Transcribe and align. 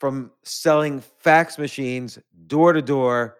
from 0.00 0.32
selling 0.42 1.00
fax 1.18 1.58
machines 1.58 2.18
door 2.46 2.72
to 2.72 2.82
door 2.82 3.36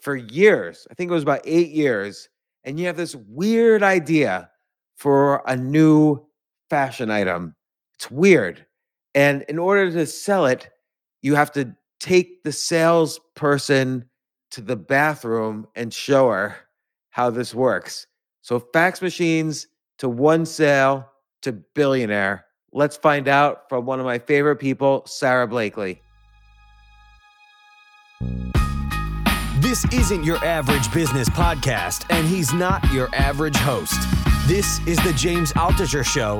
for 0.00 0.16
years? 0.16 0.86
I 0.90 0.94
think 0.94 1.10
it 1.10 1.14
was 1.14 1.22
about 1.22 1.42
eight 1.44 1.70
years. 1.70 2.28
And 2.64 2.80
you 2.80 2.86
have 2.86 2.96
this 2.96 3.14
weird 3.14 3.82
idea 3.82 4.50
for 4.96 5.42
a 5.46 5.54
new 5.54 6.26
fashion 6.68 7.10
item. 7.10 7.54
It's 7.94 8.10
weird. 8.10 8.66
And 9.14 9.42
in 9.42 9.58
order 9.58 9.90
to 9.92 10.06
sell 10.06 10.46
it, 10.46 10.68
you 11.22 11.34
have 11.34 11.52
to 11.52 11.74
take 12.00 12.42
the 12.42 12.52
salesperson 12.52 14.08
to 14.50 14.60
the 14.60 14.76
bathroom 14.76 15.66
and 15.74 15.92
show 15.92 16.30
her 16.30 16.56
how 17.10 17.30
this 17.30 17.54
works. 17.54 18.06
So, 18.42 18.60
fax 18.72 19.02
machines 19.02 19.66
to 19.98 20.08
one 20.08 20.46
sale 20.46 21.08
to 21.42 21.52
billionaire. 21.52 22.44
Let's 22.72 22.96
find 22.96 23.28
out 23.28 23.68
from 23.68 23.86
one 23.86 23.98
of 23.98 24.04
my 24.06 24.18
favorite 24.18 24.56
people, 24.56 25.02
Sara 25.06 25.46
Blakely. 25.46 26.02
This 29.60 29.84
isn't 29.92 30.24
your 30.24 30.36
average 30.44 30.92
business 30.92 31.28
podcast, 31.30 32.04
and 32.10 32.26
he's 32.26 32.52
not 32.52 32.92
your 32.92 33.08
average 33.14 33.56
host. 33.56 33.98
This 34.46 34.78
is 34.86 34.98
the 34.98 35.12
James 35.14 35.52
Altucher 35.54 36.04
Show. 36.04 36.38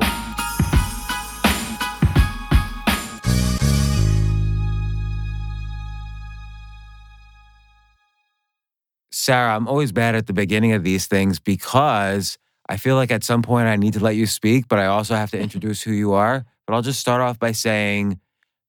Sara, 9.11 9.55
I'm 9.55 9.67
always 9.67 9.91
bad 9.91 10.15
at 10.15 10.27
the 10.27 10.33
beginning 10.33 10.73
of 10.73 10.83
these 10.83 11.05
things 11.05 11.39
because 11.39 12.37
I 12.69 12.77
feel 12.77 12.95
like 12.95 13.09
at 13.11 13.23
some 13.23 13.41
point 13.41 13.67
I 13.67 13.75
need 13.75 13.93
to 13.93 13.99
let 13.99 14.15
you 14.15 14.27
speak, 14.27 14.67
but 14.67 14.77
I 14.77 14.85
also 14.85 15.15
have 15.15 15.31
to 15.31 15.37
mm-hmm. 15.37 15.43
introduce 15.43 15.81
who 15.81 15.91
you 15.91 16.13
are. 16.13 16.45
But 16.67 16.75
I'll 16.75 16.83
just 16.83 16.99
start 16.99 17.19
off 17.19 17.39
by 17.39 17.51
saying 17.51 18.19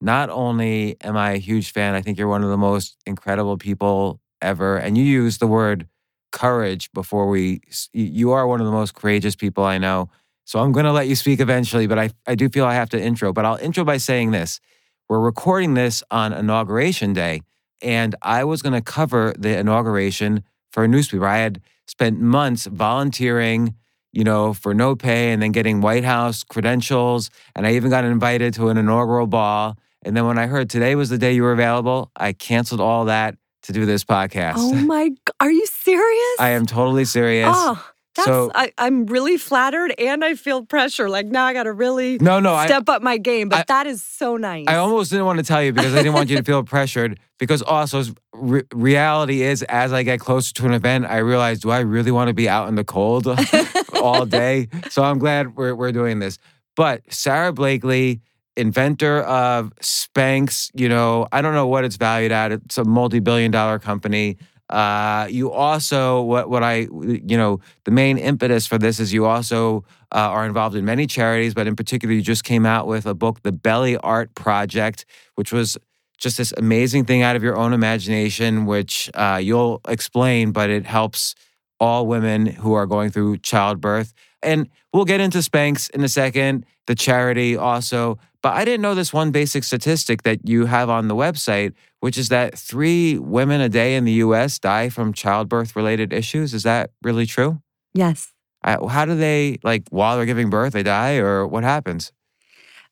not 0.00 0.30
only 0.30 0.96
am 1.02 1.18
I 1.18 1.32
a 1.32 1.38
huge 1.38 1.72
fan, 1.72 1.94
I 1.94 2.00
think 2.00 2.18
you're 2.18 2.26
one 2.26 2.42
of 2.42 2.48
the 2.48 2.56
most 2.56 2.96
incredible 3.04 3.58
people 3.58 4.18
ever. 4.40 4.78
And 4.78 4.96
you 4.96 5.04
use 5.04 5.36
the 5.36 5.46
word 5.46 5.86
courage 6.32 6.90
before 6.92 7.28
we, 7.28 7.60
you 7.92 8.32
are 8.32 8.47
one 8.47 8.60
of 8.60 8.66
the 8.66 8.72
most 8.72 8.94
courageous 8.94 9.36
people 9.36 9.64
I 9.64 9.76
know. 9.76 10.08
So 10.46 10.60
I'm 10.60 10.72
going 10.72 10.86
to 10.86 10.92
let 10.92 11.06
you 11.06 11.14
speak 11.14 11.38
eventually, 11.38 11.86
but 11.86 11.98
I, 11.98 12.10
I 12.26 12.34
do 12.34 12.48
feel 12.48 12.64
I 12.64 12.75
have 12.75 12.88
to 12.91 13.00
intro. 13.00 13.34
But 13.34 13.44
I'll 13.44 13.56
intro 13.56 13.84
by 13.84 13.98
saying 13.98 14.30
this 14.30 14.60
We're 15.08 15.20
recording 15.20 15.75
this 15.75 16.02
on 16.10 16.32
Inauguration 16.32 17.12
Day, 17.12 17.42
and 17.82 18.14
I 18.22 18.44
was 18.44 18.62
going 18.62 18.72
to 18.72 18.80
cover 18.80 19.34
the 19.38 19.58
inauguration 19.58 20.42
for 20.72 20.84
a 20.84 20.88
newspaper. 20.88 21.26
I 21.26 21.38
had 21.38 21.60
spent 21.86 22.19
months 22.19 22.66
volunteering 22.66 23.75
you 24.12 24.25
know, 24.25 24.53
for 24.53 24.75
no 24.75 24.97
pay 24.97 25.32
and 25.32 25.41
then 25.43 25.53
getting 25.53 25.81
White 25.81 26.04
House 26.04 26.43
credentials. 26.43 27.31
And 27.54 27.66
I 27.66 27.75
even 27.75 27.91
got 27.91 28.04
invited 28.04 28.54
to 28.54 28.69
an 28.69 28.76
inaugural 28.76 29.26
ball. 29.26 29.76
And 30.03 30.16
then 30.16 30.26
when 30.26 30.38
I 30.38 30.47
heard 30.47 30.71
today 30.71 30.94
was 30.94 31.10
the 31.10 31.19
day 31.19 31.32
you 31.32 31.43
were 31.43 31.53
available, 31.53 32.10
I 32.16 32.32
canceled 32.32 32.81
all 32.81 33.04
that 33.06 33.37
to 33.65 33.72
do 33.72 33.84
this 33.87 34.04
podcast. 34.04 34.54
Oh 34.56 34.72
my, 34.75 35.09
God. 35.09 35.34
are 35.41 35.50
you 35.50 35.66
serious? 35.70 36.37
I 36.41 36.50
am 36.50 36.66
totally 36.66 37.04
serious. 37.04 37.49
Oh. 37.50 37.84
That's, 38.25 38.26
so 38.26 38.50
I, 38.54 38.72
am 38.78 39.06
really 39.06 39.36
flattered 39.36 39.94
and 39.98 40.25
I 40.25 40.34
feel 40.34 40.64
pressure. 40.64 41.08
Like 41.08 41.26
now 41.26 41.44
I 41.44 41.53
got 41.53 41.64
to 41.64 41.72
really 41.72 42.19
no, 42.19 42.41
no, 42.41 42.60
step 42.64 42.88
I, 42.88 42.97
up 42.97 43.03
my 43.03 43.19
game. 43.19 43.48
But 43.48 43.60
I, 43.60 43.64
that 43.69 43.86
is 43.86 44.03
so 44.03 44.36
nice. 44.36 44.66
I 44.69 44.76
almost 44.76 45.10
didn't 45.10 45.26
want 45.26 45.38
to 45.38 45.44
tell 45.44 45.62
you 45.62 45.72
because 45.72 45.94
I 45.94 45.98
didn't 45.98 46.14
want 46.14 46.31
you 46.31 46.36
to 46.36 46.42
feel 46.42 46.62
pressured. 46.62 47.19
Because 47.38 47.62
also, 47.62 48.04
re- 48.34 48.64
reality 48.72 49.42
is, 49.42 49.62
as 49.62 49.94
I 49.94 50.03
get 50.03 50.20
closer 50.20 50.53
to 50.54 50.66
an 50.66 50.75
event, 50.75 51.06
I 51.06 51.19
realize, 51.19 51.60
do 51.60 51.70
I 51.70 51.78
really 51.81 52.10
want 52.10 52.28
to 52.28 52.34
be 52.34 52.48
out 52.48 52.69
in 52.69 52.75
the 52.75 52.84
cold 52.84 53.26
all 53.94 54.26
day? 54.26 54.69
So 54.91 55.02
I'm 55.02 55.19
glad 55.19 55.56
we're, 55.56 55.75
we're 55.75 55.92
doing 55.92 56.19
this. 56.19 56.38
But 56.76 57.02
Sara 57.10 57.52
Blakely, 57.52 58.20
inventor 58.56 59.22
of 59.22 59.72
Spanx, 59.81 60.70
you 60.75 60.88
know, 60.88 61.26
I 61.32 61.41
don't 61.41 61.54
know 61.54 61.66
what 61.66 61.84
it's 61.84 61.97
valued 61.97 62.32
at. 62.32 62.52
It's 62.52 62.76
a 62.76 62.84
multi 62.84 63.20
billion 63.20 63.50
dollar 63.50 63.78
company. 63.78 64.37
Uh, 64.70 65.26
you 65.28 65.50
also, 65.50 66.22
what, 66.22 66.48
what 66.48 66.62
I, 66.62 66.88
you 66.92 67.36
know, 67.36 67.60
the 67.84 67.91
main 67.91 68.19
impetus 68.19 68.66
for 68.66 68.78
this 68.78 69.00
is 69.00 69.12
you 69.12 69.26
also 69.26 69.84
uh, 70.14 70.19
are 70.19 70.47
involved 70.47 70.76
in 70.76 70.84
many 70.84 71.06
charities, 71.06 71.54
but 71.54 71.66
in 71.66 71.75
particular, 71.76 72.14
you 72.14 72.22
just 72.22 72.44
came 72.44 72.64
out 72.64 72.86
with 72.86 73.04
a 73.04 73.14
book, 73.14 73.42
The 73.42 73.53
Belly 73.53 73.97
Art 73.98 74.34
Project, 74.34 75.04
which 75.34 75.53
was 75.53 75.76
just 76.19 76.38
this 76.38 76.53
amazing 76.56 77.04
thing 77.04 77.22
out 77.22 77.34
of 77.34 77.42
your 77.42 77.56
own 77.56 77.72
imagination, 77.72 78.64
which 78.64 79.10
uh, 79.14 79.41
you'll 79.42 79.81
explain, 79.88 80.53
but 80.53 80.70
it 80.70 80.87
helps 80.87 81.34
all 81.81 82.06
women 82.06 82.47
who 82.47 82.75
are 82.75 82.87
going 82.87 83.10
through 83.10 83.38
childbirth. 83.38 84.12
And 84.42 84.69
we'll 84.92 85.04
get 85.04 85.20
into 85.20 85.38
Spanx 85.38 85.91
in 85.91 86.04
a 86.04 86.08
second, 86.08 86.64
the 86.87 86.94
charity 86.94 87.56
also. 87.56 88.19
But 88.42 88.54
I 88.54 88.64
didn't 88.64 88.80
know 88.80 88.94
this 88.94 89.12
one 89.12 89.30
basic 89.32 89.64
statistic 89.64 90.22
that 90.22 90.48
you 90.48 90.66
have 90.66 90.88
on 90.88 91.08
the 91.08 91.14
website, 91.14 91.74
which 92.00 92.16
is 92.16 92.30
that 92.30 92.58
three 92.58 93.18
women 93.18 93.60
a 93.60 93.68
day 93.68 93.96
in 93.96 94.04
the 94.04 94.12
US 94.12 94.58
die 94.58 94.88
from 94.88 95.12
childbirth 95.12 95.76
related 95.76 96.12
issues. 96.12 96.54
Is 96.54 96.62
that 96.62 96.90
really 97.02 97.26
true? 97.26 97.60
Yes. 97.92 98.32
I, 98.62 98.78
how 98.88 99.04
do 99.04 99.14
they, 99.14 99.58
like, 99.62 99.84
while 99.90 100.16
they're 100.16 100.26
giving 100.26 100.50
birth, 100.50 100.72
they 100.72 100.82
die, 100.82 101.16
or 101.16 101.46
what 101.46 101.64
happens? 101.64 102.12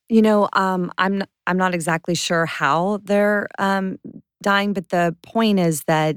You 0.08 0.22
know, 0.22 0.48
um, 0.54 0.90
I'm 0.96 1.22
I'm 1.46 1.58
not 1.58 1.74
exactly 1.74 2.14
sure 2.14 2.46
how 2.46 3.00
they're 3.04 3.46
um, 3.58 3.98
dying, 4.42 4.72
but 4.72 4.88
the 4.88 5.14
point 5.22 5.60
is 5.60 5.84
that 5.84 6.16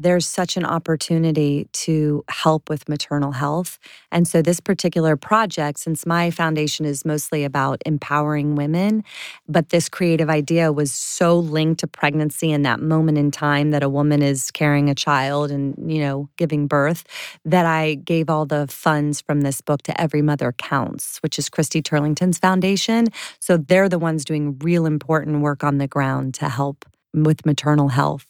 there's 0.00 0.26
such 0.26 0.56
an 0.56 0.64
opportunity 0.64 1.68
to 1.72 2.24
help 2.30 2.70
with 2.70 2.88
maternal 2.88 3.32
health. 3.32 3.78
And 4.10 4.26
so, 4.26 4.40
this 4.40 4.58
particular 4.58 5.14
project, 5.14 5.78
since 5.78 6.06
my 6.06 6.30
foundation 6.30 6.86
is 6.86 7.04
mostly 7.04 7.44
about 7.44 7.82
empowering 7.84 8.54
women, 8.54 9.04
but 9.46 9.68
this 9.68 9.90
creative 9.90 10.30
idea 10.30 10.72
was 10.72 10.90
so 10.90 11.38
linked 11.38 11.80
to 11.80 11.86
pregnancy 11.86 12.50
and 12.50 12.64
that 12.64 12.80
moment 12.80 13.18
in 13.18 13.30
time 13.30 13.72
that 13.72 13.82
a 13.82 13.90
woman 13.90 14.22
is 14.22 14.50
carrying 14.50 14.88
a 14.88 14.94
child 14.94 15.50
and, 15.50 15.74
you 15.86 16.00
know, 16.00 16.30
giving 16.38 16.66
birth, 16.66 17.04
that 17.44 17.66
I 17.66 17.96
gave 17.96 18.30
all 18.30 18.46
the 18.46 18.66
funds 18.68 19.20
from 19.20 19.42
this 19.42 19.60
book 19.60 19.82
to 19.82 20.00
Every 20.00 20.22
Mother 20.22 20.52
Counts, 20.52 21.18
which 21.18 21.38
is 21.38 21.50
Christy 21.50 21.82
Turlington's 21.82 22.38
foundation. 22.38 23.08
So, 23.38 23.58
they're 23.58 23.90
the 23.90 23.98
ones 23.98 24.24
doing 24.24 24.58
real 24.60 24.86
important 24.86 25.42
work 25.42 25.62
on 25.62 25.76
the 25.76 25.86
ground 25.86 26.32
to 26.34 26.48
help 26.48 26.86
with 27.12 27.44
maternal 27.44 27.88
health. 27.88 28.24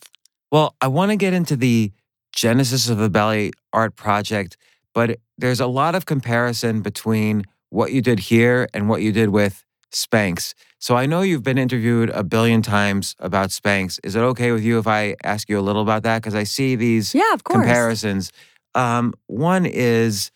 Well, 0.50 0.74
I 0.80 0.88
want 0.88 1.10
to 1.10 1.16
get 1.16 1.32
into 1.32 1.56
the 1.56 1.92
genesis 2.32 2.88
of 2.88 2.98
the 2.98 3.10
Belly 3.10 3.52
Art 3.72 3.94
Project, 3.96 4.56
but 4.94 5.18
there's 5.38 5.60
a 5.60 5.66
lot 5.66 5.94
of 5.94 6.06
comparison 6.06 6.80
between 6.82 7.44
what 7.70 7.92
you 7.92 8.02
did 8.02 8.18
here 8.18 8.68
and 8.74 8.88
what 8.88 9.00
you 9.02 9.12
did 9.12 9.28
with 9.28 9.64
Spanx. 9.92 10.54
So 10.78 10.96
I 10.96 11.06
know 11.06 11.22
you've 11.22 11.42
been 11.42 11.58
interviewed 11.58 12.10
a 12.10 12.24
billion 12.24 12.62
times 12.62 13.14
about 13.18 13.50
Spanx. 13.50 14.00
Is 14.02 14.16
it 14.16 14.20
okay 14.20 14.50
with 14.50 14.64
you 14.64 14.78
if 14.78 14.86
I 14.86 15.14
ask 15.22 15.48
you 15.48 15.58
a 15.58 15.62
little 15.62 15.82
about 15.82 16.02
that? 16.02 16.22
Because 16.22 16.34
I 16.34 16.44
see 16.44 16.74
these 16.74 17.14
yeah, 17.14 17.32
of 17.32 17.44
course. 17.44 17.58
comparisons. 17.58 18.32
Um, 18.74 19.14
one 19.26 19.66
is, 19.66 20.30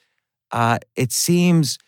uh, 0.53 0.79
it 0.97 1.13
seems, 1.13 1.79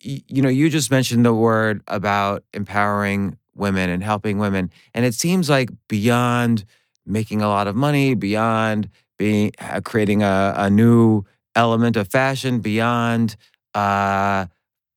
you 0.00 0.42
know, 0.42 0.48
you 0.48 0.68
just 0.68 0.90
mentioned 0.90 1.24
the 1.24 1.34
word 1.34 1.82
about 1.86 2.42
empowering 2.52 3.38
women 3.54 3.90
and 3.90 4.02
helping 4.02 4.38
women, 4.38 4.70
and 4.94 5.04
it 5.04 5.14
seems 5.14 5.48
like 5.48 5.70
beyond 5.88 6.64
making 7.06 7.42
a 7.42 7.48
lot 7.48 7.66
of 7.66 7.74
money, 7.76 8.14
beyond 8.14 8.88
being 9.18 9.52
uh, 9.58 9.80
creating 9.84 10.22
a, 10.22 10.54
a 10.56 10.70
new 10.70 11.24
element 11.54 11.96
of 11.96 12.08
fashion, 12.08 12.60
beyond 12.60 13.36
uh, 13.74 14.46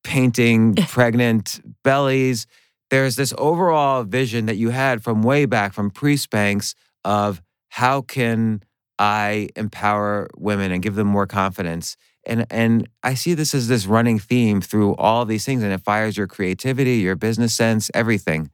painting 0.03 0.75
pregnant 0.87 1.61
bellies. 1.83 2.47
there's 2.89 3.15
this 3.15 3.33
overall 3.37 4.03
vision 4.03 4.45
that 4.45 4.55
you 4.55 4.69
had 4.69 5.03
from 5.03 5.23
way 5.23 5.45
back 5.45 5.73
from 5.73 5.89
pre 5.89 6.15
Spanx 6.15 6.75
of 7.03 7.41
how 7.69 8.01
can 8.01 8.61
I 8.97 9.49
empower 9.55 10.29
women 10.37 10.71
and 10.71 10.81
give 10.81 10.95
them 10.95 11.07
more 11.07 11.27
confidence. 11.27 11.97
And 12.25 12.45
and 12.49 12.87
I 13.03 13.13
see 13.13 13.33
this 13.33 13.53
as 13.53 13.67
this 13.67 13.85
running 13.85 14.17
theme 14.19 14.61
through 14.61 14.95
all 14.95 15.25
these 15.25 15.45
things, 15.45 15.61
and 15.61 15.71
it 15.73 15.81
fires 15.81 16.17
your 16.17 16.27
creativity, 16.27 16.95
your 16.95 17.15
business 17.15 17.53
sense, 17.53 17.91
everything. 17.93 18.49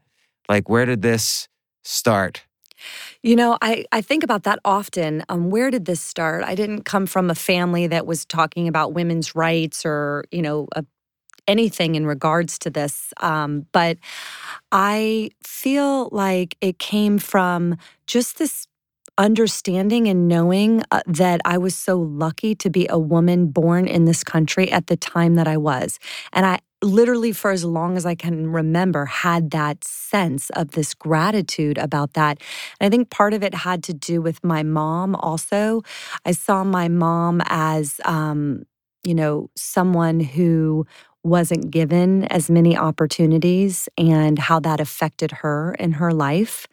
Like, 0.50 0.68
where 0.68 0.86
did 0.86 1.01
this 1.01 1.48
start? 1.83 2.44
You 3.24 3.36
know, 3.36 3.58
I, 3.62 3.86
I 3.92 4.02
think 4.02 4.24
about 4.24 4.44
that 4.44 4.60
often. 4.66 5.24
Um, 5.30 5.52
where 5.52 5.70
did 5.70 5.86
this 5.86 6.02
start? 6.02 6.44
I 6.44 6.56
didn't 6.56 6.84
come 6.84 7.06
from 7.06 7.30
a 7.30 7.36
family 7.36 7.86
that 7.88 8.08
was 8.08 8.26
talking 8.26 8.68
about 8.68 8.94
women's 8.94 9.36
rights 9.36 9.86
or, 9.86 10.24
you 10.32 10.42
know, 10.42 10.68
a, 10.76 10.84
anything 11.48 11.96
in 11.96 12.08
regards 12.08 12.60
to 12.60 12.72
this. 12.72 13.14
Um, 13.22 13.68
but 13.74 13.98
I 14.72 15.32
feel 15.44 16.10
like 16.12 16.58
it 16.62 16.80
came 16.80 17.20
from 17.20 17.78
just 18.08 18.40
this 18.40 18.68
understanding 19.18 20.08
and 20.08 20.28
knowing 20.28 20.84
uh, 20.92 21.02
that 21.08 21.42
I 21.46 21.58
was 21.60 21.76
so 21.76 22.00
lucky 22.00 22.56
to 22.56 22.70
be 22.70 22.88
a 22.90 23.00
woman 23.00 23.48
born 23.48 23.88
in 23.88 24.06
this 24.06 24.24
country 24.24 24.72
at 24.72 24.88
the 24.88 24.98
time 24.98 25.36
that 25.36 25.48
I 25.48 25.58
was. 25.58 26.00
And 26.34 26.46
I 26.46 26.60
literally, 26.83 27.31
for 27.31 27.51
as 27.51 27.63
long 27.63 27.98
as 27.98 28.06
I 28.06 28.16
can 28.16 28.51
remember, 28.51 29.06
had 29.06 29.51
that 29.51 29.83
sense 29.83 30.50
of 30.51 30.72
this 30.72 30.94
gratitude 30.94 31.78
about 31.78 32.13
that. 32.13 32.39
And 32.80 32.88
I 32.88 32.89
think 32.89 33.10
part 33.10 33.33
of 33.33 33.44
it 33.44 33.54
had 33.54 33.83
to 33.83 33.94
do 33.94 34.22
with 34.22 34.44
my 34.44 34.63
mom 34.63 35.16
also. 35.16 35.83
I 36.25 36.31
saw 36.31 36.63
my 36.63 36.88
mom 36.88 37.42
as, 37.45 38.01
um, 38.06 38.63
you 39.04 39.16
know, 39.16 39.50
someone 39.56 40.19
who 40.19 40.86
wasn't 41.24 41.69
given 41.69 42.25
as 42.25 42.50
many 42.50 42.75
opportunities 42.75 43.88
and 43.98 44.39
how 44.39 44.60
that 44.60 44.80
affected 44.80 45.31
her 45.31 45.75
in 45.77 45.94
her 45.94 46.12
life 46.12 46.68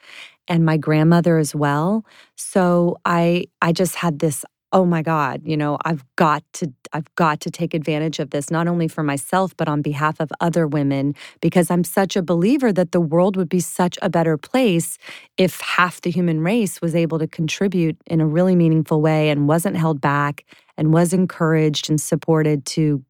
and 0.49 0.65
my 0.65 0.79
grandmother 0.79 1.37
as 1.39 1.55
well. 1.55 2.05
So 2.35 2.97
I 3.05 3.45
I 3.61 3.73
just 3.73 3.97
had 3.97 4.21
this 4.21 4.45
oh 4.73 4.85
my 4.85 5.03
god, 5.03 5.43
you 5.45 5.57
know, 5.57 5.79
I've 5.85 6.05
got 6.17 6.43
to 6.55 6.73
I've 6.93 7.13
got 7.15 7.41
to 7.41 7.51
take 7.51 7.75
advantage 7.75 8.19
of 8.19 8.31
this 8.31 8.51
not 8.51 8.67
only 8.67 8.89
for 8.89 9.03
myself 9.03 9.57
but 9.57 9.69
on 9.69 9.83
behalf 9.83 10.21
of 10.21 10.31
other 10.41 10.67
women 10.67 11.15
because 11.41 11.71
I'm 11.71 11.85
such 11.85 12.17
a 12.17 12.23
believer 12.23 12.73
that 12.73 12.93
the 12.93 13.01
world 13.01 13.37
would 13.37 13.49
be 13.49 13.61
such 13.61 13.99
a 14.03 14.09
better 14.09 14.37
place 14.37 14.99
if 15.37 15.61
half 15.61 16.01
the 16.01 16.11
human 16.11 16.41
race 16.41 16.81
was 16.81 16.95
able 16.95 17.19
to 17.19 17.27
contribute 17.27 17.97
in 18.07 18.21
a 18.21 18.27
really 18.27 18.57
meaningful 18.57 19.01
way 19.01 19.31
and 19.31 19.49
wasn't 19.49 19.77
held 19.77 20.01
back 20.01 20.45
and 20.77 20.93
was 20.93 21.13
encouraged 21.13 21.91
and 21.91 22.01
supported 22.01 22.65
to 22.67 23.05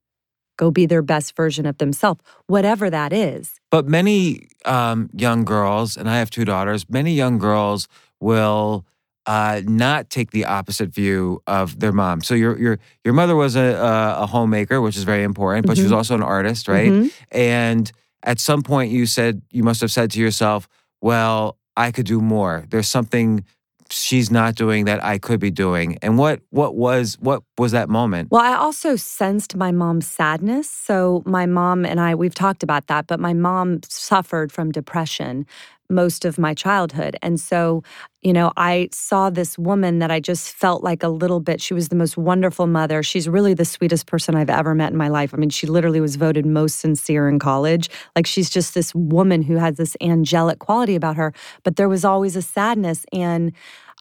go 0.59 0.71
be 0.71 0.87
their 0.87 1.03
best 1.03 1.37
version 1.37 1.65
of 1.65 1.79
themselves, 1.79 2.21
whatever 2.49 2.91
that 2.91 3.13
is. 3.13 3.61
But 3.71 3.87
many 3.87 4.49
um, 4.65 5.09
young 5.15 5.45
girls, 5.45 5.97
and 5.97 6.11
I 6.11 6.19
have 6.19 6.31
two 6.31 6.45
daughters, 6.45 6.91
many 6.91 7.13
young 7.13 7.39
girls 7.39 7.89
will 8.21 8.85
uh, 9.29 9.61
not 9.67 10.09
take 10.09 10.31
the 10.31 10.47
opposite 10.47 10.89
view 10.89 11.43
of 11.47 11.81
their 11.81 11.93
mom. 11.93 12.23
So 12.23 12.35
your 12.35 12.59
your 12.59 12.79
your 13.05 13.13
mother 13.13 13.37
was 13.37 13.57
a, 13.57 14.17
a, 14.19 14.27
homemaker, 14.27 14.81
which 14.81 14.97
is 14.97 15.05
very 15.05 15.23
important, 15.23 15.67
but 15.67 15.73
mm-hmm. 15.73 15.81
she 15.81 15.83
was 15.83 15.91
mm-hmm. 15.91 15.99
also 15.99 16.15
an 16.15 16.23
artist, 16.23 16.67
right? 16.67 16.91
Mm-hmm. 16.91 17.09
And 17.31 17.93
at 18.23 18.41
some 18.41 18.63
point, 18.63 18.91
you 18.91 19.05
said 19.05 19.43
you 19.51 19.63
must 19.63 19.83
have 19.83 19.91
said 19.91 20.11
to 20.13 20.19
yourself, 20.19 20.67
"Well, 21.03 21.59
I 21.77 21.91
could 21.91 22.07
do 22.07 22.23
more. 22.23 22.65
There's 22.71 22.89
something 22.89 23.45
she's 23.91 24.31
not 24.31 24.55
doing 24.55 24.85
that 24.85 25.03
I 25.05 25.19
could 25.19 25.41
be 25.41 25.51
doing. 25.51 25.99
And 26.03 26.19
what 26.19 26.41
what 26.51 26.75
was 26.75 27.19
what 27.21 27.43
was 27.59 27.73
that 27.73 27.89
moment? 27.91 28.31
Well, 28.31 28.43
I 28.43 28.55
also 28.55 28.97
sensed 28.97 29.57
my 29.57 29.73
mom's 29.73 30.07
sadness. 30.07 30.71
So 30.71 31.23
my 31.27 31.47
mom 31.47 31.85
and 31.85 32.01
I 32.01 32.15
we've 32.15 32.35
talked 32.35 32.63
about 32.63 32.87
that, 32.87 33.07
but 33.07 33.21
my 33.21 33.35
mom 33.35 33.81
suffered 33.89 34.53
from 34.53 34.73
depression 34.73 35.47
most 35.91 36.25
of 36.25 36.39
my 36.39 36.55
childhood. 36.55 37.17
And 37.23 37.41
so, 37.41 37.83
you 38.23 38.33
know, 38.33 38.53
I 38.57 38.89
saw 38.93 39.31
this 39.31 39.57
woman 39.59 40.01
that 40.01 40.11
I 40.11 40.21
just 40.21 40.53
felt 40.53 40.83
like 40.83 41.03
a 41.03 41.09
little 41.09 41.41
bit. 41.41 41.61
She 41.61 41.75
was 41.75 41.89
the 41.89 41.97
most 41.97 42.17
wonderful 42.17 42.67
mother. 42.67 43.03
She's 43.03 43.29
really 43.29 43.55
the 43.55 43.65
sweetest 43.65 44.07
person 44.07 44.35
I've 44.35 44.51
ever 44.51 44.75
met 44.75 44.93
in 44.93 44.99
my 44.99 45.09
life. 45.09 45.33
I 45.33 45.37
mean, 45.37 45.51
she 45.51 45.67
literally 45.67 46.01
was 46.01 46.17
voted 46.17 46.45
most 46.47 46.81
sincere 46.81 47.29
in 47.29 47.39
college. 47.39 47.89
Like 48.17 48.27
she's 48.27 48.51
just 48.51 48.75
this 48.75 48.95
woman 48.95 49.43
who 49.43 49.57
has 49.57 49.77
this 49.77 49.97
angelic 50.01 50.59
quality 50.59 50.95
about 50.95 51.17
her, 51.17 51.33
but 51.63 51.77
there 51.77 51.89
was 51.89 52.05
always 52.05 52.37
a 52.37 52.43
sadness 52.43 53.05
and 53.13 53.53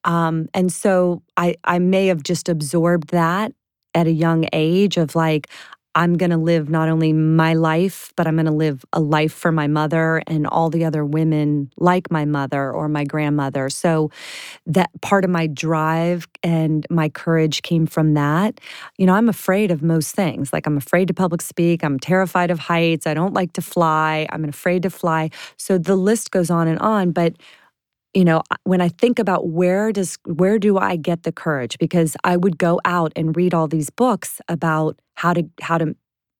um 0.05 0.47
and 0.53 0.71
so 0.71 1.23
I 1.37 1.55
I 1.63 1.79
may 1.79 2.07
have 2.07 2.23
just 2.23 2.49
absorbed 2.49 3.09
that 3.09 3.51
at 3.95 4.07
a 4.07 4.11
young 4.11 4.45
age 4.53 4.97
of 4.97 5.15
like 5.15 5.47
I'm 5.97 6.15
going 6.15 6.29
to 6.29 6.37
live 6.37 6.69
not 6.69 6.89
only 6.89 7.11
my 7.11 7.55
life, 7.55 8.13
but 8.15 8.27
I'm 8.27 8.35
going 8.35 8.45
to 8.45 8.51
live 8.51 8.85
a 8.93 8.99
life 8.99 9.33
for 9.33 9.51
my 9.51 9.65
mother 9.65 10.21
and 10.27 10.45
all 10.45 10.69
the 10.69 10.85
other 10.85 11.03
women 11.03 11.71
like 11.75 12.11
my 12.11 12.23
mother 12.23 12.71
or 12.71 12.87
my 12.87 13.03
grandmother. 13.03 13.67
So 13.71 14.11
that 14.67 14.91
part 15.01 15.23
of 15.23 15.31
my 15.31 15.47
drive 15.47 16.27
and 16.43 16.85
my 16.91 17.09
courage 17.09 17.63
came 17.63 17.87
from 17.87 18.13
that. 18.13 18.59
You 18.99 19.07
know, 19.07 19.13
I'm 19.15 19.27
afraid 19.27 19.71
of 19.71 19.81
most 19.81 20.13
things. 20.13 20.53
Like 20.53 20.67
I'm 20.67 20.77
afraid 20.77 21.07
to 21.07 21.15
public 21.15 21.41
speak, 21.41 21.83
I'm 21.83 21.97
terrified 21.97 22.51
of 22.51 22.59
heights, 22.59 23.07
I 23.07 23.15
don't 23.15 23.33
like 23.33 23.53
to 23.53 23.61
fly, 23.63 24.27
I'm 24.29 24.45
afraid 24.45 24.83
to 24.83 24.91
fly. 24.91 25.31
So 25.57 25.79
the 25.79 25.95
list 25.95 26.29
goes 26.29 26.51
on 26.51 26.67
and 26.67 26.77
on, 26.77 27.09
but 27.09 27.33
you 28.13 28.25
know 28.25 28.41
when 28.63 28.81
i 28.81 28.89
think 28.89 29.19
about 29.19 29.47
where 29.47 29.91
does 29.91 30.17
where 30.25 30.59
do 30.59 30.77
i 30.77 30.95
get 30.95 31.23
the 31.23 31.31
courage? 31.31 31.77
Because 31.79 32.15
i 32.23 32.35
would 32.37 32.57
go 32.57 32.79
out 32.85 33.11
and 33.15 33.35
read 33.35 33.53
all 33.53 33.67
these 33.67 33.89
books 33.89 34.41
about 34.47 34.99
how 35.15 35.33
to 35.33 35.43
how 35.61 35.77
to 35.77 35.95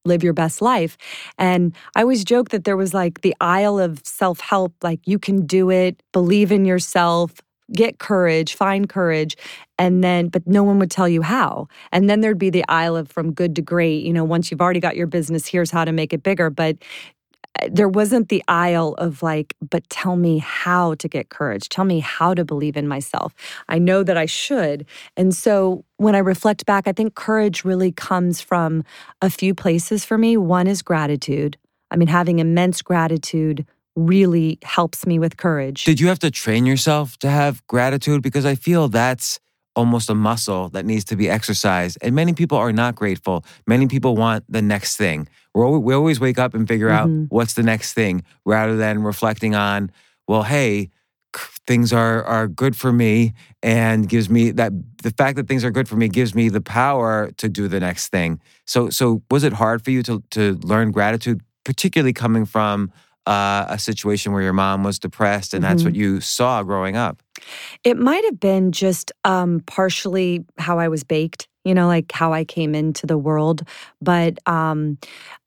live 0.06 0.24
your 0.24 0.34
best 0.34 0.62
life. 0.62 0.98
And 1.38 1.75
i 1.96 2.02
always 2.02 2.24
joke 2.24 2.50
that 2.50 2.64
there 2.64 2.78
was 2.78 2.94
like 2.94 3.22
the 3.22 3.36
aisle 3.42 3.80
of 3.80 4.02
self-help 4.06 4.74
like 4.84 5.00
you 5.06 5.19
can 5.19 5.46
do 5.46 5.69
it 5.69 6.02
believe 6.14 6.52
in 6.52 6.66
yourself 6.66 7.34
get 7.74 8.00
courage 8.00 8.54
find 8.56 8.88
courage 8.88 9.36
and 9.78 10.02
then 10.04 10.30
but 10.30 10.48
no 10.48 10.63
one 10.63 10.80
would 10.80 10.90
tell 10.92 11.08
you 11.10 11.22
how. 11.22 11.68
And 11.92 12.10
then 12.10 12.22
there'd 12.22 12.38
be 12.40 12.50
the 12.50 12.63
aisle 12.70 12.96
of 12.96 13.10
from 13.12 13.34
good 13.34 13.56
to 13.58 13.62
great 13.62 14.04
you 14.06 14.13
know 14.13 14.24
once 14.24 14.50
you've 14.52 14.62
already 14.62 14.80
got 14.80 14.96
your 14.96 15.08
business 15.08 15.46
here's 15.48 15.72
how 15.72 15.84
to 15.86 15.92
make 15.92 16.13
it 16.13 16.24
bigger. 16.24 16.50
But 16.50 16.78
there 17.69 17.89
wasn't 17.89 18.30
the 18.30 18.44
aisle 18.48 18.94
of 18.95 19.24
like, 19.24 19.56
but 19.69 19.88
tell 19.89 20.15
me 20.15 20.38
how 20.39 20.95
to 20.95 21.07
get 21.07 21.30
courage. 21.30 21.69
Tell 21.69 21.86
me 21.86 22.00
how 22.00 22.33
to 22.33 22.45
believe 22.45 22.77
in 22.77 22.88
myself. 22.88 23.33
I 23.68 23.80
know 23.80 24.04
that 24.04 24.18
I 24.18 24.25
should. 24.25 24.86
And 25.15 25.36
so 25.36 25.83
when 25.98 26.15
I 26.15 26.19
reflect 26.19 26.65
back, 26.65 26.88
I 26.88 26.92
think 26.92 27.15
courage 27.15 27.63
really 27.63 27.92
comes 27.92 28.42
from 28.42 28.83
a 29.21 29.30
few 29.30 29.54
places 29.54 30.06
for 30.06 30.18
me. 30.18 30.38
One 30.38 30.68
is 30.68 30.81
gratitude. 30.81 31.57
I 31.89 31.95
mean, 31.95 32.07
having 32.07 32.39
immense 32.39 32.81
gratitude 32.81 33.65
really 33.95 34.60
helps 34.63 35.07
me 35.07 35.18
with 35.18 35.38
courage. 35.38 35.83
Did 35.86 36.00
you 36.00 36.07
have 36.07 36.19
to 36.19 36.30
train 36.30 36.65
yourself 36.65 37.18
to 37.19 37.30
have 37.30 37.65
gratitude? 37.67 38.22
Because 38.22 38.46
I 38.46 38.55
feel 38.55 38.88
that's 38.88 39.39
almost 39.75 40.10
a 40.10 40.15
muscle 40.15 40.70
that 40.70 40.86
needs 40.86 41.05
to 41.05 41.15
be 41.15 41.29
exercised. 41.29 41.98
And 42.01 42.15
many 42.15 42.34
people 42.34 42.58
are 42.58 42.74
not 42.74 42.96
grateful. 42.96 43.46
Many 43.67 43.88
people 43.88 44.15
want 44.15 44.43
the 44.50 44.62
next 44.62 44.98
thing. 44.98 45.27
We're, 45.58 45.80
we 45.80 45.94
always 45.94 46.20
wake 46.20 46.38
up 46.38 46.54
and 46.54 46.68
figure 46.68 46.90
mm-hmm. 46.90 47.24
out 47.24 47.28
what's 47.30 47.56
the 47.56 47.64
next 47.64 47.94
thing 47.94 48.24
rather 48.46 48.78
than 48.78 49.02
reflecting 49.04 49.56
on, 49.56 49.92
well, 50.28 50.44
hey, 50.44 50.92
things 51.68 51.92
are 51.92 52.24
are 52.24 52.48
good 52.48 52.76
for 52.76 52.92
me 52.92 53.34
and 53.62 54.08
gives 54.08 54.30
me 54.30 54.52
that 54.52 54.72
the 55.04 55.12
fact 55.12 55.36
that 55.36 55.48
things 55.48 55.64
are 55.64 55.72
good 55.72 55.88
for 55.88 55.96
me 55.96 56.08
gives 56.08 56.34
me 56.34 56.50
the 56.50 56.62
power 56.62 57.32
to 57.38 57.50
do 57.50 57.68
the 57.68 57.80
next 57.80 58.10
thing. 58.10 58.40
So 58.66 58.90
so 58.90 59.22
was 59.30 59.44
it 59.44 59.54
hard 59.54 59.84
for 59.84 59.92
you 59.92 60.04
to 60.04 60.24
to 60.32 60.54
learn 60.64 60.92
gratitude 60.92 61.42
particularly 61.66 62.14
coming 62.14 62.46
from 62.46 62.92
uh, 63.28 63.66
a 63.68 63.78
situation 63.78 64.32
where 64.32 64.42
your 64.42 64.54
mom 64.54 64.86
was 64.86 64.98
depressed 64.98 65.54
and 65.54 65.64
mm-hmm. 65.64 65.74
that's 65.74 65.84
what 65.84 65.94
mm-hmm. 65.94 66.02
you 66.02 66.22
saw 66.22 66.64
growing 66.64 66.96
up? 66.96 67.22
It 67.84 67.98
might 67.98 68.24
have 68.24 68.40
been 68.40 68.72
just 68.72 69.12
um, 69.26 69.62
partially 69.66 70.46
how 70.58 70.80
I 70.80 70.88
was 70.88 71.04
baked, 71.04 71.50
you 71.66 71.74
know, 71.74 71.88
like 71.88 72.12
how 72.14 72.32
I 72.32 72.46
came 72.46 72.74
into 72.74 73.06
the 73.06 73.18
world. 73.18 73.68
But 74.02 74.40
um, 74.48 74.98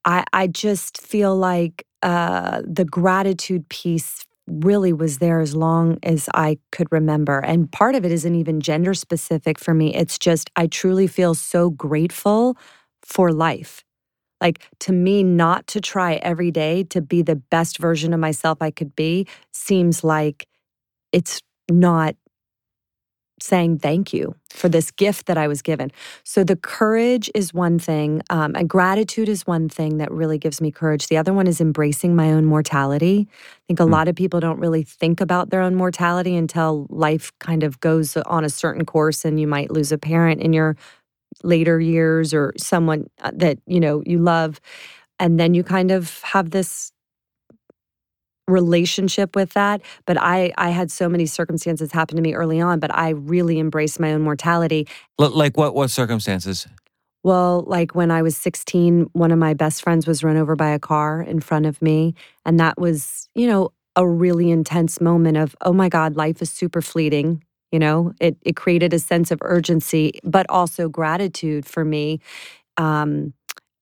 I, 0.04 0.24
I 0.32 0.46
just 0.46 1.00
feel 1.00 1.36
like 1.36 1.86
uh, 2.02 2.62
the 2.64 2.84
gratitude 2.84 3.68
piece 3.68 4.26
really 4.46 4.92
was 4.92 5.18
there 5.18 5.40
as 5.40 5.54
long 5.54 5.98
as 6.02 6.28
I 6.34 6.58
could 6.72 6.88
remember. 6.90 7.40
And 7.40 7.70
part 7.70 7.94
of 7.94 8.04
it 8.04 8.12
isn't 8.12 8.34
even 8.34 8.60
gender 8.60 8.94
specific 8.94 9.58
for 9.58 9.74
me. 9.74 9.94
It's 9.94 10.18
just, 10.18 10.50
I 10.56 10.66
truly 10.66 11.06
feel 11.06 11.34
so 11.34 11.70
grateful 11.70 12.56
for 13.02 13.32
life 13.32 13.84
like 14.40 14.66
to 14.80 14.92
me, 14.92 15.22
not 15.22 15.66
to 15.68 15.80
try 15.80 16.14
every 16.16 16.50
day 16.50 16.84
to 16.84 17.00
be 17.02 17.22
the 17.22 17.36
best 17.36 17.78
version 17.78 18.14
of 18.14 18.20
myself 18.20 18.58
I 18.60 18.70
could 18.70 18.96
be 18.96 19.26
seems 19.52 20.02
like 20.02 20.46
it's 21.12 21.40
not 21.70 22.16
saying 23.40 23.78
thank 23.78 24.12
you 24.12 24.34
for 24.50 24.68
this 24.68 24.90
gift 24.90 25.26
that 25.26 25.38
I 25.38 25.48
was 25.48 25.62
given. 25.62 25.90
So 26.24 26.44
the 26.44 26.56
courage 26.56 27.30
is 27.34 27.54
one 27.54 27.78
thing, 27.78 28.22
um, 28.30 28.54
and 28.54 28.68
gratitude 28.68 29.28
is 29.28 29.46
one 29.46 29.68
thing 29.68 29.98
that 29.98 30.10
really 30.10 30.38
gives 30.38 30.60
me 30.60 30.70
courage. 30.70 31.06
The 31.06 31.16
other 31.16 31.32
one 31.32 31.46
is 31.46 31.60
embracing 31.60 32.14
my 32.14 32.30
own 32.32 32.44
mortality. 32.44 33.28
I 33.30 33.60
think 33.68 33.80
a 33.80 33.84
mm. 33.84 33.90
lot 33.90 34.08
of 34.08 34.16
people 34.16 34.40
don't 34.40 34.58
really 34.58 34.82
think 34.82 35.20
about 35.20 35.50
their 35.50 35.62
own 35.62 35.74
mortality 35.74 36.36
until 36.36 36.86
life 36.90 37.32
kind 37.38 37.62
of 37.62 37.80
goes 37.80 38.16
on 38.16 38.44
a 38.44 38.50
certain 38.50 38.84
course, 38.84 39.24
and 39.24 39.40
you 39.40 39.46
might 39.46 39.70
lose 39.70 39.92
a 39.92 39.98
parent 39.98 40.40
in 40.40 40.52
your 40.52 40.76
later 41.42 41.80
years 41.80 42.34
or 42.34 42.52
someone 42.58 43.08
uh, 43.22 43.30
that 43.32 43.58
you 43.66 43.78
know 43.78 44.02
you 44.04 44.18
love 44.18 44.60
and 45.20 45.38
then 45.38 45.54
you 45.54 45.62
kind 45.62 45.90
of 45.92 46.20
have 46.22 46.50
this 46.50 46.92
relationship 48.50 49.36
with 49.36 49.52
that 49.52 49.80
but 50.06 50.16
i 50.20 50.52
i 50.58 50.70
had 50.70 50.90
so 50.90 51.08
many 51.08 51.26
circumstances 51.26 51.92
happen 51.92 52.16
to 52.16 52.22
me 52.22 52.34
early 52.34 52.60
on 52.60 52.78
but 52.78 52.94
i 52.94 53.10
really 53.10 53.58
embraced 53.58 54.00
my 54.00 54.12
own 54.12 54.22
mortality 54.22 54.86
L- 55.18 55.30
like 55.30 55.56
what? 55.56 55.74
What 55.74 55.90
circumstances? 55.90 56.66
well 57.22 57.64
like 57.66 57.94
when 57.94 58.10
i 58.10 58.22
was 58.22 58.36
16 58.36 59.10
one 59.12 59.30
of 59.30 59.38
my 59.38 59.54
best 59.54 59.82
friends 59.82 60.06
was 60.06 60.24
run 60.24 60.36
over 60.36 60.56
by 60.56 60.70
a 60.70 60.78
car 60.78 61.20
in 61.22 61.40
front 61.40 61.66
of 61.66 61.80
me 61.82 62.14
and 62.44 62.58
that 62.60 62.78
was 62.78 63.28
you 63.34 63.46
know 63.46 63.70
a 63.96 64.08
really 64.08 64.50
intense 64.50 65.00
moment 65.00 65.36
of 65.36 65.54
oh 65.62 65.72
my 65.72 65.88
god 65.88 66.16
life 66.16 66.40
is 66.40 66.50
super 66.50 66.80
fleeting 66.80 67.42
you 67.72 67.78
know 67.78 68.12
it 68.20 68.36
it 68.42 68.56
created 68.56 68.92
a 68.94 68.98
sense 68.98 69.30
of 69.30 69.38
urgency 69.42 70.18
but 70.24 70.46
also 70.48 70.88
gratitude 70.88 71.66
for 71.66 71.84
me 71.84 72.20
um 72.76 73.32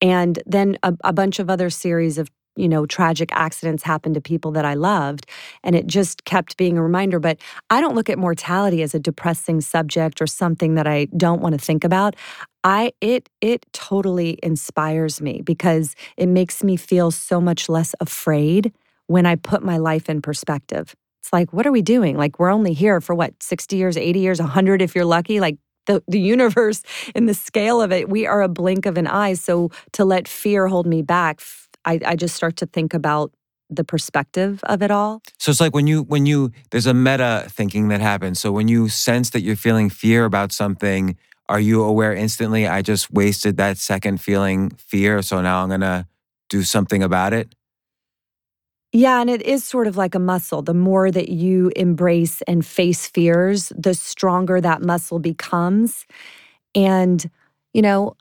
and 0.00 0.40
then 0.46 0.78
a, 0.82 0.94
a 1.02 1.12
bunch 1.12 1.38
of 1.38 1.50
other 1.50 1.70
series 1.70 2.18
of 2.18 2.30
you 2.58 2.68
know 2.68 2.86
tragic 2.86 3.30
accidents 3.32 3.82
happen 3.82 4.14
to 4.14 4.20
people 4.20 4.50
that 4.50 4.64
i 4.64 4.74
loved 4.74 5.26
and 5.62 5.74
it 5.74 5.86
just 5.86 6.24
kept 6.24 6.56
being 6.56 6.76
a 6.78 6.82
reminder 6.82 7.18
but 7.18 7.38
i 7.70 7.80
don't 7.80 7.94
look 7.94 8.10
at 8.10 8.18
mortality 8.18 8.82
as 8.82 8.94
a 8.94 8.98
depressing 8.98 9.60
subject 9.60 10.20
or 10.20 10.26
something 10.26 10.74
that 10.74 10.86
i 10.86 11.06
don't 11.16 11.40
want 11.40 11.52
to 11.52 11.58
think 11.58 11.84
about. 11.84 12.16
I 12.64 12.92
it 13.00 13.28
it 13.40 13.66
totally 13.72 14.38
inspires 14.42 15.20
me 15.20 15.42
because 15.42 15.94
it 16.16 16.26
makes 16.26 16.64
me 16.64 16.76
feel 16.76 17.10
so 17.10 17.40
much 17.40 17.68
less 17.68 17.94
afraid 18.00 18.72
when 19.06 19.26
i 19.26 19.36
put 19.36 19.62
my 19.62 19.76
life 19.76 20.08
in 20.08 20.22
perspective. 20.22 20.94
It's 21.22 21.32
like 21.32 21.52
what 21.52 21.66
are 21.66 21.72
we 21.72 21.82
doing? 21.82 22.16
Like 22.16 22.38
we're 22.38 22.50
only 22.50 22.72
here 22.72 23.00
for 23.00 23.14
what 23.14 23.42
60 23.42 23.76
years 23.76 23.96
80 23.96 24.20
years 24.20 24.40
100 24.40 24.82
if 24.82 24.94
you're 24.94 25.04
lucky? 25.04 25.40
Like 25.40 25.58
the, 25.86 26.02
the 26.08 26.20
universe 26.20 26.82
in 27.14 27.26
the 27.26 27.34
scale 27.34 27.80
of 27.80 27.92
it 27.92 28.08
we 28.08 28.26
are 28.26 28.42
a 28.42 28.48
blink 28.48 28.86
of 28.86 28.98
an 28.98 29.06
eye 29.06 29.34
so 29.34 29.70
to 29.92 30.04
let 30.04 30.28
fear 30.28 30.66
hold 30.68 30.86
me 30.86 31.00
back 31.02 31.40
I, 31.84 32.00
I 32.04 32.16
just 32.16 32.34
start 32.34 32.56
to 32.56 32.66
think 32.66 32.94
about 32.94 33.32
the 33.70 33.84
perspective 33.84 34.60
of 34.64 34.82
it 34.82 34.90
all 34.90 35.20
So 35.38 35.50
it's 35.50 35.60
like 35.60 35.74
when 35.74 35.86
you 35.86 36.02
when 36.04 36.24
you 36.24 36.52
there's 36.70 36.86
a 36.86 36.94
meta 36.94 37.46
thinking 37.50 37.88
that 37.88 38.00
happens. 38.00 38.40
So 38.40 38.50
when 38.50 38.66
you 38.68 38.88
sense 38.88 39.30
that 39.30 39.42
you're 39.42 39.56
feeling 39.56 39.90
fear 39.90 40.24
about 40.24 40.52
something, 40.52 41.16
are 41.48 41.60
you 41.60 41.82
aware 41.82 42.14
instantly? 42.14 42.66
I 42.66 42.82
just 42.82 43.12
wasted 43.12 43.56
that 43.58 43.78
second 43.78 44.20
feeling 44.20 44.70
fear, 44.78 45.22
so 45.22 45.40
now 45.42 45.62
I'm 45.62 45.68
gonna 45.68 46.06
do 46.48 46.62
something 46.62 47.02
about 47.02 47.32
it. 47.32 47.54
Yeah, 48.92 49.20
and 49.20 49.28
it 49.28 49.42
is 49.42 49.64
sort 49.64 49.86
of 49.86 49.96
like 49.98 50.14
a 50.14 50.18
muscle. 50.18 50.62
The 50.62 50.72
more 50.74 51.10
that 51.10 51.28
you 51.28 51.70
embrace 51.76 52.40
and 52.42 52.64
face 52.64 53.06
fears, 53.06 53.70
the 53.76 53.92
stronger 53.92 54.60
that 54.62 54.80
muscle 54.80 55.18
becomes. 55.18 56.06
And, 56.74 57.30
you 57.74 57.82
know, 57.82 58.16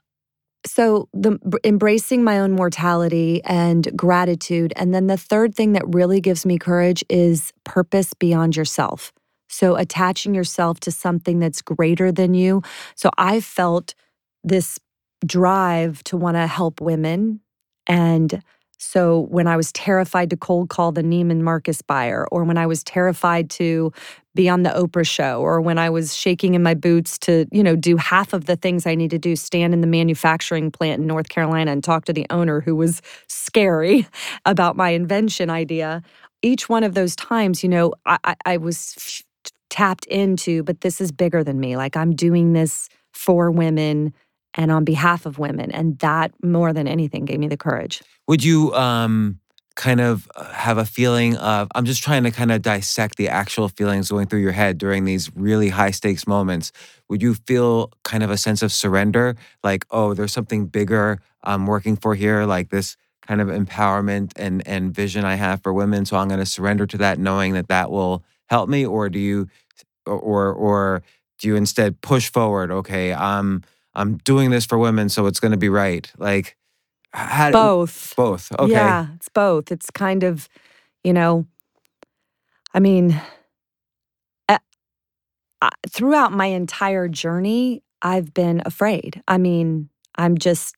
so 0.68 1.08
the 1.12 1.38
embracing 1.64 2.22
my 2.22 2.38
own 2.38 2.52
mortality 2.52 3.40
and 3.44 3.96
gratitude. 3.96 4.72
And 4.76 4.94
then 4.94 5.06
the 5.06 5.16
third 5.16 5.54
thing 5.54 5.72
that 5.72 5.84
really 5.86 6.20
gives 6.20 6.44
me 6.44 6.58
courage 6.58 7.04
is 7.08 7.52
purpose 7.64 8.12
beyond 8.14 8.56
yourself. 8.56 9.12
So 9.48 9.76
attaching 9.76 10.34
yourself 10.34 10.78
to 10.80 10.90
something 10.92 11.38
that's 11.38 11.62
greater 11.62 12.12
than 12.12 12.34
you. 12.34 12.62
So 12.94 13.10
I 13.16 13.40
felt 13.40 13.94
this 14.44 14.78
drive 15.24 16.04
to 16.04 16.16
want 16.16 16.36
to 16.36 16.46
help 16.46 16.80
women 16.80 17.40
and 17.86 18.42
so 18.78 19.26
when 19.28 19.48
I 19.48 19.56
was 19.56 19.72
terrified 19.72 20.30
to 20.30 20.36
cold 20.36 20.68
call 20.68 20.92
the 20.92 21.02
Neiman 21.02 21.40
Marcus 21.40 21.82
buyer, 21.82 22.26
or 22.30 22.44
when 22.44 22.56
I 22.56 22.66
was 22.66 22.84
terrified 22.84 23.50
to 23.50 23.92
be 24.38 24.48
on 24.48 24.62
the 24.62 24.70
Oprah 24.70 25.04
show, 25.04 25.40
or 25.40 25.60
when 25.60 25.78
I 25.78 25.90
was 25.90 26.16
shaking 26.16 26.54
in 26.54 26.62
my 26.62 26.74
boots 26.74 27.18
to, 27.18 27.44
you 27.50 27.60
know, 27.60 27.74
do 27.74 27.96
half 27.96 28.32
of 28.32 28.44
the 28.44 28.54
things 28.54 28.86
I 28.86 28.94
need 28.94 29.10
to 29.10 29.18
do, 29.18 29.34
stand 29.34 29.74
in 29.74 29.80
the 29.80 29.88
manufacturing 29.88 30.70
plant 30.70 31.00
in 31.00 31.08
North 31.08 31.28
Carolina 31.28 31.72
and 31.72 31.82
talk 31.82 32.04
to 32.04 32.12
the 32.12 32.24
owner 32.30 32.60
who 32.60 32.76
was 32.76 33.02
scary 33.26 34.06
about 34.46 34.76
my 34.76 34.90
invention 34.90 35.50
idea. 35.50 36.02
Each 36.40 36.68
one 36.68 36.84
of 36.84 36.94
those 36.94 37.16
times, 37.16 37.64
you 37.64 37.68
know, 37.68 37.94
I, 38.06 38.36
I, 38.46 38.58
was 38.58 38.94
f- 38.96 39.22
tapped 39.70 40.04
into, 40.04 40.62
but 40.62 40.82
this 40.82 41.00
is 41.00 41.10
bigger 41.10 41.42
than 41.42 41.58
me. 41.58 41.76
Like 41.76 41.96
I'm 41.96 42.14
doing 42.14 42.52
this 42.52 42.88
for 43.12 43.50
women 43.50 44.14
and 44.54 44.70
on 44.70 44.84
behalf 44.84 45.26
of 45.26 45.40
women. 45.40 45.72
And 45.72 45.98
that 45.98 46.32
more 46.44 46.72
than 46.72 46.86
anything 46.86 47.24
gave 47.24 47.40
me 47.40 47.48
the 47.48 47.56
courage. 47.56 48.02
Would 48.28 48.44
you 48.44 48.72
um 48.74 49.40
kind 49.78 50.00
of 50.00 50.28
uh, 50.34 50.44
have 50.52 50.76
a 50.76 50.84
feeling 50.84 51.36
of 51.36 51.68
I'm 51.72 51.84
just 51.84 52.02
trying 52.02 52.24
to 52.24 52.32
kind 52.32 52.50
of 52.50 52.62
dissect 52.62 53.16
the 53.16 53.28
actual 53.28 53.68
feelings 53.68 54.10
going 54.10 54.26
through 54.26 54.40
your 54.40 54.52
head 54.52 54.76
during 54.76 55.04
these 55.04 55.30
really 55.36 55.68
high 55.68 55.92
stakes 55.92 56.26
moments. 56.26 56.72
Would 57.08 57.22
you 57.22 57.34
feel 57.34 57.92
kind 58.02 58.24
of 58.24 58.30
a 58.30 58.36
sense 58.36 58.60
of 58.60 58.72
surrender? 58.72 59.36
Like 59.62 59.86
oh 59.92 60.14
there's 60.14 60.32
something 60.32 60.66
bigger 60.66 61.20
I'm 61.44 61.66
working 61.66 61.96
for 61.96 62.16
here 62.16 62.44
like 62.44 62.70
this 62.70 62.96
kind 63.22 63.40
of 63.40 63.46
empowerment 63.46 64.32
and 64.34 64.66
and 64.66 64.92
vision 64.92 65.24
I 65.24 65.36
have 65.36 65.62
for 65.62 65.72
women 65.72 66.04
so 66.04 66.16
I'm 66.16 66.26
going 66.26 66.40
to 66.40 66.46
surrender 66.46 66.84
to 66.88 66.98
that 66.98 67.20
knowing 67.20 67.52
that 67.52 67.68
that 67.68 67.90
will 67.90 68.24
help 68.46 68.68
me? 68.68 68.84
Or 68.84 69.08
do 69.08 69.20
you 69.20 69.46
or 70.06 70.52
or 70.52 71.02
do 71.38 71.46
you 71.46 71.54
instead 71.54 72.00
push 72.00 72.32
forward 72.32 72.72
okay 72.72 73.14
I'm 73.14 73.62
I'm 73.94 74.16
doing 74.18 74.50
this 74.50 74.66
for 74.66 74.76
women 74.76 75.08
so 75.08 75.26
it's 75.26 75.38
going 75.38 75.52
to 75.52 75.56
be 75.56 75.68
right? 75.68 76.10
Like 76.18 76.56
how, 77.12 77.50
Both. 77.50 78.14
both 78.16 78.52
okay 78.58 78.72
Yeah, 78.72 79.06
it's 79.16 79.28
both. 79.28 79.72
It's 79.72 79.90
kind 79.90 80.22
of, 80.22 80.48
you 81.02 81.12
know, 81.12 81.46
I 82.74 82.80
mean, 82.80 83.20
uh, 84.48 84.58
uh, 85.62 85.70
throughout 85.88 86.32
my 86.32 86.46
entire 86.46 87.08
journey, 87.08 87.82
I've 88.02 88.32
been 88.34 88.62
afraid. 88.64 89.22
I 89.26 89.38
mean, 89.38 89.88
I'm 90.16 90.38
just, 90.38 90.76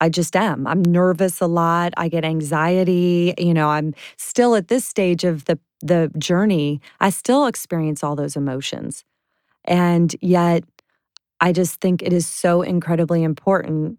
I 0.00 0.08
just 0.08 0.36
am. 0.36 0.66
I'm 0.66 0.82
nervous 0.82 1.40
a 1.40 1.46
lot. 1.46 1.92
I 1.96 2.08
get 2.08 2.24
anxiety. 2.24 3.34
You 3.38 3.54
know, 3.54 3.68
I'm 3.68 3.94
still 4.16 4.54
at 4.54 4.68
this 4.68 4.86
stage 4.86 5.24
of 5.24 5.44
the 5.46 5.58
the 5.80 6.10
journey. 6.18 6.80
I 7.00 7.10
still 7.10 7.46
experience 7.46 8.02
all 8.02 8.16
those 8.16 8.36
emotions, 8.36 9.04
and 9.64 10.14
yet, 10.20 10.64
I 11.40 11.52
just 11.52 11.80
think 11.80 12.02
it 12.02 12.12
is 12.12 12.26
so 12.26 12.62
incredibly 12.62 13.22
important. 13.22 13.98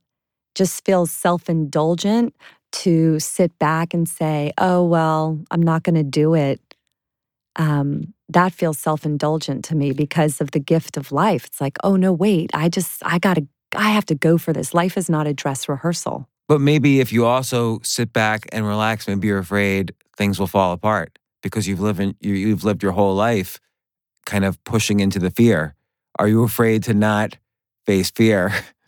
Just 0.59 0.85
feels 0.85 1.11
self 1.11 1.49
indulgent 1.49 2.35
to 2.83 3.19
sit 3.19 3.57
back 3.59 3.93
and 3.93 4.07
say, 4.07 4.51
"Oh 4.57 4.83
well, 4.83 5.39
I'm 5.51 5.61
not 5.61 5.83
going 5.83 5.95
to 5.95 6.03
do 6.03 6.33
it." 6.33 6.59
um, 7.59 8.13
that 8.29 8.53
feels 8.53 8.79
self 8.79 9.05
indulgent 9.05 9.65
to 9.65 9.75
me 9.75 9.91
because 9.91 10.41
of 10.41 10.51
the 10.51 10.59
gift 10.59 10.97
of 10.97 11.11
life. 11.11 11.45
It's 11.45 11.61
like, 11.61 11.77
oh 11.83 11.95
no, 11.95 12.13
wait, 12.13 12.49
I 12.53 12.69
just, 12.69 13.03
I 13.05 13.19
gotta, 13.19 13.45
I 13.75 13.91
have 13.91 14.05
to 14.07 14.15
go 14.15 14.37
for 14.37 14.53
this. 14.53 14.73
Life 14.73 14.97
is 14.97 15.09
not 15.09 15.27
a 15.27 15.33
dress 15.33 15.67
rehearsal. 15.69 16.27
But 16.47 16.61
maybe 16.61 16.99
if 16.99 17.13
you 17.13 17.25
also 17.25 17.79
sit 17.83 18.11
back 18.11 18.47
and 18.51 18.65
relax, 18.65 19.07
maybe 19.07 19.27
you're 19.27 19.39
afraid 19.39 19.93
things 20.17 20.39
will 20.39 20.47
fall 20.47 20.71
apart 20.71 21.19
because 21.43 21.67
you've 21.67 21.79
lived 21.79 21.99
in, 21.99 22.15
you, 22.21 22.33
you've 22.33 22.63
lived 22.63 22.81
your 22.81 22.93
whole 22.93 23.13
life 23.13 23.59
kind 24.25 24.45
of 24.45 24.63
pushing 24.63 24.99
into 24.99 25.19
the 25.19 25.29
fear. 25.29 25.75
Are 26.17 26.27
you 26.27 26.43
afraid 26.43 26.83
to 26.83 26.93
not 26.93 27.37
face 27.85 28.09
fear? 28.09 28.51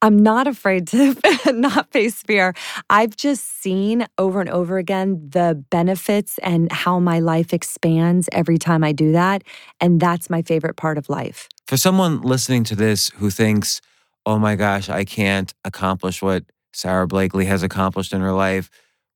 I'm 0.00 0.18
not 0.18 0.46
afraid 0.46 0.86
to 0.88 1.16
not 1.52 1.90
face 1.90 2.22
fear. 2.22 2.54
I've 2.88 3.16
just 3.16 3.60
seen 3.62 4.06
over 4.16 4.40
and 4.40 4.50
over 4.50 4.78
again 4.78 5.28
the 5.30 5.62
benefits 5.70 6.38
and 6.38 6.70
how 6.70 7.00
my 7.00 7.18
life 7.18 7.52
expands 7.52 8.28
every 8.32 8.58
time 8.58 8.84
I 8.84 8.92
do 8.92 9.12
that. 9.12 9.42
And 9.80 10.00
that's 10.00 10.30
my 10.30 10.42
favorite 10.42 10.76
part 10.76 10.98
of 10.98 11.08
life. 11.08 11.48
For 11.66 11.76
someone 11.76 12.20
listening 12.20 12.64
to 12.64 12.76
this 12.76 13.10
who 13.16 13.30
thinks, 13.30 13.80
"Oh 14.24 14.38
my 14.38 14.54
gosh, 14.54 14.88
I 14.88 15.04
can't 15.04 15.52
accomplish 15.64 16.22
what 16.22 16.44
Sara 16.72 17.06
Blakely 17.06 17.46
has 17.46 17.62
accomplished 17.62 18.12
in 18.12 18.20
her 18.20 18.32
life," 18.32 18.70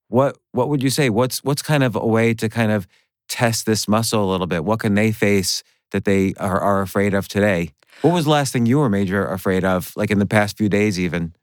what 0.08 0.36
what 0.52 0.68
would 0.68 0.82
you 0.82 0.90
say? 0.90 1.08
What's 1.08 1.42
what's 1.42 1.62
kind 1.62 1.82
of 1.82 1.96
a 1.96 2.06
way 2.06 2.34
to 2.34 2.48
kind 2.48 2.72
of 2.72 2.86
test 3.28 3.66
this 3.66 3.88
muscle 3.88 4.22
a 4.22 4.30
little 4.30 4.46
bit? 4.46 4.64
What 4.64 4.80
can 4.80 4.94
they 4.94 5.12
face 5.12 5.62
that 5.92 6.04
they 6.04 6.34
are, 6.38 6.60
are 6.60 6.82
afraid 6.82 7.14
of 7.14 7.28
today? 7.28 7.70
What 8.02 8.12
was 8.12 8.24
the 8.24 8.30
last 8.30 8.52
thing 8.52 8.66
you 8.66 8.78
were 8.78 8.88
major 8.88 9.24
afraid 9.26 9.64
of, 9.64 9.92
like 9.96 10.10
in 10.10 10.18
the 10.18 10.26
past 10.26 10.58
few 10.58 10.68
days, 10.68 10.98
even? 10.98 11.34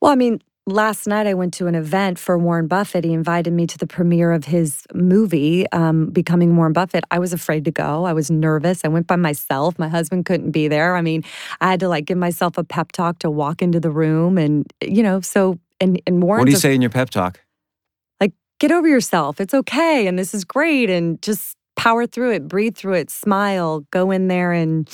Well, 0.00 0.12
I 0.12 0.14
mean, 0.14 0.40
last 0.66 1.06
night 1.06 1.26
I 1.26 1.34
went 1.34 1.52
to 1.54 1.66
an 1.66 1.74
event 1.74 2.18
for 2.18 2.38
Warren 2.38 2.66
Buffett. 2.66 3.04
He 3.04 3.12
invited 3.12 3.52
me 3.52 3.66
to 3.66 3.76
the 3.76 3.86
premiere 3.86 4.32
of 4.32 4.44
his 4.44 4.86
movie, 4.94 5.66
um, 5.72 6.06
Becoming 6.06 6.56
Warren 6.56 6.72
Buffett. 6.72 7.04
I 7.10 7.18
was 7.18 7.32
afraid 7.32 7.64
to 7.64 7.70
go. 7.70 8.04
I 8.04 8.12
was 8.12 8.30
nervous. 8.30 8.84
I 8.84 8.88
went 8.88 9.06
by 9.06 9.16
myself. 9.16 9.78
My 9.78 9.88
husband 9.88 10.24
couldn't 10.24 10.52
be 10.52 10.68
there. 10.68 10.96
I 10.96 11.00
mean, 11.00 11.24
I 11.60 11.70
had 11.70 11.80
to 11.80 11.88
like 11.88 12.06
give 12.06 12.18
myself 12.18 12.56
a 12.58 12.64
pep 12.64 12.92
talk 12.92 13.18
to 13.20 13.30
walk 13.30 13.60
into 13.60 13.80
the 13.80 13.90
room, 13.90 14.38
and 14.38 14.72
you 14.80 15.02
know, 15.02 15.20
so 15.20 15.58
and 15.80 16.00
and 16.06 16.22
Warren. 16.22 16.40
What 16.40 16.46
do 16.46 16.52
you 16.52 16.58
say 16.58 16.74
in 16.74 16.80
your 16.80 16.90
pep 16.90 17.10
talk? 17.10 17.40
Like, 18.20 18.32
get 18.60 18.70
over 18.70 18.86
yourself. 18.86 19.40
It's 19.40 19.54
okay, 19.54 20.06
and 20.06 20.18
this 20.18 20.32
is 20.32 20.44
great, 20.44 20.90
and 20.90 21.20
just 21.22 21.56
power 21.76 22.06
through 22.06 22.32
it, 22.32 22.46
breathe 22.46 22.76
through 22.76 22.94
it, 22.94 23.10
smile, 23.10 23.80
go 23.90 24.10
in 24.10 24.28
there 24.28 24.52
and 24.52 24.88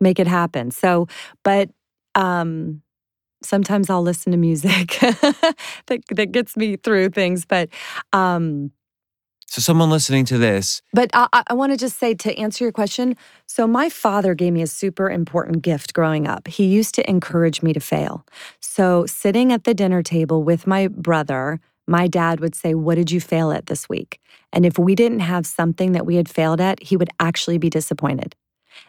make 0.00 0.18
it 0.18 0.26
happen. 0.26 0.70
So, 0.70 1.06
but 1.44 1.70
um 2.14 2.82
sometimes 3.42 3.88
I'll 3.88 4.02
listen 4.02 4.32
to 4.32 4.38
music 4.38 4.88
that 5.00 6.00
that 6.10 6.32
gets 6.32 6.56
me 6.56 6.76
through 6.76 7.10
things, 7.10 7.44
but 7.44 7.68
um 8.12 8.72
So, 9.46 9.60
someone 9.60 9.90
listening 9.90 10.24
to 10.26 10.38
this, 10.38 10.80
but 10.92 11.10
I, 11.12 11.42
I 11.48 11.54
want 11.54 11.72
to 11.72 11.76
just 11.78 11.98
say 11.98 12.14
to 12.14 12.34
answer 12.38 12.64
your 12.64 12.72
question. 12.72 13.16
So, 13.46 13.66
my 13.66 13.88
father 13.88 14.34
gave 14.34 14.52
me 14.52 14.62
a 14.62 14.66
super 14.66 15.10
important 15.10 15.62
gift 15.62 15.92
growing 15.94 16.26
up. 16.26 16.48
He 16.48 16.66
used 16.66 16.94
to 16.96 17.02
encourage 17.10 17.62
me 17.62 17.72
to 17.72 17.80
fail. 17.80 18.24
So, 18.60 19.06
sitting 19.06 19.52
at 19.52 19.64
the 19.64 19.74
dinner 19.74 20.02
table 20.02 20.44
with 20.44 20.66
my 20.66 20.88
brother, 20.88 21.60
my 21.86 22.06
dad 22.06 22.40
would 22.40 22.54
say, 22.54 22.74
What 22.74 22.94
did 22.94 23.10
you 23.10 23.20
fail 23.20 23.50
at 23.52 23.66
this 23.66 23.88
week? 23.88 24.20
And 24.52 24.64
if 24.64 24.78
we 24.78 24.94
didn't 24.94 25.20
have 25.20 25.46
something 25.46 25.92
that 25.92 26.06
we 26.06 26.16
had 26.16 26.28
failed 26.28 26.60
at, 26.60 26.82
he 26.82 26.96
would 26.96 27.10
actually 27.18 27.58
be 27.58 27.70
disappointed. 27.70 28.36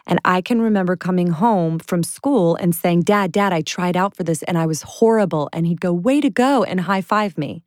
And 0.06 0.18
I 0.24 0.40
can 0.40 0.60
remember 0.60 0.96
coming 0.96 1.28
home 1.28 1.78
from 1.78 2.02
school 2.02 2.56
and 2.56 2.74
saying, 2.74 3.02
Dad, 3.02 3.32
Dad, 3.32 3.52
I 3.52 3.62
tried 3.62 3.96
out 3.96 4.16
for 4.16 4.24
this 4.24 4.42
and 4.44 4.58
I 4.58 4.66
was 4.66 4.82
horrible. 4.82 5.48
And 5.52 5.66
he'd 5.66 5.80
go, 5.80 5.92
Way 5.92 6.20
to 6.20 6.30
go, 6.30 6.64
and 6.64 6.80
high 6.80 7.02
five 7.02 7.38
me. 7.38 7.62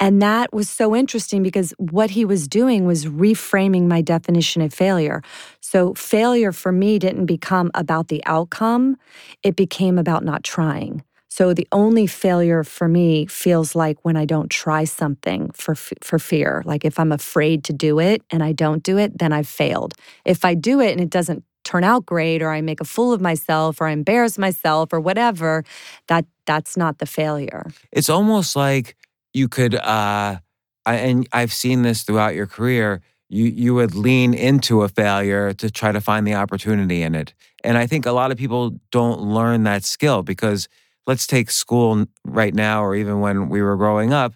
And 0.00 0.20
that 0.20 0.52
was 0.52 0.68
so 0.68 0.94
interesting 0.94 1.42
because 1.42 1.72
what 1.78 2.10
he 2.10 2.24
was 2.24 2.48
doing 2.48 2.84
was 2.84 3.06
reframing 3.06 3.86
my 3.86 4.02
definition 4.02 4.60
of 4.60 4.74
failure. 4.74 5.22
So, 5.60 5.94
failure 5.94 6.52
for 6.52 6.72
me 6.72 6.98
didn't 6.98 7.26
become 7.26 7.70
about 7.74 8.08
the 8.08 8.22
outcome, 8.26 8.96
it 9.42 9.56
became 9.56 9.96
about 9.96 10.24
not 10.24 10.42
trying. 10.42 11.04
So 11.36 11.52
the 11.52 11.66
only 11.72 12.06
failure 12.06 12.62
for 12.62 12.86
me 12.86 13.26
feels 13.26 13.74
like 13.74 13.98
when 14.04 14.16
I 14.16 14.24
don't 14.24 14.48
try 14.48 14.84
something 14.84 15.50
for 15.52 15.74
for 15.74 16.20
fear. 16.20 16.62
Like 16.64 16.84
if 16.84 16.96
I'm 17.00 17.10
afraid 17.10 17.64
to 17.64 17.72
do 17.72 17.98
it 17.98 18.22
and 18.30 18.40
I 18.40 18.52
don't 18.52 18.84
do 18.84 18.98
it, 18.98 19.18
then 19.18 19.32
I've 19.32 19.48
failed. 19.48 19.94
If 20.24 20.44
I 20.44 20.54
do 20.54 20.78
it 20.78 20.92
and 20.92 21.00
it 21.00 21.10
doesn't 21.10 21.42
turn 21.64 21.82
out 21.82 22.06
great 22.06 22.40
or 22.40 22.52
I 22.52 22.60
make 22.60 22.80
a 22.80 22.84
fool 22.84 23.12
of 23.12 23.20
myself 23.20 23.80
or 23.80 23.88
I 23.88 23.90
embarrass 23.90 24.38
myself 24.38 24.92
or 24.92 25.00
whatever, 25.00 25.64
that 26.06 26.24
that's 26.46 26.76
not 26.76 26.98
the 26.98 27.06
failure. 27.06 27.66
It's 27.90 28.08
almost 28.08 28.54
like 28.54 28.94
you 29.32 29.48
could 29.48 29.74
uh 29.74 30.38
I, 30.86 30.94
and 30.94 31.26
I've 31.32 31.52
seen 31.52 31.82
this 31.82 32.04
throughout 32.04 32.36
your 32.36 32.46
career, 32.46 33.00
you 33.28 33.46
you 33.46 33.74
would 33.74 33.96
lean 33.96 34.34
into 34.34 34.82
a 34.82 34.88
failure 34.88 35.52
to 35.54 35.68
try 35.68 35.90
to 35.90 36.00
find 36.00 36.28
the 36.28 36.34
opportunity 36.34 37.02
in 37.02 37.16
it. 37.16 37.34
And 37.64 37.76
I 37.76 37.88
think 37.88 38.06
a 38.06 38.12
lot 38.12 38.30
of 38.30 38.38
people 38.38 38.78
don't 38.92 39.20
learn 39.20 39.64
that 39.64 39.82
skill 39.84 40.22
because 40.22 40.68
let's 41.06 41.26
take 41.26 41.50
school 41.50 42.06
right 42.24 42.54
now 42.54 42.82
or 42.84 42.94
even 42.94 43.20
when 43.20 43.48
we 43.48 43.62
were 43.62 43.76
growing 43.76 44.12
up 44.12 44.34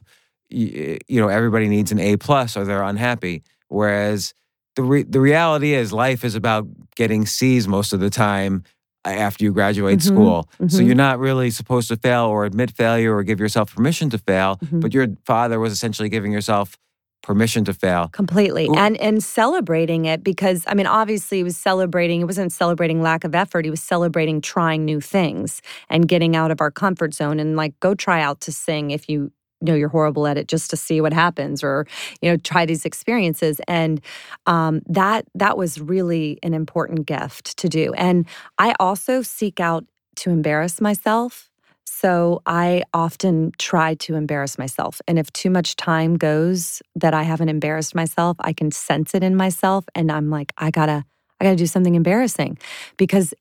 you, 0.51 0.99
you 1.09 1.21
know 1.21 1.29
everybody 1.29 1.69
needs 1.69 1.93
an 1.93 1.99
a 1.99 2.17
plus 2.17 2.57
or 2.57 2.65
they're 2.65 2.83
unhappy 2.83 3.43
whereas 3.69 4.35
the 4.77 4.83
re- 4.83 5.03
the 5.03 5.21
reality 5.21 5.75
is 5.75 5.93
life 5.93 6.25
is 6.25 6.35
about 6.35 6.67
getting 6.97 7.27
c's 7.27 7.67
most 7.69 7.93
of 7.93 8.01
the 8.01 8.11
time 8.11 8.63
after 9.05 9.45
you 9.45 9.53
graduate 9.53 9.99
Mhm, 10.01 10.03
school 10.03 10.49
so 10.69 10.79
mhm. 10.79 10.87
you're 10.87 10.95
not 10.95 11.19
really 11.19 11.51
supposed 11.51 11.89
to 11.89 11.97
fail 11.97 12.25
or 12.27 12.45
admit 12.45 12.71
failure 12.71 13.15
or 13.15 13.23
give 13.23 13.41
yourself 13.41 13.75
permission 13.75 14.11
to 14.11 14.19
fail 14.19 14.57
Mhm. 14.65 14.81
but 14.81 14.93
your 14.95 15.07
father 15.25 15.59
was 15.61 15.73
essentially 15.73 16.09
giving 16.09 16.33
yourself 16.33 16.77
permission 17.23 17.65
to 17.65 17.75
fail 17.75 18.09
Completely. 18.13 18.67
Ooh. 18.67 18.75
And 18.75 18.97
and 18.99 19.23
celebrating 19.23 20.05
it 20.05 20.23
because 20.23 20.65
I 20.67 20.75
mean 20.75 20.87
obviously 20.87 21.39
he 21.39 21.45
was 21.45 21.57
celebrating 21.57 22.21
it 22.21 22.25
wasn't 22.25 22.53
celebrating 22.53 23.03
lack 23.03 23.25
of 23.25 23.35
effort, 23.35 23.65
he 23.65 23.71
was 23.71 23.83
celebrating 23.83 24.41
trying 24.41 24.85
new 24.85 25.01
things 25.01 25.61
and 25.89 26.09
getting 26.09 26.37
out 26.37 26.51
of 26.51 26.61
our 26.61 26.71
comfort 26.71 27.15
zone 27.15 27.41
and 27.41 27.57
like 27.57 27.79
go 27.81 27.95
try 27.95 28.23
out 28.23 28.41
to 28.43 28.53
sing 28.53 28.91
if 28.91 29.09
you 29.09 29.31
know 29.61 29.75
you're 29.75 29.89
horrible 29.89 30.27
at 30.27 30.39
it 30.39 30.49
just 30.49 30.71
to 30.71 30.77
see 30.77 31.01
what 31.01 31.13
happens 31.13 31.63
or 31.63 31.87
you 32.21 32.31
know 32.31 32.37
try 32.37 32.65
these 32.65 32.85
experiences 32.85 33.61
and 33.67 34.01
um, 34.47 34.81
that 34.87 35.25
that 35.35 35.57
was 35.57 35.81
really 35.81 36.39
an 36.43 36.55
important 36.55 37.07
gift 37.07 37.57
to 37.59 37.69
do 37.69 37.93
and 37.95 38.27
i 38.59 38.75
also 38.79 39.23
seek 39.23 39.61
out 39.61 39.85
to 40.17 40.31
embarrass 40.31 40.81
myself 40.81 41.48
so 41.89 42.43
I 42.47 42.83
often 42.93 43.53
try 43.59 43.95
to 43.95 44.15
embarrass 44.15 44.59
myself. 44.59 45.01
And 45.09 45.19
if 45.19 45.33
too 45.33 45.51
much 45.51 45.77
time 45.77 46.17
goes 46.17 46.83
that 46.95 47.15
I 47.15 47.23
haven't 47.23 47.49
embarrassed 47.49 47.95
myself, 47.95 48.37
I 48.41 48.53
can 48.53 48.71
sense 48.71 49.15
it 49.15 49.23
in 49.23 49.35
myself 49.35 49.85
and 49.95 50.13
I'm 50.13 50.31
like 50.31 50.53
I 50.59 50.71
got 50.71 50.87
to 50.87 51.05
I 51.41 51.45
got 51.45 51.51
to 51.51 51.57
do 51.57 51.67
something 51.67 51.95
embarrassing 51.95 52.59
because 52.97 53.33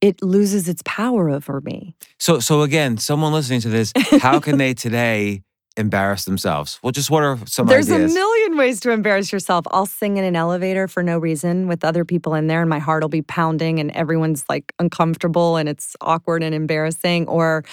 it 0.00 0.20
loses 0.22 0.68
its 0.68 0.82
power 0.84 1.30
over 1.30 1.60
me. 1.60 1.94
so 2.18 2.40
so 2.40 2.62
again 2.62 2.98
someone 2.98 3.32
listening 3.32 3.60
to 3.60 3.68
this 3.68 3.92
how 4.20 4.40
can 4.40 4.58
they 4.62 4.74
today 4.74 5.42
embarrass 5.76 6.24
themselves 6.24 6.78
well 6.82 6.92
just 6.92 7.10
what 7.10 7.22
are 7.22 7.38
some 7.46 7.66
There's 7.66 7.90
ideas 7.90 8.12
a 8.12 8.14
million 8.14 8.56
ways 8.56 8.80
to 8.80 8.90
embarrass 8.90 9.32
yourself. 9.32 9.66
I'll 9.70 9.86
sing 9.86 10.16
in 10.16 10.24
an 10.24 10.36
elevator 10.36 10.88
for 10.88 11.02
no 11.02 11.18
reason 11.18 11.66
with 11.66 11.84
other 11.84 12.04
people 12.04 12.34
in 12.34 12.46
there, 12.46 12.60
and 12.60 12.70
my 12.70 12.78
heart 12.78 13.02
will 13.02 13.08
be 13.08 13.22
pounding, 13.22 13.80
and 13.80 13.90
everyone's 13.92 14.44
like 14.48 14.72
uncomfortable 14.78 15.56
and 15.56 15.68
it's 15.68 15.96
awkward 16.00 16.42
and 16.42 16.54
embarrassing. 16.54 17.28
Or 17.28 17.64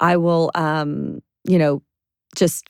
I 0.00 0.16
will, 0.16 0.50
um, 0.54 1.22
you 1.44 1.58
know, 1.58 1.82
just 2.36 2.64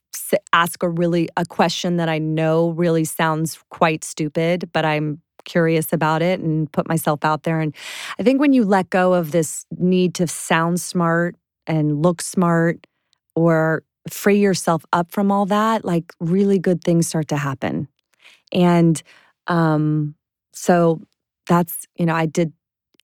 ask 0.53 0.83
a 0.83 0.89
really 0.89 1.29
a 1.37 1.45
question 1.45 1.97
that 1.97 2.09
I 2.09 2.19
know 2.19 2.71
really 2.71 3.05
sounds 3.05 3.59
quite 3.71 4.05
stupid, 4.05 4.71
but 4.73 4.85
I'm 4.85 5.21
curious 5.45 5.93
about 5.93 6.23
it 6.23 6.41
and 6.41 6.71
put 6.73 6.89
myself 6.89 7.25
out 7.25 7.45
there. 7.45 7.61
And 7.61 7.75
I 8.19 8.23
think 8.23 8.41
when 8.41 8.53
you 8.53 8.65
let 8.65 8.91
go 8.91 9.13
of 9.15 9.31
this 9.31 9.65
need 9.79 10.15
to 10.15 10.27
sound 10.27 10.81
smart 10.81 11.37
and 11.67 12.03
look 12.03 12.23
smart, 12.23 12.87
or 13.35 13.83
free 14.11 14.39
yourself 14.39 14.85
up 14.93 15.11
from 15.11 15.31
all 15.33 15.47
that, 15.47 15.85
like 15.85 16.13
really 16.21 16.59
good 16.59 16.83
things 16.83 17.07
start 17.09 17.29
to 17.29 17.37
happen. 17.37 17.89
And 18.53 19.03
um, 19.47 20.15
so 20.53 21.01
that's, 21.47 21.87
you 21.97 22.07
know, 22.07 22.15
I 22.15 22.27
did, 22.27 22.53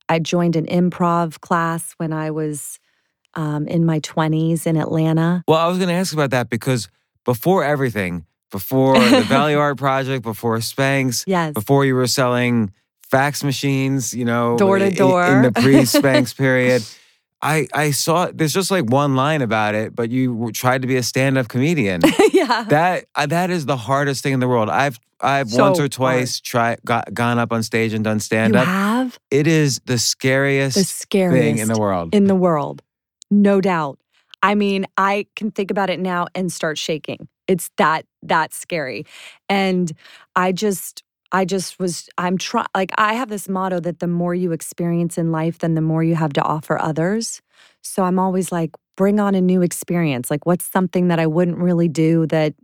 I 0.09 0.19
joined 0.19 0.57
an 0.57 0.67
improv 0.67 1.41
class 1.41 1.95
when 1.97 2.13
I 2.13 2.31
was 2.31 2.79
um, 3.35 3.67
in 3.67 3.85
my 3.87 4.01
20s 4.01 4.67
in 4.67 4.77
Atlanta. 4.77 5.43
Well, 5.49 5.59
I 5.59 5.67
was 5.69 5.79
going 5.79 5.89
to 5.89 5.95
ask 5.95 6.13
about 6.13 6.31
that 6.31 6.51
because 6.51 6.89
before 7.25 7.65
everything, 7.65 8.27
before 8.51 8.99
the 8.99 9.25
Belly 9.29 9.55
Art 9.57 9.79
Project, 9.79 10.23
before 10.23 10.59
Spanx, 10.59 11.25
Yes. 11.27 11.55
before 11.55 11.85
you 11.85 11.95
were 11.95 12.07
selling 12.07 12.73
fax 13.11 13.43
machines, 13.43 14.13
you 14.15 14.25
know, 14.25 14.57
Door 14.59 14.81
to 14.81 14.91
door. 14.91 15.25
in 15.27 15.43
the 15.43 15.53
pre-Spanx 15.53 16.37
period, 16.37 16.83
I 17.43 17.67
I 17.75 17.91
saw 17.91 18.31
there's 18.33 18.53
just 18.53 18.71
like 18.71 18.85
one 18.85 19.17
line 19.17 19.43
about 19.43 19.75
it, 19.75 19.95
but 19.95 20.11
you 20.11 20.51
tried 20.53 20.83
to 20.83 20.89
be 20.89 20.97
a 20.97 21.03
stand-up 21.03 21.49
comedian. 21.49 22.01
yeah. 22.33 22.65
that 22.69 23.07
uh, 23.15 23.27
that 23.27 23.51
is 23.51 23.67
the 23.67 23.77
hardest 23.77 24.23
thing 24.23 24.33
in 24.33 24.41
the 24.41 24.49
world. 24.49 24.71
I've 24.71 24.99
I've 25.21 25.51
So 25.51 25.65
once 25.65 25.81
or 25.81 25.89
twice 25.89 26.41
tried 26.41 26.81
got 26.85 27.13
gone 27.13 27.39
up 27.39 27.53
on 27.53 27.63
stage 27.63 27.93
and 27.93 28.05
done 28.05 28.17
you 28.17 28.21
stand-up. 28.21 28.67
have 28.67 29.19
It 29.31 29.47
is 29.47 29.81
the 29.87 29.99
scariest 29.99 30.77
the 30.77 30.85
scariest 30.85 31.43
thing 31.43 31.59
in 31.59 31.69
the 31.69 31.79
world. 31.79 32.15
in 32.15 32.27
the 32.27 32.37
world. 32.37 32.83
No 33.31 33.61
doubt. 33.61 33.99
I 34.43 34.55
mean, 34.55 34.87
I 34.97 35.27
can 35.37 35.51
think 35.51 35.71
about 35.71 35.91
it 35.91 36.01
now 36.01 36.27
and 36.35 36.53
start 36.53 36.79
shaking. 36.79 37.29
It's 37.49 37.71
that 37.77 38.07
that 38.23 38.55
scary. 38.55 39.05
And 39.49 39.93
I 40.37 40.53
just 40.53 41.03
I 41.33 41.45
just 41.45 41.79
was 41.79 42.09
I'm 42.19 42.39
trying, 42.39 42.67
like 42.75 42.93
I 42.99 43.15
have 43.15 43.29
this 43.31 43.49
motto 43.49 43.81
that 43.81 44.01
the 44.01 44.07
more 44.07 44.35
you 44.35 44.53
experience 44.53 45.19
in 45.19 45.33
life 45.33 45.59
then 45.59 45.75
the 45.75 45.81
more 45.81 46.05
you 46.05 46.15
have 46.15 46.33
to 46.35 46.43
offer 46.43 46.81
others. 46.81 47.41
So 47.83 48.05
I'm 48.05 48.19
always 48.19 48.53
like 48.53 48.71
bring 48.97 49.19
on 49.19 49.35
a 49.35 49.41
new 49.41 49.63
experience. 49.63 50.31
Like 50.31 50.47
what's 50.47 50.65
something 50.65 51.09
that 51.09 51.19
I 51.19 51.27
wouldn't 51.27 51.59
really 51.59 51.89
do 51.89 52.27
that 52.27 52.55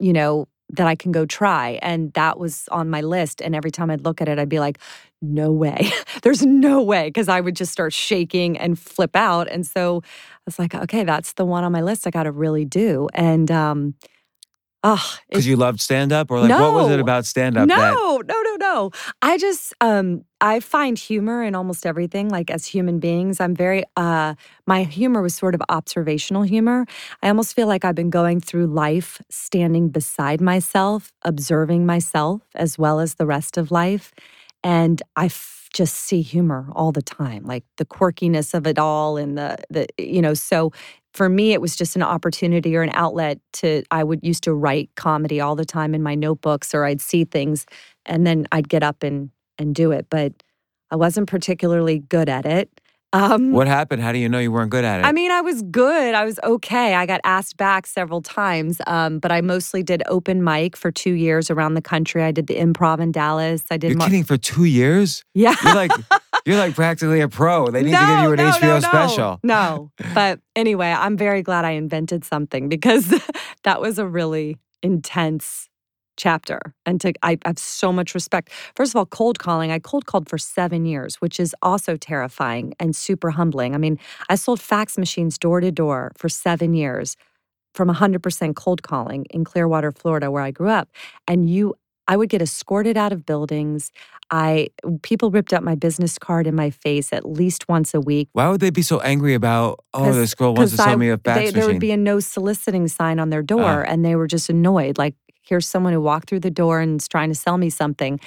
you 0.00 0.12
know 0.12 0.48
that 0.70 0.88
I 0.88 0.96
can 0.96 1.12
go 1.12 1.24
try 1.26 1.78
and 1.80 2.12
that 2.14 2.38
was 2.40 2.68
on 2.72 2.90
my 2.90 3.00
list 3.00 3.40
and 3.40 3.54
every 3.54 3.70
time 3.70 3.88
I'd 3.88 4.04
look 4.04 4.20
at 4.20 4.28
it 4.28 4.38
I'd 4.38 4.48
be 4.48 4.58
like 4.58 4.78
no 5.22 5.52
way. 5.52 5.90
There's 6.22 6.44
no 6.44 6.82
way 6.82 7.08
because 7.08 7.28
I 7.28 7.40
would 7.40 7.56
just 7.56 7.72
start 7.72 7.92
shaking 7.92 8.58
and 8.58 8.78
flip 8.78 9.14
out. 9.16 9.48
And 9.48 9.66
so 9.66 10.02
I 10.04 10.40
was 10.44 10.58
like, 10.58 10.74
okay, 10.74 11.04
that's 11.04 11.34
the 11.34 11.44
one 11.44 11.64
on 11.64 11.72
my 11.72 11.82
list 11.82 12.06
I 12.06 12.10
got 12.10 12.24
to 12.24 12.32
really 12.32 12.64
do. 12.64 13.08
And 13.14 13.50
um, 13.50 13.94
Because 15.28 15.46
you 15.46 15.56
loved 15.56 15.80
stand-up, 15.80 16.30
or 16.30 16.40
like 16.40 16.50
what 16.50 16.74
was 16.74 16.90
it 16.90 17.00
about 17.00 17.26
stand-up 17.26 17.68
that 17.68 17.76
no, 17.94 18.18
no, 18.18 18.42
no, 18.42 18.56
no. 18.56 18.90
I 19.22 19.38
just 19.38 19.74
um 19.80 20.24
I 20.40 20.60
find 20.60 20.98
humor 20.98 21.42
in 21.42 21.54
almost 21.54 21.86
everything. 21.86 22.28
Like 22.28 22.50
as 22.50 22.66
human 22.66 22.98
beings, 23.00 23.40
I'm 23.40 23.54
very 23.54 23.84
uh 23.96 24.34
my 24.66 24.84
humor 24.84 25.22
was 25.22 25.34
sort 25.34 25.54
of 25.54 25.62
observational 25.68 26.42
humor. 26.42 26.86
I 27.22 27.28
almost 27.28 27.54
feel 27.54 27.66
like 27.66 27.84
I've 27.84 27.94
been 27.94 28.10
going 28.10 28.40
through 28.40 28.66
life 28.66 29.20
standing 29.30 29.88
beside 29.88 30.40
myself, 30.40 31.12
observing 31.22 31.86
myself 31.86 32.42
as 32.54 32.78
well 32.78 33.00
as 33.00 33.14
the 33.14 33.26
rest 33.26 33.56
of 33.56 33.70
life. 33.70 34.12
And 34.62 35.02
I 35.16 35.26
f- 35.26 35.68
just 35.72 35.94
see 35.94 36.22
humor 36.22 36.68
all 36.74 36.90
the 36.92 37.02
time, 37.02 37.44
like 37.44 37.64
the 37.76 37.84
quirkiness 37.84 38.54
of 38.54 38.66
it 38.66 38.78
all 38.78 39.16
and 39.16 39.36
the 39.36 39.56
the 39.70 39.86
you 39.98 40.22
know, 40.22 40.34
so 40.34 40.72
for 41.16 41.28
me 41.28 41.52
it 41.52 41.60
was 41.60 41.74
just 41.74 41.96
an 41.96 42.02
opportunity 42.02 42.76
or 42.76 42.82
an 42.82 42.90
outlet 42.92 43.38
to 43.54 43.82
I 43.90 44.04
would 44.04 44.20
used 44.22 44.44
to 44.44 44.52
write 44.54 44.90
comedy 44.96 45.40
all 45.40 45.56
the 45.56 45.64
time 45.64 45.94
in 45.94 46.02
my 46.02 46.14
notebooks 46.14 46.74
or 46.74 46.84
I'd 46.84 47.00
see 47.00 47.24
things 47.24 47.66
and 48.04 48.26
then 48.26 48.46
I'd 48.52 48.68
get 48.68 48.82
up 48.82 49.02
and 49.02 49.30
and 49.58 49.74
do 49.74 49.90
it, 49.90 50.06
but 50.10 50.32
I 50.90 50.96
wasn't 50.96 51.28
particularly 51.28 52.00
good 52.00 52.28
at 52.28 52.44
it. 52.44 52.68
Um 53.12 53.52
What 53.52 53.66
happened? 53.66 54.02
How 54.02 54.12
do 54.12 54.18
you 54.18 54.28
know 54.28 54.38
you 54.38 54.52
weren't 54.52 54.70
good 54.70 54.84
at 54.84 55.00
it? 55.00 55.04
I 55.06 55.12
mean, 55.12 55.30
I 55.30 55.40
was 55.40 55.62
good. 55.62 56.14
I 56.14 56.24
was 56.24 56.38
okay. 56.44 56.94
I 56.94 57.06
got 57.06 57.20
asked 57.24 57.56
back 57.56 57.86
several 57.86 58.20
times, 58.20 58.80
um, 58.86 59.18
but 59.18 59.32
I 59.32 59.40
mostly 59.40 59.82
did 59.82 60.02
open 60.08 60.44
mic 60.44 60.76
for 60.76 60.90
two 60.90 61.12
years 61.12 61.50
around 61.50 61.74
the 61.74 61.82
country. 61.82 62.22
I 62.22 62.32
did 62.32 62.46
the 62.46 62.56
improv 62.56 63.00
in 63.00 63.12
Dallas. 63.12 63.64
I 63.70 63.78
did 63.78 63.90
You're 63.90 63.98
Mar- 63.98 64.08
kidding 64.08 64.24
for 64.24 64.36
two 64.36 64.64
years? 64.64 65.24
Yeah. 65.34 65.54
You're 65.64 65.74
like 65.74 65.92
you're 66.46 66.56
like 66.56 66.74
practically 66.74 67.20
a 67.20 67.28
pro. 67.28 67.66
They 67.68 67.82
need 67.82 67.90
to 67.92 67.98
give 67.98 68.20
you 68.22 68.32
an 68.32 68.36
no, 68.36 68.50
HBO 68.52 68.62
no, 68.62 68.74
no. 68.74 68.80
special. 68.80 69.40
No. 69.42 69.90
But 70.14 70.40
anyway, 70.54 70.90
I'm 70.92 71.16
very 71.16 71.42
glad 71.42 71.64
I 71.66 71.72
invented 71.72 72.24
something 72.24 72.68
because 72.70 73.12
that 73.64 73.80
was 73.82 73.98
a 73.98 74.06
really 74.06 74.56
intense 74.82 75.68
chapter. 76.16 76.60
And 76.86 77.00
to 77.02 77.12
I, 77.22 77.38
I 77.44 77.48
have 77.48 77.58
so 77.58 77.92
much 77.92 78.14
respect. 78.14 78.50
First 78.76 78.92
of 78.92 78.96
all, 78.96 79.06
cold 79.06 79.38
calling. 79.38 79.70
I 79.70 79.78
cold 79.78 80.06
called 80.06 80.28
for 80.28 80.38
seven 80.38 80.86
years, 80.86 81.16
which 81.16 81.38
is 81.38 81.54
also 81.60 81.96
terrifying 81.96 82.74
and 82.80 82.96
super 82.96 83.30
humbling. 83.30 83.74
I 83.74 83.78
mean, 83.78 83.98
I 84.30 84.36
sold 84.36 84.60
fax 84.60 84.96
machines 84.96 85.36
door 85.38 85.60
to 85.60 85.70
door 85.70 86.12
for 86.16 86.28
seven 86.30 86.74
years. 86.74 87.16
from 87.74 87.90
100% 87.90 88.56
cold 88.56 88.82
calling 88.82 89.26
in 89.30 89.44
Clearwater, 89.44 89.92
Florida, 89.92 90.30
where 90.30 90.42
I 90.42 90.50
grew 90.50 90.70
up. 90.70 90.88
And 91.28 91.50
you, 91.50 91.74
I 92.08 92.16
would 92.16 92.28
get 92.28 92.40
escorted 92.42 92.96
out 92.96 93.12
of 93.12 93.26
buildings. 93.26 93.90
I 94.30 94.68
people 95.02 95.30
ripped 95.30 95.52
up 95.52 95.62
my 95.62 95.74
business 95.74 96.18
card 96.18 96.46
in 96.46 96.54
my 96.54 96.70
face 96.70 97.12
at 97.12 97.24
least 97.28 97.68
once 97.68 97.94
a 97.94 98.00
week. 98.00 98.28
Why 98.32 98.48
would 98.48 98.60
they 98.60 98.70
be 98.70 98.82
so 98.82 99.00
angry 99.00 99.34
about? 99.34 99.80
Oh, 99.94 100.12
this 100.12 100.34
girl 100.34 100.54
wants 100.54 100.72
to 100.72 100.76
sell 100.78 100.88
I- 100.90 100.96
me 100.96 101.10
a 101.10 101.18
fax 101.18 101.38
they, 101.38 101.44
machine. 101.46 101.54
There 101.60 101.66
would 101.68 101.80
be 101.80 101.90
a 101.92 101.96
no 101.96 102.20
soliciting 102.20 102.88
sign 102.88 103.18
on 103.18 103.30
their 103.30 103.42
door, 103.42 103.84
Ah. 103.86 103.90
and 103.90 104.04
they 104.04 104.16
were 104.16 104.26
just 104.26 104.48
annoyed. 104.50 104.98
Like, 104.98 105.14
here's 105.42 105.66
someone 105.66 105.92
who 105.92 106.00
walked 106.00 106.28
through 106.28 106.40
the 106.40 106.50
door 106.50 106.80
and 106.80 107.00
is 107.00 107.06
trying 107.08 107.28
to 107.28 107.34
sell 107.36 107.56
me 107.58 107.70
something. 107.70 108.18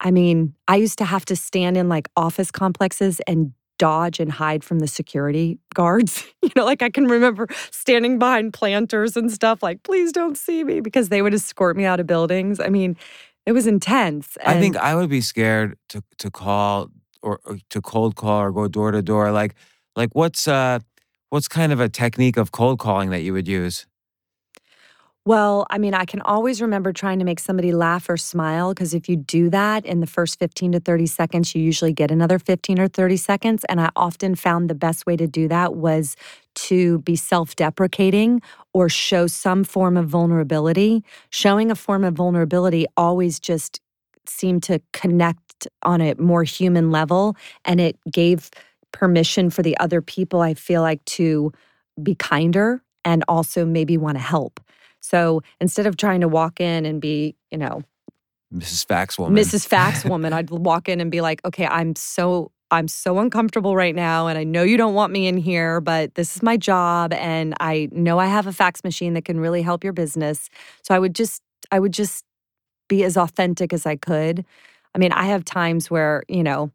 I 0.00 0.10
mean, 0.10 0.54
I 0.68 0.76
used 0.76 0.98
to 0.98 1.04
have 1.04 1.24
to 1.26 1.36
stand 1.36 1.76
in 1.76 1.88
like 1.88 2.08
office 2.16 2.50
complexes 2.50 3.20
and 3.26 3.52
dodge 3.82 4.20
and 4.20 4.30
hide 4.30 4.62
from 4.62 4.78
the 4.78 4.86
security 4.86 5.58
guards. 5.74 6.24
you 6.42 6.50
know, 6.54 6.64
like 6.64 6.82
I 6.82 6.88
can 6.88 7.06
remember 7.06 7.48
standing 7.72 8.16
behind 8.16 8.52
planters 8.52 9.16
and 9.16 9.28
stuff, 9.28 9.60
like, 9.60 9.82
please 9.82 10.12
don't 10.12 10.38
see 10.38 10.62
me, 10.62 10.78
because 10.78 11.08
they 11.08 11.20
would 11.20 11.34
escort 11.34 11.76
me 11.76 11.84
out 11.84 11.98
of 11.98 12.06
buildings. 12.06 12.60
I 12.60 12.68
mean, 12.68 12.96
it 13.44 13.50
was 13.50 13.66
intense. 13.66 14.38
I 14.46 14.60
think 14.60 14.76
I 14.76 14.94
would 14.94 15.10
be 15.10 15.20
scared 15.20 15.76
to 15.88 16.00
to 16.18 16.30
call 16.30 16.90
or, 17.22 17.40
or 17.44 17.58
to 17.70 17.80
cold 17.80 18.14
call 18.14 18.40
or 18.40 18.52
go 18.52 18.68
door 18.68 18.92
to 18.92 19.02
door. 19.02 19.32
Like 19.32 19.56
like 19.96 20.10
what's 20.12 20.46
uh 20.46 20.78
what's 21.30 21.48
kind 21.48 21.72
of 21.72 21.80
a 21.80 21.88
technique 21.88 22.36
of 22.36 22.52
cold 22.52 22.78
calling 22.78 23.10
that 23.10 23.22
you 23.22 23.32
would 23.32 23.48
use? 23.48 23.86
Well, 25.24 25.66
I 25.70 25.78
mean, 25.78 25.94
I 25.94 26.04
can 26.04 26.20
always 26.22 26.60
remember 26.60 26.92
trying 26.92 27.20
to 27.20 27.24
make 27.24 27.38
somebody 27.38 27.70
laugh 27.72 28.08
or 28.08 28.16
smile 28.16 28.70
because 28.74 28.92
if 28.92 29.08
you 29.08 29.14
do 29.16 29.50
that 29.50 29.86
in 29.86 30.00
the 30.00 30.06
first 30.06 30.36
15 30.40 30.72
to 30.72 30.80
30 30.80 31.06
seconds, 31.06 31.54
you 31.54 31.62
usually 31.62 31.92
get 31.92 32.10
another 32.10 32.40
15 32.40 32.80
or 32.80 32.88
30 32.88 33.16
seconds. 33.16 33.64
And 33.68 33.80
I 33.80 33.90
often 33.94 34.34
found 34.34 34.68
the 34.68 34.74
best 34.74 35.06
way 35.06 35.16
to 35.16 35.28
do 35.28 35.46
that 35.46 35.76
was 35.76 36.16
to 36.54 36.98
be 37.00 37.14
self 37.14 37.54
deprecating 37.54 38.42
or 38.72 38.88
show 38.88 39.28
some 39.28 39.62
form 39.62 39.96
of 39.96 40.08
vulnerability. 40.08 41.04
Showing 41.30 41.70
a 41.70 41.76
form 41.76 42.02
of 42.02 42.14
vulnerability 42.14 42.86
always 42.96 43.38
just 43.38 43.80
seemed 44.26 44.64
to 44.64 44.80
connect 44.92 45.68
on 45.84 46.00
a 46.00 46.14
more 46.16 46.42
human 46.42 46.90
level 46.90 47.36
and 47.64 47.80
it 47.80 47.96
gave 48.10 48.50
permission 48.90 49.50
for 49.50 49.62
the 49.62 49.78
other 49.78 50.02
people, 50.02 50.40
I 50.40 50.54
feel 50.54 50.82
like, 50.82 51.04
to 51.04 51.52
be 52.02 52.16
kinder 52.16 52.82
and 53.04 53.24
also 53.28 53.64
maybe 53.64 53.96
want 53.96 54.16
to 54.16 54.22
help. 54.22 54.60
So 55.02 55.42
instead 55.60 55.86
of 55.86 55.96
trying 55.96 56.22
to 56.22 56.28
walk 56.28 56.60
in 56.60 56.86
and 56.86 57.00
be, 57.00 57.36
you 57.50 57.58
know, 57.58 57.82
Mrs. 58.54 58.86
Fax 58.86 59.18
woman. 59.18 59.42
Mrs. 59.42 59.66
Fax 59.66 60.04
woman, 60.04 60.32
I'd 60.32 60.50
walk 60.50 60.88
in 60.88 61.00
and 61.00 61.10
be 61.10 61.20
like, 61.20 61.44
okay, 61.44 61.66
I'm 61.66 61.94
so 61.96 62.50
I'm 62.70 62.88
so 62.88 63.18
uncomfortable 63.18 63.76
right 63.76 63.94
now 63.94 64.28
and 64.28 64.38
I 64.38 64.44
know 64.44 64.62
you 64.62 64.78
don't 64.78 64.94
want 64.94 65.12
me 65.12 65.26
in 65.26 65.36
here, 65.36 65.80
but 65.80 66.14
this 66.14 66.36
is 66.36 66.42
my 66.42 66.56
job 66.56 67.12
and 67.12 67.54
I 67.60 67.90
know 67.92 68.18
I 68.18 68.26
have 68.26 68.46
a 68.46 68.52
fax 68.52 68.82
machine 68.82 69.12
that 69.12 69.26
can 69.26 69.38
really 69.38 69.60
help 69.60 69.84
your 69.84 69.92
business. 69.92 70.48
So 70.82 70.94
I 70.94 70.98
would 70.98 71.14
just 71.14 71.42
I 71.70 71.78
would 71.78 71.92
just 71.92 72.24
be 72.88 73.04
as 73.04 73.16
authentic 73.16 73.72
as 73.72 73.86
I 73.86 73.96
could. 73.96 74.44
I 74.94 74.98
mean, 74.98 75.12
I 75.12 75.24
have 75.24 75.44
times 75.44 75.90
where, 75.90 76.22
you 76.28 76.42
know, 76.42 76.70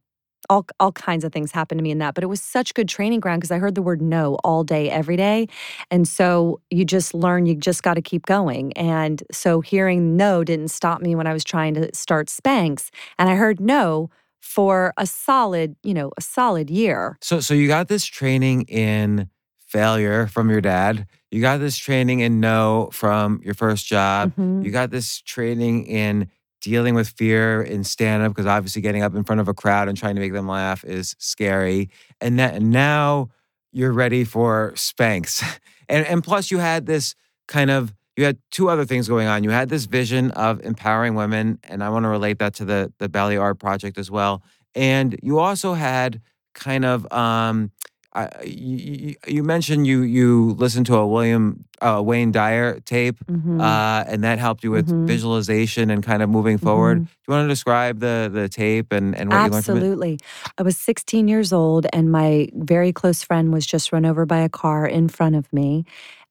all 0.50 0.66
all 0.80 0.92
kinds 0.92 1.24
of 1.24 1.32
things 1.32 1.52
happen 1.52 1.78
to 1.78 1.84
me 1.84 1.92
in 1.92 1.98
that, 2.00 2.14
but 2.16 2.24
it 2.24 2.28
was 2.28 2.42
such 2.42 2.74
good 2.74 2.88
training 2.88 3.20
ground 3.20 3.42
because 3.42 3.52
I 3.52 3.58
heard 3.58 3.76
the 3.76 3.82
word 3.82 4.02
no 4.02 4.36
all 4.44 4.64
day 4.64 4.90
every 4.90 5.18
day. 5.18 5.48
And 5.92 6.08
so 6.08 6.62
you 6.70 6.86
just 6.86 7.14
learn 7.14 7.46
you 7.46 7.56
just 7.56 7.84
got 7.84 7.96
to 7.96 8.02
keep 8.02 8.26
going. 8.26 8.74
And 8.74 9.24
so 9.32 9.62
hearing 9.62 10.16
no 10.16 10.44
didn't 10.44 10.70
stop 10.70 11.02
me 11.02 11.16
when 11.16 11.28
I 11.28 11.34
was 11.34 11.44
trying 11.44 11.74
to 11.76 11.94
start 11.94 12.28
Spanx. 12.28 12.90
And 13.18 13.30
I 13.30 13.36
heard 13.36 13.60
no 13.60 14.10
for 14.40 14.94
a 14.98 15.06
solid, 15.06 15.76
you 15.84 15.94
know, 15.94 16.12
a 16.18 16.22
solid 16.22 16.70
year. 16.70 17.18
So 17.22 17.40
so 17.40 17.54
you 17.54 17.68
got 17.68 17.88
this 17.88 18.06
training 18.06 18.64
in 18.64 19.30
failure 19.58 20.28
from 20.28 20.50
your 20.50 20.62
dad. 20.62 21.06
You 21.30 21.42
got 21.42 21.60
this 21.60 21.78
training 21.78 22.22
in 22.22 22.40
no 22.40 22.90
from 22.94 23.42
your 23.44 23.54
first 23.54 23.86
job. 23.86 24.34
Mhm. 24.38 24.64
You 24.64 24.72
got 24.72 24.92
this 24.92 25.20
training 25.22 25.86
in 25.88 26.30
dealing 26.62 26.96
with 26.96 27.10
fear 27.10 27.62
in 27.62 27.84
stand 27.84 28.24
up 28.24 28.32
because 28.32 28.46
obviously 28.46 28.82
getting 28.82 29.04
up 29.04 29.16
in 29.16 29.24
front 29.24 29.42
of 29.42 29.48
a 29.48 29.54
crowd 29.54 29.88
and 29.88 29.98
trying 29.98 30.16
to 30.16 30.22
make 30.22 30.34
them 30.34 30.48
laugh 30.48 30.84
is 30.84 31.16
scary. 31.20 31.90
And 32.22 32.40
that 32.40 32.62
now 32.62 33.30
you're 33.72 33.94
ready 33.94 34.24
for 34.24 34.74
Spanx. 34.76 35.44
And 35.90 36.06
and 36.06 36.22
plus 36.22 36.52
you 36.52 36.58
had 36.58 36.86
this 36.86 37.16
kind 37.48 37.72
of 37.72 37.94
you 38.18 38.26
had 38.26 38.38
two 38.52 38.70
other 38.70 38.84
things 38.84 39.08
going 39.08 39.28
on. 39.28 39.46
You 39.46 39.52
had 39.52 39.70
this 39.70 39.86
vision 39.86 40.32
of 40.32 40.60
empowering 40.66 41.16
women, 41.16 41.60
and 41.64 41.82
I 41.82 41.90
want 41.90 42.04
to 42.04 42.10
relate 42.10 42.40
that 42.40 42.56
to 42.56 42.66
the 42.66 42.92
the 42.98 43.08
Belly 43.08 43.38
Art 43.38 43.58
Project 43.58 43.98
as 43.98 44.12
well. 44.12 44.44
And 44.76 45.18
you 45.24 45.40
also 45.40 45.76
had 45.76 46.20
kind 46.54 46.84
of 46.84 47.10
um, 47.14 47.72
I, 48.14 48.30
you, 48.46 49.16
you- 49.28 49.44
mentioned 49.44 49.86
you 49.86 50.02
you 50.02 50.56
listened 50.58 50.86
to 50.88 50.96
a 50.96 51.06
William 51.06 51.66
uh, 51.82 52.02
Wayne 52.04 52.32
Dyer 52.32 52.80
tape, 52.80 53.18
Mhm. 53.30 53.62
uh, 53.62 54.04
and 54.08 54.24
that 54.24 54.40
helped 54.40 54.64
you 54.64 54.72
with 54.72 54.88
Mhm. 54.90 55.06
visualization 55.06 55.92
and 55.92 56.02
kind 56.02 56.24
of 56.24 56.30
moving 56.30 56.58
forward. 56.58 57.02
Mhm. 57.02 57.06
Do 57.06 57.10
you 57.28 57.34
want 57.34 57.44
to 57.46 57.50
describe 57.50 58.00
the 58.00 58.30
the 58.34 58.50
tape 58.50 58.92
and 58.92 59.14
and 59.16 59.30
what 59.30 59.46
you 59.46 59.52
learned 59.52 59.66
from 59.66 59.78
it? 59.78 59.80
Absolutely. 59.82 60.20
I 60.58 60.64
was 60.64 60.78
16 60.78 61.28
years 61.28 61.54
old, 61.54 61.86
and 61.94 62.12
my 62.12 62.50
very 62.56 62.92
close 62.92 63.22
friend 63.24 63.52
was 63.54 63.66
just 63.68 63.92
run 63.92 64.06
over 64.06 64.26
by 64.26 64.40
a 64.40 64.50
car 64.50 64.88
in 64.88 65.08
front 65.10 65.36
of 65.36 65.52
me 65.54 65.86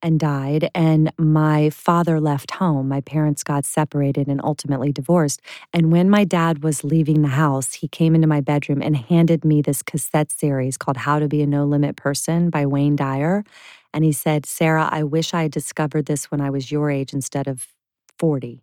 and 0.07 0.21
died. 0.21 0.71
And 0.73 1.13
my 1.19 1.69
father 1.71 2.21
left 2.21 2.53
home. 2.53 2.89
My 2.89 3.01
parents 3.01 3.43
got 3.43 3.65
separated 3.65 4.29
and 4.29 4.41
ultimately 4.45 4.93
divorced. 4.93 5.41
And 5.73 5.91
when 5.91 6.09
my 6.09 6.23
dad 6.23 6.63
was 6.63 6.85
leaving 6.85 7.23
the 7.23 7.29
house, 7.29 7.73
he 7.75 7.89
came 7.89 8.15
into 8.15 8.29
my 8.29 8.41
bedroom 8.41 8.81
and 8.81 8.97
handed 8.97 9.45
me 9.45 9.63
this 9.63 9.83
cassette 9.83 10.31
series 10.31 10.77
called 10.77 10.99
How 10.99 11.19
to 11.19 11.27
Be 11.27 11.43
a 11.43 11.47
No 11.47 11.65
Limit 11.65 11.97
Person 11.97 12.51
by 12.51 12.67
Wayne 12.67 12.95
Dyer. 12.95 13.43
And 13.93 14.05
he 14.05 14.13
said, 14.13 14.47
Sara, 14.47 14.89
I 14.93 15.03
wish 15.03 15.35
I 15.35 15.43
had 15.43 15.51
discovered 15.51 16.07
this 16.07 16.31
when 16.31 16.41
I 16.41 16.51
was 16.51 16.71
your 16.71 16.89
age 16.89 17.13
instead 17.13 17.49
of 17.49 17.67
40, 18.21 18.63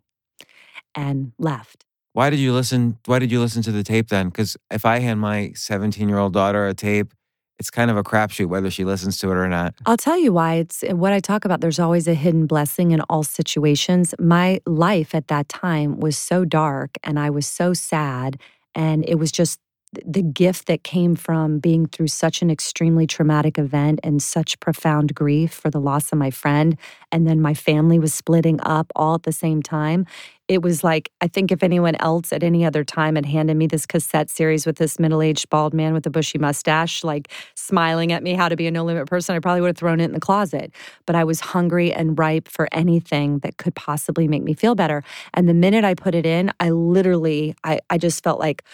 and 0.94 1.32
left. 1.38 1.84
Why 2.14 2.30
did 2.30 2.38
you 2.38 2.54
listen? 2.54 2.96
Why 3.04 3.18
did 3.18 3.30
you 3.30 3.40
listen 3.40 3.62
to 3.64 3.72
the 3.72 3.82
tape 3.82 4.08
then? 4.08 4.28
Because 4.28 4.56
if 4.70 4.86
I 4.86 5.00
hand 5.00 5.20
my 5.20 5.52
17 5.54 6.08
year 6.08 6.18
old 6.18 6.32
daughter 6.32 6.66
a 6.66 6.72
tape, 6.72 7.12
it's 7.58 7.70
kind 7.70 7.90
of 7.90 7.96
a 7.96 8.02
crapshoot 8.02 8.46
whether 8.46 8.70
she 8.70 8.84
listens 8.84 9.18
to 9.18 9.30
it 9.30 9.36
or 9.36 9.48
not. 9.48 9.74
I'll 9.86 9.96
tell 9.96 10.18
you 10.18 10.32
why. 10.32 10.54
It's 10.54 10.82
what 10.90 11.12
I 11.12 11.20
talk 11.20 11.44
about. 11.44 11.60
There's 11.60 11.78
always 11.78 12.08
a 12.08 12.14
hidden 12.14 12.46
blessing 12.46 12.90
in 12.90 13.00
all 13.02 13.22
situations. 13.22 14.14
My 14.18 14.60
life 14.66 15.14
at 15.14 15.28
that 15.28 15.48
time 15.48 16.00
was 16.00 16.18
so 16.18 16.44
dark 16.44 16.98
and 17.04 17.18
I 17.18 17.30
was 17.30 17.46
so 17.46 17.72
sad. 17.72 18.38
And 18.74 19.04
it 19.08 19.16
was 19.16 19.30
just 19.30 19.60
the 20.04 20.22
gift 20.22 20.66
that 20.66 20.84
came 20.84 21.14
from 21.16 21.58
being 21.58 21.86
through 21.86 22.08
such 22.08 22.42
an 22.42 22.50
extremely 22.50 23.06
traumatic 23.06 23.58
event 23.58 24.00
and 24.02 24.22
such 24.22 24.58
profound 24.60 25.14
grief 25.14 25.52
for 25.52 25.70
the 25.70 25.80
loss 25.80 26.12
of 26.12 26.18
my 26.18 26.30
friend. 26.30 26.76
And 27.12 27.26
then 27.26 27.40
my 27.40 27.54
family 27.54 27.98
was 27.98 28.14
splitting 28.14 28.60
up 28.62 28.92
all 28.96 29.14
at 29.14 29.24
the 29.24 29.32
same 29.32 29.62
time. 29.62 30.06
It 30.46 30.60
was 30.60 30.84
like, 30.84 31.10
I 31.22 31.28
think 31.28 31.50
if 31.50 31.62
anyone 31.62 31.94
else 31.96 32.30
at 32.30 32.42
any 32.42 32.66
other 32.66 32.84
time 32.84 33.14
had 33.14 33.24
handed 33.24 33.56
me 33.56 33.66
this 33.66 33.86
cassette 33.86 34.28
series 34.28 34.66
with 34.66 34.76
this 34.76 34.98
middle 34.98 35.22
aged 35.22 35.48
bald 35.48 35.72
man 35.72 35.94
with 35.94 36.06
a 36.06 36.10
bushy 36.10 36.36
mustache, 36.36 37.02
like 37.02 37.32
smiling 37.54 38.12
at 38.12 38.22
me 38.22 38.34
how 38.34 38.50
to 38.50 38.56
be 38.56 38.66
a 38.66 38.70
no 38.70 38.84
limit 38.84 39.06
person, 39.06 39.34
I 39.34 39.38
probably 39.38 39.62
would 39.62 39.68
have 39.68 39.78
thrown 39.78 40.00
it 40.00 40.04
in 40.04 40.12
the 40.12 40.20
closet. 40.20 40.70
But 41.06 41.16
I 41.16 41.24
was 41.24 41.40
hungry 41.40 41.94
and 41.94 42.18
ripe 42.18 42.48
for 42.48 42.68
anything 42.72 43.38
that 43.38 43.56
could 43.56 43.74
possibly 43.74 44.28
make 44.28 44.42
me 44.42 44.52
feel 44.52 44.74
better. 44.74 45.02
And 45.32 45.48
the 45.48 45.54
minute 45.54 45.84
I 45.84 45.94
put 45.94 46.14
it 46.14 46.26
in, 46.26 46.52
I 46.60 46.70
literally, 46.70 47.54
I, 47.64 47.80
I 47.88 47.96
just 47.96 48.22
felt 48.22 48.38
like 48.38 48.64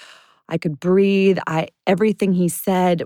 I 0.51 0.59
could 0.59 0.81
breathe. 0.81 1.39
I 1.47 1.69
everything 1.87 2.33
he 2.33 2.49
said 2.49 3.05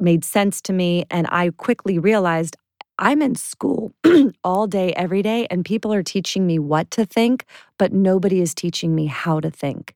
made 0.00 0.24
sense 0.24 0.60
to 0.62 0.72
me. 0.72 1.04
And 1.10 1.26
I 1.30 1.50
quickly 1.56 1.98
realized 1.98 2.56
I'm 2.98 3.22
in 3.22 3.34
school 3.34 3.92
all 4.44 4.66
day, 4.66 4.92
every 4.94 5.22
day, 5.22 5.46
and 5.50 5.64
people 5.64 5.92
are 5.92 6.02
teaching 6.02 6.46
me 6.46 6.58
what 6.58 6.90
to 6.92 7.04
think, 7.04 7.44
but 7.78 7.92
nobody 7.92 8.40
is 8.40 8.54
teaching 8.54 8.94
me 8.94 9.06
how 9.06 9.40
to 9.40 9.50
think. 9.50 9.94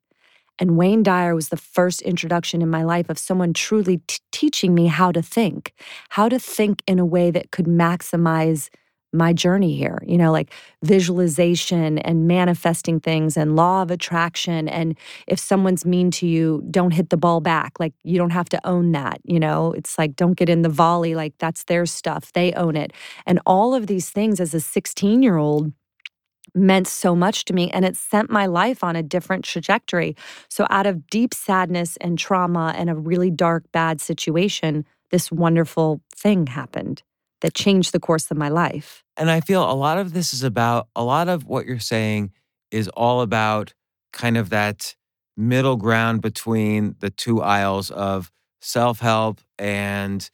And 0.58 0.76
Wayne 0.76 1.04
Dyer 1.04 1.36
was 1.36 1.50
the 1.50 1.56
first 1.56 2.02
introduction 2.02 2.62
in 2.62 2.68
my 2.68 2.82
life 2.82 3.08
of 3.08 3.18
someone 3.18 3.52
truly 3.52 3.98
t- 4.08 4.18
teaching 4.32 4.74
me 4.74 4.86
how 4.86 5.12
to 5.12 5.22
think, 5.22 5.72
how 6.10 6.28
to 6.28 6.38
think 6.38 6.82
in 6.86 6.98
a 6.98 7.06
way 7.06 7.30
that 7.30 7.52
could 7.52 7.66
maximize 7.66 8.68
my 9.12 9.32
journey 9.32 9.74
here, 9.76 10.02
you 10.06 10.18
know, 10.18 10.30
like 10.30 10.52
visualization 10.82 11.98
and 11.98 12.28
manifesting 12.28 13.00
things 13.00 13.36
and 13.36 13.56
law 13.56 13.82
of 13.82 13.90
attraction. 13.90 14.68
And 14.68 14.98
if 15.26 15.38
someone's 15.38 15.86
mean 15.86 16.10
to 16.12 16.26
you, 16.26 16.62
don't 16.70 16.92
hit 16.92 17.10
the 17.10 17.16
ball 17.16 17.40
back. 17.40 17.80
Like 17.80 17.94
you 18.04 18.18
don't 18.18 18.30
have 18.30 18.48
to 18.50 18.66
own 18.66 18.92
that, 18.92 19.20
you 19.24 19.40
know, 19.40 19.72
it's 19.72 19.96
like 19.98 20.14
don't 20.14 20.34
get 20.34 20.48
in 20.48 20.62
the 20.62 20.68
volley, 20.68 21.14
like 21.14 21.34
that's 21.38 21.64
their 21.64 21.86
stuff, 21.86 22.32
they 22.32 22.52
own 22.52 22.76
it. 22.76 22.92
And 23.26 23.40
all 23.46 23.74
of 23.74 23.86
these 23.86 24.10
things 24.10 24.40
as 24.40 24.52
a 24.52 24.60
16 24.60 25.22
year 25.22 25.36
old 25.36 25.72
meant 26.54 26.86
so 26.86 27.14
much 27.14 27.44
to 27.44 27.52
me 27.52 27.70
and 27.70 27.84
it 27.84 27.96
sent 27.96 28.30
my 28.30 28.46
life 28.46 28.82
on 28.82 28.96
a 28.96 29.02
different 29.02 29.44
trajectory. 29.44 30.16
So 30.48 30.66
out 30.70 30.86
of 30.86 31.06
deep 31.08 31.34
sadness 31.34 31.96
and 31.98 32.18
trauma 32.18 32.74
and 32.76 32.90
a 32.90 32.94
really 32.94 33.30
dark 33.30 33.64
bad 33.72 34.00
situation, 34.00 34.84
this 35.10 35.30
wonderful 35.30 36.00
thing 36.14 36.46
happened 36.46 37.02
that 37.40 37.54
changed 37.54 37.92
the 37.92 38.00
course 38.00 38.30
of 38.30 38.36
my 38.36 38.48
life. 38.48 39.04
And 39.16 39.30
I 39.30 39.40
feel 39.40 39.68
a 39.68 39.74
lot 39.74 39.98
of 39.98 40.12
this 40.12 40.32
is 40.32 40.42
about 40.42 40.88
a 40.96 41.04
lot 41.04 41.28
of 41.28 41.44
what 41.44 41.66
you're 41.66 41.78
saying 41.78 42.32
is 42.70 42.88
all 42.88 43.20
about 43.20 43.74
kind 44.12 44.36
of 44.36 44.50
that 44.50 44.94
middle 45.36 45.76
ground 45.76 46.20
between 46.20 46.96
the 47.00 47.10
two 47.10 47.40
aisles 47.40 47.90
of 47.90 48.30
self 48.60 49.00
help 49.00 49.40
and 49.58 50.30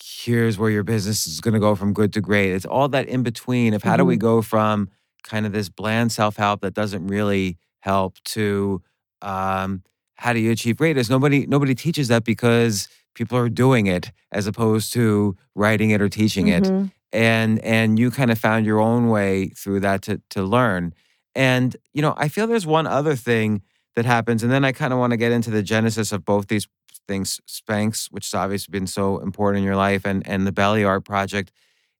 here's 0.00 0.58
where 0.58 0.70
your 0.70 0.84
business 0.84 1.26
is 1.26 1.40
going 1.40 1.54
to 1.54 1.60
go 1.60 1.74
from 1.74 1.92
good 1.92 2.12
to 2.12 2.20
great. 2.20 2.52
It's 2.52 2.64
all 2.64 2.88
that 2.88 3.08
in 3.08 3.22
between 3.22 3.74
of 3.74 3.82
how 3.82 3.96
do 3.96 4.04
we 4.04 4.16
Mhm. 4.16 4.20
go 4.20 4.42
from 4.42 4.88
kind 5.24 5.44
of 5.46 5.52
this 5.52 5.68
bland 5.68 6.12
self 6.12 6.36
help 6.36 6.60
that 6.60 6.74
doesn't 6.74 7.06
really 7.06 7.56
help 7.80 8.16
to 8.24 8.82
um, 9.22 9.82
how 10.16 10.32
do 10.32 10.38
you 10.40 10.50
achieve 10.50 10.76
greatness? 10.76 11.08
Nobody 11.10 11.46
nobody 11.46 11.74
teaches 11.74 12.08
that 12.08 12.24
because 12.24 12.88
people 13.18 13.36
are 13.38 13.48
doing 13.64 13.86
it 13.96 14.12
as 14.32 14.46
opposed 14.46 14.92
to 14.92 15.36
writing 15.54 15.90
it 15.90 16.00
or 16.00 16.08
teaching 16.08 16.46
it. 16.48 16.64
Mhm. 16.64 16.90
and 17.12 17.58
and 17.64 17.98
you 17.98 18.10
kind 18.10 18.30
of 18.30 18.38
found 18.38 18.66
your 18.66 18.80
own 18.90 19.08
way 19.16 19.48
through 19.60 19.80
that 19.80 20.02
to 20.06 20.20
to 20.34 20.40
learn. 20.56 20.92
And 21.34 21.76
you 21.94 22.02
know 22.04 22.14
i 22.24 22.28
feel 22.28 22.46
there's 22.46 22.66
one 22.78 22.86
other 22.98 23.16
thing 23.28 23.50
that 23.96 24.04
happens 24.06 24.42
and 24.42 24.50
then 24.54 24.64
i 24.64 24.72
kind 24.80 24.92
of 24.92 24.98
want 24.98 25.12
to 25.12 25.16
get 25.24 25.32
into 25.32 25.50
the 25.50 25.62
genesis 25.62 26.12
of 26.12 26.20
both 26.24 26.44
these 26.48 26.66
things 27.08 27.40
spanx 27.56 27.90
which 28.14 28.26
has 28.26 28.34
obviously 28.42 28.70
been 28.78 28.86
so 28.86 29.04
important 29.28 29.58
in 29.60 29.64
your 29.70 29.76
life 29.88 30.02
and 30.10 30.18
and 30.32 30.46
the 30.46 30.52
belly 30.60 30.84
art 30.84 31.04
project. 31.04 31.48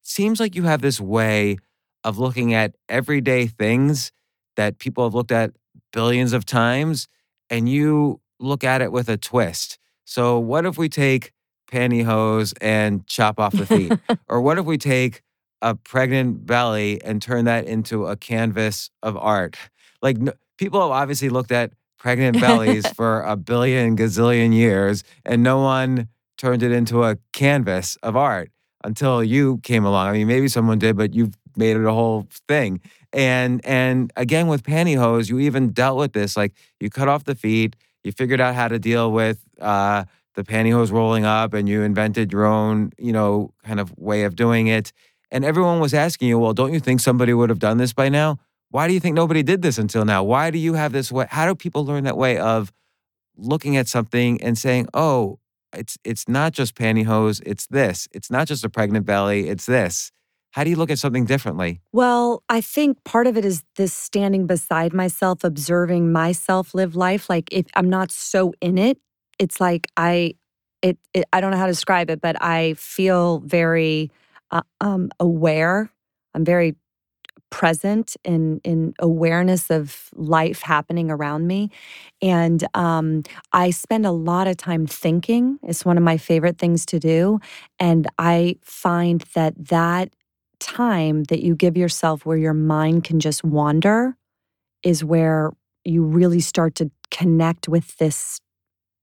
It 0.03 0.09
seems 0.19 0.37
like 0.41 0.55
you 0.59 0.65
have 0.65 0.83
this 0.83 1.01
way 1.01 1.57
of 2.05 2.19
looking 2.19 2.51
at 2.63 2.71
everyday 2.89 3.47
things 3.63 4.13
that 4.57 4.79
people 4.79 5.03
have 5.07 5.15
looked 5.19 5.33
at 5.43 5.51
billions 5.93 6.33
of 6.35 6.43
times 6.45 7.09
and 7.53 7.63
you 7.69 8.21
look 8.51 8.63
at 8.73 8.81
it 8.85 8.91
with 8.93 9.09
a 9.09 9.17
twist 9.17 9.79
so 10.09 10.39
what 10.39 10.65
if 10.65 10.79
we 10.79 10.89
take 10.89 11.33
pantyhose 11.71 12.55
and 12.63 13.07
chop 13.07 13.39
off 13.39 13.53
the 13.53 13.67
feet 13.67 13.93
or 14.27 14.41
what 14.41 14.57
if 14.57 14.65
we 14.65 14.79
take 14.79 15.21
a 15.61 15.75
pregnant 15.75 16.47
belly 16.47 16.99
and 17.05 17.21
turn 17.21 17.45
that 17.45 17.67
into 17.67 18.07
a 18.07 18.17
canvas 18.17 18.89
of 19.03 19.19
art? 19.19 19.59
Like 20.01 20.17
n- 20.17 20.33
people 20.57 20.81
have 20.81 20.93
obviously 20.93 21.29
looked 21.29 21.53
at 21.53 21.73
pregnant 21.99 22.41
bellies 22.41 22.89
for 22.95 23.21
a 23.21 23.37
billion 23.37 23.99
gazillion 23.99 24.55
years, 24.55 25.05
and 25.27 25.43
no 25.43 25.61
one 25.61 26.09
turned 26.39 26.63
it 26.63 26.73
into 26.73 27.05
a 27.05 27.19
canvas 27.35 27.99
of 28.03 28.17
art 28.17 28.51
until 28.85 29.23
you 29.23 29.59
came 29.59 29.85
along. 29.85 30.09
I 30.09 30.13
mean, 30.13 30.27
maybe 30.27 30.49
someone 30.49 30.79
did, 30.79 30.97
but 30.97 31.13
you've 31.13 31.37
made 31.55 31.77
it 31.77 31.85
a 31.85 31.93
whole 31.93 32.27
thing. 32.49 32.81
And 33.13 33.63
and 33.63 34.11
again 34.17 34.47
with 34.47 34.63
pantyhose, 34.63 35.29
you 35.29 35.39
even 35.41 35.73
dealt 35.73 35.99
with 35.99 36.15
this. 36.15 36.35
Like 36.35 36.55
you 36.81 36.89
cut 36.89 37.09
off 37.09 37.25
the 37.25 37.35
feet, 37.35 37.77
you 38.09 38.13
figured 38.13 38.41
out 38.41 38.55
how 38.55 38.69
to 38.69 38.79
deal 38.79 39.13
with 39.13 39.39
uh, 39.61 40.05
the 40.35 40.43
pantyhose 40.43 40.91
rolling 40.91 41.25
up, 41.25 41.53
and 41.53 41.69
you 41.69 41.83
invented 41.83 42.33
your 42.33 42.47
own, 42.47 42.91
you 42.99 43.13
know, 43.13 43.53
kind 43.65 43.79
of 43.79 43.93
way 43.99 44.25
of 44.25 44.35
doing 44.35 44.67
it. 44.67 44.93
And 45.31 45.45
everyone 45.45 45.79
was 45.79 45.93
asking 45.93 46.29
you, 46.29 46.39
well, 46.39 46.55
don't 46.55 46.73
you 46.73 46.81
think 46.81 47.01
somebody 47.01 47.35
would 47.35 47.51
have 47.51 47.59
done 47.59 47.77
this 47.77 47.93
by 47.93 48.09
now? 48.09 48.39
Why 48.71 48.89
do 48.89 48.95
you 48.95 49.01
think 49.01 49.15
nobody 49.15 49.43
did 49.43 49.61
this 49.61 49.77
until 49.77 50.07
now? 50.07 50.25
Why 50.25 50.51
do 50.51 50.59
you 50.59 50.73
have 50.73 50.93
this 50.93 51.13
way? 51.13 51.27
How 51.29 51.47
do 51.47 51.55
people 51.55 51.85
learn 51.85 52.05
that 52.05 52.17
way 52.17 52.39
of 52.39 52.73
looking 53.37 53.77
at 53.77 53.89
something 53.89 54.43
and 54.43 54.57
saying, 54.57 54.89
oh, 54.95 55.39
it's 55.75 55.99
it's 56.03 56.29
not 56.29 56.53
just 56.53 56.75
pantyhose, 56.75 57.43
it's 57.45 57.67
this. 57.67 58.09
It's 58.13 58.31
not 58.31 58.49
just 58.49 58.65
a 58.65 58.71
pregnant 58.71 59.05
belly, 59.05 59.49
it's 59.49 59.67
this. 59.67 60.13
How 60.53 60.65
do 60.65 60.71
you 60.71 60.77
look 60.77 60.91
at 60.91 60.99
something 60.99 61.25
differently? 61.25 61.81
Well, 61.93 62.43
I 62.49 62.61
think 62.61 63.03
part 63.05 63.27
of 63.27 63.37
it 63.37 63.45
is 63.45 63.63
this 63.77 63.93
standing 63.93 64.47
beside 64.47 64.93
myself, 64.93 65.45
observing 65.45 66.13
myself 66.13 66.75
live 66.75 66.97
life. 66.97 67.29
Like 67.29 67.49
if 67.53 67.67
I'm 67.75 67.89
not 67.89 68.11
so 68.11 68.55
in 68.61 68.79
it, 68.79 68.99
it's 69.39 69.61
like 69.61 69.87
I, 69.97 70.35
it, 70.83 70.99
it 71.15 71.25
I 71.33 71.41
don't 71.41 71.51
know 71.51 71.57
how 71.59 71.67
to 71.67 71.73
describe 71.73 72.11
it, 72.11 72.21
but 72.21 72.43
I 72.43 72.75
feel 72.75 73.41
very 73.41 74.11
uh, 74.51 74.63
um, 74.81 75.11
aware. 75.21 75.91
I'm 76.35 76.45
very 76.45 76.77
present 77.51 78.17
in 78.25 78.61
in 78.63 78.95
awareness 78.99 79.71
of 79.71 80.11
life 80.15 80.61
happening 80.61 81.11
around 81.11 81.47
me 81.47 81.71
and 82.21 82.67
um, 82.75 83.23
i 83.53 83.71
spend 83.71 84.05
a 84.05 84.11
lot 84.11 84.47
of 84.47 84.57
time 84.57 84.87
thinking 84.87 85.59
it's 85.63 85.85
one 85.85 85.97
of 85.97 86.03
my 86.03 86.17
favorite 86.19 86.59
things 86.59 86.85
to 86.85 86.99
do 86.99 87.41
and 87.81 88.07
i 88.19 88.55
find 88.63 89.23
that 89.35 89.55
that 89.57 90.13
time 90.61 91.25
that 91.25 91.43
you 91.43 91.55
give 91.55 91.77
yourself 91.77 92.27
where 92.27 92.37
your 92.37 92.55
mind 92.55 93.05
can 93.05 93.21
just 93.21 93.45
wander 93.45 94.17
is 94.83 95.05
where 95.05 95.51
you 95.85 96.03
really 96.05 96.41
start 96.41 96.75
to 96.77 96.91
connect 97.11 97.69
with 97.69 97.97
this 97.99 98.41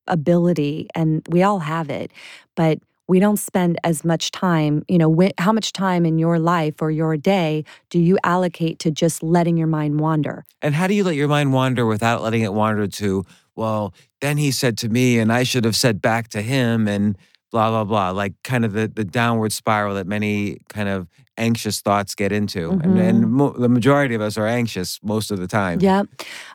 ability 0.07 0.87
and 0.93 1.25
we 1.29 1.41
all 1.41 1.59
have 1.59 1.89
it 1.89 2.11
but 2.55 2.77
we 3.07 3.19
don't 3.19 3.37
spend 3.37 3.79
as 3.83 4.03
much 4.05 4.29
time 4.31 4.83
you 4.87 4.97
know 4.99 5.11
wh- 5.15 5.41
how 5.41 5.51
much 5.51 5.73
time 5.73 6.05
in 6.05 6.19
your 6.19 6.37
life 6.37 6.79
or 6.79 6.91
your 6.91 7.17
day 7.17 7.63
do 7.89 7.99
you 7.99 8.17
allocate 8.23 8.77
to 8.77 8.91
just 8.91 9.23
letting 9.23 9.57
your 9.57 9.67
mind 9.67 9.99
wander 9.99 10.43
And 10.61 10.75
how 10.75 10.87
do 10.87 10.93
you 10.93 11.03
let 11.03 11.15
your 11.15 11.27
mind 11.27 11.53
wander 11.53 11.85
without 11.85 12.21
letting 12.21 12.41
it 12.41 12.53
wander 12.53 12.87
to, 12.87 13.23
well, 13.55 13.93
then 14.19 14.37
he 14.37 14.51
said 14.51 14.77
to 14.79 14.89
me, 14.89 15.19
and 15.19 15.31
I 15.31 15.43
should 15.43 15.63
have 15.63 15.75
said 15.75 16.01
back 16.01 16.27
to 16.29 16.41
him, 16.41 16.87
and 16.87 17.15
blah, 17.51 17.69
blah, 17.69 17.83
blah. 17.83 18.09
Like 18.09 18.33
kind 18.43 18.65
of 18.65 18.73
the, 18.73 18.87
the 18.87 19.03
downward 19.03 19.51
spiral 19.53 19.93
that 19.95 20.07
many 20.07 20.57
kind 20.69 20.89
of 20.89 21.07
anxious 21.37 21.81
thoughts 21.81 22.15
get 22.15 22.31
into. 22.31 22.71
And, 22.71 22.97
and 22.97 23.31
mo- 23.31 23.53
the 23.53 23.69
majority 23.69 24.15
of 24.15 24.21
us 24.21 24.37
are 24.37 24.47
anxious 24.47 24.99
most 25.03 25.31
of 25.31 25.39
the 25.39 25.47
time. 25.47 25.79
yeah 25.79 26.03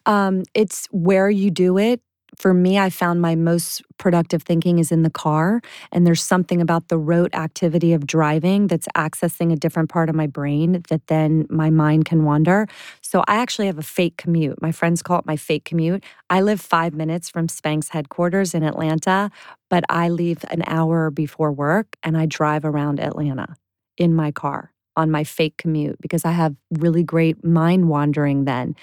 um, 0.06 0.42
it's 0.54 0.86
where 0.90 1.30
you 1.30 1.50
do 1.50 1.78
it. 1.78 2.00
For 2.36 2.54
me 2.54 2.78
i 2.78 2.90
found 2.90 3.20
my 3.20 3.34
most 3.34 3.82
productive 3.98 4.42
thinking 4.44 4.78
is 4.78 4.92
in 4.92 5.02
the 5.02 5.10
car 5.10 5.60
and 5.92 6.06
there's 6.06 6.22
something 6.22 6.60
about 6.62 6.88
the 6.88 6.96
rote 6.96 7.34
activity 7.34 7.92
of 7.92 8.06
driving 8.06 8.68
that's 8.68 8.86
accessing 8.96 9.52
a 9.52 9.56
different 9.56 9.90
part 9.90 10.08
of 10.08 10.14
my 10.14 10.28
brain 10.28 10.80
that 10.88 11.08
then 11.08 11.46
my 11.50 11.70
mind 11.70 12.04
can 12.04 12.24
wander. 12.24 12.66
So 13.02 13.24
i 13.26 13.34
actually 13.36 13.66
have 13.66 13.78
a 13.78 13.82
fake 13.82 14.16
commute. 14.16 14.62
My 14.62 14.72
friends 14.72 15.02
call 15.02 15.18
it 15.18 15.26
my 15.26 15.36
fake 15.36 15.64
commute. 15.64 16.04
I 16.30 16.40
live 16.40 16.60
five 16.60 16.94
minutes 16.94 17.28
from 17.28 17.48
spanx 17.48 17.90
headquarters 17.90 18.54
in 18.54 18.62
atlanta 18.62 19.30
but 19.68 19.84
i 19.88 20.08
leave 20.08 20.44
an 20.50 20.62
hour 20.66 21.10
before 21.10 21.52
work 21.52 21.96
and 22.04 22.16
i 22.16 22.26
drive 22.26 22.64
around 22.64 23.00
atlanta 23.00 23.56
in 24.00 24.16
my 24.16 24.32
car 24.32 24.72
on 24.96 25.12
my 25.12 25.24
fake 25.24 25.56
commute 25.58 25.98
because 26.02 26.24
i 26.26 26.32
have 26.32 26.56
really 26.80 27.04
great 27.04 27.44
mind 27.44 27.88
wandering 27.88 28.46
then 28.46 28.76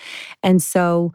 and 0.43 0.63
so 0.63 1.13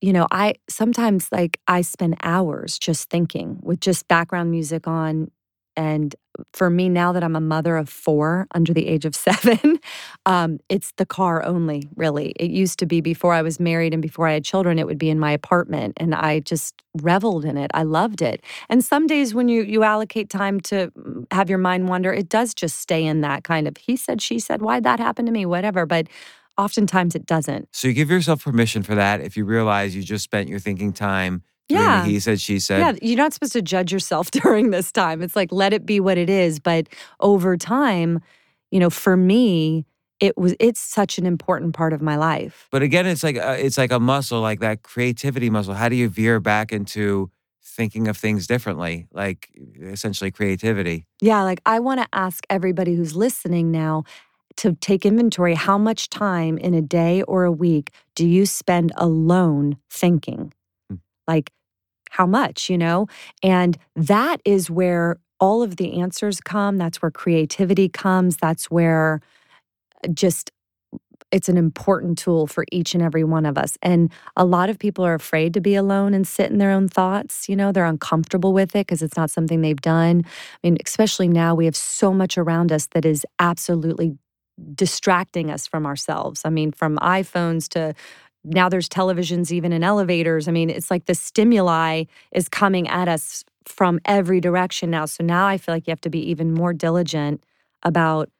you 0.00 0.12
know, 0.12 0.26
I 0.30 0.54
sometimes 0.68 1.28
like 1.32 1.60
I 1.66 1.80
spend 1.80 2.16
hours 2.22 2.78
just 2.78 3.08
thinking 3.10 3.58
with 3.62 3.80
just 3.80 4.08
background 4.08 4.50
music 4.50 4.86
on. 4.86 5.30
And 5.76 6.14
for 6.52 6.70
me, 6.70 6.88
now 6.88 7.12
that 7.12 7.22
I'm 7.24 7.36
a 7.36 7.40
mother 7.40 7.76
of 7.76 7.88
four 7.88 8.46
under 8.54 8.72
the 8.72 8.86
age 8.86 9.04
of 9.04 9.14
seven, 9.26 9.78
um, 10.26 10.58
it's 10.68 10.92
the 10.96 11.06
car 11.06 11.44
only, 11.44 11.88
really. 11.96 12.30
It 12.36 12.50
used 12.50 12.78
to 12.80 12.86
be 12.86 13.00
before 13.00 13.32
I 13.32 13.42
was 13.42 13.60
married 13.60 13.92
and 13.92 14.02
before 14.02 14.28
I 14.28 14.32
had 14.32 14.44
children, 14.44 14.78
it 14.78 14.86
would 14.86 14.98
be 14.98 15.10
in 15.10 15.18
my 15.18 15.32
apartment. 15.32 15.94
And 15.98 16.14
I 16.14 16.40
just 16.40 16.74
reveled 17.02 17.44
in 17.44 17.56
it. 17.56 17.70
I 17.74 17.82
loved 17.82 18.22
it. 18.22 18.42
And 18.68 18.84
some 18.84 19.06
days 19.06 19.34
when 19.34 19.48
you 19.48 19.62
you 19.62 19.82
allocate 19.82 20.30
time 20.30 20.60
to 20.60 20.90
mm, 20.98 21.26
have 21.30 21.50
your 21.50 21.58
mind 21.58 21.88
wander, 21.88 22.12
it 22.12 22.28
does 22.28 22.54
just 22.54 22.80
stay 22.80 23.04
in 23.04 23.20
that 23.20 23.44
kind 23.44 23.68
of 23.68 23.76
he 23.76 23.96
said, 23.96 24.22
she 24.22 24.38
said, 24.38 24.62
why'd 24.62 24.84
that 24.84 25.00
happen 25.00 25.26
to 25.26 25.32
me? 25.32 25.46
Whatever. 25.46 25.86
But 25.86 26.08
oftentimes 26.58 27.14
it 27.14 27.26
doesn't. 27.26 27.68
So 27.72 27.88
you 27.88 27.94
give 27.94 28.10
yourself 28.10 28.44
permission 28.44 28.82
for 28.82 28.94
that 28.94 29.20
if 29.20 29.36
you 29.36 29.44
realize 29.44 29.94
you 29.94 30.02
just 30.02 30.24
spent 30.24 30.48
your 30.48 30.58
thinking 30.58 30.92
time 30.92 31.42
Yeah. 31.68 32.04
he 32.04 32.20
said, 32.20 32.40
she 32.40 32.58
said. 32.60 32.78
Yeah, 32.78 32.92
you're 33.02 33.16
not 33.16 33.32
supposed 33.32 33.52
to 33.54 33.62
judge 33.62 33.92
yourself 33.92 34.30
during 34.30 34.70
this 34.70 34.92
time. 34.92 35.22
It's 35.22 35.36
like 35.36 35.52
let 35.52 35.72
it 35.72 35.84
be 35.86 36.00
what 36.00 36.18
it 36.18 36.30
is. 36.30 36.60
But 36.60 36.88
over 37.20 37.56
time, 37.56 38.20
you 38.70 38.80
know, 38.80 38.90
for 38.90 39.16
me, 39.16 39.86
it 40.20 40.36
was 40.38 40.54
it's 40.58 40.80
such 40.80 41.18
an 41.18 41.26
important 41.26 41.74
part 41.74 41.92
of 41.92 42.00
my 42.00 42.16
life. 42.16 42.68
But 42.70 42.82
again, 42.82 43.06
it's 43.06 43.22
like 43.22 43.36
a, 43.36 43.64
it's 43.64 43.76
like 43.76 43.92
a 43.92 44.00
muscle, 44.00 44.40
like 44.40 44.60
that 44.60 44.82
creativity 44.82 45.50
muscle. 45.50 45.74
How 45.74 45.88
do 45.88 45.96
you 45.96 46.08
veer 46.08 46.40
back 46.40 46.72
into 46.72 47.30
thinking 47.62 48.08
of 48.08 48.16
things 48.16 48.46
differently, 48.46 49.06
like 49.12 49.50
essentially 49.80 50.30
creativity? 50.30 51.06
Yeah, 51.20 51.42
like 51.42 51.60
I 51.66 51.80
want 51.80 52.00
to 52.00 52.08
ask 52.12 52.44
everybody 52.48 52.94
who's 52.94 53.14
listening 53.14 53.70
now 53.70 54.04
to 54.56 54.72
take 54.74 55.04
inventory 55.04 55.54
how 55.54 55.76
much 55.76 56.08
time 56.08 56.56
in 56.56 56.72
a 56.72 56.80
day 56.80 57.22
or 57.22 57.44
a 57.44 57.52
week 57.52 57.90
do 58.14 58.26
you 58.26 58.46
spend 58.46 58.92
alone 58.96 59.76
thinking? 59.90 60.52
Like 61.26 61.50
how 62.10 62.26
much, 62.26 62.70
you 62.70 62.78
know? 62.78 63.06
And 63.42 63.78
that 63.94 64.40
is 64.44 64.70
where 64.70 65.18
all 65.40 65.62
of 65.62 65.76
the 65.76 66.00
answers 66.00 66.40
come. 66.40 66.78
That's 66.78 67.02
where 67.02 67.10
creativity 67.10 67.88
comes. 67.88 68.36
That's 68.36 68.70
where 68.70 69.20
uh, 70.04 70.08
just 70.08 70.50
it's 71.32 71.48
an 71.48 71.56
important 71.56 72.18
tool 72.18 72.46
for 72.46 72.64
each 72.70 72.94
and 72.94 73.02
every 73.02 73.24
one 73.24 73.44
of 73.46 73.58
us. 73.58 73.76
And 73.82 74.12
a 74.36 74.44
lot 74.44 74.70
of 74.70 74.78
people 74.78 75.04
are 75.04 75.14
afraid 75.14 75.52
to 75.54 75.60
be 75.60 75.74
alone 75.74 76.14
and 76.14 76.26
sit 76.26 76.50
in 76.50 76.58
their 76.58 76.70
own 76.70 76.88
thoughts. 76.88 77.48
You 77.48 77.56
know, 77.56 77.72
they're 77.72 77.84
uncomfortable 77.84 78.52
with 78.52 78.76
it 78.76 78.86
because 78.86 79.02
it's 79.02 79.16
not 79.16 79.30
something 79.30 79.60
they've 79.60 79.80
done. 79.80 80.22
I 80.24 80.30
mean, 80.62 80.78
especially 80.84 81.28
now, 81.28 81.54
we 81.54 81.64
have 81.64 81.76
so 81.76 82.14
much 82.14 82.38
around 82.38 82.70
us 82.70 82.86
that 82.92 83.04
is 83.04 83.26
absolutely 83.40 84.16
distracting 84.74 85.50
us 85.50 85.66
from 85.66 85.84
ourselves. 85.84 86.42
I 86.44 86.50
mean, 86.50 86.72
from 86.72 86.96
iPhones 86.98 87.68
to 87.70 87.94
now 88.46 88.68
there's 88.68 88.88
televisions 88.88 89.50
even 89.50 89.72
in 89.72 89.82
elevators. 89.82 90.48
I 90.48 90.52
mean, 90.52 90.70
it's 90.70 90.90
like 90.90 91.06
the 91.06 91.14
stimuli 91.14 92.04
is 92.32 92.48
coming 92.48 92.88
at 92.88 93.08
us 93.08 93.44
from 93.64 93.98
every 94.04 94.40
direction 94.40 94.90
now. 94.90 95.04
So 95.04 95.24
now 95.24 95.46
I 95.46 95.58
feel 95.58 95.74
like 95.74 95.86
you 95.86 95.90
have 95.90 96.00
to 96.02 96.10
be 96.10 96.30
even 96.30 96.54
more 96.54 96.72
diligent 96.72 97.42
about 97.82 98.30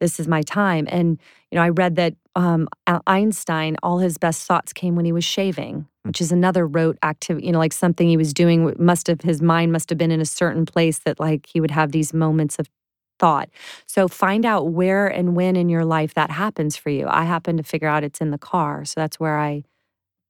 this 0.00 0.18
is 0.18 0.26
my 0.26 0.42
time. 0.42 0.88
And, 0.90 1.18
you 1.50 1.56
know, 1.56 1.62
I 1.62 1.68
read 1.68 1.94
that 1.96 2.14
um, 2.34 2.68
Einstein, 3.06 3.76
all 3.84 3.98
his 3.98 4.18
best 4.18 4.46
thoughts 4.46 4.72
came 4.72 4.96
when 4.96 5.04
he 5.04 5.12
was 5.12 5.24
shaving, 5.24 5.86
which 6.02 6.20
is 6.20 6.32
another 6.32 6.66
rote 6.66 6.98
activity, 7.04 7.46
you 7.46 7.52
know, 7.52 7.60
like 7.60 7.72
something 7.72 8.08
he 8.08 8.16
was 8.16 8.34
doing, 8.34 8.74
must 8.78 9.06
have, 9.06 9.20
his 9.20 9.40
mind 9.40 9.70
must 9.70 9.88
have 9.90 9.98
been 9.98 10.10
in 10.10 10.20
a 10.20 10.26
certain 10.26 10.66
place 10.66 10.98
that 11.00 11.20
like 11.20 11.46
he 11.46 11.60
would 11.60 11.70
have 11.70 11.92
these 11.92 12.12
moments 12.12 12.58
of 12.58 12.68
thought. 13.22 13.48
So 13.86 14.08
find 14.08 14.44
out 14.44 14.72
where 14.72 15.06
and 15.06 15.36
when 15.36 15.54
in 15.54 15.68
your 15.68 15.84
life 15.84 16.12
that 16.14 16.30
happens 16.30 16.76
for 16.76 16.90
you. 16.90 17.06
I 17.08 17.22
happen 17.22 17.56
to 17.56 17.62
figure 17.62 17.86
out 17.86 18.02
it's 18.02 18.20
in 18.20 18.32
the 18.32 18.38
car. 18.38 18.84
So 18.84 19.00
that's 19.00 19.20
where 19.20 19.38
I 19.38 19.62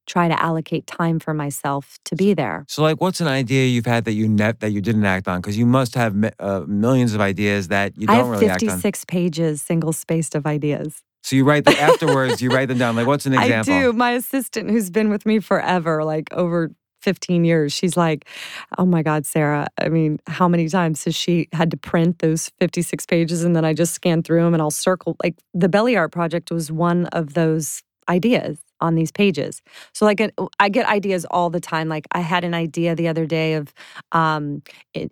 try 0.06 0.28
to 0.28 0.42
allocate 0.42 0.86
time 0.86 1.18
for 1.18 1.32
myself 1.32 1.98
to 2.04 2.14
be 2.14 2.34
there. 2.34 2.66
So, 2.68 2.82
like, 2.82 3.00
what's 3.00 3.20
an 3.22 3.28
idea 3.28 3.66
you've 3.66 3.86
had 3.86 4.04
that 4.04 4.12
you 4.12 4.28
net 4.28 4.60
that 4.60 4.72
you 4.72 4.82
didn't 4.82 5.06
act 5.06 5.26
on? 5.26 5.40
Because 5.40 5.56
you 5.56 5.64
must 5.64 5.94
have 5.94 6.14
uh, 6.38 6.64
millions 6.66 7.14
of 7.14 7.20
ideas 7.22 7.68
that 7.68 7.96
you 7.96 8.06
don't 8.06 8.16
I 8.16 8.18
have 8.18 8.28
really 8.28 8.48
act 8.48 8.62
on. 8.64 8.68
56 8.68 9.04
pages 9.06 9.62
single 9.62 9.94
spaced 9.94 10.34
of 10.34 10.44
ideas. 10.44 11.02
So 11.22 11.36
you 11.36 11.44
write 11.44 11.64
them 11.64 11.76
afterwards. 11.78 12.42
you 12.42 12.50
write 12.50 12.68
them 12.68 12.78
down. 12.78 12.94
Like, 12.94 13.06
what's 13.06 13.24
an 13.24 13.32
example? 13.32 13.72
I 13.72 13.82
do. 13.82 13.92
My 13.94 14.10
assistant, 14.10 14.70
who's 14.70 14.90
been 14.90 15.08
with 15.08 15.24
me 15.24 15.38
forever, 15.38 16.04
like 16.04 16.32
over 16.32 16.72
15 17.02 17.44
years, 17.44 17.72
she's 17.72 17.96
like, 17.96 18.26
Oh 18.78 18.86
my 18.86 19.02
God, 19.02 19.26
Sara. 19.26 19.66
I 19.78 19.88
mean, 19.88 20.18
how 20.26 20.48
many 20.48 20.68
times 20.68 21.04
has 21.04 21.14
she 21.14 21.48
had 21.52 21.70
to 21.70 21.76
print 21.76 22.20
those 22.20 22.50
56 22.60 23.06
pages 23.06 23.44
and 23.44 23.54
then 23.54 23.64
I 23.64 23.74
just 23.74 23.94
scan 23.94 24.22
through 24.22 24.42
them 24.42 24.54
and 24.54 24.62
I'll 24.62 24.70
circle? 24.70 25.16
Like, 25.22 25.34
the 25.54 25.68
Belly 25.68 25.96
Art 25.96 26.12
Project 26.12 26.50
was 26.50 26.70
one 26.72 27.06
of 27.06 27.34
those 27.34 27.82
ideas 28.08 28.58
on 28.80 28.96
these 28.96 29.12
pages. 29.12 29.62
So 29.92 30.04
like 30.04 30.20
I 30.58 30.68
get 30.68 30.86
ideas 30.86 31.24
all 31.30 31.50
the 31.50 31.60
time. 31.60 31.88
Like 31.88 32.06
I 32.12 32.20
had 32.20 32.44
an 32.44 32.52
idea 32.52 32.94
the 32.94 33.08
other 33.08 33.26
day 33.26 33.54
of 33.54 33.72
um, 34.10 34.62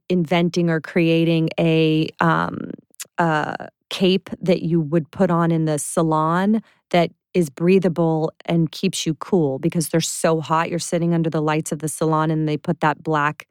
inventing 0.09 0.69
or 0.69 0.81
creating 0.81 1.51
a 1.59 2.09
um, 2.21 2.73
uh, 3.19 3.55
cape 3.89 4.29
that 4.41 4.63
you 4.63 4.81
would 4.81 5.11
put 5.11 5.31
on 5.31 5.51
in 5.51 5.65
the 5.65 5.79
salon 5.79 6.63
that 6.91 7.11
is 7.35 7.51
breathable 7.51 8.33
and 8.45 8.71
keeps 8.71 9.07
you 9.07 9.15
cool 9.15 9.59
because 9.59 9.89
they're 9.89 10.01
so 10.01 10.41
hot. 10.41 10.71
You're 10.71 10.79
sitting 10.79 11.15
under 11.15 11.31
the 11.31 11.43
lights 11.43 11.73
of 11.73 11.79
the 11.79 11.89
salon 11.89 12.31
and 12.31 12.49
they 12.49 12.57
put 12.57 12.81
that 12.81 13.03
black 13.03 13.47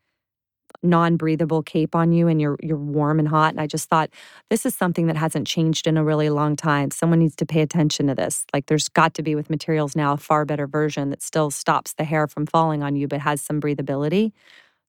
non-breathable 0.82 1.64
cape 1.64 1.96
on 1.96 2.12
you 2.12 2.28
and 2.28 2.40
you're 2.40 2.56
you're 2.62 2.78
warm 2.78 3.20
and 3.20 3.28
hot 3.28 3.52
and 3.52 3.60
I 3.60 3.68
just 3.68 3.90
thought 3.90 4.10
this 4.50 4.66
is 4.66 4.76
something 4.76 5.08
that 5.08 5.18
hasn't 5.18 5.46
changed 5.48 5.88
in 5.88 5.98
a 5.98 6.04
really 6.04 6.30
long 6.30 6.56
time. 6.56 6.92
Someone 6.92 7.20
needs 7.20 7.36
to 7.38 7.46
pay 7.46 7.62
attention 7.62 8.08
to 8.08 8.16
this. 8.16 8.46
Like 8.54 8.68
there's 8.68 8.88
got 8.88 9.14
to 9.16 9.24
be 9.24 9.36
with 9.36 9.50
materials 9.50 9.96
now 9.96 10.14
a 10.14 10.18
far 10.18 10.46
better 10.46 10.68
version 10.68 11.10
that 11.10 11.22
still 11.22 11.52
stops 11.52 11.94
the 11.94 12.04
hair 12.04 12.28
from 12.28 12.46
falling 12.46 12.84
on 12.84 12.96
you 12.96 13.08
but 13.08 13.20
has 13.20 13.42
some 13.42 13.60
breathability. 13.60 14.32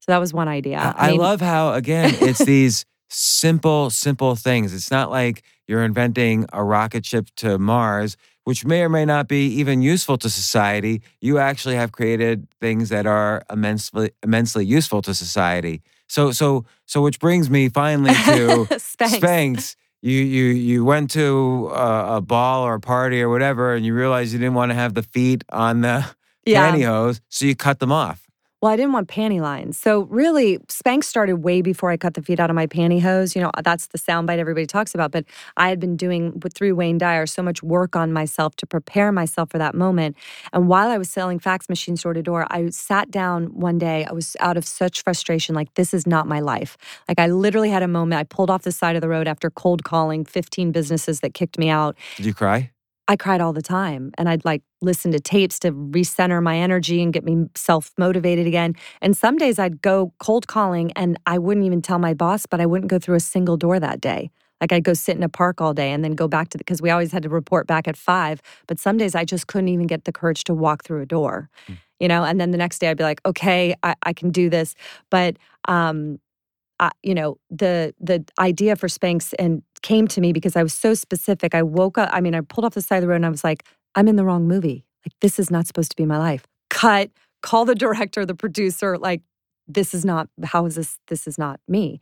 So 0.01 0.13
that 0.13 0.19
was 0.19 0.33
one 0.33 0.49
idea. 0.49 0.79
I, 0.79 1.09
I, 1.09 1.11
I 1.11 1.13
love 1.13 1.41
how 1.41 1.73
again 1.73 2.15
it's 2.21 2.45
these 2.45 2.85
simple, 3.11 3.91
simple 3.91 4.37
things. 4.37 4.73
It's 4.73 4.91
not 4.91 5.11
like 5.11 5.43
you're 5.67 5.85
inventing 5.85 6.47
a 6.53 6.65
rocket 6.65 7.05
ship 7.05 7.29
to 7.37 7.59
Mars, 7.59 8.17
which 8.45 8.65
may 8.65 8.83
or 8.83 8.89
may 8.89 9.05
not 9.05 9.29
be 9.29 9.47
even 9.47 9.83
useful 9.83 10.17
to 10.19 10.31
society. 10.31 11.03
You 11.21 11.39
actually 11.39 11.77
have 11.77 11.93
created 11.93 12.49
things 12.61 12.89
that 12.89 13.07
are 13.07 13.43
immensely, 13.51 14.11
immensely 14.23 14.65
useful 14.65 15.03
to 15.03 15.15
society. 15.15 15.83
So, 16.09 16.33
so, 16.33 16.65
so, 16.87 17.03
which 17.03 17.21
brings 17.21 17.49
me 17.51 17.69
finally 17.69 18.15
to 18.15 18.67
Spanx. 18.71 19.21
Spanx. 19.21 19.77
You, 20.03 20.17
you, 20.17 20.45
you 20.47 20.85
went 20.85 21.11
to 21.11 21.71
a, 21.75 22.17
a, 22.17 22.21
ball 22.23 22.65
or 22.65 22.75
a 22.75 22.81
party 22.81 23.21
or 23.21 23.29
whatever, 23.29 23.75
and 23.75 23.85
you 23.85 23.95
realized 23.95 24.33
you 24.33 24.39
didn't 24.39 24.55
want 24.55 24.71
to 24.71 24.75
have 24.75 24.95
the 24.95 25.03
feet 25.03 25.45
on 25.51 25.83
the 25.83 26.07
yeah. 26.47 26.73
pantyhose, 26.73 27.21
so 27.29 27.45
you 27.45 27.55
cut 27.55 27.81
them 27.81 27.93
off. 27.93 28.30
Well, 28.61 28.71
I 28.71 28.77
didn't 28.77 28.93
want 28.93 29.09
panty 29.09 29.41
lines. 29.41 29.79
So 29.79 30.03
really, 30.11 30.59
Spanx 30.69 31.05
started 31.05 31.37
way 31.37 31.63
before 31.63 31.91
I 31.91 31.97
cut 31.97 32.13
the 32.13 32.21
feet 32.21 32.39
out 32.39 32.51
of 32.51 32.57
my 32.57 32.67
pantyhose. 32.67 33.35
You 33.35 33.41
know, 33.41 33.51
that's 33.65 33.87
the 33.87 33.99
soundbite 33.99 34.37
everybody 34.39 34.67
talks 34.67 34.95
about. 34.95 35.13
But 35.13 35.25
I 35.57 35.71
had 35.71 35.81
been 35.81 35.97
doing 35.97 36.39
through 36.55 36.75
Wayne 36.75 36.99
Dyer 36.99 37.27
so 37.27 37.43
much 37.43 37.63
work 37.63 37.97
on 37.97 38.13
myself 38.13 38.57
to 38.57 38.67
prepare 38.67 39.13
myself 39.13 39.51
for 39.51 39.57
that 39.57 39.75
moment. 39.75 40.15
And 40.53 40.69
while 40.69 40.91
I 40.91 40.99
was 40.99 41.09
selling 41.09 41.39
fax 41.39 41.71
machines 41.71 42.03
door 42.03 42.13
to 42.13 42.23
door, 42.23 42.47
I 42.51 42.69
sat 42.69 43.11
down 43.11 43.47
one 43.47 43.79
day. 43.79 44.05
I 44.05 44.13
was 44.13 44.37
out 44.41 44.59
of 44.59 44.67
such 44.67 45.03
frustration, 45.03 45.55
like 45.55 45.73
this 45.75 45.95
is 45.95 46.07
not 46.07 46.29
my 46.29 46.41
life. 46.41 46.77
Like 47.09 47.19
I 47.19 47.29
literally 47.29 47.71
had 47.71 47.83
a 47.83 47.89
moment. 47.89 48.19
I 48.21 48.25
pulled 48.25 48.51
off 48.51 48.63
the 48.63 48.73
side 48.73 48.95
of 48.95 49.01
the 49.01 49.09
road 49.09 49.27
after 49.27 49.49
cold 49.49 49.85
calling 49.85 50.27
15 50.27 50.71
businesses 50.71 51.21
that 51.21 51.33
kicked 51.33 51.59
me 51.59 51.71
out. 51.71 51.97
Did 52.17 52.27
you 52.27 52.35
cry? 52.35 52.71
I 53.11 53.17
cried 53.17 53.41
all 53.41 53.53
the 53.53 53.61
time 53.61 54.13
and 54.17 54.29
I'd 54.29 54.45
like 54.45 54.63
listen 54.81 55.11
to 55.11 55.19
tapes 55.19 55.59
to 55.61 55.73
recenter 55.73 56.41
my 56.41 56.57
energy 56.57 57.03
and 57.03 57.13
get 57.13 57.25
me 57.25 57.47
self 57.57 57.91
motivated 57.99 58.47
again. 58.47 58.77
And 59.03 59.17
some 59.17 59.37
days 59.37 59.59
I'd 59.59 59.83
go 59.83 60.15
cold 60.21 60.47
calling 60.47 60.93
and 60.93 61.19
I 61.27 61.37
wouldn't 61.37 61.67
even 61.67 61.83
tell 61.83 61.99
my 61.99 62.15
boss, 62.15 62.47
but 62.47 62.61
I 62.61 62.67
wouldn't 62.67 62.89
go 62.89 63.01
through 63.01 63.17
a 63.17 63.21
single 63.21 63.57
door 63.57 63.81
that 63.81 64.01
day. 64.01 64.31
Like 64.61 64.71
I'd 64.71 64.85
go 64.85 64.95
sit 64.95 65.17
in 65.17 65.25
a 65.25 65.29
park 65.29 65.61
all 65.61 65.75
day 65.75 65.91
and 65.91 66.05
then 66.05 66.13
go 66.13 66.29
back 66.29 66.51
to 66.51 66.59
the, 66.59 66.63
because 66.63 66.81
we 66.81 66.91
always 66.91 67.11
had 67.11 67.25
to 67.25 67.29
report 67.29 67.67
back 67.67 67.89
at 67.89 67.97
five. 67.97 68.41
But 68.69 68.79
some 68.79 68.97
days 68.97 69.17
I 69.17 69.25
just 69.25 69.49
couldn't 69.49 69.71
even 69.71 69.89
get 69.89 70.05
the 70.05 70.13
courage 70.13 70.45
to 70.45 70.55
walk 70.55 70.85
through 70.85 71.03
a 71.03 71.07
door, 71.07 71.51
mm. 71.67 71.79
you 71.99 72.07
know? 72.07 72.23
And 72.23 72.41
then 72.41 72.53
the 72.53 72.59
next 72.59 72.79
day 72.79 72.91
I'd 72.91 72.97
be 72.97 73.03
like, 73.03 73.21
okay, 73.27 73.75
I, 73.83 73.97
I 74.05 74.13
can 74.13 74.31
do 74.31 74.49
this. 74.49 74.77
But, 75.11 75.37
um, 75.67 76.21
I, 76.81 76.91
you 77.03 77.15
know, 77.15 77.39
the 77.51 77.95
the 78.01 78.25
idea 78.39 78.75
for 78.75 78.89
Spanx 78.89 79.35
and 79.39 79.63
came 79.83 80.07
to 80.09 80.21
me 80.21 80.33
because 80.33 80.57
I 80.57 80.63
was 80.63 80.75
so 80.75 80.95
specific. 80.95 81.55
I 81.55 81.63
woke 81.63 81.99
up, 81.99 82.11
I 82.13 82.21
mean, 82.21 82.35
I 82.35 82.41
pulled 82.41 82.65
off 82.65 82.75
the 82.75 82.83
side 82.83 82.97
of 82.97 83.03
the 83.03 83.09
road 83.09 83.17
and 83.17 83.27
I 83.27 83.31
was 83.31 83.45
like, 83.45 83.65
I'm 83.95 84.09
in 84.09 84.17
the 84.17 84.25
wrong 84.25 84.47
movie. 84.47 84.85
Like, 85.05 85.13
this 85.21 85.39
is 85.39 85.51
not 85.51 85.67
supposed 85.67 85.91
to 85.91 85.97
be 85.97 86.07
my 86.07 86.19
life. 86.19 86.47
Cut, 86.69 87.11
call 87.43 87.65
the 87.65 87.75
director, 87.75 88.27
the 88.27 88.35
producer, 88.35 88.99
like, 88.99 89.23
this 89.75 89.95
is 89.95 90.05
not 90.05 90.29
how 90.45 90.67
is 90.67 90.75
this 90.77 90.99
this 91.09 91.27
is 91.27 91.39
not 91.39 91.61
me. 91.69 92.01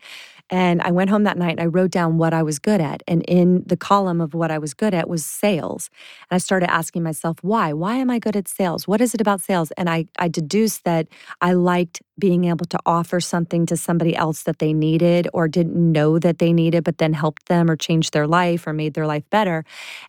And 0.51 0.81
i 0.83 0.91
went 0.91 1.11
home 1.11 1.25
that 1.25 1.39
night 1.39 1.53
and 1.53 1.61
i 1.61 1.67
wrote 1.67 1.91
down 1.91 2.19
what 2.19 2.35
i 2.35 2.43
was 2.43 2.59
good 2.59 2.81
at. 2.81 3.03
And 3.09 3.23
in 3.25 3.65
the 3.67 3.77
column 3.77 4.21
of 4.21 4.35
what 4.35 4.51
i 4.51 4.59
was 4.59 4.75
good 4.75 4.95
at 4.95 5.09
was 5.09 5.25
sales. 5.25 5.91
And 6.31 6.37
i 6.37 6.39
started 6.39 6.71
asking 6.71 7.03
myself 7.03 7.39
why? 7.43 7.73
Why 7.73 7.97
am 7.97 8.11
i 8.11 8.19
good 8.19 8.37
at 8.37 8.49
sales? 8.49 8.89
What 8.89 9.01
is 9.01 9.15
it 9.15 9.21
about 9.21 9.41
sales? 9.41 9.71
And 9.73 9.91
i 9.91 10.07
i 10.19 10.29
deduced 10.29 10.85
that 10.85 11.09
i 11.41 11.53
liked 11.53 12.03
being 12.19 12.45
able 12.47 12.67
to 12.67 12.79
offer 12.87 13.21
something 13.21 13.67
to 13.67 13.77
somebody 13.77 14.17
else 14.17 14.43
that 14.43 14.59
they 14.59 14.73
needed 14.73 15.29
or 15.33 15.49
didn't 15.49 15.77
know 15.93 16.19
that 16.19 16.39
they 16.39 16.53
needed 16.53 16.85
but 16.85 16.99
then 16.99 17.13
helped 17.13 17.47
them 17.49 17.71
or 17.71 17.77
changed 17.77 18.13
their 18.13 18.27
life 18.27 18.67
or 18.67 18.73
made 18.73 18.95
their 18.95 19.07
life 19.07 19.25
better. 19.31 19.65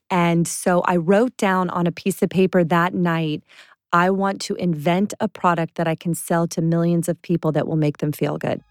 And 0.09 0.47
so 0.47 0.81
i 0.81 0.95
wrote 0.97 1.35
down 1.37 1.69
on 1.71 1.87
a 1.87 1.91
piece 1.91 2.21
of 2.23 2.29
paper 2.29 2.63
that 2.63 2.93
night 2.93 3.43
I 3.91 4.11
want 4.11 4.39
to 4.41 4.55
invent 4.55 5.13
a 5.19 5.27
product 5.27 5.75
that 5.75 5.87
I 5.87 5.95
can 5.95 6.13
sell 6.13 6.47
to 6.49 6.61
millions 6.61 7.09
of 7.09 7.21
people 7.21 7.51
that 7.53 7.67
will 7.67 7.75
make 7.75 7.97
them 7.97 8.11
feel 8.11 8.37
good. 8.37 8.61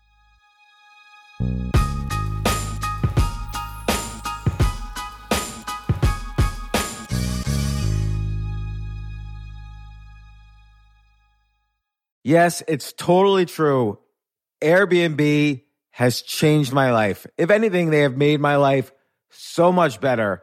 Yes, 12.23 12.63
it's 12.69 12.93
totally 12.93 13.47
true. 13.47 13.99
Airbnb 14.61 15.63
has 15.93 16.21
changed 16.21 16.73
my 16.73 16.93
life. 16.93 17.27
If 17.39 17.51
anything, 17.51 17.91
they 17.91 18.01
have 18.01 18.17
made 18.17 18.39
my 18.39 18.57
life 18.57 18.93
so 19.31 19.73
much 19.73 20.01
better. 20.01 20.43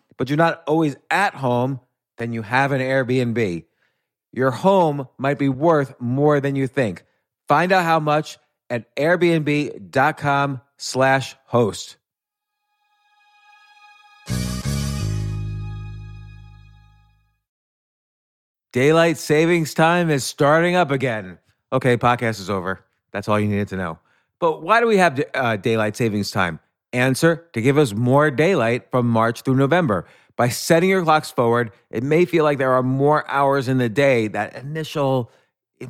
but 0.17 0.29
you're 0.29 0.37
not 0.37 0.63
always 0.67 0.95
at 1.09 1.35
home, 1.35 1.79
then 2.17 2.33
you 2.33 2.41
have 2.41 2.71
an 2.71 2.81
Airbnb. 2.81 3.65
Your 4.31 4.51
home 4.51 5.07
might 5.17 5.37
be 5.37 5.49
worth 5.49 5.93
more 5.99 6.39
than 6.39 6.55
you 6.55 6.67
think. 6.67 7.03
Find 7.47 7.71
out 7.71 7.83
how 7.83 7.99
much 7.99 8.37
at 8.69 8.95
airbnb.com 8.95 10.61
slash 10.77 11.35
host. 11.45 11.97
Daylight 18.71 19.17
savings 19.17 19.73
time 19.73 20.09
is 20.09 20.23
starting 20.23 20.75
up 20.75 20.91
again. 20.91 21.37
Okay, 21.73 21.97
podcast 21.97 22.39
is 22.39 22.49
over. 22.49 22.85
That's 23.11 23.27
all 23.27 23.37
you 23.37 23.47
needed 23.47 23.67
to 23.69 23.75
know. 23.75 23.99
But 24.39 24.61
why 24.63 24.79
do 24.79 24.87
we 24.87 24.95
have 24.97 25.21
uh, 25.33 25.57
daylight 25.57 25.97
savings 25.97 26.31
time? 26.31 26.59
Answer 26.93 27.47
to 27.53 27.61
give 27.61 27.77
us 27.77 27.93
more 27.93 28.29
daylight 28.29 28.91
from 28.91 29.07
March 29.07 29.41
through 29.43 29.55
November. 29.55 30.05
By 30.35 30.49
setting 30.49 30.89
your 30.89 31.03
clocks 31.03 31.31
forward, 31.31 31.71
it 31.89 32.03
may 32.03 32.25
feel 32.25 32.43
like 32.43 32.57
there 32.57 32.73
are 32.73 32.83
more 32.83 33.29
hours 33.29 33.67
in 33.67 33.77
the 33.77 33.89
day, 33.89 34.27
that 34.29 34.55
initial, 34.55 35.31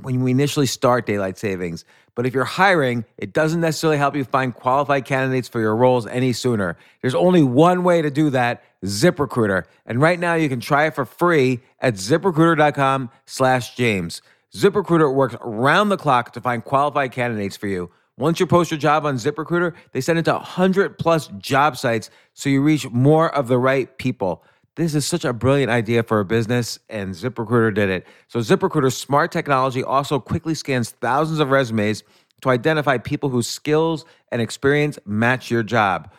when 0.01 0.21
we 0.23 0.31
initially 0.31 0.65
start 0.65 1.05
daylight 1.05 1.37
savings. 1.37 1.85
But 2.13 2.25
if 2.25 2.33
you're 2.33 2.43
hiring, 2.43 3.05
it 3.17 3.33
doesn't 3.33 3.61
necessarily 3.61 3.97
help 3.97 4.15
you 4.15 4.25
find 4.25 4.53
qualified 4.53 5.05
candidates 5.05 5.47
for 5.47 5.61
your 5.61 5.75
roles 5.75 6.05
any 6.07 6.33
sooner. 6.33 6.77
There's 7.01 7.15
only 7.15 7.41
one 7.41 7.83
way 7.83 8.01
to 8.01 8.11
do 8.11 8.29
that, 8.31 8.63
ZipRecruiter. 8.83 9.63
And 9.85 10.01
right 10.01 10.19
now 10.19 10.33
you 10.35 10.49
can 10.49 10.59
try 10.59 10.87
it 10.87 10.95
for 10.95 11.05
free 11.05 11.61
at 11.79 11.95
ziprecruiter.com 11.95 13.09
slash 13.25 13.75
James. 13.75 14.21
ZipRecruiter 14.53 15.13
works 15.13 15.35
round 15.41 15.91
the 15.91 15.97
clock 15.97 16.33
to 16.33 16.41
find 16.41 16.63
qualified 16.63 17.13
candidates 17.13 17.55
for 17.55 17.67
you. 17.67 17.89
Once 18.21 18.39
you 18.39 18.45
post 18.45 18.69
your 18.69 18.77
job 18.77 19.03
on 19.03 19.15
ZipRecruiter, 19.15 19.73
they 19.93 19.99
send 19.99 20.19
it 20.19 20.25
to 20.25 20.33
100 20.33 20.99
plus 20.99 21.29
job 21.39 21.75
sites 21.75 22.11
so 22.35 22.49
you 22.49 22.61
reach 22.61 22.87
more 22.91 23.33
of 23.33 23.47
the 23.47 23.57
right 23.57 23.97
people. 23.97 24.43
This 24.75 24.93
is 24.93 25.07
such 25.07 25.25
a 25.25 25.33
brilliant 25.33 25.71
idea 25.71 26.03
for 26.03 26.19
a 26.19 26.25
business, 26.25 26.77
and 26.87 27.15
ZipRecruiter 27.15 27.73
did 27.73 27.89
it. 27.89 28.05
So, 28.27 28.37
ZipRecruiter's 28.37 28.95
smart 28.95 29.31
technology 29.31 29.83
also 29.83 30.19
quickly 30.19 30.53
scans 30.53 30.91
thousands 30.91 31.39
of 31.39 31.49
resumes 31.49 32.03
to 32.41 32.49
identify 32.49 32.99
people 32.99 33.29
whose 33.29 33.47
skills 33.47 34.05
and 34.31 34.39
experience 34.39 34.99
match 35.03 35.49
your 35.49 35.63
job. 35.63 36.13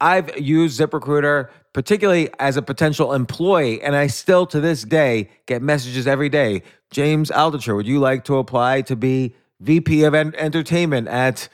I've 0.00 0.40
used 0.40 0.80
ZipRecruiter 0.80 1.50
particularly 1.74 2.30
as 2.38 2.56
a 2.56 2.62
potential 2.62 3.12
employee, 3.12 3.82
and 3.82 3.94
I 3.94 4.06
still 4.06 4.46
to 4.46 4.60
this 4.60 4.82
day 4.82 5.28
get 5.44 5.60
messages 5.60 6.06
every 6.06 6.30
day. 6.30 6.62
James 6.90 7.30
Altucher, 7.30 7.76
would 7.76 7.86
you 7.86 7.98
like 7.98 8.24
to 8.24 8.38
apply 8.38 8.80
to 8.82 8.96
be 8.96 9.34
VP 9.64 10.04
of 10.04 10.14
Entertainment 10.14 11.08
at 11.08 11.48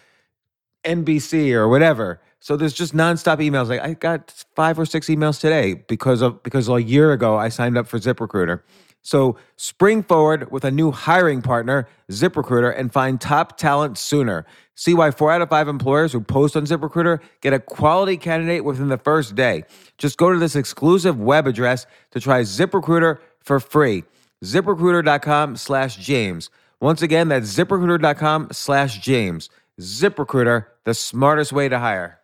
NBC 0.85 1.53
or 1.53 1.69
whatever? 1.69 2.21
So 2.41 2.57
there's 2.57 2.73
just 2.73 2.95
nonstop 2.95 3.39
emails. 3.39 3.69
Like 3.69 3.81
I 3.81 3.95
got 3.95 4.45
five 4.55 4.79
or 4.79 4.87
six 4.87 5.09
emails 5.09 5.41
today 5.41 5.75
because 5.75 6.23
of 6.23 6.43
because 6.43 6.69
a 6.69 6.83
year 6.83 7.13
ago 7.13 7.37
I 7.37 7.51
signed 7.51 7.77
up 7.77 7.87
for 7.87 7.99
ZipRecruiter. 7.99 8.63
So 9.03 9.37
spring 9.57 10.03
forward 10.03 10.51
with 10.51 10.65
a 10.65 10.71
new 10.71 10.91
hiring 10.91 11.41
partner, 11.41 11.89
ZipRecruiter, 12.11 12.77
and 12.77 12.93
find 12.93 13.21
top 13.21 13.57
talent 13.57 13.97
sooner. 13.97 14.47
See 14.75 14.95
why 14.95 15.11
four 15.11 15.31
out 15.31 15.43
of 15.43 15.49
five 15.49 15.69
employers 15.69 16.13
who 16.13 16.21
post 16.21 16.57
on 16.57 16.65
ZipRecruiter 16.65 17.21
get 17.41 17.53
a 17.53 17.61
quality 17.61 18.17
candidate 18.17 18.65
within 18.65 18.89
the 18.89 18.99
first 18.99 19.35
day. 19.35 19.65
Just 19.99 20.17
go 20.17 20.33
to 20.33 20.39
this 20.39 20.57
exclusive 20.57 21.19
web 21.19 21.47
address 21.47 21.87
to 22.13 22.21
try 22.21 22.41
ZipRecruiter 22.43 23.19
for 23.41 23.61
free. 23.61 24.05
ZipRecruiter.com 24.45 25.57
slash 25.57 25.97
James. 25.97 26.51
Once 26.81 27.03
again, 27.03 27.29
that's 27.29 27.55
ZipRecruiter.com 27.55 28.49
slash 28.53 28.99
James. 29.01 29.51
ZipRecruiter, 29.79 30.67
the 30.85 30.95
smartest 30.95 31.53
way 31.53 31.69
to 31.69 31.79
hire. 31.79 32.21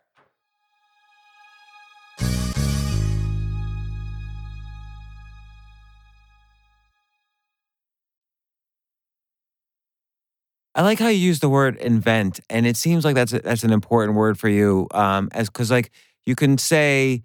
I 10.73 10.81
like 10.83 10.99
how 10.99 11.07
you 11.07 11.17
use 11.17 11.39
the 11.39 11.49
word 11.49 11.75
invent, 11.77 12.39
and 12.51 12.67
it 12.67 12.77
seems 12.77 13.03
like 13.03 13.15
that's 13.15 13.33
a, 13.33 13.39
that's 13.39 13.63
an 13.63 13.71
important 13.71 14.15
word 14.15 14.39
for 14.39 14.47
you, 14.47 14.87
um, 14.91 15.27
as 15.31 15.49
because 15.49 15.71
like 15.71 15.91
you 16.27 16.35
can 16.35 16.59
say 16.59 17.23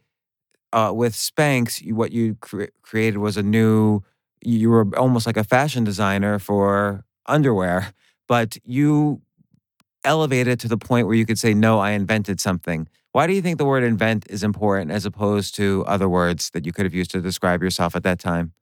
uh, 0.72 0.90
with 0.94 1.12
Spanx, 1.12 1.82
you, 1.82 1.94
what 1.94 2.12
you 2.12 2.36
cre- 2.40 2.72
created 2.80 3.18
was 3.18 3.36
a 3.36 3.42
new. 3.42 4.00
You 4.42 4.70
were 4.70 4.98
almost 4.98 5.26
like 5.26 5.36
a 5.36 5.44
fashion 5.44 5.84
designer 5.84 6.38
for 6.38 7.04
underwear, 7.26 7.92
but 8.28 8.56
you 8.64 9.22
elevated 10.04 10.58
to 10.60 10.68
the 10.68 10.78
point 10.78 11.06
where 11.06 11.16
you 11.16 11.26
could 11.26 11.38
say, 11.38 11.54
"No, 11.54 11.78
I 11.78 11.90
invented 11.90 12.40
something." 12.40 12.88
Why 13.12 13.26
do 13.26 13.34
you 13.34 13.42
think 13.42 13.58
the 13.58 13.66
word 13.66 13.84
invent 13.84 14.26
is 14.30 14.42
important 14.42 14.90
as 14.90 15.04
opposed 15.04 15.54
to 15.56 15.84
other 15.86 16.08
words 16.08 16.50
that 16.50 16.64
you 16.64 16.72
could 16.72 16.86
have 16.86 16.94
used 16.94 17.10
to 17.10 17.20
describe 17.20 17.62
yourself 17.62 17.94
at 17.94 18.04
that 18.04 18.18
time? 18.18 18.52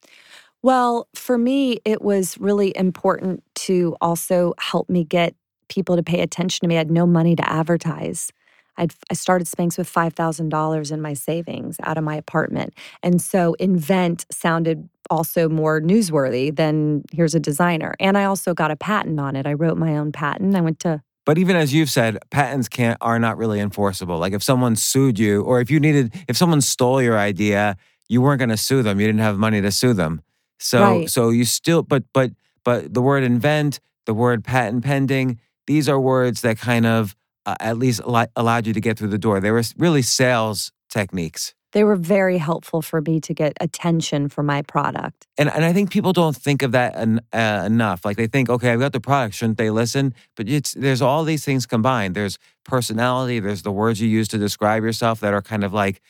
Well, 0.62 1.08
for 1.14 1.38
me, 1.38 1.78
it 1.84 2.02
was 2.02 2.36
really 2.38 2.76
important 2.76 3.42
to 3.66 3.96
also 4.00 4.54
help 4.58 4.90
me 4.90 5.04
get 5.04 5.34
people 5.68 5.96
to 5.96 6.02
pay 6.02 6.20
attention 6.20 6.64
to 6.64 6.68
me. 6.68 6.74
I 6.74 6.78
had 6.78 6.90
no 6.90 7.06
money 7.06 7.36
to 7.36 7.48
advertise. 7.48 8.30
I'd, 8.76 8.92
I 9.10 9.14
started 9.14 9.46
Spanx 9.46 9.78
with 9.78 9.92
$5,000 9.92 10.92
in 10.92 11.00
my 11.00 11.14
savings 11.14 11.76
out 11.82 11.96
of 11.96 12.04
my 12.04 12.16
apartment. 12.16 12.74
And 13.02 13.22
so 13.22 13.54
invent 13.54 14.26
sounded 14.32 14.88
also 15.10 15.48
more 15.48 15.80
newsworthy 15.80 16.54
than 16.54 17.02
here's 17.12 17.34
a 17.34 17.40
designer. 17.40 17.94
And 18.00 18.16
I 18.16 18.24
also 18.24 18.54
got 18.54 18.70
a 18.70 18.76
patent 18.76 19.20
on 19.20 19.36
it. 19.36 19.46
I 19.46 19.52
wrote 19.54 19.76
my 19.76 19.96
own 19.96 20.12
patent. 20.12 20.54
I 20.56 20.60
went 20.60 20.78
to 20.80 21.02
but 21.26 21.38
even 21.38 21.54
as 21.54 21.72
you've 21.72 21.90
said, 21.90 22.18
patents 22.30 22.68
can't 22.68 22.96
are 23.00 23.18
not 23.18 23.36
really 23.36 23.60
enforceable. 23.60 24.18
Like 24.18 24.32
if 24.32 24.42
someone 24.42 24.74
sued 24.74 25.18
you, 25.18 25.42
or 25.42 25.60
if 25.60 25.70
you 25.70 25.78
needed, 25.78 26.14
if 26.26 26.36
someone 26.36 26.60
stole 26.60 27.02
your 27.02 27.18
idea, 27.18 27.76
you 28.08 28.20
weren't 28.20 28.38
going 28.38 28.48
to 28.48 28.56
sue 28.56 28.82
them. 28.82 28.98
You 28.98 29.06
didn't 29.06 29.20
have 29.20 29.38
money 29.38 29.60
to 29.60 29.70
sue 29.70 29.92
them. 29.92 30.22
So 30.58 30.80
Right. 30.80 31.10
so 31.10 31.30
you 31.30 31.44
still 31.44 31.82
but 31.82 32.04
but 32.12 32.32
but 32.64 32.92
the 32.92 33.02
word 33.02 33.22
invent, 33.22 33.80
the 34.06 34.14
word 34.14 34.42
patent 34.44 34.82
pending, 34.82 35.38
these 35.66 35.88
are 35.88 36.00
words 36.00 36.40
that 36.40 36.58
kind 36.58 36.86
of 36.86 37.14
uh, 37.46 37.54
at 37.60 37.78
least 37.78 38.00
allowed 38.04 38.66
you 38.66 38.72
to 38.72 38.80
get 38.80 38.98
through 38.98 39.08
the 39.08 39.18
door. 39.18 39.40
They 39.40 39.50
were 39.50 39.62
really 39.76 40.02
sales 40.02 40.72
techniques. 40.88 41.54
They 41.72 41.84
were 41.84 41.96
very 41.96 42.38
helpful 42.38 42.82
for 42.82 43.00
me 43.00 43.20
to 43.20 43.32
get 43.34 43.52
attention 43.60 44.28
for 44.28 44.42
my 44.42 44.62
product. 44.62 45.26
And 45.38 45.48
and 45.50 45.64
I 45.64 45.72
think 45.72 45.90
people 45.90 46.12
don't 46.12 46.36
think 46.36 46.62
of 46.62 46.72
that 46.72 46.96
en- 46.96 47.20
uh, 47.32 47.62
enough. 47.66 48.04
Like 48.04 48.16
they 48.16 48.26
think, 48.26 48.48
okay, 48.50 48.72
I've 48.72 48.80
got 48.80 48.92
the 48.92 49.00
product, 49.00 49.34
shouldn't 49.36 49.58
they 49.58 49.70
listen? 49.70 50.14
But 50.36 50.48
it's 50.48 50.72
there's 50.74 51.02
all 51.02 51.24
these 51.24 51.44
things 51.44 51.66
combined. 51.66 52.14
There's 52.14 52.38
personality. 52.64 53.40
There's 53.40 53.62
the 53.62 53.72
words 53.72 54.00
you 54.00 54.08
use 54.08 54.28
to 54.28 54.38
describe 54.38 54.82
yourself 54.82 55.20
that 55.20 55.32
are 55.34 55.42
kind 55.42 55.64
of 55.64 55.72
like 55.72 56.00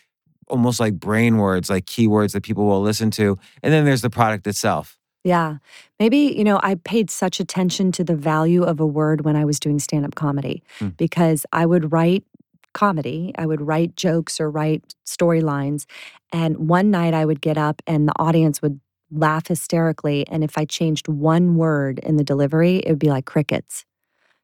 almost 0.49 0.81
like 0.81 0.95
brain 0.95 1.37
words, 1.37 1.71
like 1.71 1.87
keywords 1.87 2.33
that 2.33 2.43
people 2.43 2.67
will 2.67 2.83
listen 2.83 3.11
to. 3.13 3.39
And 3.63 3.73
then 3.73 3.85
there's 3.85 4.03
the 4.03 4.11
product 4.11 4.47
itself. 4.47 4.97
Yeah. 5.23 5.59
Maybe, 5.99 6.35
you 6.37 6.45
know, 6.45 6.59
I 6.63 6.77
paid 6.77 7.11
such 7.11 7.41
attention 7.41 7.93
to 7.93 8.03
the 8.05 8.17
value 8.17 8.63
of 8.65 8.81
a 8.81 8.87
word 8.87 9.21
when 9.25 9.37
I 9.37 9.45
was 9.45 9.61
doing 9.61 9.79
stand 9.79 10.05
up 10.07 10.15
comedy 10.15 10.63
Mm. 10.81 10.97
because 10.97 11.45
I 11.53 11.67
would 11.67 11.93
write 11.93 12.25
comedy, 12.73 13.33
I 13.37 13.47
would 13.47 13.61
write 13.61 13.97
jokes 13.97 14.41
or 14.41 14.51
write 14.51 14.95
storylines. 15.07 15.87
And 16.33 16.69
one 16.69 16.91
night 16.91 17.15
I 17.15 17.25
would 17.25 17.41
get 17.41 17.59
up 17.59 17.83
and 17.87 18.09
the 18.09 18.15
audience 18.19 18.63
would 18.63 18.81
laugh 19.11 19.49
hysterically. 19.49 20.27
And 20.29 20.45
if 20.45 20.57
I 20.57 20.65
changed 20.65 21.09
one 21.09 21.57
word 21.57 21.99
in 22.01 22.17
the 22.17 22.25
delivery, 22.25 22.77
it 22.79 22.89
would 22.89 22.99
be 22.99 23.11
like 23.11 23.25
crickets. 23.25 23.85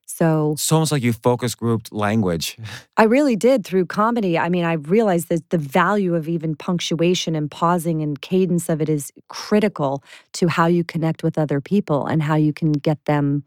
So 0.07 0.53
It's 0.53 0.71
almost 0.71 0.93
like 0.93 1.03
you 1.03 1.13
focus 1.13 1.55
grouped 1.55 1.93
language. 1.93 2.57
I 2.97 3.05
really 3.05 3.37
did 3.37 3.65
through 3.65 3.87
comedy. 3.87 4.39
I 4.39 4.49
mean, 4.49 4.65
I 4.65 4.75
realized 4.75 5.29
that 5.29 5.51
the 5.51 5.59
value 5.59 6.15
of 6.15 6.29
even 6.29 6.55
punctuation 6.55 7.35
and 7.35 7.51
pausing 7.51 8.03
and 8.03 8.21
cadence 8.21 8.69
of 8.69 8.81
it 8.81 8.89
is 8.89 9.13
critical 9.29 10.03
to 10.35 10.47
how 10.47 10.67
you 10.67 10.85
connect 10.85 11.23
with 11.23 11.37
other 11.37 11.61
people 11.61 12.07
and 12.07 12.23
how 12.23 12.37
you 12.37 12.53
can 12.53 12.73
get 12.73 13.05
them 13.05 13.45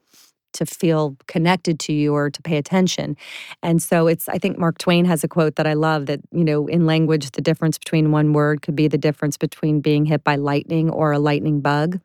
to 0.53 0.65
feel 0.65 1.15
connected 1.27 1.79
to 1.79 1.93
you 1.93 2.13
or 2.13 2.29
to 2.29 2.41
pay 2.41 2.57
attention. 2.57 3.15
And 3.61 3.81
so 3.81 4.07
it's, 4.07 4.27
I 4.27 4.37
think 4.37 4.57
Mark 4.57 4.77
Twain 4.77 5.05
has 5.05 5.23
a 5.23 5.27
quote 5.27 5.55
that 5.55 5.67
I 5.67 5.73
love 5.73 6.07
that, 6.07 6.19
you 6.31 6.43
know, 6.43 6.67
in 6.67 6.85
language, 6.85 7.31
the 7.31 7.41
difference 7.41 7.77
between 7.77 8.11
one 8.11 8.33
word 8.33 8.61
could 8.61 8.75
be 8.75 8.87
the 8.87 8.97
difference 8.97 9.37
between 9.37 9.81
being 9.81 10.05
hit 10.05 10.23
by 10.23 10.35
lightning 10.35 10.89
or 10.89 11.11
a 11.11 11.19
lightning 11.19 11.61
bug. 11.61 11.99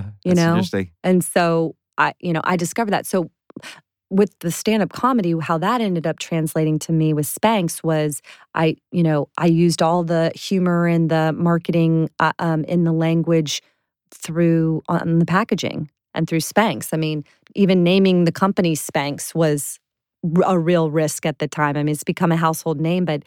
That's 0.00 0.16
You 0.24 0.34
know? 0.34 0.50
interesting. 0.50 0.90
And 1.04 1.24
so 1.24 1.76
I, 1.98 2.14
you 2.20 2.32
know, 2.32 2.40
I 2.44 2.56
discovered 2.56 2.92
that. 2.92 3.06
So 3.06 3.30
with 4.08 4.38
the 4.40 4.50
stand-up 4.50 4.92
comedy, 4.92 5.34
how 5.40 5.58
that 5.58 5.80
ended 5.80 6.06
up 6.06 6.18
translating 6.18 6.78
to 6.80 6.92
me 6.92 7.14
with 7.14 7.26
Spanx 7.26 7.82
was 7.82 8.20
I, 8.54 8.76
you 8.90 9.02
know, 9.02 9.28
I 9.38 9.46
used 9.46 9.80
all 9.82 10.04
the 10.04 10.32
humor 10.34 10.86
and 10.86 11.10
the 11.10 11.32
marketing 11.32 12.10
uh, 12.18 12.32
um, 12.38 12.64
in 12.64 12.84
the 12.84 12.92
language 12.92 13.62
through 14.10 14.82
on 14.88 15.18
the 15.18 15.24
packaging 15.24 15.90
and 16.14 16.28
through 16.28 16.40
Spanx. 16.40 16.88
I 16.92 16.96
mean, 16.96 17.24
even 17.54 17.82
naming 17.82 18.24
the 18.24 18.32
company 18.32 18.74
Spanx 18.74 19.34
was 19.34 19.78
a 20.46 20.56
real 20.58 20.90
risk 20.90 21.26
at 21.26 21.38
the 21.40 21.48
time. 21.48 21.76
I 21.76 21.82
mean, 21.82 21.92
it's 21.92 22.04
become 22.04 22.30
a 22.30 22.36
household 22.36 22.80
name, 22.80 23.04
but 23.04 23.24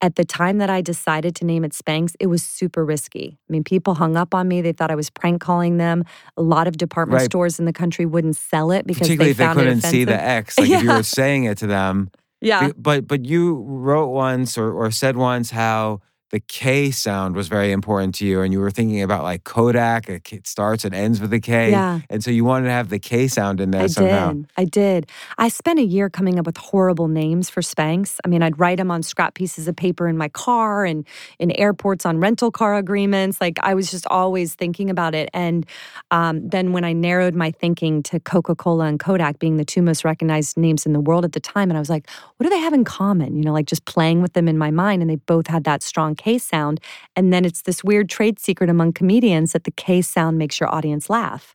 at 0.00 0.14
the 0.14 0.24
time 0.24 0.58
that 0.58 0.70
I 0.70 0.80
decided 0.80 1.34
to 1.36 1.44
name 1.44 1.64
it 1.64 1.72
Spanx, 1.72 2.14
it 2.20 2.26
was 2.28 2.42
super 2.42 2.84
risky. 2.84 3.36
I 3.48 3.52
mean, 3.52 3.64
people 3.64 3.94
hung 3.94 4.16
up 4.16 4.32
on 4.34 4.46
me. 4.46 4.60
They 4.60 4.72
thought 4.72 4.90
I 4.90 4.94
was 4.94 5.10
prank 5.10 5.40
calling 5.40 5.78
them. 5.78 6.04
A 6.36 6.42
lot 6.42 6.68
of 6.68 6.76
department 6.76 7.18
Right. 7.20 7.24
stores 7.24 7.58
in 7.58 7.64
the 7.64 7.72
country 7.72 8.06
wouldn't 8.06 8.36
sell 8.36 8.70
it 8.70 8.86
because 8.86 9.08
Particularly 9.08 9.32
they 9.32 9.44
if 9.44 9.48
they 9.48 9.54
couldn't 9.54 9.78
it 9.78 9.82
see 9.90 10.04
the. 10.04 10.20
X. 10.20 10.56
Like 10.60 10.70
if 10.70 10.82
you 10.82 10.90
were 10.92 11.02
saying 11.02 11.44
it 11.44 11.58
to 11.58 11.66
them, 11.66 12.10
Yeah. 12.40 12.70
But 12.76 13.08
but 13.08 13.24
you 13.24 13.54
wrote 13.66 14.08
once 14.10 14.56
or, 14.56 14.70
or 14.72 14.90
said 14.92 15.16
once 15.16 15.50
how 15.50 16.00
the 16.30 16.40
K 16.40 16.90
sound 16.90 17.36
was 17.36 17.48
very 17.48 17.70
important 17.70 18.14
to 18.16 18.26
you, 18.26 18.40
and 18.42 18.52
you 18.52 18.58
were 18.60 18.70
thinking 18.70 19.00
about 19.02 19.22
like 19.22 19.44
Kodak. 19.44 20.08
It 20.08 20.46
starts 20.46 20.84
and 20.84 20.94
ends 20.94 21.20
with 21.20 21.32
a 21.32 21.38
K, 21.40 21.70
Yeah. 21.70 22.00
and 22.10 22.22
so 22.24 22.30
you 22.32 22.44
wanted 22.44 22.66
to 22.66 22.72
have 22.72 22.88
the 22.88 22.98
K 22.98 23.28
sound 23.28 23.60
in 23.60 23.70
there 23.70 23.82
I 23.82 23.86
somehow. 23.86 24.32
did. 24.32 24.46
I 24.56 24.64
did. 24.64 25.10
I 25.38 25.48
spent 25.48 25.78
a 25.78 25.84
year 25.84 26.10
coming 26.10 26.38
up 26.38 26.46
with 26.46 26.56
horrible 26.56 27.06
names 27.06 27.48
for 27.48 27.60
Spanx. 27.60 28.18
I 28.24 28.28
mean, 28.28 28.42
I'd 28.42 28.58
write 28.58 28.78
them 28.78 28.90
on 28.90 29.04
scrap 29.04 29.34
pieces 29.34 29.68
of 29.68 29.76
paper 29.76 30.08
in 30.08 30.16
my 30.18 30.28
car 30.28 30.84
and 30.84 31.06
in 31.38 31.52
airports 31.52 32.04
on 32.04 32.18
rental 32.18 32.50
car 32.50 32.74
agreements. 32.76 33.40
Like 33.40 33.58
I 33.62 33.74
was 33.74 33.88
just 33.90 34.06
always 34.08 34.54
thinking 34.56 34.90
about 34.90 35.14
it. 35.14 35.30
And 35.32 35.64
um, 36.10 36.48
then 36.48 36.72
when 36.72 36.82
I 36.84 36.92
narrowed 36.92 37.34
my 37.36 37.52
thinking 37.52 38.02
to 38.04 38.18
Coca 38.18 38.56
Cola 38.56 38.86
and 38.86 38.98
Kodak 38.98 39.38
being 39.38 39.58
the 39.58 39.64
two 39.64 39.80
most 39.80 40.04
recognized 40.04 40.56
names 40.56 40.86
in 40.86 40.92
the 40.92 41.00
world 41.00 41.24
at 41.24 41.32
the 41.32 41.40
time, 41.40 41.70
and 41.70 41.76
I 41.76 41.80
was 41.80 41.90
like, 41.90 42.10
what 42.36 42.44
do 42.44 42.50
they 42.50 42.58
have 42.58 42.72
in 42.72 42.82
common? 42.84 43.36
You 43.36 43.44
know, 43.44 43.52
like 43.52 43.66
just 43.66 43.84
playing 43.84 44.22
with 44.22 44.32
them 44.32 44.48
in 44.48 44.58
my 44.58 44.72
mind. 44.72 45.02
And 45.02 45.08
they 45.10 45.16
both 45.16 45.46
had 45.46 45.62
that 45.64 45.84
strong 45.84 46.15
K 46.16 46.38
sound. 46.38 46.80
And 47.14 47.32
then 47.32 47.44
it's 47.44 47.62
this 47.62 47.84
weird 47.84 48.08
trade 48.08 48.38
secret 48.40 48.68
among 48.68 48.92
comedians 48.94 49.52
that 49.52 49.64
the 49.64 49.70
K 49.70 50.02
sound 50.02 50.38
makes 50.38 50.58
your 50.58 50.74
audience 50.74 51.08
laugh. 51.08 51.54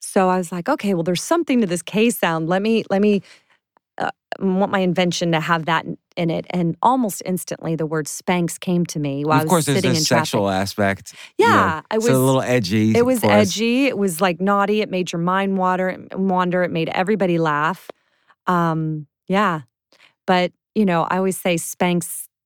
So 0.00 0.28
I 0.30 0.38
was 0.38 0.50
like, 0.50 0.68
okay, 0.68 0.94
well, 0.94 1.02
there's 1.02 1.22
something 1.22 1.60
to 1.60 1.66
this 1.66 1.82
K 1.82 2.08
sound. 2.10 2.48
Let 2.48 2.62
me 2.62 2.84
let 2.88 3.02
me 3.02 3.20
uh, 3.98 4.10
want 4.38 4.70
my 4.72 4.78
invention 4.78 5.32
to 5.32 5.40
have 5.40 5.66
that 5.66 5.84
in- 6.16 6.30
it. 6.30 6.46
And 6.50 6.76
almost 6.82 7.22
instantly, 7.26 7.76
the 7.76 7.84
word 7.86 8.06
Spanx 8.06 8.58
came 8.58 8.86
to 8.86 8.98
me 8.98 9.24
while 9.24 9.36
of 9.36 9.40
I 9.40 9.44
was 9.44 9.50
course, 9.50 9.64
sitting 9.66 9.90
a 9.90 9.94
in 9.94 10.00
sexual 10.00 10.46
traffic. 10.46 10.62
aspect. 10.62 11.14
Yeah, 11.36 11.82
I 11.90 11.96
it's 11.96 12.06
a 12.06 12.12
was- 12.12 12.18
little 12.18 12.42
edgy. 12.42 12.96
It 12.96 13.04
was 13.04 13.22
us. 13.24 13.30
edgy. 13.30 13.86
It 13.86 13.98
was 13.98 14.20
like 14.20 14.40
naughty. 14.40 14.80
It 14.80 14.90
made 14.90 15.12
your 15.12 15.20
mind 15.20 15.58
water, 15.58 15.98
wander. 16.12 16.62
It 16.62 16.70
made 16.70 16.88
everybody 16.90 17.38
laugh. 17.38 17.90
Um, 18.46 19.06
yeah, 19.26 19.62
but 20.26 20.52
you 20.74 20.84
know, 20.86 21.02
I 21.10 21.16
always 21.18 21.36
say 21.36 21.56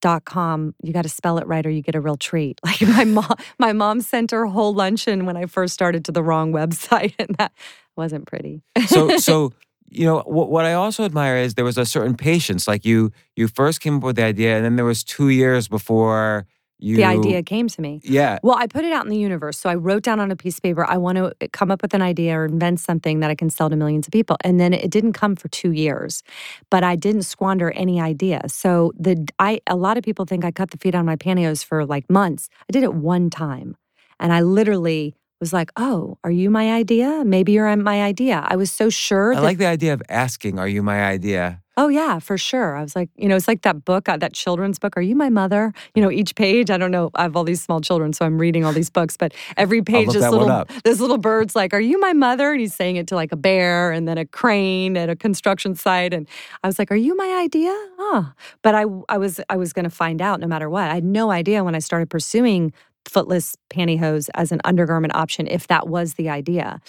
Spanx.com. 0.03 0.75
You 0.83 0.93
got 0.93 1.03
to 1.03 1.09
spell 1.09 1.37
it 1.37 1.47
right, 1.47 1.65
or 1.65 1.69
you 1.69 1.81
get 1.81 1.95
a 1.95 2.01
real 2.01 2.17
treat. 2.17 2.59
Like 2.73 2.81
my 2.81 3.03
mom, 3.05 3.35
my 3.59 3.73
mom 3.73 4.01
sent 4.01 4.31
her 4.31 4.45
whole 4.47 4.73
luncheon 4.73 5.25
when 5.25 5.37
I 5.37 5.45
first 5.45 5.73
started 5.73 6.05
to 6.05 6.11
the 6.11 6.23
wrong 6.23 6.51
website, 6.51 7.13
and 7.19 7.35
that 7.37 7.51
wasn't 7.95 8.25
pretty. 8.25 8.63
so 8.87 9.17
so 9.17 9.53
you 9.89 10.05
know 10.05 10.23
what, 10.25 10.49
what 10.49 10.65
I 10.65 10.73
also 10.73 11.05
admire 11.05 11.37
is 11.37 11.53
there 11.53 11.65
was 11.65 11.77
a 11.77 11.85
certain 11.85 12.15
patience. 12.15 12.67
Like 12.67 12.83
you 12.83 13.11
you 13.35 13.47
first 13.47 13.79
came 13.79 13.97
up 13.97 14.03
with 14.03 14.15
the 14.15 14.23
idea, 14.23 14.55
and 14.55 14.65
then 14.65 14.75
there 14.75 14.85
was 14.85 15.03
two 15.03 15.29
years 15.29 15.67
before 15.67 16.47
you. 16.83 16.97
the 16.97 17.05
idea 17.05 17.41
came 17.41 17.67
to 17.67 17.81
me. 17.81 18.01
Yeah. 18.03 18.39
Well, 18.43 18.57
I 18.57 18.67
put 18.67 18.83
it 18.83 18.91
out 18.91 19.03
in 19.05 19.09
the 19.09 19.17
universe. 19.17 19.57
So 19.57 19.69
I 19.69 19.75
wrote 19.75 20.03
down 20.03 20.19
on 20.19 20.31
a 20.31 20.35
piece 20.35 20.57
of 20.57 20.63
paper, 20.63 20.85
I 20.85 20.97
want 20.97 21.17
to 21.17 21.33
come 21.49 21.71
up 21.71 21.81
with 21.81 21.93
an 21.93 22.01
idea 22.01 22.37
or 22.37 22.45
invent 22.45 22.79
something 22.79 23.21
that 23.21 23.29
I 23.29 23.35
can 23.35 23.49
sell 23.49 23.69
to 23.69 23.75
millions 23.75 24.07
of 24.07 24.11
people. 24.11 24.37
And 24.43 24.59
then 24.59 24.73
it 24.73 24.91
didn't 24.91 25.13
come 25.13 25.35
for 25.35 25.47
two 25.47 25.71
years, 25.71 26.23
but 26.69 26.83
I 26.83 26.95
didn't 26.95 27.23
squander 27.23 27.71
any 27.71 28.01
idea. 28.01 28.41
So 28.47 28.91
the 28.97 29.25
I 29.39 29.61
a 29.67 29.75
lot 29.75 29.97
of 29.97 30.03
people 30.03 30.25
think 30.25 30.43
I 30.45 30.51
cut 30.51 30.71
the 30.71 30.77
feet 30.77 30.95
on 30.95 31.05
my 31.05 31.15
pantyhose 31.15 31.63
for 31.63 31.85
like 31.85 32.09
months. 32.09 32.49
I 32.69 32.71
did 32.73 32.83
it 32.83 32.93
one 32.93 33.29
time. 33.29 33.77
And 34.19 34.31
I 34.31 34.41
literally 34.41 35.15
was 35.39 35.51
like, 35.51 35.71
oh, 35.75 36.17
are 36.23 36.31
you 36.31 36.49
my 36.49 36.71
idea? 36.71 37.23
Maybe 37.25 37.51
you're 37.53 37.75
my 37.75 38.01
idea. 38.01 38.45
I 38.47 38.55
was 38.55 38.71
so 38.71 38.89
sure 38.89 39.33
I 39.33 39.39
like 39.39 39.57
the 39.57 39.67
idea 39.67 39.93
of 39.93 40.01
asking, 40.09 40.59
"Are 40.59 40.67
you 40.67 40.83
my 40.83 41.03
idea?" 41.03 41.62
Oh 41.75 41.87
yeah, 41.87 42.19
for 42.19 42.37
sure. 42.37 42.77
I 42.77 42.83
was 42.83 42.95
like, 42.95 43.09
you 43.15 43.27
know, 43.27 43.35
it's 43.35 43.47
like 43.47 43.63
that 43.63 43.83
book, 43.83 44.07
uh, 44.07 44.17
that 44.17 44.33
children's 44.33 44.77
book. 44.77 44.95
Are 44.95 45.01
you 45.01 45.15
my 45.15 45.29
mother? 45.29 45.73
You 45.95 46.03
know, 46.03 46.11
each 46.11 46.35
page. 46.35 46.69
I 46.69 46.77
don't 46.77 46.91
know. 46.91 47.09
I 47.15 47.23
have 47.23 47.35
all 47.35 47.43
these 47.43 47.63
small 47.63 47.81
children, 47.81 48.13
so 48.13 48.25
I'm 48.25 48.37
reading 48.37 48.63
all 48.63 48.73
these 48.73 48.91
books. 48.91 49.17
But 49.17 49.33
every 49.57 49.81
page, 49.81 50.09
this 50.13 50.21
little 50.31 50.65
this 50.83 50.99
little 50.99 51.17
bird's 51.17 51.55
like, 51.55 51.73
"Are 51.73 51.81
you 51.81 51.99
my 51.99 52.13
mother?" 52.13 52.51
And 52.51 52.61
he's 52.61 52.75
saying 52.75 52.97
it 52.97 53.07
to 53.07 53.15
like 53.15 53.31
a 53.31 53.35
bear, 53.35 53.91
and 53.91 54.07
then 54.07 54.19
a 54.19 54.25
crane 54.25 54.95
at 54.95 55.09
a 55.09 55.15
construction 55.15 55.73
site. 55.73 56.13
And 56.13 56.27
I 56.63 56.67
was 56.67 56.77
like, 56.77 56.91
"Are 56.91 56.95
you 56.95 57.15
my 57.15 57.39
idea?" 57.43 57.71
Oh, 57.97 58.31
but 58.61 58.75
I 58.75 58.85
I 59.09 59.17
was 59.17 59.39
I 59.49 59.57
was 59.57 59.73
going 59.73 59.85
to 59.85 59.89
find 59.89 60.21
out 60.21 60.39
no 60.39 60.47
matter 60.47 60.69
what. 60.69 60.91
I 60.91 60.95
had 60.95 61.03
no 61.03 61.31
idea 61.31 61.63
when 61.63 61.73
I 61.73 61.79
started 61.79 62.09
pursuing 62.09 62.71
footless 63.05 63.55
pantyhose 63.69 64.29
as 64.35 64.51
an 64.51 64.61
undergarment 64.63 65.15
option 65.15 65.47
if 65.47 65.67
that 65.67 65.87
was 65.87 66.13
the 66.13 66.29
idea. 66.29 66.79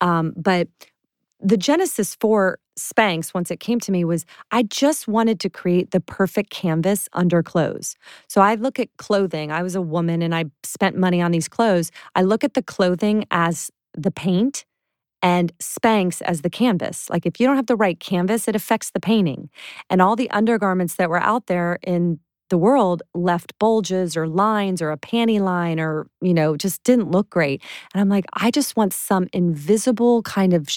Um, 0.00 0.32
but 0.36 0.68
the 1.40 1.56
genesis 1.56 2.16
for 2.20 2.58
Spanx, 2.78 3.34
once 3.34 3.50
it 3.50 3.60
came 3.60 3.80
to 3.80 3.92
me, 3.92 4.04
was 4.04 4.24
I 4.50 4.62
just 4.62 5.08
wanted 5.08 5.40
to 5.40 5.50
create 5.50 5.90
the 5.90 6.00
perfect 6.00 6.50
canvas 6.50 7.08
under 7.12 7.42
clothes. 7.42 7.96
So 8.28 8.40
I 8.40 8.54
look 8.54 8.78
at 8.78 8.88
clothing. 8.96 9.50
I 9.50 9.62
was 9.62 9.74
a 9.74 9.82
woman 9.82 10.22
and 10.22 10.34
I 10.34 10.46
spent 10.62 10.96
money 10.96 11.20
on 11.20 11.32
these 11.32 11.48
clothes. 11.48 11.90
I 12.14 12.22
look 12.22 12.44
at 12.44 12.54
the 12.54 12.62
clothing 12.62 13.24
as 13.30 13.70
the 13.94 14.10
paint 14.10 14.64
and 15.20 15.52
Spanx 15.58 16.22
as 16.22 16.42
the 16.42 16.50
canvas. 16.50 17.10
Like 17.10 17.26
if 17.26 17.40
you 17.40 17.46
don't 17.46 17.56
have 17.56 17.66
the 17.66 17.76
right 17.76 17.98
canvas, 17.98 18.46
it 18.46 18.54
affects 18.54 18.90
the 18.90 19.00
painting. 19.00 19.50
And 19.90 20.00
all 20.00 20.14
the 20.14 20.30
undergarments 20.30 20.94
that 20.94 21.10
were 21.10 21.20
out 21.20 21.46
there 21.46 21.78
in 21.82 22.20
the 22.50 22.58
world 22.58 23.02
left 23.14 23.52
bulges 23.58 24.16
or 24.16 24.26
lines 24.26 24.80
or 24.80 24.90
a 24.90 24.96
panty 24.96 25.40
line 25.40 25.78
or, 25.78 26.06
you 26.20 26.32
know, 26.32 26.56
just 26.56 26.82
didn't 26.84 27.10
look 27.10 27.28
great. 27.28 27.62
And 27.92 28.00
I'm 28.00 28.08
like, 28.08 28.24
I 28.32 28.50
just 28.50 28.76
want 28.76 28.92
some 28.94 29.28
invisible 29.32 30.22
kind 30.22 30.54
of 30.54 30.68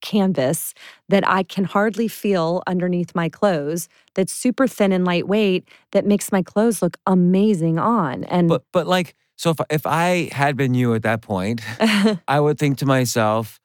canvas 0.00 0.74
that 1.08 1.28
I 1.28 1.42
can 1.42 1.64
hardly 1.64 2.08
feel 2.08 2.62
underneath 2.66 3.14
my 3.14 3.28
clothes 3.28 3.88
that's 4.14 4.32
super 4.32 4.66
thin 4.66 4.92
and 4.92 5.04
lightweight 5.04 5.68
that 5.92 6.06
makes 6.06 6.32
my 6.32 6.42
clothes 6.42 6.82
look 6.82 6.96
amazing 7.06 7.78
on. 7.78 8.24
And 8.24 8.48
But 8.48 8.64
but 8.72 8.86
like 8.86 9.14
so 9.36 9.50
if 9.50 9.58
if 9.70 9.86
I 9.86 10.28
had 10.32 10.56
been 10.56 10.74
you 10.74 10.94
at 10.94 11.02
that 11.02 11.22
point, 11.22 11.60
I 12.28 12.40
would 12.40 12.58
think 12.58 12.78
to 12.78 12.86
myself, 12.86 13.60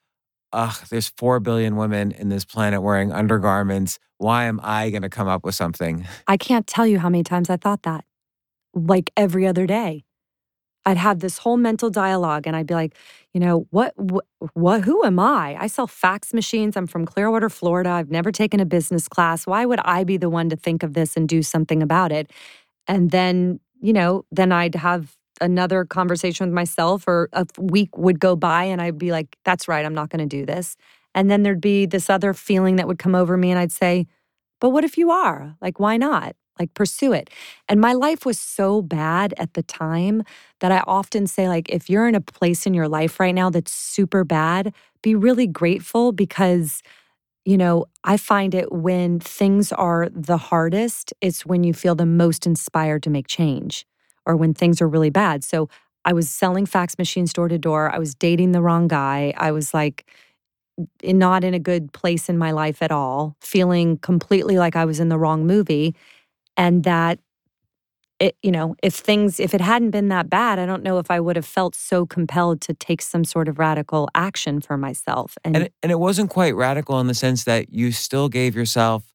ugh, 0.52 0.76
there's 0.90 1.10
four 1.10 1.40
billion 1.40 1.76
women 1.76 2.12
in 2.12 2.30
this 2.30 2.46
planet 2.46 2.82
wearing 2.82 3.12
undergarments. 3.12 4.00
Why 4.18 4.46
am 4.46 4.60
I 4.64 4.90
gonna 4.92 5.10
come 5.10 5.28
up 5.28 5.44
with 5.44 5.56
something? 5.56 6.08
I 6.28 6.38
can't 6.38 6.68
tell 6.68 6.88
you 6.88 7.00
how 7.00 7.10
many 7.10 7.24
times 7.24 7.50
I 7.50 7.58
thought 7.58 7.84
that, 7.84 8.06
like 8.74 9.12
every 9.18 9.46
other 9.48 9.66
day. 9.66 10.06
I'd 10.86 10.98
have 10.98 11.20
this 11.20 11.38
whole 11.38 11.56
mental 11.56 11.90
dialogue 11.90 12.46
and 12.46 12.58
I'd 12.58 12.68
be 12.68 12.74
like, 12.74 12.96
you 13.34 13.40
know, 13.40 13.68
what, 13.72 13.94
what, 13.98 14.26
what, 14.54 14.82
who 14.84 15.04
am 15.04 15.20
I? 15.20 15.58
I 15.60 15.68
sell 15.68 15.88
fax 15.88 16.34
machines. 16.34 16.78
I'm 16.78 16.86
from 16.86 17.06
Clearwater, 17.06 17.50
Florida. 17.50 17.90
I've 17.90 18.12
never 18.12 18.32
taken 18.32 18.60
a 18.60 18.66
business 18.66 19.08
class. 19.08 19.48
Why 19.48 19.66
would 19.66 19.80
I 19.80 20.04
be 20.04 20.18
the 20.18 20.30
one 20.30 20.50
to 20.50 20.56
think 20.56 20.84
of 20.84 20.94
this 20.94 21.18
and 21.18 21.28
do 21.28 21.42
something 21.42 21.82
about 21.82 22.12
it? 22.12 22.32
And 22.88 23.10
then, 23.10 23.60
you 23.82 23.92
know, 23.92 24.26
then 24.32 24.52
I'd 24.52 24.76
have 24.76 25.18
another 25.42 25.84
conversation 25.84 26.46
with 26.48 26.54
myself 26.54 27.08
or 27.08 27.30
a 27.34 27.46
week 27.58 27.98
would 27.98 28.20
go 28.20 28.36
by 28.36 28.66
and 28.66 28.82
I'd 28.82 29.00
be 29.00 29.12
like, 29.12 29.36
that's 29.44 29.68
right, 29.68 29.84
I'm 29.84 29.96
not 29.96 30.10
going 30.10 30.28
to 30.28 30.38
do 30.38 30.46
this. 30.46 30.78
And 31.16 31.30
then 31.30 31.42
there'd 31.44 31.62
be 31.62 31.86
this 31.86 32.10
other 32.10 32.34
feeling 32.34 32.76
that 32.76 32.88
would 32.88 33.00
come 33.00 33.16
over 33.16 33.36
me 33.36 33.50
and 33.50 33.60
I'd 33.60 33.72
say, 33.72 34.08
but 34.62 34.70
what 34.70 34.84
if 34.84 34.98
you 34.98 35.12
are? 35.12 35.56
Like, 35.60 35.80
why 35.80 35.98
not? 35.98 36.36
Like, 36.60 36.74
pursue 36.76 37.14
it. 37.14 37.30
And 37.68 37.82
my 37.82 37.94
life 37.94 38.26
was 38.26 38.38
so 38.40 38.82
bad 38.82 39.34
at 39.38 39.54
the 39.56 39.64
time 39.64 40.24
that 40.60 40.72
I 40.72 40.84
often 40.86 41.26
say, 41.28 41.48
like, 41.50 41.70
if 41.70 41.90
you're 41.90 42.08
in 42.08 42.16
a 42.16 42.22
place 42.22 42.66
in 42.66 42.74
your 42.74 42.88
life 42.88 43.20
right 43.20 43.34
now 43.34 43.50
that's 43.50 43.72
super 43.72 44.24
bad, 44.24 44.74
be 45.02 45.16
really 45.16 45.48
grateful 45.48 46.12
because, 46.12 46.84
you 47.46 47.58
know, 47.58 47.86
I 48.04 48.18
find 48.18 48.56
it 48.56 48.72
when 48.72 49.20
things 49.20 49.72
are 49.74 50.10
the 50.14 50.38
hardest, 50.38 51.14
it's 51.22 51.46
when 51.46 51.64
you 51.64 51.74
feel 51.74 51.96
the 51.96 52.06
most 52.06 52.46
inspired 52.48 53.04
to 53.04 53.10
make 53.10 53.28
change 53.28 53.86
or 54.26 54.36
when 54.36 54.54
things 54.54 54.82
are 54.82 54.88
really 54.90 55.10
bad. 55.10 55.44
So 55.44 55.70
I 56.06 56.14
was 56.14 56.30
selling 56.30 56.66
fax 56.66 56.98
machines 56.98 57.34
door 57.34 57.48
to 57.50 57.58
door. 57.58 57.92
I 57.94 58.00
was 58.00 58.16
dating 58.16 58.52
the 58.54 58.62
wrong 58.62 58.88
guy. 58.88 59.34
I 59.38 59.52
was 59.52 59.74
like, 59.74 60.06
not 61.04 61.44
in 61.44 61.54
a 61.54 61.60
good 61.60 61.94
place 61.94 62.30
in 62.30 62.38
my 62.38 62.52
life 62.52 62.82
at 62.82 62.92
all, 62.92 63.36
feeling 63.42 63.98
completely 63.98 64.58
like 64.58 64.76
I 64.76 64.86
was 64.86 65.00
in 65.00 65.10
the 65.10 65.20
wrong 65.20 65.46
movie. 65.46 65.96
And 66.58 66.84
that 66.84 67.20
it, 68.20 68.38
you 68.42 68.52
know, 68.52 68.76
if 68.82 68.94
things, 68.94 69.40
if 69.40 69.54
it 69.54 69.62
hadn't 69.62 69.92
been 69.92 70.08
that 70.08 70.30
bad, 70.30 70.60
I 70.60 70.66
don't 70.66 70.84
know 70.84 70.98
if 71.00 71.12
I 71.12 71.20
would 71.20 71.36
have 71.36 71.46
felt 71.46 71.76
so 71.76 72.06
compelled 72.06 72.62
to 72.62 72.74
take 72.74 73.02
some 73.02 73.26
sort 73.26 73.50
of 73.50 73.60
radical 73.60 74.08
action 74.16 74.62
for 74.62 74.78
myself. 74.78 75.38
And, 75.44 75.56
And 75.56 75.66
it, 75.66 75.74
and 75.84 75.92
it 75.92 76.00
wasn't 76.00 76.30
quite 76.30 76.56
radical 76.56 77.00
in 77.00 77.08
the 77.08 77.14
sense 77.14 77.44
that 77.44 77.74
you 77.74 77.92
still 77.92 78.30
gave 78.30 78.56
yourself 78.56 79.14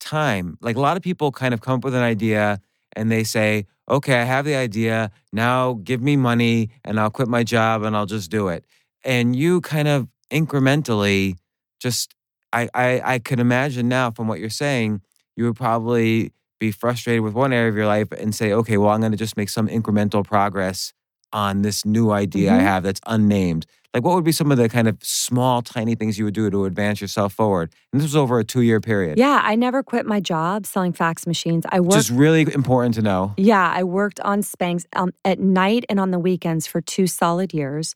time. 0.00 0.58
Like 0.60 0.76
a 0.76 0.80
lot 0.80 0.96
of 0.96 1.02
people 1.02 1.30
kind 1.30 1.54
of 1.54 1.60
come 1.60 1.74
up 1.74 1.84
with 1.84 1.94
an 1.94 2.02
idea 2.02 2.60
and 2.94 3.12
they 3.12 3.22
say, 3.22 3.66
"Okay, 3.88 4.18
I 4.18 4.24
have 4.24 4.44
the 4.44 4.56
idea. 4.56 5.10
Now 5.32 5.74
give 5.84 6.00
me 6.02 6.16
money 6.16 6.70
and 6.84 6.98
I'll 6.98 7.10
quit 7.10 7.28
my 7.28 7.44
job 7.44 7.82
and 7.82 7.96
I'll 7.96 8.06
just 8.06 8.30
do 8.30 8.48
it." 8.48 8.64
And 9.04 9.36
you 9.36 9.60
kind 9.60 9.88
of 9.88 10.08
incrementally 10.32 11.36
just 11.78 12.14
I 12.52 12.68
I 12.74 13.02
I 13.04 13.18
could 13.18 13.40
imagine 13.40 13.88
now 13.88 14.10
from 14.10 14.26
what 14.26 14.40
you're 14.40 14.50
saying, 14.50 15.02
you 15.36 15.44
would 15.44 15.56
probably 15.56 16.32
be 16.60 16.70
frustrated 16.72 17.22
with 17.22 17.34
one 17.34 17.52
area 17.52 17.68
of 17.70 17.76
your 17.76 17.86
life 17.86 18.10
and 18.12 18.34
say, 18.34 18.52
"Okay, 18.52 18.76
well, 18.78 18.90
I'm 18.90 19.00
going 19.00 19.12
to 19.12 19.18
just 19.18 19.36
make 19.36 19.48
some 19.50 19.68
incremental 19.68 20.24
progress 20.24 20.92
on 21.32 21.62
this 21.62 21.84
new 21.84 22.10
idea 22.10 22.52
I 22.54 22.58
Mhm. 22.58 22.62
have 22.62 22.82
that's 22.84 23.00
unnamed." 23.06 23.66
Like 23.94 24.04
what 24.04 24.14
would 24.14 24.24
be 24.24 24.32
some 24.32 24.52
of 24.52 24.58
the 24.58 24.68
kind 24.68 24.86
of 24.86 24.98
small, 25.02 25.62
tiny 25.62 25.94
things 25.94 26.18
you 26.18 26.24
would 26.26 26.34
do 26.34 26.50
to 26.50 26.66
advance 26.66 27.00
yourself 27.00 27.32
forward? 27.32 27.72
And 27.92 28.00
this 28.00 28.06
was 28.06 28.16
over 28.16 28.38
a 28.38 28.44
two 28.44 28.60
year 28.60 28.80
period. 28.80 29.18
Yeah, 29.18 29.40
I 29.42 29.54
never 29.54 29.82
quit 29.82 30.04
my 30.04 30.20
job 30.20 30.66
selling 30.66 30.92
fax 30.92 31.26
machines. 31.26 31.64
I 31.70 31.80
worked. 31.80 31.94
Just 31.94 32.10
really 32.10 32.42
important 32.52 32.94
to 32.96 33.02
know. 33.02 33.32
Yeah, 33.38 33.72
I 33.74 33.84
worked 33.84 34.20
on 34.20 34.42
Spanx 34.42 34.84
um, 34.94 35.12
at 35.24 35.38
night 35.38 35.84
and 35.88 35.98
on 35.98 36.10
the 36.10 36.18
weekends 36.18 36.66
for 36.66 36.80
two 36.82 37.06
solid 37.06 37.54
years. 37.54 37.94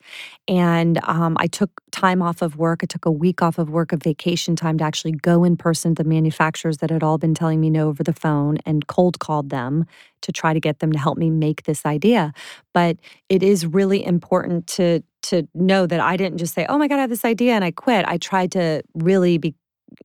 And 0.49 0.99
um, 1.05 1.37
I 1.39 1.47
took 1.47 1.71
time 1.91 2.23
off 2.23 2.41
of 2.41 2.57
work. 2.57 2.81
I 2.83 2.87
took 2.87 3.05
a 3.05 3.13
week 3.13 3.43
off 3.43 3.59
of 3.59 3.69
work 3.69 3.93
of 3.93 4.03
vacation 4.03 4.57
time 4.57 4.79
to 4.79 4.85
actually 4.85 5.13
go 5.13 5.45
in 5.45 5.57
person 5.57 5.95
to 5.95 6.03
the 6.03 6.09
manufacturers 6.09 6.79
that 6.79 6.91
had 6.91 7.03
all 7.03 7.19
been 7.19 7.35
telling 7.35 7.61
me 7.61 7.69
no 7.69 7.89
over 7.89 8.03
the 8.03 8.15
phone 8.15 8.57
and 8.65 8.87
cold 8.87 9.19
called 9.19 9.51
them 9.51 9.85
to 10.23 10.33
try 10.33 10.53
to 10.55 10.61
get 10.61 10.79
them 10.81 10.93
to 10.93 10.99
help 10.99 11.19
me 11.19 11.31
make 11.31 11.65
this 11.65 11.85
idea. 11.87 12.33
But 12.73 12.99
it 13.29 13.43
is 13.43 13.67
really 13.67 14.05
important 14.05 14.67
to 14.69 15.03
to 15.25 15.47
know 15.55 15.87
that 15.87 16.01
I 16.01 16.17
didn't 16.17 16.39
just 16.39 16.55
say, 16.55 16.67
"Oh 16.69 16.79
my 16.79 16.89
god, 16.89 16.97
I 16.97 17.03
have 17.03 17.11
this 17.11 17.25
idea," 17.25 17.53
and 17.55 17.65
I 17.65 17.71
quit. 17.71 18.05
I 18.07 18.19
tried 18.19 18.53
to 18.53 18.83
really 18.95 19.39
be 19.39 19.55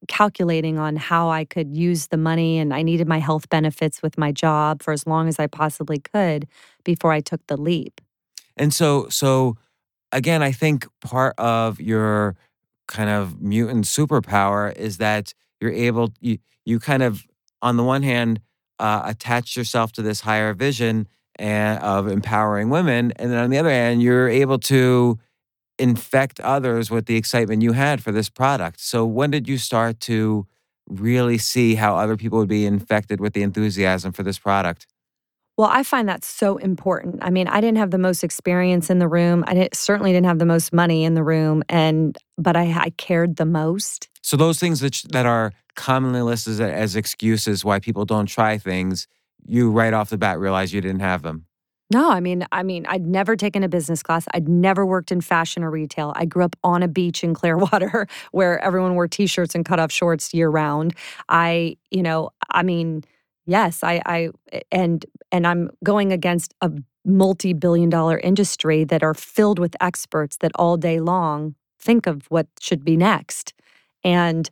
calculating 0.08 0.78
on 0.78 0.96
how 0.96 1.30
I 1.30 1.46
could 1.46 1.76
use 1.76 2.08
the 2.08 2.18
money 2.18 2.60
and 2.60 2.74
I 2.74 2.82
needed 2.82 3.08
my 3.08 3.20
health 3.20 3.50
benefits 3.50 4.02
with 4.02 4.18
my 4.18 4.32
job 4.32 4.84
for 4.84 4.92
as 4.92 5.08
long 5.08 5.28
as 5.28 5.40
I 5.40 5.48
possibly 5.48 6.00
could 6.00 6.48
before 6.84 7.12
I 7.12 7.22
took 7.22 7.46
the 7.48 7.58
leap. 7.58 8.02
And 8.58 8.74
so 8.74 9.08
so 9.10 9.58
again, 10.12 10.44
I 10.44 10.52
think 10.52 10.88
part 11.02 11.36
of 11.38 11.80
your 11.80 12.36
kind 12.88 13.10
of 13.10 13.42
mutant 13.42 13.86
superpower 13.86 14.76
is 14.76 14.98
that 14.98 15.34
you're 15.60 15.72
able 15.72 16.14
you 16.20 16.38
you 16.66 16.80
kind 16.80 17.04
of 17.04 17.26
on 17.62 17.78
the 17.78 17.84
one 17.84 18.04
hand 18.04 18.40
uh, 18.80 19.02
attach 19.06 19.56
yourself 19.56 19.92
to 19.94 20.02
this 20.02 20.22
higher 20.22 20.54
vision 20.54 21.08
and 21.40 21.80
of 21.84 22.08
empowering 22.08 22.70
women 22.70 23.12
and 23.18 23.32
then 23.32 23.38
on 23.38 23.50
the 23.50 23.58
other 23.58 23.70
hand 23.70 24.02
you're 24.02 24.28
able 24.28 24.58
to 24.58 25.20
infect 25.78 26.40
others 26.40 26.90
with 26.90 27.06
the 27.06 27.16
excitement 27.16 27.62
you 27.62 27.74
had 27.74 28.02
for 28.02 28.12
this 28.12 28.30
product. 28.30 28.80
So 28.80 29.06
when 29.06 29.30
did 29.30 29.48
you 29.48 29.58
start 29.58 30.00
to 30.02 30.48
really 30.90 31.38
see 31.38 31.76
how 31.76 31.96
other 31.96 32.18
people 32.18 32.40
would 32.40 32.48
be 32.48 32.66
infected 32.66 33.20
with 33.20 33.34
the 33.34 33.44
enthusiasm 33.44 34.12
for 34.12 34.24
this 34.24 34.40
product 34.40 34.88
well, 35.58 35.70
I 35.72 35.82
find 35.82 36.08
that 36.08 36.24
so 36.24 36.58
important. 36.58 37.18
I 37.22 37.32
mean, 37.32 37.48
I 37.48 37.60
didn't 37.60 37.80
have 37.80 37.90
the 37.90 37.98
most 37.98 38.24
experience 38.24 38.92
in 38.92 39.00
the 39.00 39.08
room. 39.08 39.44
I 39.48 39.56
didn't, 39.56 39.76
certainly 39.76 40.12
didn't 40.12 40.28
have 40.28 40.38
the 40.38 40.46
most 40.46 40.72
money 40.72 41.04
in 41.04 41.16
the 41.16 41.24
room, 41.24 41.64
and 41.68 42.16
but 42.38 42.56
I, 42.56 42.72
I 42.80 42.90
cared 42.92 43.38
the 43.38 43.46
most. 43.46 44.08
So 44.22 44.38
those 44.38 44.60
things 44.60 44.82
that 44.82 45.02
that 45.10 45.26
are 45.26 45.54
commonly 45.76 46.22
listed 46.22 46.62
as 46.62 46.96
excuses 46.96 47.66
why 47.66 47.80
people 47.80 48.06
don't 48.06 48.28
try 48.28 48.58
things, 48.60 49.08
you 49.46 49.72
right 49.72 49.94
off 49.94 50.12
the 50.12 50.18
bat 50.18 50.40
realize 50.40 50.74
you 50.74 50.82
didn't 50.82 51.02
have 51.02 51.24
them. 51.24 51.48
No, 51.90 52.12
I 52.12 52.20
mean, 52.20 52.46
I 52.52 52.64
mean, 52.64 52.86
I'd 52.88 53.06
never 53.06 53.38
taken 53.38 53.64
a 53.64 53.70
business 53.70 54.04
class. 54.04 54.26
I'd 54.34 54.50
never 54.50 54.86
worked 54.86 55.10
in 55.10 55.22
fashion 55.22 55.64
or 55.64 55.72
retail. 55.72 56.12
I 56.18 56.26
grew 56.26 56.44
up 56.44 56.56
on 56.62 56.84
a 56.84 56.88
beach 56.88 57.24
in 57.24 57.34
Clearwater 57.34 58.08
where 58.32 58.60
everyone 58.64 58.96
wore 58.96 59.08
t-shirts 59.08 59.56
and 59.56 59.66
cut 59.66 59.80
off 59.80 59.92
shorts 59.92 60.34
year 60.34 60.50
round. 60.50 60.94
I, 61.30 61.78
you 61.90 62.04
know, 62.04 62.32
I 62.52 62.64
mean, 62.64 63.06
yes, 63.48 63.84
I, 63.84 64.02
I, 64.06 64.30
and 64.72 65.06
and 65.32 65.48
I'm 65.48 65.70
going 65.84 66.12
against 66.12 66.54
a 66.62 66.72
multi-billion 67.06 67.90
dollar 67.90 68.20
industry 68.20 68.84
that 68.84 69.04
are 69.04 69.14
filled 69.14 69.60
with 69.60 69.76
experts 69.82 70.38
that 70.38 70.52
all 70.56 70.78
day 70.78 71.00
long 71.00 71.56
think 71.80 72.06
of 72.08 72.26
what 72.30 72.48
should 72.60 72.84
be 72.84 72.98
next. 72.98 73.54
And 74.04 74.50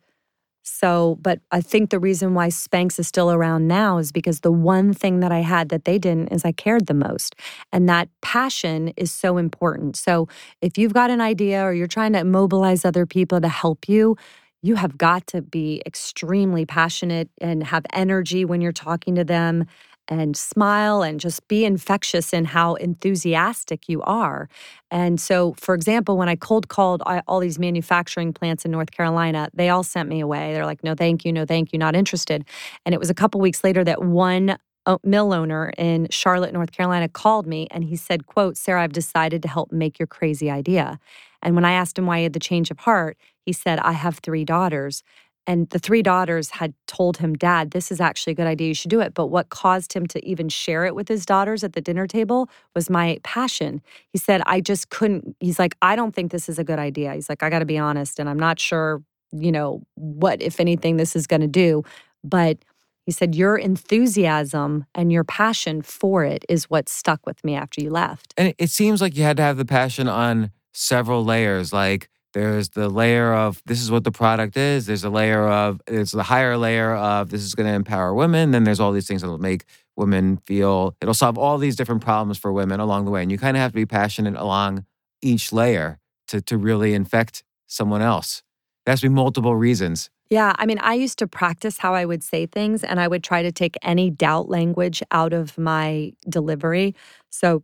so, 0.64 1.18
but 1.22 1.40
I 1.52 1.62
think 1.62 1.92
the 1.92 2.00
reason 2.00 2.34
why 2.34 2.48
Spanx 2.50 3.00
is 3.00 3.08
still 3.08 3.32
around 3.32 3.68
now 3.68 4.00
is 4.00 4.12
because 4.12 4.40
the 4.42 4.52
one 4.52 4.94
thing 4.94 5.20
that 5.20 5.32
I 5.32 5.40
had 5.40 5.70
that 5.70 5.86
they 5.86 6.00
didn't 6.00 6.30
is 6.30 6.44
I 6.44 6.52
cared 6.54 6.88
the 6.88 6.94
most. 6.96 7.36
And 7.72 7.88
that 7.88 8.10
passion 8.22 8.90
is 8.98 9.12
so 9.12 9.38
important. 9.38 9.96
So, 9.96 10.28
if 10.62 10.78
you've 10.78 10.94
got 10.94 11.12
an 11.12 11.22
idea 11.22 11.64
or 11.64 11.74
you're 11.74 11.88
trying 11.88 12.14
to 12.14 12.24
mobilize 12.24 12.84
other 12.84 13.06
people 13.06 13.40
to 13.42 13.48
help 13.50 13.88
you, 13.88 14.18
you 14.66 14.76
have 14.76 14.98
got 14.98 15.28
to 15.28 15.42
be 15.42 15.82
extremely 15.86 16.66
passionate 16.66 17.30
and 17.40 17.64
have 17.64 17.86
energy 17.94 18.46
when 18.46 18.62
you're 18.62 18.72
talking 18.72 19.14
to 19.16 19.24
them 19.24 19.66
and 20.08 20.36
smile 20.36 21.02
and 21.04 21.20
just 21.20 21.48
be 21.48 21.66
infectious 21.66 22.34
in 22.34 22.46
how 22.46 22.76
enthusiastic 22.76 23.88
you 23.88 24.02
are. 24.04 24.50
And 24.92 25.20
so, 25.20 25.54
for 25.58 25.76
example, 25.76 26.18
when 26.18 26.30
I 26.30 26.36
cold 26.36 26.68
called 26.68 27.04
all 27.28 27.40
these 27.40 27.60
manufacturing 27.60 28.34
plants 28.34 28.66
in 28.66 28.72
North 28.72 28.92
Carolina, 28.92 29.50
they 29.54 29.70
all 29.70 29.84
sent 29.84 30.10
me 30.10 30.20
away. 30.20 30.54
They're 30.54 30.66
like, 30.66 30.84
no, 30.84 30.96
thank 30.96 31.26
you, 31.26 31.34
no, 31.34 31.46
thank 31.46 31.72
you, 31.72 31.80
not 31.80 31.96
interested. 31.96 32.46
And 32.86 32.94
it 32.94 33.00
was 33.00 33.10
a 33.10 33.16
couple 33.16 33.42
weeks 33.42 33.64
later 33.64 33.84
that 33.84 34.04
one 34.04 34.58
uh, 34.88 34.98
mill 35.04 35.34
owner 35.34 35.72
in 35.78 36.08
Charlotte, 36.12 36.54
North 36.54 36.72
Carolina 36.72 37.10
called 37.10 37.48
me 37.48 37.68
and 37.72 37.84
he 37.84 37.96
said, 37.96 38.28
quote, 38.28 38.58
Sara, 38.58 38.84
I've 38.84 38.94
decided 38.94 39.42
to 39.44 39.48
help 39.48 39.72
make 39.72 40.00
your 40.00 40.08
crazy 40.08 40.50
idea. 40.50 41.00
And 41.46 41.56
when 41.56 41.64
I 41.64 41.72
asked 41.72 41.98
him 41.98 42.06
why 42.06 42.18
he 42.18 42.24
had 42.24 42.34
the 42.34 42.40
change 42.40 42.72
of 42.72 42.80
heart, 42.80 43.18
he 43.46 43.54
said, 43.54 43.80
I 43.80 43.94
have 43.94 44.20
three 44.20 44.44
daughters 44.44 45.04
and 45.48 45.70
the 45.70 45.80
three 45.80 46.02
daughters 46.02 46.50
had 46.52 46.74
told 46.88 47.18
him, 47.18 47.36
Dad, 47.36 47.72
this 47.72 47.92
is 47.92 48.02
actually 48.02 48.32
a 48.32 48.36
good 48.36 48.48
idea. 48.48 48.70
You 48.70 48.74
should 48.74 48.90
do 48.90 49.00
it. 49.00 49.14
But 49.14 49.28
what 49.28 49.50
caused 49.50 49.94
him 49.94 50.08
to 50.08 50.26
even 50.26 50.50
share 50.50 50.86
it 50.86 50.96
with 50.96 51.08
his 51.08 51.26
daughters 51.26 51.64
at 51.64 51.74
the 51.74 51.82
dinner 51.82 52.08
table 52.08 52.50
was 52.74 52.90
my 52.90 53.20
passion. 53.24 53.82
He 54.12 54.18
said, 54.18 54.42
I 54.46 54.60
just 54.60 54.90
couldn't. 54.90 55.36
He's 55.40 55.60
like, 55.60 55.76
I 55.82 55.96
don't 55.96 56.16
think 56.16 56.32
this 56.32 56.50
is 56.50 56.58
a 56.58 56.64
good 56.64 56.80
idea. 56.80 57.14
He's 57.14 57.30
like, 57.30 57.44
I 57.44 57.50
got 57.50 57.60
to 57.60 57.66
be 57.66 57.78
honest. 57.78 58.20
And 58.20 58.28
I'm 58.28 58.40
not 58.40 58.60
sure, 58.60 59.04
you 59.32 59.52
know, 59.52 59.84
what, 59.96 60.42
if 60.42 60.60
anything, 60.60 60.98
this 60.98 61.16
is 61.16 61.28
going 61.28 61.42
to 61.42 61.48
do. 61.48 61.84
But 62.24 62.58
he 63.06 63.12
said, 63.12 63.36
Your 63.36 63.56
enthusiasm 63.56 64.86
and 64.96 65.12
your 65.12 65.24
passion 65.24 65.84
for 65.84 66.24
it 66.24 66.44
is 66.50 66.72
what 66.72 66.90
stuck 66.90 67.24
with 67.28 67.44
me 67.44 67.54
after 67.54 67.82
you 67.82 67.92
left. 67.92 68.34
And 68.36 68.56
it 68.58 68.72
seems 68.72 69.00
like 69.00 69.16
you 69.16 69.22
had 69.22 69.38
to 69.38 69.44
have 69.44 69.58
the 69.58 69.66
passion 69.66 70.08
on 70.08 70.50
several 70.76 71.24
layers. 71.24 71.74
Like, 71.74 72.10
there's 72.34 72.70
the 72.70 72.90
layer 72.90 73.34
of 73.34 73.64
this 73.66 73.82
is 73.82 73.90
what 73.90 74.04
the 74.04 74.12
product 74.12 74.58
is. 74.58 74.86
There's 74.86 75.06
a 75.06 75.10
layer 75.10 75.48
of 75.48 75.82
it's 75.88 76.12
the 76.12 76.24
higher 76.24 76.58
layer 76.58 76.94
of 76.94 77.30
this 77.30 77.42
is 77.42 77.56
going 77.56 77.68
to 77.68 77.74
empower 77.74 78.14
women. 78.14 78.52
Then 78.52 78.66
there's 78.66 78.82
all 78.82 78.92
these 78.92 79.08
things 79.08 79.22
that'll 79.22 79.38
make 79.38 79.64
women 79.96 80.38
feel 80.46 80.96
it'll 81.00 81.14
solve 81.14 81.38
all 81.38 81.58
these 81.58 81.78
different 81.78 82.04
problems 82.04 82.38
for 82.38 82.52
women 82.52 82.82
along 82.82 83.06
the 83.06 83.12
way. 83.12 83.22
And 83.22 83.32
you 83.32 83.38
kind 83.38 83.56
of 83.56 83.62
have 83.62 83.72
to 83.72 83.76
be 83.76 83.86
passionate 83.86 84.36
along 84.36 84.86
each 85.22 85.54
layer 85.54 85.98
to 86.28 86.42
to 86.42 86.58
really 86.58 86.94
infect 86.94 87.44
someone 87.68 88.02
else. 88.02 88.44
There 88.86 88.92
has 88.92 89.00
to 89.00 89.08
be 89.08 89.16
multiple 89.16 89.56
reasons. 89.56 90.10
Yeah, 90.30 90.54
I 90.58 90.66
mean, 90.66 90.80
I 90.80 90.96
used 90.96 91.20
to 91.20 91.28
practice 91.28 91.78
how 91.78 91.94
I 91.94 92.04
would 92.04 92.24
say 92.24 92.48
things, 92.48 92.84
and 92.84 93.00
I 93.00 93.08
would 93.08 93.24
try 93.24 93.44
to 93.44 93.52
take 93.52 93.76
any 93.82 94.10
doubt 94.10 94.50
language 94.50 95.02
out 95.12 95.34
of 95.34 95.58
my 95.58 96.14
delivery. 96.28 96.96
So 97.30 97.64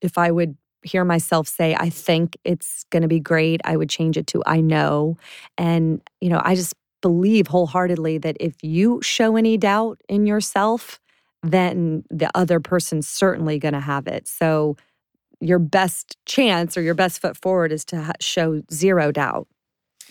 if 0.00 0.18
I 0.18 0.30
would 0.30 0.56
hear 0.84 1.04
myself 1.04 1.48
say, 1.48 1.74
I 1.74 1.90
think 1.90 2.36
it's 2.44 2.84
going 2.90 3.02
to 3.02 3.08
be 3.08 3.20
great, 3.20 3.60
I 3.64 3.76
would 3.76 3.88
change 3.88 4.16
it 4.16 4.26
to 4.28 4.42
I 4.46 4.60
know. 4.60 5.16
And, 5.58 6.00
you 6.20 6.28
know, 6.28 6.40
I 6.44 6.54
just 6.54 6.74
believe 7.00 7.48
wholeheartedly 7.48 8.18
that 8.18 8.36
if 8.40 8.54
you 8.62 9.00
show 9.02 9.36
any 9.36 9.56
doubt 9.56 10.00
in 10.08 10.26
yourself, 10.26 11.00
then 11.42 12.04
the 12.10 12.30
other 12.34 12.60
person's 12.60 13.08
certainly 13.08 13.58
going 13.58 13.74
to 13.74 13.80
have 13.80 14.06
it. 14.06 14.26
So, 14.28 14.76
your 15.40 15.58
best 15.58 16.16
chance 16.24 16.76
or 16.76 16.80
your 16.80 16.94
best 16.94 17.20
foot 17.20 17.36
forward 17.36 17.70
is 17.70 17.84
to 17.86 18.14
show 18.20 18.62
zero 18.72 19.12
doubt. 19.12 19.46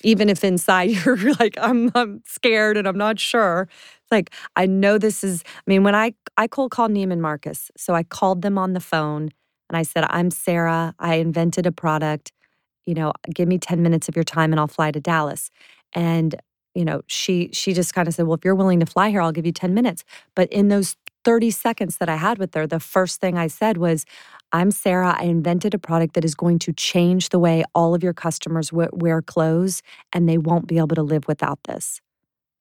Even 0.03 0.29
if 0.29 0.43
inside 0.43 0.89
you're 1.05 1.33
like, 1.39 1.55
I'm, 1.59 1.91
I'm 1.95 2.21
scared 2.27 2.77
and 2.77 2.87
I'm 2.87 2.97
not 2.97 3.19
sure. 3.19 3.67
Like, 4.11 4.31
I 4.55 4.67
know 4.67 4.99
this 4.99 5.23
is, 5.23 5.43
I 5.45 5.61
mean, 5.65 5.83
when 5.83 5.95
I, 5.95 6.13
I 6.37 6.47
cold 6.47 6.69
called 6.71 6.91
Neiman 6.91 7.19
Marcus, 7.19 7.71
so 7.75 7.95
I 7.95 8.03
called 8.03 8.43
them 8.43 8.59
on 8.59 8.73
the 8.73 8.79
phone 8.79 9.31
and 9.69 9.77
I 9.77 9.83
said, 9.83 10.05
I'm 10.09 10.31
Sara. 10.31 10.95
I 10.99 11.15
invented 11.15 11.65
a 11.65 11.71
product. 11.71 12.31
You 12.85 12.95
know, 12.95 13.13
give 13.33 13.47
me 13.47 13.57
10 13.57 13.81
minutes 13.81 14.09
of 14.09 14.15
your 14.15 14.23
time 14.23 14.51
and 14.51 14.59
I'll 14.59 14.67
fly 14.67 14.91
to 14.91 14.99
Dallas. 14.99 15.49
And, 15.93 16.35
you 16.75 16.85
know, 16.85 17.01
she 17.07 17.49
she 17.53 17.73
just 17.73 17.93
kind 17.93 18.07
of 18.07 18.13
said, 18.13 18.25
Well, 18.27 18.35
if 18.35 18.45
you're 18.45 18.55
willing 18.55 18.79
to 18.81 18.85
fly 18.85 19.09
here, 19.09 19.21
I'll 19.21 19.31
give 19.31 19.45
you 19.45 19.51
10 19.53 19.73
minutes. 19.73 20.03
But 20.35 20.51
in 20.51 20.67
those 20.69 20.95
30 21.25 21.51
seconds 21.51 21.97
that 21.97 22.09
I 22.09 22.17
had 22.17 22.37
with 22.37 22.53
her, 22.55 22.67
the 22.67 22.79
first 22.79 23.21
thing 23.21 23.37
I 23.37 23.47
said 23.47 23.77
was, 23.77 24.05
I'm 24.51 24.71
Sara. 24.71 25.15
I 25.17 25.23
invented 25.23 25.73
a 25.73 25.79
product 25.79 26.15
that 26.15 26.25
is 26.25 26.35
going 26.35 26.59
to 26.59 26.73
change 26.73 27.29
the 27.29 27.39
way 27.39 27.63
all 27.73 27.95
of 27.95 28.03
your 28.03 28.13
customers 28.13 28.71
wear 28.73 29.21
clothes, 29.21 29.81
and 30.11 30.27
they 30.27 30.37
won't 30.37 30.67
be 30.67 30.77
able 30.77 30.95
to 30.95 31.03
live 31.03 31.27
without 31.27 31.59
this 31.65 32.01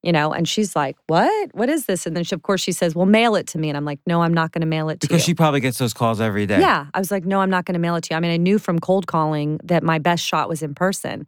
you 0.03 0.12
know 0.12 0.32
and 0.32 0.48
she's 0.48 0.74
like 0.74 0.96
what? 1.07 1.55
What 1.55 1.68
is 1.68 1.86
this? 1.86 2.07
And 2.07 2.16
then 2.16 2.24
she, 2.24 2.34
of 2.34 2.42
course 2.42 2.61
she 2.61 2.72
says 2.72 2.94
well 2.94 3.07
mail 3.07 3.34
it 3.34 3.46
to 3.48 3.59
me. 3.59 3.68
And 3.68 3.76
i'm 3.76 3.84
like 3.84 4.00
no 4.07 4.22
i'm 4.22 4.34
not 4.34 4.53
going 4.53 4.61
to 4.61 4.66
mail 4.66 4.88
it 4.88 4.94
to 4.94 4.98
because 5.00 5.11
you. 5.11 5.16
because 5.16 5.24
she 5.24 5.34
probably 5.34 5.61
gets 5.61 5.78
those 5.78 5.94
calls 5.94 6.20
every 6.20 6.46
day. 6.46 6.61
Yeah. 6.61 6.86
I 6.92 6.98
was 6.98 7.11
like 7.11 7.24
no 7.24 7.40
i'm 7.40 7.50
not 7.50 7.64
going 7.64 7.74
to 7.74 7.80
mail 7.80 7.96
it 7.96 8.05
to 8.05 8.14
you. 8.14 8.16
I 8.16 8.20
mean 8.20 8.32
i 8.32 8.36
knew 8.36 8.59
from 8.59 8.78
cold 8.78 9.07
calling 9.07 9.61
that 9.64 9.82
my 9.82 9.98
best 9.98 10.24
shot 10.24 10.48
was 10.48 10.62
in 10.62 10.74
person. 10.74 11.26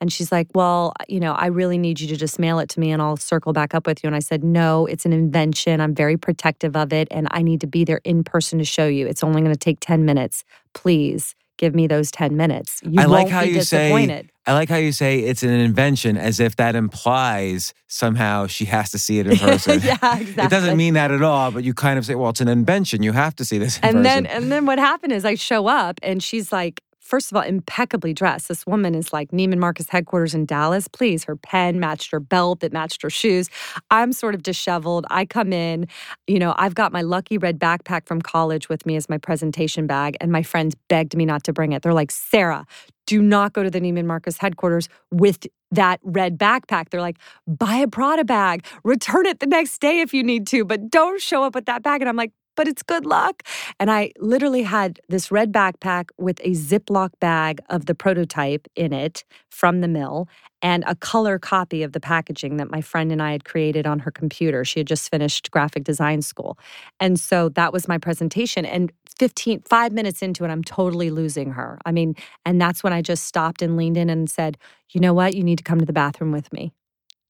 And 0.00 0.12
she's 0.12 0.32
like 0.32 0.48
well 0.54 0.92
you 1.08 1.20
know 1.20 1.32
i 1.32 1.46
really 1.46 1.78
need 1.78 2.00
you 2.00 2.08
to 2.08 2.16
just 2.16 2.38
mail 2.38 2.58
it 2.58 2.68
to 2.70 2.80
me 2.80 2.90
and 2.90 3.00
i'll 3.00 3.16
circle 3.16 3.52
back 3.52 3.74
up 3.74 3.86
with 3.86 4.02
you. 4.02 4.08
And 4.08 4.16
i 4.16 4.20
said 4.20 4.42
no 4.42 4.86
it's 4.86 5.04
an 5.04 5.12
invention. 5.12 5.80
I'm 5.80 5.94
very 5.94 6.16
protective 6.16 6.76
of 6.76 6.92
it 6.92 7.08
and 7.10 7.28
i 7.30 7.42
need 7.42 7.60
to 7.60 7.66
be 7.66 7.84
there 7.84 8.00
in 8.04 8.24
person 8.24 8.58
to 8.58 8.64
show 8.64 8.86
you. 8.86 9.06
It's 9.06 9.22
only 9.22 9.40
going 9.40 9.52
to 9.52 9.58
take 9.58 9.80
10 9.80 10.04
minutes. 10.04 10.44
Please 10.72 11.34
give 11.58 11.74
me 11.74 11.86
those 11.86 12.10
10 12.10 12.36
minutes. 12.36 12.80
You 12.82 13.00
I 13.00 13.04
like 13.06 13.28
how 13.28 13.42
you 13.42 13.62
say 13.62 14.24
I 14.46 14.52
like 14.52 14.68
how 14.68 14.76
you 14.76 14.92
say 14.92 15.20
it's 15.20 15.42
an 15.42 15.48
invention 15.50 16.18
as 16.18 16.38
if 16.38 16.56
that 16.56 16.76
implies 16.76 17.72
somehow 17.86 18.46
she 18.46 18.66
has 18.66 18.90
to 18.90 18.98
see 18.98 19.18
it 19.18 19.26
in 19.26 19.38
person. 19.38 19.80
yeah, 19.82 19.94
exactly. 20.18 20.44
It 20.44 20.50
doesn't 20.50 20.76
mean 20.76 20.94
that 20.94 21.10
at 21.10 21.22
all, 21.22 21.50
but 21.50 21.64
you 21.64 21.72
kind 21.72 21.98
of 21.98 22.04
say, 22.04 22.14
well, 22.14 22.28
it's 22.30 22.42
an 22.42 22.48
invention. 22.48 23.02
You 23.02 23.12
have 23.12 23.34
to 23.36 23.44
see 23.44 23.56
this 23.56 23.76
and 23.76 23.82
person. 23.82 24.02
then 24.02 24.26
and 24.26 24.52
then 24.52 24.66
what 24.66 24.78
happened 24.78 25.12
is 25.12 25.24
I 25.24 25.34
show 25.36 25.66
up 25.66 25.98
and 26.02 26.22
she's 26.22 26.52
like 26.52 26.82
first 27.04 27.30
of 27.30 27.36
all, 27.36 27.42
impeccably 27.42 28.14
dressed. 28.14 28.48
This 28.48 28.66
woman 28.66 28.94
is 28.94 29.12
like 29.12 29.30
Neiman 29.30 29.58
Marcus 29.58 29.88
headquarters 29.90 30.34
in 30.34 30.46
Dallas. 30.46 30.88
Please, 30.88 31.24
her 31.24 31.36
pen 31.36 31.78
matched 31.78 32.10
her 32.10 32.18
belt, 32.18 32.60
that 32.60 32.72
matched 32.72 33.02
her 33.02 33.10
shoes. 33.10 33.50
I'm 33.90 34.12
sort 34.12 34.34
of 34.34 34.42
disheveled. 34.42 35.04
I 35.10 35.26
come 35.26 35.52
in, 35.52 35.86
you 36.26 36.38
know, 36.38 36.54
I've 36.56 36.74
got 36.74 36.92
my 36.92 37.02
lucky 37.02 37.38
red 37.38 37.58
backpack 37.58 38.06
from 38.06 38.22
college 38.22 38.68
with 38.68 38.86
me 38.86 38.96
as 38.96 39.08
my 39.08 39.18
presentation 39.18 39.86
bag, 39.86 40.16
and 40.20 40.32
my 40.32 40.42
friends 40.42 40.74
begged 40.88 41.16
me 41.16 41.24
not 41.26 41.44
to 41.44 41.52
bring 41.52 41.72
it. 41.72 41.82
They're 41.82 41.92
like, 41.92 42.10
Sara, 42.10 42.66
do 43.06 43.20
not 43.20 43.52
go 43.52 43.62
to 43.62 43.70
the 43.70 43.80
Neiman 43.80 44.06
Marcus 44.06 44.38
headquarters 44.38 44.88
with 45.10 45.46
that 45.70 46.00
red 46.02 46.38
backpack. 46.38 46.88
They're 46.88 47.00
like, 47.00 47.18
buy 47.46 47.76
a 47.76 47.88
Prada 47.88 48.24
bag, 48.24 48.64
return 48.82 49.26
it 49.26 49.40
the 49.40 49.46
next 49.46 49.78
day 49.80 50.00
if 50.00 50.14
you 50.14 50.22
need 50.22 50.46
to, 50.48 50.64
but 50.64 50.88
don't 50.90 51.20
show 51.20 51.44
up 51.44 51.54
with 51.54 51.66
that 51.66 51.82
bag. 51.82 52.00
And 52.00 52.08
I'm 52.08 52.16
like, 52.16 52.32
but 52.56 52.68
it's 52.68 52.82
good 52.82 53.06
luck. 53.06 53.42
And 53.78 53.90
I 53.90 54.12
literally 54.18 54.62
had 54.62 55.00
this 55.08 55.30
red 55.30 55.52
backpack 55.52 56.10
with 56.18 56.40
a 56.40 56.50
Ziploc 56.50 57.10
bag 57.20 57.60
of 57.70 57.86
the 57.86 57.94
prototype 57.94 58.68
in 58.76 58.92
it 58.92 59.24
from 59.50 59.80
the 59.80 59.88
mill 59.88 60.28
and 60.62 60.82
a 60.86 60.94
color 60.94 61.38
copy 61.38 61.82
of 61.82 61.92
the 61.92 62.00
packaging 62.00 62.56
that 62.56 62.70
my 62.70 62.80
friend 62.80 63.12
and 63.12 63.22
I 63.22 63.32
had 63.32 63.44
created 63.44 63.86
on 63.86 63.98
her 63.98 64.10
computer. 64.10 64.64
She 64.64 64.80
had 64.80 64.86
just 64.86 65.10
finished 65.10 65.50
graphic 65.50 65.84
design 65.84 66.22
school. 66.22 66.58
And 67.00 67.20
so 67.20 67.50
that 67.50 67.72
was 67.72 67.86
my 67.86 67.98
presentation. 67.98 68.64
And 68.64 68.90
15, 69.18 69.62
five 69.68 69.92
minutes 69.92 70.22
into 70.22 70.44
it, 70.44 70.48
I'm 70.48 70.64
totally 70.64 71.10
losing 71.10 71.52
her. 71.52 71.78
I 71.84 71.92
mean, 71.92 72.14
and 72.44 72.60
that's 72.60 72.82
when 72.82 72.92
I 72.92 73.02
just 73.02 73.24
stopped 73.24 73.62
and 73.62 73.76
leaned 73.76 73.96
in 73.96 74.10
and 74.10 74.28
said, 74.28 74.56
you 74.90 75.00
know 75.00 75.14
what? 75.14 75.34
You 75.34 75.44
need 75.44 75.58
to 75.58 75.64
come 75.64 75.78
to 75.78 75.86
the 75.86 75.92
bathroom 75.92 76.32
with 76.32 76.52
me. 76.52 76.72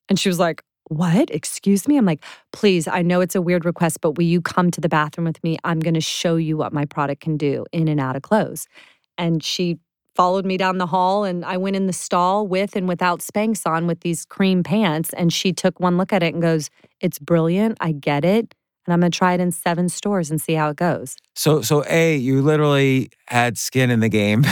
And 0.08 0.18
she 0.18 0.28
was 0.28 0.38
like, 0.38 0.62
what? 0.89 1.30
Excuse 1.30 1.89
me? 1.89 1.97
I'm 1.97 2.05
like, 2.05 2.22
please, 2.53 2.87
I 2.87 3.03
know 3.03 3.20
it's 3.20 3.35
a 3.35 3.43
weird 3.43 3.64
request, 3.64 4.01
but 4.01 4.16
will 4.16 4.24
you 4.24 4.41
come 4.41 4.70
to 4.70 4.80
the 4.80 4.89
bathroom 4.89 5.24
with 5.24 5.43
me? 5.43 5.57
I'm 5.64 5.80
going 5.80 5.95
to 5.95 6.01
show 6.01 6.37
you 6.37 6.57
what 6.57 6.72
my 6.72 6.85
product 6.85 7.22
can 7.22 7.37
do 7.37 7.64
in 7.72 7.89
and 7.89 8.01
out 8.01 8.16
of 8.16 8.22
clothes. 8.22 8.66
And 9.16 9.43
she 9.43 9.78
followed 10.14 10.45
me 10.45 10.57
down 10.57 10.78
the 10.78 10.87
hall 10.87 11.24
and 11.24 11.45
I 11.45 11.57
went 11.57 11.74
in 11.74 11.87
the 11.87 11.93
stall 11.93 12.47
with 12.47 12.76
and 12.76 12.87
without 12.87 13.20
Spanx 13.20 13.66
on 13.66 13.87
with 13.87 14.01
these 14.01 14.24
cream 14.24 14.62
pants. 14.62 15.12
And 15.14 15.32
she 15.32 15.53
took 15.53 15.80
one 15.80 15.97
look 15.97 16.12
at 16.12 16.22
it 16.22 16.35
and 16.35 16.43
goes, 16.43 16.70
It's 17.01 17.18
brilliant. 17.18 17.78
I 17.80 17.93
get 17.93 18.24
it 18.24 18.55
and 18.87 18.93
I'm 18.93 19.01
going 19.01 19.11
to 19.11 19.16
try 19.16 19.35
it 19.35 19.41
in 19.41 19.51
seven 19.51 19.89
stores 19.89 20.30
and 20.30 20.41
see 20.41 20.55
how 20.55 20.70
it 20.70 20.76
goes. 20.76 21.16
So, 21.35 21.62
so 21.62 21.85
a 21.89 22.16
you 22.16 22.43
literally 22.43 23.11
had 23.26 23.59
skin 23.59 23.91
in 23.91 24.01
the 24.01 24.09
game, 24.09 24.45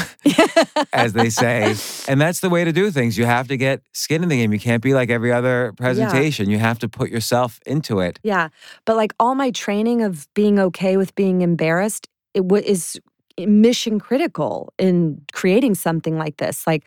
as 0.93 1.13
they 1.13 1.31
say, 1.31 1.75
and 2.09 2.21
that's 2.21 2.41
the 2.41 2.51
way 2.51 2.65
to 2.65 2.73
do 2.73 2.91
things. 2.91 3.17
You 3.17 3.25
have 3.27 3.49
to 3.49 3.57
get 3.57 3.83
skin 3.93 4.23
in 4.23 4.29
the 4.29 4.37
game. 4.37 4.53
You 4.53 4.59
can't 4.59 4.83
be 4.83 4.95
like 4.95 5.11
every 5.11 5.33
other 5.33 5.73
presentation. 5.77 6.49
Yeah. 6.49 6.57
You 6.57 6.59
have 6.61 6.79
to 6.81 6.89
put 6.89 7.11
yourself 7.11 7.61
into 7.67 8.01
it. 8.01 8.19
Yeah, 8.23 8.49
but 8.85 8.97
like 8.97 9.13
all 9.21 9.35
my 9.35 9.51
training 9.51 10.03
of 10.03 10.29
being 10.35 10.59
okay 10.59 10.97
with 10.97 11.15
being 11.15 11.43
embarrassed, 11.43 12.09
it 12.35 12.43
w- 12.43 12.65
is 12.65 13.01
mission 13.39 13.99
critical 13.99 14.73
in 14.79 15.23
creating 15.33 15.75
something 15.75 16.19
like 16.19 16.37
this. 16.39 16.67
Like 16.67 16.85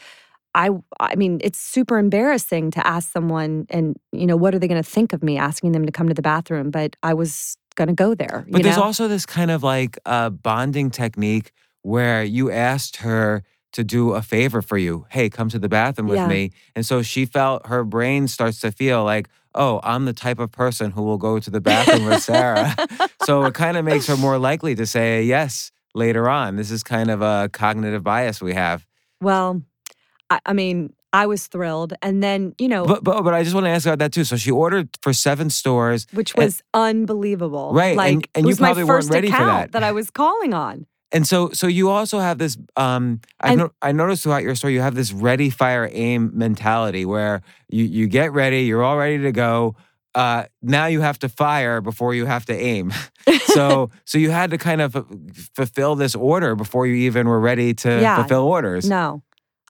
I 0.56 0.70
I 1.00 1.16
mean, 1.16 1.40
it's 1.44 1.60
super 1.60 2.00
embarrassing 2.00 2.72
to 2.72 2.88
ask 2.88 3.12
someone 3.12 3.68
and 3.70 3.96
you 4.12 4.26
know, 4.26 4.38
what 4.38 4.56
are 4.56 4.60
they 4.60 4.68
going 4.68 4.82
to 4.82 4.90
think 4.90 5.14
of 5.14 5.22
me 5.22 5.38
asking 5.38 5.74
them 5.74 5.86
to 5.86 5.92
come 5.92 6.08
to 6.08 6.16
the 6.16 6.24
bathroom, 6.24 6.72
but 6.72 6.96
I 7.04 7.14
was 7.14 7.58
going 7.76 7.90
to 7.90 7.94
go 7.94 8.16
there, 8.16 8.46
But 8.50 8.64
there's 8.64 8.78
know? 8.78 8.84
also 8.84 9.08
this 9.10 9.26
kind 9.26 9.52
of 9.52 9.62
like 9.62 10.00
uh, 10.06 10.30
bonding 10.30 10.90
technique 10.90 11.52
where 11.82 12.24
you 12.24 12.50
asked 12.50 12.98
her 12.98 13.44
to 13.74 13.84
do 13.84 14.14
a 14.14 14.22
favor 14.22 14.62
for 14.62 14.78
you. 14.78 15.06
Hey, 15.10 15.30
come 15.30 15.50
to 15.50 15.60
the 15.60 15.68
bathroom 15.68 16.08
with 16.08 16.16
yeah. 16.16 16.28
me. 16.28 16.52
And 16.74 16.86
so 16.86 17.02
she 17.02 17.26
felt 17.26 17.68
her 17.68 17.84
brain 17.84 18.30
starts 18.30 18.62
to 18.62 18.72
feel 18.72 19.04
like, 19.04 19.28
oh, 19.54 19.82
I'm 19.84 20.06
the 20.06 20.14
type 20.14 20.40
of 20.40 20.52
person 20.54 20.92
who 20.92 21.04
will 21.04 21.18
go 21.18 21.40
to 21.40 21.50
the 21.50 21.60
bathroom 21.60 22.06
with 22.06 22.24
Sara. 22.24 22.74
so 23.26 23.44
it 23.44 23.54
kind 23.54 23.76
of 23.76 23.84
makes 23.84 24.08
her 24.08 24.16
more 24.16 24.38
likely 24.38 24.76
to 24.76 24.86
say 24.86 25.24
yes 25.24 25.74
later 25.94 26.30
on. 26.30 26.56
This 26.56 26.72
is 26.72 26.84
kind 26.84 27.12
of 27.12 27.22
a 27.22 27.50
cognitive 27.52 28.04
bias 28.04 28.42
we 28.42 28.54
have. 28.54 28.88
Well, 29.22 29.62
I, 30.30 30.40
I 30.46 30.54
mean, 30.54 30.94
I 31.14 31.28
was 31.28 31.48
thrilled. 31.48 31.94
And 32.02 32.22
then, 32.22 32.54
you 32.60 32.68
know. 32.68 32.86
But, 32.86 33.04
but, 33.04 33.24
but 33.24 33.34
I 33.34 33.44
just 33.44 33.54
want 33.56 33.66
to 33.66 33.70
ask 33.70 33.86
about 33.86 34.00
that 34.00 34.12
too. 34.12 34.24
So 34.24 34.36
she 34.36 34.52
ordered 34.52 34.90
for 35.02 35.14
seven 35.14 35.50
stores. 35.50 36.08
Which 36.12 36.36
was 36.36 36.62
and, 36.74 37.00
unbelievable. 37.02 37.72
Right. 37.74 37.96
Like, 37.96 38.14
and, 38.14 38.28
and 38.36 38.46
you 38.46 38.50
was 38.50 38.58
probably 38.58 38.84
my 38.84 38.88
first 38.88 39.10
weren't 39.10 39.16
ready 39.16 39.28
account 39.30 39.42
for 39.42 39.48
that. 39.48 39.72
that 39.74 39.84
I 39.84 39.92
was 39.92 40.10
calling 40.10 40.54
on. 40.54 40.86
And 41.12 41.26
so, 41.26 41.52
so 41.52 41.68
you 41.68 41.90
also 41.90 42.20
have 42.20 42.38
this. 42.40 42.58
Um, 42.76 43.22
I 43.40 43.52
And- 43.52 43.60
no, 43.60 43.72
I 43.82 43.92
noticed 43.94 44.24
throughout 44.24 44.44
your 44.44 44.56
story, 44.56 44.74
you 44.74 44.82
have 44.82 44.96
this 44.96 45.14
ready, 45.14 45.50
fire, 45.50 45.88
aim 45.92 46.32
mentality 46.34 47.06
where 47.06 47.42
you 47.70 47.86
you 47.86 48.08
get 48.08 48.34
ready, 48.34 48.64
you're 48.64 48.84
all 48.84 48.98
ready 48.98 49.20
to 49.20 49.32
go. 49.32 49.76
Uh, 50.16 50.46
now 50.62 50.88
you 50.88 51.02
have 51.02 51.20
to 51.20 51.30
fire 51.30 51.80
before 51.80 52.14
you 52.14 52.26
have 52.26 52.46
to 52.46 52.54
aim. 52.54 52.92
so, 53.46 53.90
so 54.06 54.18
you 54.18 54.32
had 54.32 54.50
to 54.52 54.58
kind 54.58 54.82
of 54.82 54.96
f- 54.96 55.06
fulfill 55.54 55.96
this 55.96 56.16
order 56.16 56.56
before 56.56 56.88
you 56.88 56.96
even 56.96 57.28
were 57.28 57.40
ready 57.40 57.74
to 57.74 58.02
Yeah. 58.02 58.16
fulfill 58.18 58.44
orders. 58.44 58.90
No. 58.90 59.22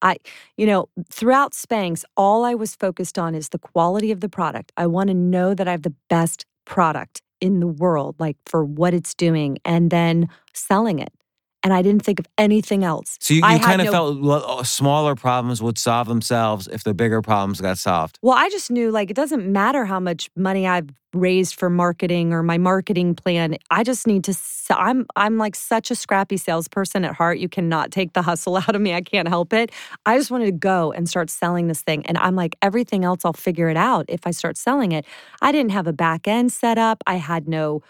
I, 0.06 0.18
you 0.56 0.68
know, 0.68 0.88
throughout 1.10 1.54
Spanx, 1.54 2.04
all 2.16 2.46
I 2.46 2.54
was 2.54 2.76
focused 2.76 3.18
on 3.18 3.34
is 3.34 3.50
the 3.50 3.58
quality 3.58 4.12
of 4.12 4.22
the 4.22 4.30
product. 4.30 4.72
I 4.78 4.86
want 4.86 5.08
to 5.08 5.16
know 5.16 5.56
that 5.56 5.68
I 5.68 5.72
have 5.72 5.82
the 5.82 5.96
best 6.10 6.46
product 6.64 7.24
in 7.42 7.60
the 7.60 7.68
world, 7.68 8.16
like 8.20 8.38
for 8.46 8.64
what 8.64 8.94
it's 8.94 9.16
doing, 9.16 9.58
and 9.66 9.90
then 9.90 10.30
selling 10.54 11.00
it. 11.00 11.12
And 11.66 11.74
I 11.74 11.82
didn't 11.82 12.04
think 12.06 12.20
of 12.20 12.28
anything 12.38 12.84
else. 12.84 13.18
So 13.20 13.34
you, 13.34 13.38
you 13.38 13.60
kind 13.60 13.82
of 13.82 13.86
no- 13.86 13.92
felt 13.92 14.18
lo- 14.18 14.60
uh, 14.60 14.64
smaller 14.64 15.16
problems 15.16 15.64
would 15.64 15.80
solve 15.80 16.08
themselves 16.08 16.68
if 16.68 16.84
the 16.84 16.94
bigger 16.94 17.24
problems 17.24 17.60
got 17.60 17.80
solved. 17.80 18.20
Well, 18.22 18.38
I 18.38 18.50
just 18.50 18.70
knew 18.70 18.92
like 18.92 19.10
it 19.10 19.16
doesn't 19.16 19.52
matter 19.52 19.86
how 19.86 20.00
much 20.00 20.30
money 20.36 20.68
I've 20.68 20.90
raised 21.16 21.56
for 21.56 21.70
marketing 21.70 22.34
or 22.34 22.44
my 22.44 22.60
marketing 22.60 23.16
plan. 23.16 23.58
I 23.72 23.84
just 23.84 24.06
need 24.06 24.24
to. 24.26 24.38
I'm 24.70 25.08
I'm 25.16 25.40
like 25.40 25.56
such 25.56 25.90
a 25.90 25.96
scrappy 25.96 26.38
salesperson 26.38 27.04
at 27.04 27.16
heart. 27.16 27.40
You 27.40 27.50
cannot 27.50 27.92
take 27.92 28.14
the 28.14 28.22
hustle 28.22 28.58
out 28.68 28.76
of 28.76 28.82
me. 28.82 28.94
I 28.94 29.02
can't 29.02 29.28
help 29.28 29.52
it. 29.52 29.72
I 30.06 30.20
just 30.20 30.30
wanted 30.30 30.46
to 30.46 30.52
go 30.52 30.92
and 30.92 31.10
start 31.10 31.32
selling 31.32 31.66
this 31.66 31.82
thing, 31.82 32.06
and 32.06 32.16
I'm 32.20 32.36
like 32.36 32.56
everything 32.62 33.04
else, 33.04 33.26
I'll 33.26 33.34
figure 33.34 33.70
it 33.70 33.78
out 33.78 34.06
if 34.08 34.28
I 34.28 34.32
start 34.32 34.56
selling 34.56 34.92
it. 34.92 35.04
I 35.42 35.52
didn't 35.52 35.72
have 35.72 35.88
a 35.88 35.94
back 35.94 36.28
end 36.28 36.52
set 36.52 36.78
up. 36.78 37.04
I 37.08 37.16
had 37.16 37.48
no 37.48 37.82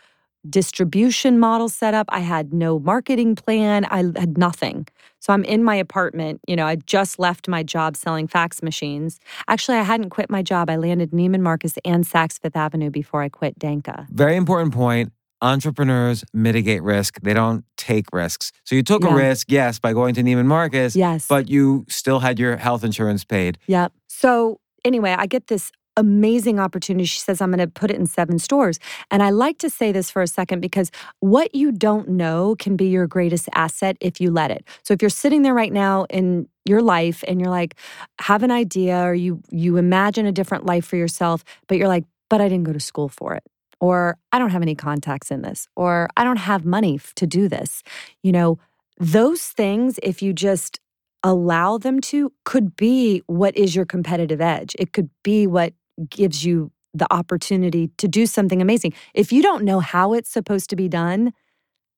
distribution 0.49 1.39
model 1.39 1.69
set 1.69 1.93
up. 1.93 2.05
I 2.09 2.19
had 2.19 2.53
no 2.53 2.79
marketing 2.79 3.35
plan. 3.35 3.85
I 3.85 3.97
had 4.19 4.37
nothing. 4.37 4.87
So 5.19 5.33
I'm 5.33 5.43
in 5.43 5.63
my 5.63 5.75
apartment. 5.75 6.41
You 6.47 6.55
know, 6.55 6.65
I 6.65 6.75
just 6.75 7.17
left 7.19 7.47
my 7.47 7.63
job 7.63 7.95
selling 7.97 8.27
fax 8.27 8.61
machines. 8.61 9.19
Actually, 9.47 9.77
I 9.77 9.83
hadn't 9.83 10.09
quit 10.09 10.29
my 10.29 10.41
job. 10.43 10.69
I 10.69 10.75
landed 10.75 11.11
Neiman 11.11 11.41
Marcus 11.41 11.75
and 11.83 12.03
Saks 12.05 12.39
Fifth 12.39 12.55
Avenue 12.55 12.89
before 12.91 13.21
I 13.21 13.29
quit 13.29 13.57
Danka. 13.59 14.07
Very 14.09 14.35
important 14.35 14.73
point. 14.73 15.11
Entrepreneurs 15.41 16.23
mitigate 16.33 16.81
risk. 16.81 17.19
They 17.21 17.33
don't 17.33 17.65
take 17.77 18.05
risks. 18.13 18.51
So 18.63 18.75
you 18.75 18.83
took 18.83 19.03
a 19.03 19.13
risk, 19.13 19.51
yes, 19.51 19.79
by 19.79 19.93
going 19.93 20.15
to 20.15 20.23
Neiman 20.23 20.45
Marcus, 20.45 20.95
Yes. 20.95 21.27
but 21.27 21.49
you 21.49 21.85
still 21.89 22.19
had 22.19 22.39
your 22.39 22.55
health 22.55 22.83
insurance 22.83 23.23
paid. 23.25 23.57
Yep. 23.67 23.91
So 24.07 24.59
anyway, 24.83 25.13
I 25.17 25.25
get 25.27 25.47
this 25.47 25.71
amazing 25.97 26.59
opportunity. 26.59 27.05
She 27.05 27.19
says, 27.19 27.41
I'm 27.41 27.49
going 27.49 27.59
to 27.59 27.67
put 27.67 27.91
it 27.91 27.97
in 27.97 28.05
seven 28.05 28.39
stores. 28.39 28.79
And 29.11 29.23
I 29.23 29.29
like 29.29 29.57
to 29.59 29.69
say 29.69 29.91
this 29.91 30.11
for 30.11 30.21
a 30.21 30.27
second 30.27 30.59
because 30.59 30.91
what 31.19 31.53
you 31.55 31.71
don't 31.71 32.09
know 32.09 32.55
can 32.57 32.75
be 32.75 32.87
your 32.87 33.07
greatest 33.07 33.49
asset 33.53 33.97
if 34.01 34.19
you 34.19 34.31
let 34.31 34.51
it. 34.51 34.65
So 34.83 34.93
if 34.93 35.01
you're 35.01 35.09
sitting 35.09 35.41
there 35.41 35.53
right 35.53 35.71
now 35.73 36.05
in 36.09 36.47
your 36.65 36.81
life 36.81 37.23
and 37.27 37.39
you're 37.39 37.49
like, 37.49 37.75
have 38.19 38.43
an 38.43 38.51
idea 38.51 39.01
or 39.03 39.13
you 39.13 39.41
you 39.51 39.77
imagine 39.77 40.25
a 40.25 40.31
different 40.31 40.65
life 40.65 40.85
for 40.85 40.95
yourself, 40.95 41.43
but 41.67 41.77
you're 41.77 41.87
like, 41.87 42.05
but 42.29 42.41
I 42.41 42.49
didn't 42.49 42.65
go 42.65 42.73
to 42.73 42.79
school 42.79 43.09
for 43.09 43.33
it. 43.35 43.43
Or 43.81 44.17
I 44.31 44.39
don't 44.39 44.51
have 44.51 44.61
any 44.61 44.73
contacts 44.73 45.31
in 45.31 45.41
this, 45.41 45.67
or 45.75 46.07
I 46.15 46.23
don't 46.23 46.37
have 46.37 46.65
money 46.65 46.99
to 47.15 47.27
do 47.27 47.49
this. 47.49 47.83
You 48.23 48.31
know, 48.31 48.57
those 48.97 49.43
things, 49.47 49.99
if 50.01 50.21
you 50.21 50.31
just 50.31 50.79
allow 51.25 51.79
them 51.79 51.99
to 51.99 52.31
could 52.45 52.75
be 52.75 53.23
what 53.25 53.57
is 53.57 53.75
your 53.75 53.83
competitive 53.83 54.39
edge. 54.39 54.75
It 54.77 54.93
could 54.93 55.09
be 55.23 55.47
what 55.47 55.73
gives 56.09 56.45
you 56.45 56.71
the 56.93 57.07
opportunity 57.11 57.89
to 57.97 58.07
do 58.07 58.25
something 58.25 58.61
amazing. 58.61 58.93
If 59.13 59.31
you 59.31 59.41
don't 59.41 59.63
know 59.63 59.79
how 59.79 60.13
it's 60.13 60.29
supposed 60.29 60.69
to 60.69 60.75
be 60.75 60.87
done, 60.87 61.33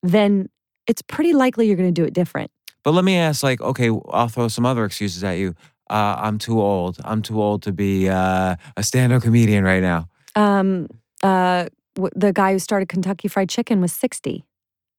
then 0.01 0.49
it's 0.87 1.01
pretty 1.01 1.33
likely 1.33 1.67
you're 1.67 1.77
going 1.77 1.93
to 1.93 2.01
do 2.01 2.05
it 2.05 2.13
different. 2.13 2.51
But 2.83 2.91
let 2.91 3.03
me 3.03 3.17
ask, 3.17 3.43
like, 3.43 3.61
okay, 3.61 3.89
I'll 4.09 4.29
throw 4.29 4.47
some 4.47 4.65
other 4.65 4.85
excuses 4.85 5.23
at 5.23 5.33
you. 5.33 5.55
Uh, 5.89 6.15
I'm 6.19 6.37
too 6.37 6.59
old. 6.59 6.97
I'm 7.03 7.21
too 7.21 7.41
old 7.41 7.63
to 7.63 7.71
be 7.71 8.09
uh, 8.09 8.55
a 8.75 8.83
stand-up 8.83 9.21
comedian 9.23 9.63
right 9.63 9.81
now. 9.81 10.07
Um, 10.35 10.87
uh, 11.23 11.67
w- 11.95 12.11
the 12.15 12.33
guy 12.33 12.53
who 12.53 12.59
started 12.59 12.89
Kentucky 12.89 13.27
Fried 13.27 13.49
Chicken 13.49 13.81
was 13.81 13.91
60 13.93 14.45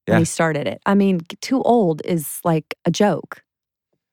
when 0.07 0.18
he 0.18 0.24
started 0.24 0.66
it. 0.66 0.80
I 0.86 0.94
mean, 0.94 1.20
too 1.40 1.62
old 1.62 2.03
is 2.05 2.40
like 2.44 2.74
a 2.84 2.90
joke. 2.90 3.42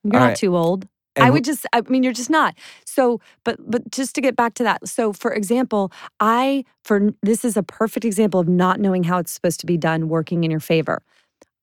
You're 0.03 0.13
All 0.13 0.19
not 0.19 0.27
right. 0.29 0.37
too 0.37 0.55
old. 0.55 0.87
And 1.15 1.25
I 1.25 1.29
would 1.29 1.43
just 1.43 1.65
I 1.73 1.81
mean 1.81 2.03
you're 2.03 2.13
just 2.13 2.29
not. 2.29 2.55
So 2.85 3.21
but 3.43 3.57
but 3.69 3.91
just 3.91 4.15
to 4.15 4.21
get 4.21 4.35
back 4.35 4.53
to 4.55 4.63
that. 4.63 4.87
So 4.87 5.13
for 5.13 5.33
example, 5.33 5.91
I 6.19 6.63
for 6.83 7.13
this 7.21 7.45
is 7.45 7.57
a 7.57 7.63
perfect 7.63 8.05
example 8.05 8.39
of 8.39 8.47
not 8.47 8.79
knowing 8.79 9.03
how 9.03 9.17
it's 9.17 9.31
supposed 9.31 9.59
to 9.61 9.65
be 9.65 9.77
done 9.77 10.09
working 10.09 10.43
in 10.43 10.51
your 10.51 10.59
favor. 10.59 11.01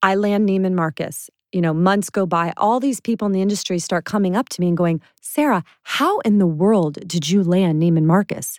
I 0.02 0.14
land 0.14 0.48
Neiman 0.48 0.72
Marcus. 0.72 1.30
You 1.52 1.60
know, 1.60 1.74
months 1.74 2.08
go 2.08 2.24
by. 2.24 2.54
All 2.56 2.80
these 2.80 2.98
people 2.98 3.26
in 3.26 3.32
the 3.32 3.42
industry 3.42 3.78
start 3.78 4.06
coming 4.06 4.34
up 4.34 4.48
to 4.50 4.60
me 4.60 4.68
and 4.68 4.76
going, 4.76 5.02
"Sara, 5.20 5.62
how 5.82 6.20
in 6.20 6.38
the 6.38 6.46
world 6.46 7.06
did 7.06 7.28
you 7.28 7.42
land 7.44 7.82
Neiman 7.82 8.04
Marcus?" 8.04 8.58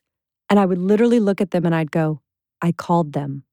And 0.49 0.59
I 0.59 0.65
would 0.65 0.77
literally 0.77 1.19
look 1.19 1.41
at 1.41 1.51
them 1.51 1.65
and 1.65 1.73
I'd 1.73 1.91
go, 1.91 2.21
"I 2.61 2.71
called 2.71 3.13
them." 3.13 3.43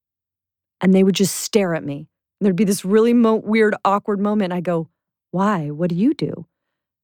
And 0.82 0.94
they 0.94 1.02
would 1.02 1.14
just 1.14 1.36
stare 1.36 1.74
at 1.74 1.84
me. 1.84 2.08
There'd 2.40 2.56
be 2.56 2.64
this 2.64 2.84
really 2.84 3.12
mo- 3.12 3.34
weird 3.36 3.74
awkward 3.84 4.18
moment. 4.20 4.52
I 4.52 4.60
go, 4.60 4.88
Why? 5.30 5.70
What 5.70 5.90
do 5.90 5.96
you 5.96 6.14
do? 6.14 6.46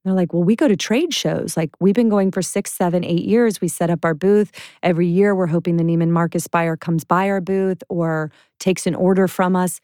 They're 0.07 0.15
like, 0.15 0.33
well, 0.33 0.45
we 0.45 0.55
go 0.55 0.69
to 0.69 0.77
trade 0.77 1.13
shows. 1.13 1.57
Like, 1.57 1.71
we've 1.81 1.93
been 1.95 2.09
going 2.09 2.31
for 2.31 2.41
six, 2.41 2.73
seven, 2.73 3.05
eight 3.05 3.25
years. 3.25 3.61
We 3.61 3.67
set 3.67 3.91
up 3.91 4.05
our 4.05 4.15
booth. 4.15 4.53
Every 4.81 5.09
year, 5.09 5.35
we're 5.35 5.49
hoping 5.49 5.79
the 5.79 5.83
Neiman 5.83 6.11
Marcus 6.11 6.47
buyer 6.47 6.77
comes 6.77 7.03
by 7.03 7.29
our 7.29 7.41
booth 7.41 7.83
or 7.89 8.31
takes 8.61 8.87
an 8.87 8.95
order 8.95 9.27
from 9.27 9.57
us. 9.57 9.81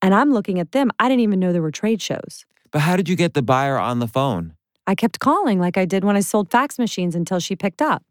And 0.00 0.14
I'm 0.14 0.32
looking 0.32 0.58
at 0.58 0.72
them. 0.72 0.90
I 0.98 1.10
didn't 1.10 1.20
even 1.20 1.38
know 1.38 1.52
there 1.52 1.60
were 1.60 1.70
trade 1.70 2.00
shows. 2.00 2.46
But 2.70 2.78
how 2.80 2.96
did 2.96 3.10
you 3.10 3.14
get 3.16 3.34
the 3.34 3.42
buyer 3.42 3.76
on 3.76 3.98
the 3.98 4.08
phone? 4.08 4.54
I 4.86 4.94
kept 4.94 5.18
calling 5.20 5.60
like 5.60 5.76
I 5.76 5.84
did 5.84 6.02
when 6.02 6.16
I 6.16 6.20
sold 6.20 6.50
fax 6.50 6.78
machines 6.78 7.14
until 7.14 7.38
she 7.38 7.54
picked 7.54 7.82
up. 7.82 8.02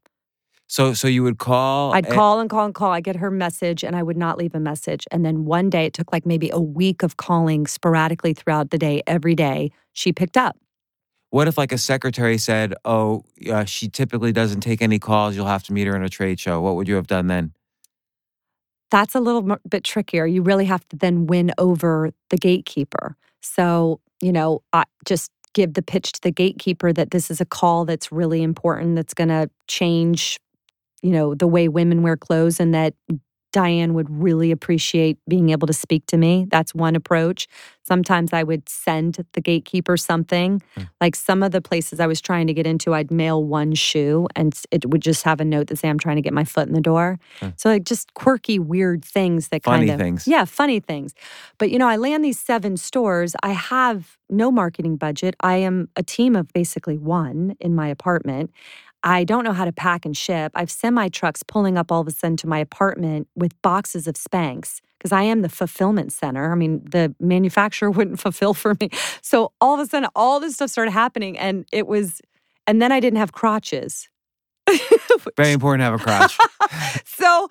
So 0.68 0.94
so 0.94 1.08
you 1.08 1.24
would 1.24 1.40
call 1.40 1.92
I'd 1.94 2.06
and- 2.06 2.14
call 2.14 2.40
and 2.40 2.50
call 2.52 2.66
and 2.66 2.76
call. 2.76 2.92
I 2.92 3.02
get 3.02 3.16
her 3.16 3.32
message 3.32 3.84
and 3.84 3.96
I 3.96 4.04
would 4.04 4.18
not 4.18 4.38
leave 4.38 4.54
a 4.54 4.60
message. 4.60 5.08
And 5.10 5.26
then 5.26 5.46
one 5.46 5.72
day, 5.72 5.86
it 5.86 5.94
took 5.94 6.14
like 6.14 6.28
maybe 6.28 6.52
a 6.52 6.60
week 6.60 7.02
of 7.02 7.18
calling 7.18 7.66
sporadically 7.66 8.36
throughout 8.36 8.70
the 8.70 8.78
day, 8.78 9.02
every 9.08 9.34
day. 9.34 9.72
She 9.94 10.14
picked 10.14 10.38
up. 10.38 10.56
What 11.30 11.48
if 11.48 11.58
like 11.58 11.72
a 11.72 11.78
secretary 11.78 12.38
said, 12.38 12.74
"Oh, 12.86 13.24
uh, 13.52 13.66
she 13.66 13.90
typically 13.90 14.32
doesn't 14.32 14.62
take 14.62 14.82
any 14.82 15.00
calls. 15.00 15.36
You'll 15.36 15.46
have 15.46 15.64
to 15.64 15.74
meet 15.74 15.88
her 15.88 15.96
in 15.96 16.04
a 16.04 16.10
trade 16.10 16.40
show." 16.40 16.62
What 16.62 16.76
would 16.76 16.88
you 16.88 16.96
have 16.96 17.08
done 17.08 17.28
then? 17.28 17.54
That's 18.90 19.16
a 19.16 19.20
little 19.20 19.58
bit 19.68 19.84
trickier. 19.84 20.26
You 20.26 20.42
really 20.42 20.66
have 20.66 20.88
to 20.90 20.96
then 20.96 21.28
win 21.28 21.52
over 21.58 22.12
the 22.30 22.38
gatekeeper. 22.38 23.18
So, 23.42 24.00
you 24.22 24.32
know, 24.32 24.62
I 24.72 24.86
just 25.06 25.32
give 25.54 25.74
the 25.74 25.82
pitch 25.82 26.14
to 26.14 26.22
the 26.22 26.32
gatekeeper 26.32 26.94
that 26.94 27.12
this 27.12 27.30
is 27.30 27.42
a 27.42 27.46
call 27.46 27.84
that's 27.84 28.12
really 28.12 28.44
important, 28.44 28.96
that's 28.96 29.14
going 29.14 29.30
to 29.30 29.50
change, 29.68 30.40
you 31.02 31.12
know, 31.12 31.36
the 31.36 31.48
way 31.48 31.68
women 31.68 32.02
wear 32.02 32.16
clothes 32.16 32.60
and 32.60 32.74
that 32.74 32.94
Diane 33.58 33.96
would 33.96 34.08
really 34.12 34.52
appreciate 34.52 35.18
being 35.28 35.50
able 35.50 35.66
to 35.66 35.74
speak 35.74 36.06
to 36.06 36.16
me. 36.16 36.46
That's 36.52 36.76
one 36.76 36.96
approach. 36.96 37.48
Sometimes 37.82 38.32
I 38.32 38.44
would 38.44 38.70
send 38.70 39.26
the 39.34 39.42
gatekeeper 39.42 39.98
something. 39.98 40.62
Mm. 40.76 40.90
Like 41.02 41.16
some 41.16 41.42
of 41.42 41.54
the 41.54 41.60
places 41.60 42.00
I 42.00 42.06
was 42.06 42.22
trying 42.22 42.46
to 42.46 42.54
get 42.54 42.68
into, 42.68 42.94
I'd 42.94 43.10
mail 43.10 43.44
one 43.44 43.74
shoe 43.74 44.28
and 44.36 44.54
it 44.70 44.88
would 44.92 45.02
just 45.02 45.24
have 45.24 45.42
a 45.42 45.46
note 45.46 45.68
that 45.68 45.78
say, 45.78 45.90
I'm 45.90 45.98
trying 45.98 46.18
to 46.18 46.22
get 46.22 46.34
my 46.34 46.44
foot 46.44 46.68
in 46.68 46.76
the 46.76 46.82
door. 46.82 47.18
Mm. 47.40 47.60
So, 47.60 47.70
like, 47.70 47.84
just 47.84 48.14
quirky, 48.14 48.60
weird 48.60 49.04
things 49.04 49.48
that 49.48 49.64
Funny 49.64 49.88
kind 49.88 50.00
of. 50.00 50.06
things. 50.06 50.28
Yeah, 50.28 50.46
funny 50.46 50.80
things. 50.80 51.16
But, 51.58 51.72
you 51.72 51.80
know, 51.80 51.88
I 51.88 51.96
land 51.96 52.24
these 52.24 52.38
seven 52.38 52.78
stores. 52.78 53.36
I 53.42 53.54
have 53.54 54.18
no 54.30 54.52
marketing 54.52 54.98
budget. 54.98 55.36
I 55.40 55.56
am 55.58 55.90
a 55.96 56.04
team 56.04 56.36
of 56.36 56.54
basically 56.54 57.00
one 57.00 57.56
in 57.60 57.74
my 57.74 57.88
apartment. 57.88 58.52
I 59.08 59.24
don't 59.24 59.46
know 59.46 59.54
how 59.54 59.64
to 59.64 59.72
pack 59.72 60.06
and 60.06 60.16
ship. 60.16 60.52
I 60.54 60.60
have 60.60 60.70
semi 60.70 61.08
trucks 61.08 61.42
pulling 61.42 61.78
up 61.78 61.92
all 61.92 62.02
of 62.02 62.08
a 62.08 62.12
sudden 62.12 62.36
to 62.38 62.48
my 62.48 62.60
apartment 62.60 63.30
with 63.36 63.60
boxes 63.62 64.06
of 64.06 64.16
Spanx 64.16 64.82
because 64.98 65.14
I 65.14 65.24
am 65.24 65.44
the 65.44 65.50
fulfillment 65.50 66.12
center. 66.12 66.52
I 66.52 66.56
mean, 66.56 66.84
the 66.84 67.16
manufacturer 67.20 67.90
wouldn't 67.98 68.20
fulfill 68.20 68.54
for 68.54 68.76
me. 68.82 68.90
So 69.22 69.54
all 69.62 69.76
of 69.76 69.80
a 69.80 69.86
sudden, 69.90 70.10
all 70.14 70.42
this 70.42 70.56
stuff 70.56 70.70
started 70.70 70.92
happening, 70.92 71.38
and 71.38 71.66
it 71.72 71.88
was, 71.88 72.22
and 72.66 72.82
then 72.82 72.92
I 72.92 73.00
didn't 73.00 73.20
have 73.20 73.32
crotches. 73.32 74.10
Very 75.38 75.54
important 75.54 75.80
to 75.80 75.86
have 75.86 75.94
a 75.94 76.04
crotch. 76.04 76.38
so, 77.06 77.48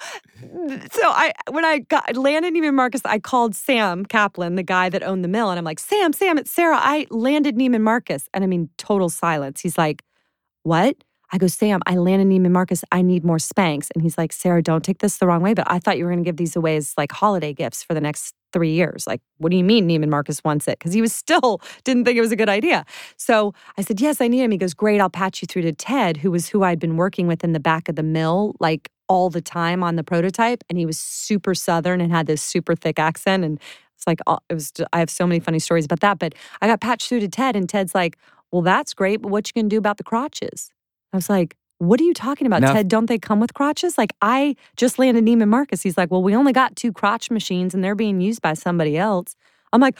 so 0.92 1.02
I 1.04 1.32
when 1.50 1.64
I 1.64 1.78
got 1.78 2.14
landed 2.18 2.52
Neiman 2.52 2.74
Marcus, 2.74 3.00
I 3.06 3.18
called 3.18 3.54
Sam 3.54 4.04
Kaplan, 4.04 4.56
the 4.56 4.62
guy 4.62 4.90
that 4.90 5.02
owned 5.02 5.24
the 5.24 5.28
mill, 5.28 5.48
and 5.48 5.58
I'm 5.58 5.64
like, 5.64 5.78
Sam, 5.78 6.12
Sam, 6.12 6.36
it's 6.36 6.50
Sara. 6.50 6.76
I 6.78 7.06
landed 7.08 7.56
Neiman 7.56 7.80
Marcus, 7.80 8.28
and 8.34 8.44
I 8.44 8.46
mean, 8.46 8.68
total 8.76 9.08
silence. 9.08 9.62
He's 9.62 9.78
like, 9.78 10.02
What? 10.64 10.96
I 11.36 11.38
go, 11.38 11.48
Sam, 11.48 11.80
I 11.86 11.96
landed 11.96 12.28
Neiman 12.28 12.50
Marcus. 12.50 12.82
I 12.90 13.02
need 13.02 13.22
more 13.22 13.36
Spanx. 13.36 13.90
And 13.94 14.02
he's 14.02 14.16
like, 14.16 14.32
Sara, 14.32 14.62
don't 14.62 14.82
take 14.82 15.00
this 15.00 15.18
the 15.18 15.26
wrong 15.26 15.42
way, 15.42 15.52
but 15.52 15.70
I 15.70 15.78
thought 15.78 15.98
you 15.98 16.06
were 16.06 16.10
going 16.10 16.24
to 16.24 16.26
give 16.26 16.38
these 16.38 16.56
away 16.56 16.76
as 16.76 16.94
like 16.96 17.12
holiday 17.12 17.52
gifts 17.52 17.82
for 17.82 17.92
the 17.92 18.00
next 18.00 18.34
three 18.54 18.72
years. 18.72 19.06
Like, 19.06 19.20
what 19.36 19.50
do 19.50 19.58
you 19.58 19.62
mean 19.62 19.86
Neiman 19.86 20.08
Marcus 20.08 20.42
wants 20.42 20.66
it? 20.66 20.78
Because 20.78 20.94
he 20.94 21.02
was 21.02 21.14
still 21.14 21.60
didn't 21.84 22.06
think 22.06 22.16
it 22.16 22.22
was 22.22 22.32
a 22.32 22.36
good 22.36 22.48
idea. 22.48 22.86
So 23.18 23.52
I 23.76 23.82
said, 23.82 24.00
Yes, 24.00 24.22
I 24.22 24.28
need 24.28 24.40
him. 24.40 24.50
He 24.50 24.56
goes, 24.56 24.72
Great, 24.72 24.98
I'll 24.98 25.10
patch 25.10 25.42
you 25.42 25.46
through 25.46 25.60
to 25.62 25.72
Ted, 25.72 26.16
who 26.16 26.30
was 26.30 26.48
who 26.48 26.62
I'd 26.62 26.78
been 26.78 26.96
working 26.96 27.26
with 27.26 27.44
in 27.44 27.52
the 27.52 27.60
back 27.60 27.90
of 27.90 27.96
the 27.96 28.02
mill, 28.02 28.56
like 28.58 28.88
all 29.06 29.28
the 29.28 29.42
time 29.42 29.82
on 29.82 29.96
the 29.96 30.04
prototype. 30.04 30.64
And 30.70 30.78
he 30.78 30.86
was 30.86 30.98
super 30.98 31.54
Southern 31.54 32.00
and 32.00 32.10
had 32.10 32.26
this 32.26 32.40
super 32.40 32.74
thick 32.74 32.98
accent. 32.98 33.44
And 33.44 33.60
it's 33.94 34.06
like, 34.06 34.20
it 34.48 34.54
was, 34.54 34.72
I 34.94 35.00
have 35.00 35.10
so 35.10 35.26
many 35.26 35.40
funny 35.40 35.58
stories 35.58 35.84
about 35.84 36.00
that. 36.00 36.18
But 36.18 36.34
I 36.62 36.66
got 36.66 36.80
patched 36.80 37.10
through 37.10 37.20
to 37.20 37.28
Ted, 37.28 37.56
and 37.56 37.68
Ted's 37.68 37.94
like, 37.94 38.16
Well, 38.52 38.62
that's 38.62 38.94
great, 38.94 39.20
but 39.20 39.30
what 39.30 39.46
you 39.46 39.60
gonna 39.60 39.68
do 39.68 39.76
about 39.76 39.98
the 39.98 40.04
crotches? 40.04 40.72
I 41.12 41.16
was 41.16 41.28
like, 41.30 41.56
what 41.78 42.00
are 42.00 42.04
you 42.04 42.14
talking 42.14 42.46
about, 42.46 42.62
Now- 42.62 42.72
Ted? 42.72 42.88
Don't 42.88 43.06
they 43.06 43.18
come 43.18 43.40
with 43.40 43.54
crotches? 43.54 43.98
Like, 43.98 44.12
I 44.22 44.56
just 44.76 44.98
landed 44.98 45.24
Neiman 45.24 45.48
Marcus. 45.48 45.82
He's 45.82 45.96
like, 45.96 46.10
well, 46.10 46.22
we 46.22 46.34
only 46.34 46.52
got 46.52 46.74
two 46.76 46.92
crotch 46.92 47.30
machines 47.30 47.74
and 47.74 47.84
they're 47.84 47.94
being 47.94 48.20
used 48.20 48.40
by 48.40 48.54
somebody 48.54 48.96
else. 48.96 49.36
I'm 49.72 49.80
like, 49.80 49.96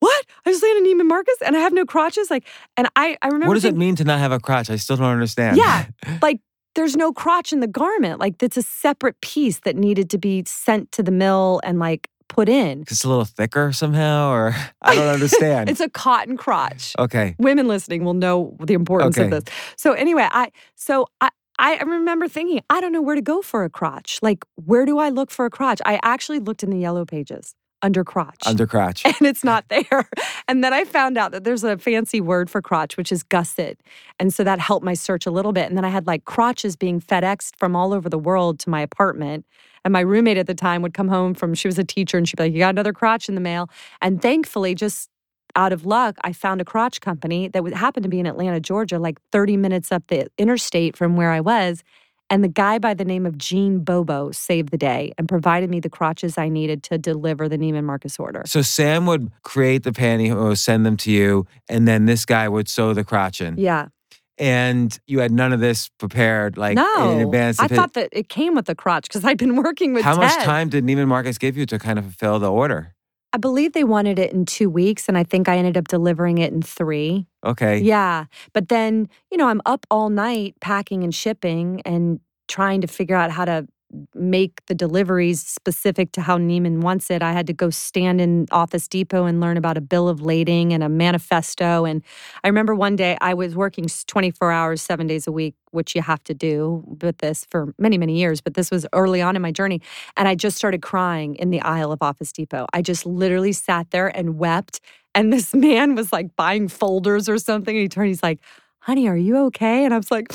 what? 0.00 0.26
I 0.44 0.50
just 0.50 0.62
landed 0.62 0.84
Neiman 0.90 1.06
Marcus 1.06 1.36
and 1.44 1.56
I 1.56 1.60
have 1.60 1.72
no 1.72 1.84
crotches? 1.86 2.30
Like, 2.30 2.46
and 2.76 2.88
I, 2.96 3.16
I 3.22 3.26
remember. 3.28 3.46
what 3.48 3.54
does 3.54 3.64
it 3.64 3.76
mean 3.76 3.96
to 3.96 4.04
not 4.04 4.18
have 4.18 4.32
a 4.32 4.40
crotch? 4.40 4.70
I 4.70 4.76
still 4.76 4.96
don't 4.96 5.06
understand. 5.06 5.56
Yeah. 5.56 5.86
Like, 6.22 6.40
there's 6.74 6.96
no 6.96 7.12
crotch 7.12 7.52
in 7.52 7.60
the 7.60 7.68
garment. 7.68 8.18
Like, 8.18 8.38
that's 8.38 8.56
a 8.56 8.62
separate 8.62 9.20
piece 9.20 9.60
that 9.60 9.76
needed 9.76 10.10
to 10.10 10.18
be 10.18 10.42
sent 10.44 10.90
to 10.92 11.04
the 11.04 11.12
mill 11.12 11.60
and 11.62 11.78
like 11.78 12.08
put 12.34 12.48
in. 12.48 12.82
it's 12.82 13.04
a 13.04 13.08
little 13.08 13.24
thicker 13.24 13.72
somehow, 13.72 14.30
or 14.30 14.54
I 14.82 14.94
don't 14.94 15.08
understand. 15.08 15.70
It's 15.70 15.80
a 15.80 15.88
cotton 15.88 16.36
crotch. 16.36 16.94
okay. 16.98 17.34
women 17.38 17.68
listening 17.68 18.04
will 18.04 18.14
know 18.14 18.56
the 18.60 18.74
importance 18.74 19.16
of 19.16 19.30
this. 19.30 19.44
So 19.76 19.92
anyway, 19.92 20.28
I 20.30 20.50
so 20.74 21.06
I 21.20 21.30
I 21.58 21.76
remember 21.82 22.26
thinking, 22.28 22.62
I 22.68 22.80
don't 22.80 22.92
know 22.92 23.02
where 23.02 23.14
to 23.14 23.22
go 23.22 23.40
for 23.40 23.62
a 23.62 23.70
crotch. 23.70 24.18
Like, 24.22 24.44
where 24.56 24.84
do 24.84 24.98
I 24.98 25.08
look 25.10 25.30
for 25.30 25.44
a 25.44 25.50
crotch? 25.50 25.80
I 25.86 26.00
actually 26.02 26.40
looked 26.40 26.64
in 26.64 26.70
the 26.70 26.78
yellow 26.78 27.04
pages 27.04 27.54
under 27.84 28.02
crotch. 28.02 28.40
Under 28.46 28.66
crotch. 28.66 29.04
and 29.04 29.14
it's 29.20 29.44
not 29.44 29.68
there. 29.68 30.08
And 30.48 30.64
then 30.64 30.72
I 30.72 30.84
found 30.84 31.18
out 31.18 31.32
that 31.32 31.44
there's 31.44 31.62
a 31.62 31.76
fancy 31.76 32.20
word 32.20 32.48
for 32.48 32.62
crotch, 32.62 32.96
which 32.96 33.12
is 33.12 33.22
gusset. 33.22 33.78
And 34.18 34.32
so 34.32 34.42
that 34.42 34.58
helped 34.58 34.84
my 34.84 34.94
search 34.94 35.26
a 35.26 35.30
little 35.30 35.52
bit. 35.52 35.68
And 35.68 35.76
then 35.76 35.84
I 35.84 35.90
had 35.90 36.06
like 36.06 36.24
crotches 36.24 36.76
being 36.76 37.00
FedExed 37.00 37.56
from 37.56 37.76
all 37.76 37.92
over 37.92 38.08
the 38.08 38.18
world 38.18 38.58
to 38.60 38.70
my 38.70 38.80
apartment. 38.80 39.44
And 39.84 39.92
my 39.92 40.00
roommate 40.00 40.38
at 40.38 40.46
the 40.46 40.54
time 40.54 40.80
would 40.80 40.94
come 40.94 41.08
home 41.08 41.34
from, 41.34 41.52
she 41.52 41.68
was 41.68 41.78
a 41.78 41.84
teacher, 41.84 42.16
and 42.16 42.26
she'd 42.26 42.36
be 42.36 42.44
like, 42.44 42.52
You 42.54 42.60
got 42.60 42.70
another 42.70 42.94
crotch 42.94 43.28
in 43.28 43.34
the 43.34 43.40
mail. 43.40 43.68
And 44.00 44.22
thankfully, 44.22 44.74
just 44.74 45.10
out 45.56 45.72
of 45.72 45.84
luck, 45.84 46.16
I 46.24 46.32
found 46.32 46.62
a 46.62 46.64
crotch 46.64 47.02
company 47.02 47.48
that 47.48 47.62
would 47.62 47.74
happen 47.74 48.02
to 48.02 48.08
be 48.08 48.18
in 48.18 48.26
Atlanta, 48.26 48.60
Georgia, 48.60 48.98
like 48.98 49.20
30 49.30 49.58
minutes 49.58 49.92
up 49.92 50.04
the 50.08 50.26
interstate 50.38 50.96
from 50.96 51.16
where 51.16 51.30
I 51.30 51.40
was. 51.40 51.84
And 52.30 52.42
the 52.42 52.48
guy 52.48 52.78
by 52.78 52.94
the 52.94 53.04
name 53.04 53.26
of 53.26 53.36
Gene 53.36 53.80
Bobo 53.80 54.30
saved 54.30 54.70
the 54.70 54.78
day 54.78 55.12
and 55.18 55.28
provided 55.28 55.70
me 55.70 55.80
the 55.80 55.90
crotches 55.90 56.38
I 56.38 56.48
needed 56.48 56.82
to 56.84 56.98
deliver 56.98 57.48
the 57.48 57.58
Neiman 57.58 57.84
Marcus 57.84 58.18
order. 58.18 58.42
So 58.46 58.62
Sam 58.62 59.06
would 59.06 59.30
create 59.42 59.82
the 59.82 59.92
pantyhose, 59.92 60.58
send 60.58 60.86
them 60.86 60.96
to 60.98 61.10
you, 61.10 61.46
and 61.68 61.86
then 61.86 62.06
this 62.06 62.24
guy 62.24 62.48
would 62.48 62.68
sew 62.68 62.94
the 62.94 63.04
crotch 63.04 63.40
in. 63.40 63.58
Yeah. 63.58 63.88
And 64.36 64.98
you 65.06 65.20
had 65.20 65.30
none 65.30 65.52
of 65.52 65.60
this 65.60 65.90
prepared, 65.98 66.56
like 66.56 66.76
no. 66.76 67.12
in 67.12 67.20
advance. 67.20 67.60
I 67.60 67.68
thought 67.68 67.92
that 67.92 68.08
it 68.10 68.28
came 68.28 68.54
with 68.54 68.66
the 68.66 68.74
crotch 68.74 69.04
because 69.04 69.24
I'd 69.24 69.38
been 69.38 69.54
working 69.54 69.94
with 69.94 70.02
How 70.02 70.16
much 70.16 70.34
time 70.42 70.70
did 70.70 70.84
Neiman 70.84 71.06
Marcus 71.06 71.38
give 71.38 71.56
you 71.56 71.66
to 71.66 71.78
kind 71.78 71.98
of 71.98 72.04
fulfill 72.04 72.40
the 72.40 72.50
order? 72.50 72.94
I 73.34 73.36
believe 73.36 73.72
they 73.72 73.82
wanted 73.82 74.20
it 74.20 74.32
in 74.32 74.46
two 74.46 74.70
weeks, 74.70 75.08
and 75.08 75.18
I 75.18 75.24
think 75.24 75.48
I 75.48 75.58
ended 75.58 75.76
up 75.76 75.88
delivering 75.88 76.38
it 76.38 76.52
in 76.52 76.62
three. 76.62 77.26
Okay. 77.44 77.78
Yeah. 77.78 78.26
But 78.52 78.68
then, 78.68 79.08
you 79.32 79.36
know, 79.36 79.48
I'm 79.48 79.60
up 79.66 79.84
all 79.90 80.08
night 80.08 80.54
packing 80.60 81.02
and 81.02 81.12
shipping 81.12 81.82
and 81.84 82.20
trying 82.46 82.80
to 82.82 82.86
figure 82.86 83.16
out 83.16 83.32
how 83.32 83.44
to 83.44 83.66
make 84.14 84.64
the 84.66 84.74
deliveries 84.74 85.44
specific 85.44 86.12
to 86.12 86.20
how 86.20 86.38
Neiman 86.38 86.80
wants 86.80 87.10
it. 87.10 87.22
I 87.22 87.32
had 87.32 87.46
to 87.46 87.52
go 87.52 87.70
stand 87.70 88.20
in 88.20 88.46
Office 88.50 88.88
Depot 88.88 89.24
and 89.24 89.40
learn 89.40 89.56
about 89.56 89.76
a 89.76 89.80
bill 89.80 90.08
of 90.08 90.20
lading 90.20 90.72
and 90.72 90.82
a 90.82 90.88
manifesto. 90.88 91.84
And 91.84 92.02
I 92.42 92.48
remember 92.48 92.74
one 92.74 92.96
day 92.96 93.16
I 93.20 93.34
was 93.34 93.54
working 93.54 93.86
24 94.06 94.50
hours, 94.50 94.82
seven 94.82 95.06
days 95.06 95.26
a 95.26 95.32
week, 95.32 95.54
which 95.70 95.94
you 95.94 96.02
have 96.02 96.22
to 96.24 96.34
do 96.34 96.82
with 97.00 97.18
this 97.18 97.46
for 97.50 97.74
many, 97.78 97.98
many 97.98 98.18
years. 98.18 98.40
But 98.40 98.54
this 98.54 98.70
was 98.70 98.86
early 98.92 99.22
on 99.22 99.36
in 99.36 99.42
my 99.42 99.52
journey. 99.52 99.80
And 100.16 100.26
I 100.28 100.34
just 100.34 100.56
started 100.56 100.82
crying 100.82 101.36
in 101.36 101.50
the 101.50 101.60
aisle 101.60 101.92
of 101.92 102.02
Office 102.02 102.32
Depot. 102.32 102.66
I 102.72 102.82
just 102.82 103.06
literally 103.06 103.52
sat 103.52 103.90
there 103.90 104.08
and 104.08 104.38
wept. 104.38 104.80
And 105.14 105.32
this 105.32 105.54
man 105.54 105.94
was 105.94 106.12
like 106.12 106.34
buying 106.36 106.68
folders 106.68 107.28
or 107.28 107.38
something. 107.38 107.76
And 107.76 107.82
he 107.82 107.88
turned, 107.88 108.08
he's 108.08 108.22
like, 108.22 108.40
honey, 108.80 109.08
are 109.08 109.16
you 109.16 109.36
okay? 109.46 109.84
And 109.84 109.94
I 109.94 109.96
was 109.96 110.10
like, 110.10 110.26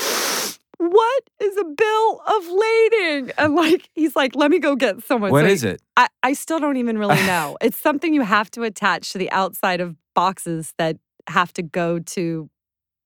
what 0.80 1.22
is 1.40 1.56
a 1.58 1.64
bill 1.64 2.22
of 2.26 2.48
lading? 2.48 3.32
And 3.36 3.54
like, 3.54 3.90
he's 3.94 4.16
like, 4.16 4.34
let 4.34 4.50
me 4.50 4.58
go 4.58 4.76
get 4.76 5.02
someone. 5.04 5.30
What 5.30 5.44
So 5.44 5.50
is 5.50 5.62
it? 5.62 5.82
I, 5.96 6.08
I 6.22 6.32
still 6.32 6.58
don't 6.58 6.78
even 6.78 6.96
really 6.96 7.16
know. 7.26 7.58
it's 7.60 7.78
something 7.78 8.14
you 8.14 8.22
have 8.22 8.50
to 8.52 8.62
attach 8.62 9.12
to 9.12 9.18
the 9.18 9.30
outside 9.30 9.80
of 9.80 9.96
boxes 10.14 10.72
that 10.78 10.96
have 11.28 11.52
to 11.52 11.62
go 11.62 11.98
to 11.98 12.48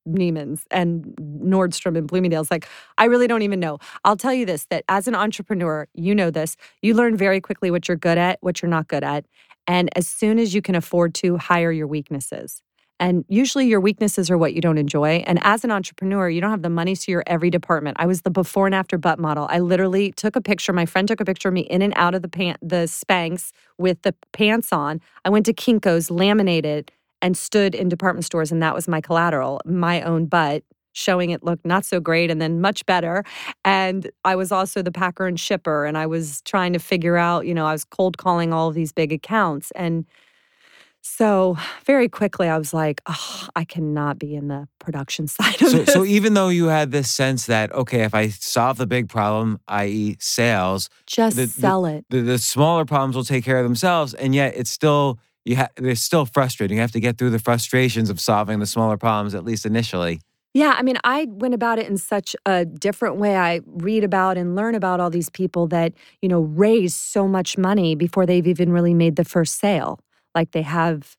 Neiman's 0.08 0.66
and 0.70 1.04
Nordstrom 1.16 1.98
and 1.98 2.06
Bloomingdale's. 2.06 2.50
Like, 2.50 2.68
I 2.96 3.06
really 3.06 3.26
don't 3.26 3.42
even 3.42 3.58
know. 3.58 3.78
I'll 4.04 4.16
tell 4.16 4.34
you 4.34 4.46
this 4.46 4.66
that 4.66 4.84
as 4.88 5.08
an 5.08 5.14
entrepreneur, 5.14 5.88
you 5.94 6.14
know 6.14 6.30
this, 6.30 6.56
you 6.80 6.94
learn 6.94 7.16
very 7.16 7.40
quickly 7.40 7.70
what 7.70 7.88
you're 7.88 7.96
good 7.96 8.18
at, 8.18 8.38
what 8.40 8.62
you're 8.62 8.70
not 8.70 8.86
good 8.86 9.02
at. 9.02 9.24
And 9.66 9.88
as 9.96 10.06
soon 10.06 10.38
as 10.38 10.54
you 10.54 10.62
can 10.62 10.74
afford 10.74 11.14
to, 11.16 11.38
hire 11.38 11.72
your 11.72 11.86
weaknesses. 11.86 12.62
And 13.00 13.24
usually 13.28 13.66
your 13.66 13.80
weaknesses 13.80 14.30
are 14.30 14.38
what 14.38 14.54
you 14.54 14.60
don't 14.60 14.78
enjoy. 14.78 15.24
And 15.26 15.38
as 15.42 15.64
an 15.64 15.70
entrepreneur, 15.70 16.28
you 16.28 16.40
don't 16.40 16.50
have 16.50 16.62
the 16.62 16.70
money 16.70 16.94
to 16.94 17.10
your 17.10 17.24
every 17.26 17.50
department. 17.50 17.96
I 17.98 18.06
was 18.06 18.22
the 18.22 18.30
before 18.30 18.66
and 18.66 18.74
after 18.74 18.98
butt 18.98 19.18
model. 19.18 19.46
I 19.50 19.58
literally 19.58 20.12
took 20.12 20.36
a 20.36 20.40
picture. 20.40 20.72
My 20.72 20.86
friend 20.86 21.08
took 21.08 21.20
a 21.20 21.24
picture 21.24 21.48
of 21.48 21.54
me 21.54 21.62
in 21.62 21.82
and 21.82 21.92
out 21.96 22.14
of 22.14 22.22
the 22.22 22.28
pant, 22.28 22.58
the 22.62 22.86
Spanx 22.86 23.50
with 23.78 24.00
the 24.02 24.14
pants 24.32 24.72
on. 24.72 25.00
I 25.24 25.30
went 25.30 25.46
to 25.46 25.52
Kinko's, 25.52 26.10
laminated, 26.10 26.92
and 27.20 27.36
stood 27.36 27.74
in 27.74 27.88
department 27.88 28.24
stores, 28.24 28.52
and 28.52 28.62
that 28.62 28.74
was 28.74 28.86
my 28.86 29.00
collateral, 29.00 29.60
my 29.64 30.02
own 30.02 30.26
butt 30.26 30.62
showing 30.94 31.30
it 31.30 31.42
looked 31.42 31.66
not 31.66 31.84
so 31.84 32.00
great 32.00 32.30
and 32.30 32.40
then 32.40 32.60
much 32.60 32.86
better. 32.86 33.24
And 33.64 34.10
I 34.24 34.36
was 34.36 34.52
also 34.52 34.80
the 34.80 34.92
packer 34.92 35.26
and 35.26 35.38
shipper, 35.38 35.84
and 35.84 35.98
I 35.98 36.06
was 36.06 36.40
trying 36.42 36.72
to 36.72 36.78
figure 36.78 37.16
out, 37.16 37.46
you 37.46 37.54
know, 37.54 37.66
I 37.66 37.72
was 37.72 37.84
cold 37.84 38.16
calling 38.16 38.52
all 38.52 38.68
of 38.68 38.74
these 38.74 38.92
big 38.92 39.12
accounts. 39.12 39.70
And 39.72 40.06
so 41.06 41.56
very 41.84 42.08
quickly, 42.08 42.48
I 42.48 42.56
was 42.56 42.72
like, 42.72 43.02
oh, 43.06 43.48
I 43.54 43.64
cannot 43.64 44.18
be 44.18 44.34
in 44.34 44.48
the 44.48 44.66
production 44.78 45.26
side 45.36 45.60
of 45.60 45.68
So, 45.68 45.78
this. 45.78 45.92
so 45.92 46.04
even 46.04 46.32
though 46.34 46.48
you 46.48 46.66
had 46.66 46.90
this 46.92 47.10
sense 47.10 47.44
that 47.46 47.70
okay, 47.72 48.02
if 48.04 48.14
I 48.14 48.28
solve 48.28 48.78
the 48.78 48.86
big 48.86 49.08
problem, 49.08 49.60
i.e., 49.68 50.16
sales, 50.18 50.88
Just 51.06 51.36
the- 51.36 51.42
the- 51.44 51.48
sell 51.50 51.84
it. 51.86 52.06
the, 52.08 52.22
the 52.22 52.38
smaller 52.38 52.84
problems 52.86 53.16
will 53.16 53.24
take 53.24 53.44
care 53.44 53.58
of 53.58 53.64
themselves, 53.64 54.14
and 54.14 54.34
yet 54.34 54.54
it's 54.56 54.70
still 54.70 55.18
you 55.44 55.56
ha- 55.56 55.68
they're 55.76 55.94
still 55.94 56.24
frustrating. 56.24 56.78
You 56.78 56.80
have 56.80 56.92
to 56.92 57.00
get 57.00 57.18
through 57.18 57.30
the 57.30 57.38
frustrations 57.38 58.08
of 58.08 58.18
solving 58.18 58.60
the 58.60 58.66
smaller 58.66 58.96
problems, 58.96 59.34
at 59.34 59.44
least 59.44 59.66
initially. 59.66 60.20
Yeah, 60.54 60.74
I 60.78 60.82
mean, 60.82 60.96
I 61.04 61.26
went 61.28 61.52
about 61.52 61.78
it 61.80 61.86
in 61.88 61.98
such 61.98 62.34
a 62.46 62.64
different 62.64 63.16
way. 63.16 63.36
I 63.36 63.60
read 63.66 64.04
about 64.04 64.38
and 64.38 64.54
learn 64.56 64.74
about 64.76 65.00
all 65.00 65.10
these 65.10 65.28
people 65.28 65.66
that, 65.66 65.92
you 66.22 66.28
know, 66.28 66.40
raise 66.40 66.94
so 66.94 67.26
much 67.28 67.58
money 67.58 67.94
before 67.96 68.24
they've 68.24 68.46
even 68.46 68.70
really 68.72 68.94
made 68.94 69.16
the 69.16 69.24
first 69.24 69.58
sale. 69.58 69.98
Like 70.34 70.52
they 70.52 70.62
have, 70.62 71.16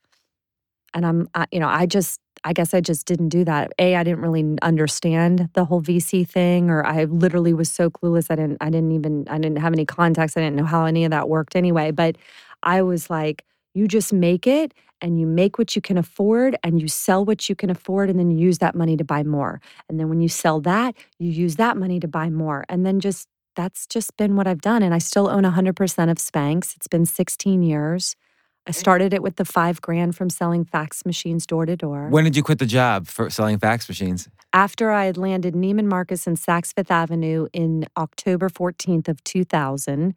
and 0.94 1.06
I'm, 1.06 1.30
I, 1.36 1.46
you 1.52 1.60
know, 1.60 1.68
I 1.68 1.86
just, 1.86 2.20
I 2.44 2.54
guess 2.54 2.74
I 2.74 2.82
just 2.82 3.06
didn't 3.08 3.30
do 3.30 3.44
that. 3.46 3.72
A, 3.80 3.96
I 3.96 4.04
didn't 4.04 4.22
really 4.22 4.58
understand 4.62 5.50
the 5.54 5.66
whole 5.66 5.82
VC 5.82 6.28
thing, 6.28 6.70
or 6.70 6.86
I 6.86 7.06
literally 7.06 7.54
was 7.54 7.72
so 7.72 7.90
clueless. 7.90 8.28
I 8.30 8.36
didn't, 8.36 8.58
I 8.62 8.70
didn't 8.70 8.92
even, 8.92 9.28
I 9.30 9.38
didn't 9.38 9.58
have 9.58 9.74
any 9.74 9.86
contacts. 9.86 10.38
I 10.38 10.42
didn't 10.42 10.56
know 10.56 10.66
how 10.66 10.86
any 10.86 11.06
of 11.06 11.12
that 11.12 11.28
worked 11.28 11.56
anyway. 11.56 11.92
But 11.92 12.18
I 12.64 12.82
was 12.82 13.10
like, 13.10 13.44
you 13.74 13.88
just 13.88 14.14
make 14.14 14.48
it 14.48 14.74
and 15.02 15.20
you 15.20 15.28
make 15.28 15.58
what 15.58 15.76
you 15.76 15.82
can 15.82 15.98
afford 15.98 16.56
and 16.64 16.82
you 16.82 16.88
sell 16.88 17.26
what 17.26 17.50
you 17.50 17.56
can 17.56 17.70
afford 17.70 18.10
and 18.10 18.18
then 18.18 18.32
you 18.32 18.38
use 18.38 18.60
that 18.60 18.76
money 18.76 18.96
to 18.98 19.04
buy 19.04 19.24
more. 19.24 19.60
And 19.90 20.00
then 20.00 20.08
when 20.10 20.22
you 20.22 20.30
sell 20.30 20.62
that, 20.62 20.96
you 21.20 21.30
use 21.30 21.58
that 21.58 21.78
money 21.78 22.00
to 22.00 22.08
buy 22.08 22.30
more. 22.30 22.64
And 22.70 22.86
then 22.86 23.00
just 23.00 23.28
that's 23.56 23.88
just 23.88 24.16
been 24.18 24.36
what 24.36 24.48
I've 24.48 24.62
done. 24.62 24.84
And 24.84 24.94
I 24.94 24.98
still 25.00 25.30
own 25.30 25.44
100% 25.44 26.12
of 26.12 26.18
Spanx. 26.18 26.76
It's 26.76 26.88
been 26.88 27.06
16 27.06 27.64
years. 27.64 28.16
I 28.68 28.72
started 28.72 29.14
it 29.14 29.22
with 29.22 29.36
the 29.36 29.46
five 29.46 29.82
grand 29.82 30.16
from 30.16 30.30
selling 30.30 30.66
fax 30.66 31.06
machines 31.06 31.46
door 31.46 31.66
to 31.66 31.76
door. 31.76 32.10
When 32.10 32.24
did 32.24 32.36
you 32.36 32.44
quit 32.44 32.60
the 32.60 32.66
job 32.66 33.08
for 33.08 33.30
selling 33.30 33.60
fax 33.60 33.88
machines? 33.88 34.28
After 34.54 34.92
I 34.92 35.06
had 35.06 35.18
landed 35.18 35.54
Neiman 35.54 35.86
Marcus 35.86 36.26
in 36.26 36.36
Saks 36.36 36.74
Fifth 36.74 36.90
Avenue 36.90 37.48
in 37.54 37.86
October 37.98 38.50
14th 38.50 39.08
of 39.08 39.24
2000, 39.24 40.16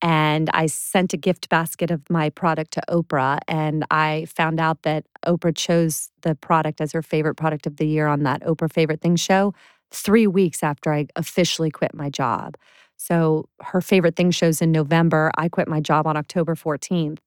and 0.00 0.50
I 0.52 0.66
sent 0.66 1.12
a 1.12 1.16
gift 1.16 1.48
basket 1.48 1.90
of 1.90 2.08
my 2.10 2.30
product 2.30 2.72
to 2.72 2.82
Oprah, 2.88 3.38
and 3.48 3.84
I 3.90 4.26
found 4.34 4.60
out 4.60 4.82
that 4.82 5.06
Oprah 5.26 5.56
chose 5.56 6.10
the 6.22 6.34
product 6.34 6.80
as 6.80 6.92
her 6.92 7.02
favorite 7.02 7.36
product 7.36 7.66
of 7.66 7.76
the 7.76 7.86
year 7.86 8.06
on 8.06 8.22
that 8.22 8.42
Oprah 8.42 8.72
Favorite 8.72 9.00
Things 9.00 9.20
show 9.20 9.54
three 9.90 10.26
weeks 10.26 10.62
after 10.62 10.92
I 10.92 11.06
officially 11.16 11.70
quit 11.70 11.94
my 11.94 12.10
job. 12.10 12.56
So 12.96 13.48
her 13.60 13.80
favorite 13.80 14.16
thing 14.16 14.30
shows 14.30 14.62
in 14.62 14.72
November. 14.72 15.30
I 15.36 15.48
quit 15.48 15.68
my 15.68 15.80
job 15.80 16.06
on 16.06 16.16
October 16.16 16.54
14th, 16.54 17.18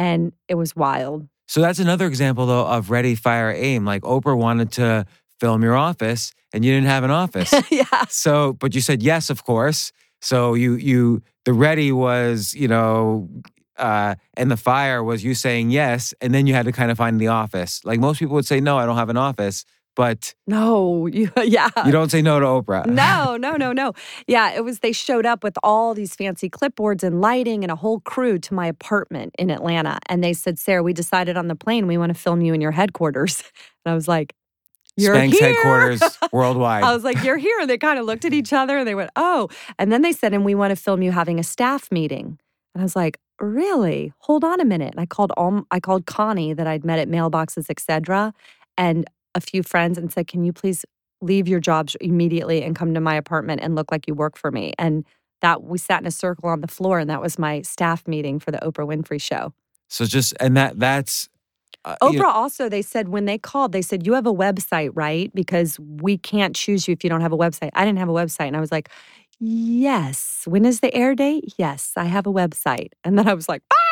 and 0.00 0.32
it 0.48 0.54
was 0.54 0.74
wild. 0.74 1.28
So 1.46 1.60
that's 1.60 1.78
another 1.78 2.06
example, 2.06 2.46
though, 2.46 2.66
of 2.66 2.90
ready, 2.90 3.14
fire, 3.14 3.52
aim. 3.54 3.84
Like 3.84 4.02
Oprah 4.02 4.36
wanted 4.36 4.72
to 4.72 5.04
film 5.38 5.62
your 5.62 5.76
office, 5.76 6.32
and 6.54 6.64
you 6.64 6.72
didn't 6.72 6.86
have 6.86 7.04
an 7.04 7.10
office. 7.10 7.52
yeah. 7.70 8.06
so, 8.08 8.54
but 8.54 8.74
you 8.74 8.80
said 8.80 9.02
yes, 9.02 9.28
of 9.28 9.44
course. 9.44 9.92
So 10.22 10.54
you 10.54 10.74
you 10.74 11.22
the 11.44 11.52
ready 11.52 11.92
was 11.92 12.54
you 12.54 12.66
know, 12.66 13.28
uh, 13.76 14.14
and 14.34 14.50
the 14.50 14.56
fire 14.56 15.04
was 15.04 15.22
you 15.22 15.34
saying 15.34 15.70
yes, 15.70 16.14
and 16.22 16.32
then 16.32 16.46
you 16.46 16.54
had 16.54 16.64
to 16.64 16.72
kind 16.72 16.90
of 16.90 16.96
find 16.96 17.20
the 17.20 17.28
office. 17.28 17.84
Like 17.84 18.00
most 18.00 18.20
people 18.20 18.36
would 18.36 18.46
say 18.46 18.60
no, 18.60 18.78
I 18.78 18.86
don't 18.86 18.96
have 18.96 19.10
an 19.10 19.18
office, 19.18 19.66
but 20.00 20.34
No, 20.46 21.06
you, 21.06 21.30
yeah. 21.44 21.68
you 21.84 21.92
don't 21.92 22.10
say 22.10 22.22
no 22.22 22.40
to 22.40 22.46
Oprah. 22.46 22.86
no, 22.86 23.36
no, 23.46 23.56
no, 23.56 23.72
no. 23.72 23.92
Yeah, 24.26 24.52
it 24.54 24.64
was 24.64 24.78
they 24.78 24.92
showed 24.92 25.26
up 25.26 25.44
with 25.44 25.56
all 25.62 25.92
these 25.92 26.14
fancy 26.14 26.48
clipboards 26.48 27.02
and 27.02 27.20
lighting 27.20 27.62
and 27.64 27.70
a 27.70 27.76
whole 27.76 28.00
crew 28.00 28.38
to 28.38 28.54
my 28.54 28.66
apartment 28.66 29.34
in 29.38 29.50
Atlanta. 29.50 29.98
And 30.06 30.24
they 30.24 30.32
said, 30.32 30.58
Sara, 30.58 30.82
we 30.82 30.94
decided 30.94 31.36
on 31.36 31.48
the 31.48 31.54
plane 31.54 31.86
we 31.86 31.98
want 31.98 32.14
to 32.14 32.18
film 32.18 32.40
you 32.40 32.54
in 32.54 32.60
your 32.62 32.72
headquarters. 32.72 33.42
And 33.84 33.92
I 33.92 33.94
was 33.94 34.08
like, 34.08 34.34
You're 34.96 35.16
Spanx 35.16 35.32
here. 35.32 35.54
headquarters 35.54 36.02
worldwide. 36.32 36.82
I 36.84 36.94
was 36.94 37.04
like, 37.04 37.22
You're 37.24 37.38
here. 37.38 37.58
And 37.60 37.68
they 37.68 37.78
kind 37.78 37.98
of 37.98 38.04
looked 38.06 38.24
at 38.24 38.32
each 38.32 38.52
other 38.54 38.78
and 38.78 38.86
they 38.88 38.94
went, 38.94 39.10
Oh. 39.16 39.48
And 39.78 39.90
then 39.92 40.00
they 40.02 40.12
said, 40.12 40.32
And 40.34 40.44
we 40.44 40.54
want 40.54 40.70
to 40.70 40.76
film 40.76 41.02
you 41.02 41.12
having 41.12 41.38
a 41.38 41.42
staff 41.42 41.90
meeting. 41.92 42.38
And 42.74 42.82
I 42.82 42.84
was 42.84 42.96
like, 42.96 43.18
Really? 43.40 44.12
Hold 44.28 44.44
on 44.44 44.60
a 44.60 44.64
minute. 44.66 44.92
And 44.94 45.00
I 45.00 45.06
called 45.06 45.32
all 45.36 45.64
I 45.70 45.80
called 45.80 46.04
Connie 46.06 46.52
that 46.54 46.66
I'd 46.66 46.84
met 46.84 46.98
at 46.98 47.08
mailboxes, 47.08 47.66
etc. 47.70 48.32
And 48.76 49.06
a 49.34 49.40
few 49.40 49.62
friends 49.62 49.98
and 49.98 50.12
said, 50.12 50.26
Can 50.26 50.44
you 50.44 50.52
please 50.52 50.84
leave 51.20 51.48
your 51.48 51.60
jobs 51.60 51.96
immediately 52.00 52.62
and 52.62 52.74
come 52.74 52.94
to 52.94 53.00
my 53.00 53.14
apartment 53.14 53.60
and 53.62 53.74
look 53.74 53.90
like 53.92 54.06
you 54.06 54.14
work 54.14 54.36
for 54.36 54.50
me? 54.50 54.72
And 54.78 55.04
that 55.42 55.62
we 55.62 55.78
sat 55.78 56.02
in 56.02 56.06
a 56.06 56.10
circle 56.10 56.48
on 56.48 56.60
the 56.60 56.68
floor, 56.68 56.98
and 56.98 57.08
that 57.08 57.22
was 57.22 57.38
my 57.38 57.62
staff 57.62 58.06
meeting 58.06 58.38
for 58.38 58.50
the 58.50 58.58
Oprah 58.58 58.86
Winfrey 58.86 59.20
show. 59.20 59.54
so 59.88 60.04
just 60.04 60.34
and 60.38 60.56
that 60.56 60.78
that's 60.78 61.28
uh, 61.84 61.96
Oprah 62.02 62.12
you 62.12 62.18
know, 62.18 62.30
also, 62.30 62.68
they 62.68 62.82
said 62.82 63.08
when 63.08 63.24
they 63.24 63.38
called, 63.38 63.72
they 63.72 63.82
said, 63.82 64.06
You 64.06 64.12
have 64.14 64.26
a 64.26 64.34
website, 64.34 64.90
right? 64.94 65.32
Because 65.34 65.78
we 65.80 66.18
can't 66.18 66.54
choose 66.54 66.86
you 66.86 66.92
if 66.92 67.02
you 67.02 67.08
don't 67.08 67.22
have 67.22 67.32
a 67.32 67.38
website. 67.38 67.70
I 67.74 67.84
didn't 67.84 67.98
have 67.98 68.08
a 68.08 68.12
website. 68.12 68.48
And 68.48 68.56
I 68.56 68.60
was 68.60 68.72
like, 68.72 68.90
Yes. 69.38 70.42
When 70.46 70.66
is 70.66 70.80
the 70.80 70.94
air 70.94 71.14
date? 71.14 71.54
Yes, 71.56 71.92
I 71.96 72.04
have 72.04 72.26
a 72.26 72.32
website. 72.32 72.90
And 73.04 73.18
then 73.18 73.26
I 73.26 73.32
was 73.32 73.48
like, 73.48 73.62
"Ah!" 73.72 73.89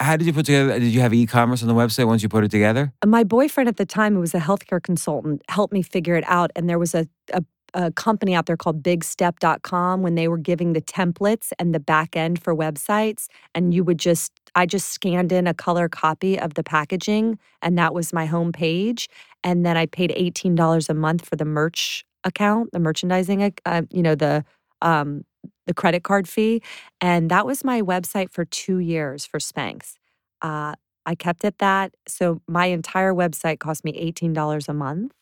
How 0.00 0.16
did 0.16 0.26
you 0.26 0.32
put 0.32 0.46
together? 0.46 0.78
Did 0.78 0.92
you 0.92 1.00
have 1.00 1.14
e-commerce 1.14 1.62
on 1.62 1.68
the 1.68 1.74
website 1.74 2.06
once 2.06 2.22
you 2.22 2.28
put 2.28 2.44
it 2.44 2.50
together? 2.50 2.92
my 3.06 3.24
boyfriend 3.24 3.68
at 3.68 3.76
the 3.76 3.86
time, 3.86 4.14
who 4.14 4.20
was 4.20 4.34
a 4.34 4.40
healthcare 4.40 4.82
consultant, 4.82 5.42
helped 5.48 5.72
me 5.72 5.82
figure 5.82 6.16
it 6.16 6.24
out. 6.26 6.50
And 6.56 6.68
there 6.68 6.78
was 6.78 6.94
a, 6.94 7.06
a, 7.32 7.42
a 7.74 7.92
company 7.92 8.34
out 8.34 8.46
there 8.46 8.56
called 8.56 8.82
bigstep.com 8.82 10.02
when 10.02 10.14
they 10.16 10.26
were 10.26 10.38
giving 10.38 10.72
the 10.72 10.80
templates 10.80 11.52
and 11.58 11.74
the 11.74 11.80
back 11.80 12.16
end 12.16 12.42
for 12.42 12.54
websites. 12.54 13.26
And 13.54 13.72
you 13.72 13.84
would 13.84 13.98
just, 13.98 14.32
I 14.54 14.66
just 14.66 14.88
scanned 14.88 15.30
in 15.30 15.46
a 15.46 15.54
color 15.54 15.88
copy 15.88 16.38
of 16.38 16.54
the 16.54 16.64
packaging, 16.64 17.38
and 17.62 17.78
that 17.78 17.94
was 17.94 18.12
my 18.12 18.26
home 18.26 18.52
page. 18.52 19.08
And 19.44 19.64
then 19.64 19.76
I 19.76 19.86
paid 19.86 20.10
$18 20.10 20.88
a 20.88 20.94
month 20.94 21.24
for 21.26 21.36
the 21.36 21.44
merch 21.44 22.04
account, 22.24 22.70
the 22.72 22.80
merchandising, 22.80 23.54
uh, 23.64 23.82
you 23.90 24.02
know, 24.02 24.14
the, 24.14 24.44
um, 24.82 25.24
the 25.66 25.74
credit 25.74 26.02
card 26.02 26.28
fee. 26.28 26.62
And 27.00 27.30
that 27.30 27.46
was 27.46 27.64
my 27.64 27.82
website 27.82 28.30
for 28.32 28.44
two 28.44 28.78
years 28.78 29.24
for 29.26 29.38
Spanx. 29.38 29.94
Uh, 30.42 30.74
I 31.06 31.14
kept 31.14 31.44
it 31.44 31.58
that. 31.58 31.94
So 32.08 32.40
my 32.48 32.66
entire 32.66 33.12
website 33.12 33.58
cost 33.58 33.84
me 33.84 33.92
$18 34.12 34.68
a 34.68 34.72
month 34.72 35.12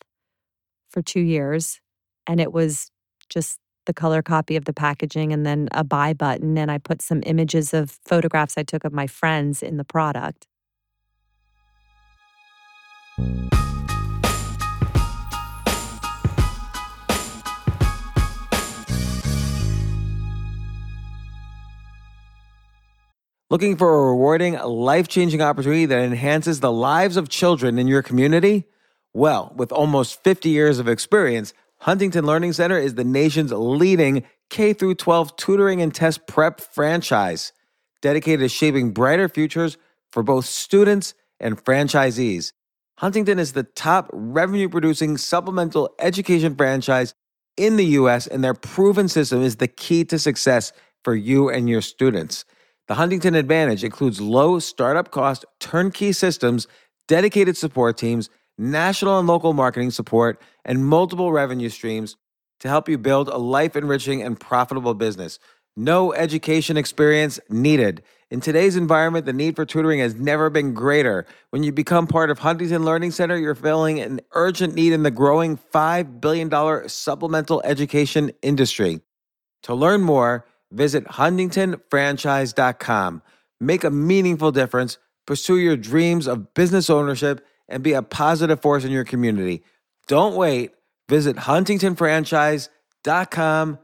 for 0.90 1.02
two 1.02 1.20
years. 1.20 1.80
And 2.26 2.40
it 2.40 2.52
was 2.52 2.90
just 3.28 3.58
the 3.86 3.94
color 3.94 4.22
copy 4.22 4.54
of 4.56 4.64
the 4.64 4.72
packaging 4.72 5.32
and 5.32 5.44
then 5.44 5.68
a 5.72 5.82
buy 5.82 6.12
button. 6.12 6.56
And 6.56 6.70
I 6.70 6.78
put 6.78 7.02
some 7.02 7.22
images 7.26 7.74
of 7.74 7.98
photographs 8.04 8.56
I 8.56 8.62
took 8.62 8.84
of 8.84 8.92
my 8.92 9.06
friends 9.06 9.62
in 9.62 9.76
the 9.76 9.84
product. 9.84 10.46
Looking 23.52 23.76
for 23.76 23.94
a 23.94 24.06
rewarding, 24.06 24.54
life 24.54 25.08
changing 25.08 25.42
opportunity 25.42 25.84
that 25.84 25.98
enhances 25.98 26.60
the 26.60 26.72
lives 26.72 27.18
of 27.18 27.28
children 27.28 27.78
in 27.78 27.86
your 27.86 28.00
community? 28.02 28.64
Well, 29.12 29.52
with 29.54 29.72
almost 29.72 30.24
50 30.24 30.48
years 30.48 30.78
of 30.78 30.88
experience, 30.88 31.52
Huntington 31.80 32.24
Learning 32.24 32.54
Center 32.54 32.78
is 32.78 32.94
the 32.94 33.04
nation's 33.04 33.52
leading 33.52 34.24
K 34.48 34.72
12 34.72 35.36
tutoring 35.36 35.82
and 35.82 35.94
test 35.94 36.26
prep 36.26 36.62
franchise, 36.62 37.52
dedicated 38.00 38.40
to 38.40 38.48
shaping 38.48 38.92
brighter 38.92 39.28
futures 39.28 39.76
for 40.10 40.22
both 40.22 40.46
students 40.46 41.12
and 41.38 41.62
franchisees. 41.62 42.54
Huntington 43.00 43.38
is 43.38 43.52
the 43.52 43.64
top 43.64 44.08
revenue 44.14 44.70
producing 44.70 45.18
supplemental 45.18 45.94
education 45.98 46.56
franchise 46.56 47.12
in 47.58 47.76
the 47.76 47.84
US, 48.00 48.26
and 48.26 48.42
their 48.42 48.54
proven 48.54 49.08
system 49.08 49.42
is 49.42 49.56
the 49.56 49.68
key 49.68 50.06
to 50.06 50.18
success 50.18 50.72
for 51.04 51.14
you 51.14 51.50
and 51.50 51.68
your 51.68 51.82
students. 51.82 52.46
The 52.88 52.94
Huntington 52.94 53.34
Advantage 53.34 53.84
includes 53.84 54.20
low 54.20 54.58
startup 54.58 55.10
cost 55.10 55.44
turnkey 55.60 56.12
systems, 56.12 56.66
dedicated 57.06 57.56
support 57.56 57.96
teams, 57.96 58.28
national 58.58 59.18
and 59.18 59.28
local 59.28 59.52
marketing 59.52 59.90
support, 59.90 60.40
and 60.64 60.84
multiple 60.84 61.32
revenue 61.32 61.68
streams 61.68 62.16
to 62.60 62.68
help 62.68 62.88
you 62.88 62.98
build 62.98 63.28
a 63.28 63.38
life 63.38 63.76
enriching 63.76 64.22
and 64.22 64.38
profitable 64.38 64.94
business. 64.94 65.38
No 65.76 66.12
education 66.12 66.76
experience 66.76 67.40
needed. 67.48 68.02
In 68.30 68.40
today's 68.40 68.76
environment, 68.76 69.26
the 69.26 69.32
need 69.32 69.56
for 69.56 69.64
tutoring 69.64 70.00
has 70.00 70.14
never 70.14 70.50
been 70.50 70.74
greater. 70.74 71.26
When 71.50 71.62
you 71.62 71.72
become 71.72 72.06
part 72.06 72.30
of 72.30 72.38
Huntington 72.40 72.84
Learning 72.84 73.10
Center, 73.10 73.38
you're 73.38 73.54
filling 73.54 74.00
an 74.00 74.20
urgent 74.32 74.74
need 74.74 74.92
in 74.92 75.02
the 75.02 75.10
growing 75.10 75.58
$5 75.72 76.20
billion 76.20 76.88
supplemental 76.88 77.62
education 77.64 78.32
industry. 78.42 79.00
To 79.64 79.74
learn 79.74 80.02
more, 80.02 80.44
visit 80.72 81.04
huntingtonfranchise.com. 81.04 83.22
Make 83.60 83.84
a 83.84 83.90
meaningful 83.90 84.50
difference 84.50 84.98
pursue 85.26 85.58
your 85.58 85.76
dreams 85.76 86.26
of 86.26 86.54
business 86.54 86.88
ownership, 86.90 87.46
and 87.68 87.80
be 87.82 87.92
a 87.92 88.02
positive 88.02 88.60
force 88.60 88.82
in 88.84 88.90
your 88.90 89.04
community. 89.04 89.62
Don't 90.06 90.36
wait. 90.36 90.72
Visit 91.08 91.36
huntingtonfranchise.com 91.36 93.78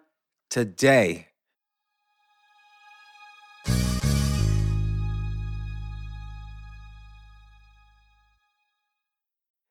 today. 0.50 1.24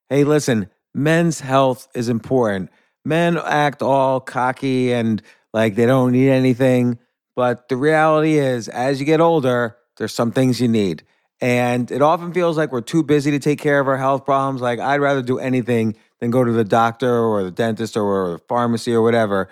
Hey, 0.08 0.24
listen, 0.24 0.70
men's 0.94 1.40
health 1.40 1.88
is 1.94 2.08
important. 2.08 2.70
Men 3.04 3.36
act 3.36 3.82
all 3.82 4.20
cocky 4.20 4.92
and 4.92 5.20
like 5.52 5.74
they 5.74 5.84
don't 5.86 6.12
need 6.12 6.30
anything. 6.30 6.98
But 7.38 7.68
the 7.68 7.76
reality 7.76 8.36
is, 8.36 8.68
as 8.68 8.98
you 8.98 9.06
get 9.06 9.20
older, 9.20 9.76
there's 9.96 10.12
some 10.12 10.32
things 10.32 10.60
you 10.60 10.66
need. 10.66 11.04
And 11.40 11.88
it 11.88 12.02
often 12.02 12.32
feels 12.32 12.56
like 12.56 12.72
we're 12.72 12.80
too 12.80 13.04
busy 13.04 13.30
to 13.30 13.38
take 13.38 13.60
care 13.60 13.78
of 13.78 13.86
our 13.86 13.96
health 13.96 14.24
problems. 14.24 14.60
Like, 14.60 14.80
I'd 14.80 15.00
rather 15.00 15.22
do 15.22 15.38
anything 15.38 15.94
than 16.18 16.32
go 16.32 16.42
to 16.42 16.50
the 16.50 16.64
doctor 16.64 17.16
or 17.16 17.44
the 17.44 17.52
dentist 17.52 17.96
or 17.96 18.32
the 18.32 18.38
pharmacy 18.48 18.92
or 18.92 19.02
whatever. 19.02 19.48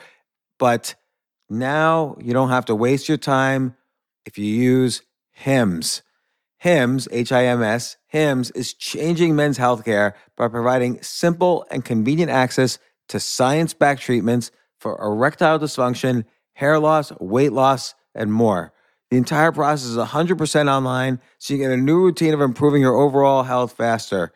But 0.58 0.96
now 1.48 2.16
you 2.20 2.32
don't 2.32 2.48
have 2.48 2.64
to 2.64 2.74
waste 2.74 3.08
your 3.08 3.18
time 3.18 3.76
if 4.24 4.36
you 4.36 4.46
use 4.46 5.02
HIMS. 5.30 6.02
HIMS, 6.58 7.06
H 7.12 7.30
I 7.30 7.44
M 7.44 7.62
S, 7.62 7.98
HIMS 8.08 8.50
is 8.50 8.74
changing 8.74 9.36
men's 9.36 9.58
healthcare 9.58 10.14
by 10.36 10.48
providing 10.48 11.00
simple 11.02 11.64
and 11.70 11.84
convenient 11.84 12.32
access 12.32 12.80
to 13.10 13.20
science 13.20 13.74
backed 13.74 14.02
treatments 14.02 14.50
for 14.80 15.00
erectile 15.00 15.60
dysfunction, 15.60 16.24
hair 16.56 16.78
loss, 16.78 17.12
weight 17.20 17.52
loss, 17.52 17.94
and 18.14 18.32
more. 18.32 18.72
The 19.10 19.18
entire 19.18 19.52
process 19.52 19.88
is 19.88 19.98
100% 19.98 20.72
online, 20.72 21.20
so 21.38 21.52
you 21.54 21.60
get 21.60 21.70
a 21.70 21.76
new 21.76 22.02
routine 22.02 22.32
of 22.32 22.40
improving 22.40 22.80
your 22.80 22.94
overall 22.94 23.42
health 23.42 23.72
faster. 23.72 24.32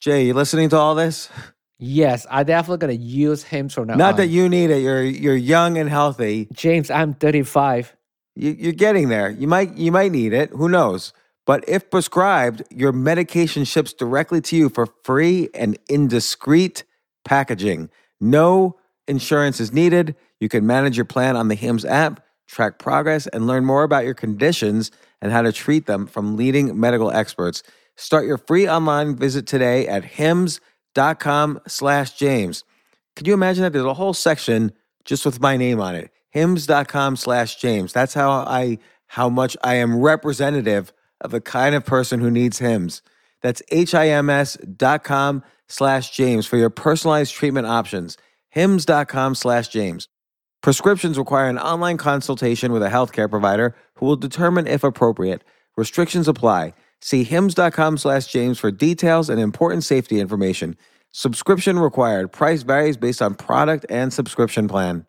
Jay, 0.00 0.26
you 0.26 0.34
listening 0.34 0.68
to 0.68 0.76
all 0.76 0.94
this? 0.94 1.30
Yes, 1.78 2.26
I 2.30 2.42
definitely 2.42 2.78
gonna 2.78 2.92
use 2.92 3.42
him 3.42 3.68
from 3.70 3.88
now 3.88 3.94
Not 3.94 4.12
on. 4.12 4.16
that 4.18 4.22
um, 4.24 4.30
you 4.30 4.48
need 4.48 4.70
it. 4.70 4.82
You're 4.82 5.02
you're 5.02 5.36
young 5.36 5.76
and 5.78 5.88
healthy. 5.90 6.48
James, 6.52 6.90
I'm 6.90 7.14
35. 7.14 7.96
You, 8.34 8.56
you're 8.58 8.72
getting 8.72 9.08
there. 9.08 9.30
You 9.30 9.46
might 9.46 9.74
you 9.76 9.90
might 9.92 10.12
need 10.12 10.32
it. 10.32 10.50
Who 10.50 10.68
knows? 10.68 11.12
But 11.46 11.68
if 11.68 11.90
prescribed, 11.90 12.62
your 12.70 12.92
medication 12.92 13.64
ships 13.64 13.92
directly 13.92 14.40
to 14.42 14.56
you 14.56 14.68
for 14.68 14.86
free 15.04 15.48
and 15.54 15.78
in 15.88 16.08
discreet 16.08 16.84
packaging. 17.24 17.90
No 18.20 18.76
insurance 19.06 19.60
is 19.60 19.72
needed. 19.72 20.16
You 20.40 20.48
can 20.48 20.66
manage 20.66 20.96
your 20.96 21.04
plan 21.04 21.36
on 21.36 21.48
the 21.48 21.54
HIMS 21.54 21.84
app, 21.84 22.20
track 22.46 22.78
progress, 22.78 23.26
and 23.26 23.46
learn 23.46 23.64
more 23.64 23.82
about 23.82 24.04
your 24.04 24.14
conditions 24.14 24.90
and 25.20 25.32
how 25.32 25.42
to 25.42 25.52
treat 25.52 25.86
them 25.86 26.06
from 26.06 26.36
leading 26.36 26.78
medical 26.78 27.10
experts. 27.10 27.62
Start 27.96 28.26
your 28.26 28.38
free 28.38 28.68
online 28.68 29.16
visit 29.16 29.46
today 29.46 29.88
at 29.88 30.04
hims.com 30.04 31.60
slash 31.66 32.12
James. 32.12 32.64
Can 33.14 33.26
you 33.26 33.34
imagine 33.34 33.62
that? 33.62 33.72
There's 33.72 33.84
a 33.84 33.94
whole 33.94 34.12
section 34.12 34.72
just 35.04 35.24
with 35.24 35.40
my 35.40 35.56
name 35.56 35.80
on 35.80 35.94
it. 35.94 36.10
Hims.com 36.30 37.16
slash 37.16 37.56
James. 37.56 37.92
That's 37.92 38.12
how 38.12 38.30
I 38.30 38.78
how 39.08 39.28
much 39.28 39.56
I 39.62 39.76
am 39.76 40.00
representative 40.00 40.92
of 41.20 41.30
the 41.30 41.40
kind 41.40 41.74
of 41.74 41.86
person 41.86 42.20
who 42.20 42.30
needs 42.30 42.58
Hims. 42.58 43.02
That's 43.40 43.62
H-I-M-S 43.70 44.56
dot 44.76 45.04
com 45.04 45.42
slash 45.68 46.10
James 46.10 46.46
for 46.46 46.56
your 46.56 46.70
personalized 46.70 47.32
treatment 47.32 47.66
options. 47.66 48.18
Hims.com 48.50 49.34
slash 49.34 49.68
James. 49.68 50.08
Prescriptions 50.66 51.16
require 51.16 51.48
an 51.48 51.60
online 51.60 51.96
consultation 51.96 52.72
with 52.72 52.82
a 52.82 52.88
healthcare 52.88 53.30
provider 53.30 53.76
who 53.94 54.04
will 54.04 54.16
determine 54.16 54.66
if 54.66 54.82
appropriate. 54.82 55.44
Restrictions 55.76 56.26
apply. 56.26 56.74
See 57.00 57.22
hims.com 57.22 57.98
slash 57.98 58.26
James 58.26 58.58
for 58.58 58.72
details 58.72 59.30
and 59.30 59.38
important 59.38 59.84
safety 59.84 60.18
information. 60.18 60.76
Subscription 61.12 61.78
required. 61.78 62.32
Price 62.32 62.64
varies 62.64 62.96
based 62.96 63.22
on 63.22 63.36
product 63.36 63.86
and 63.88 64.12
subscription 64.12 64.66
plan. 64.66 65.06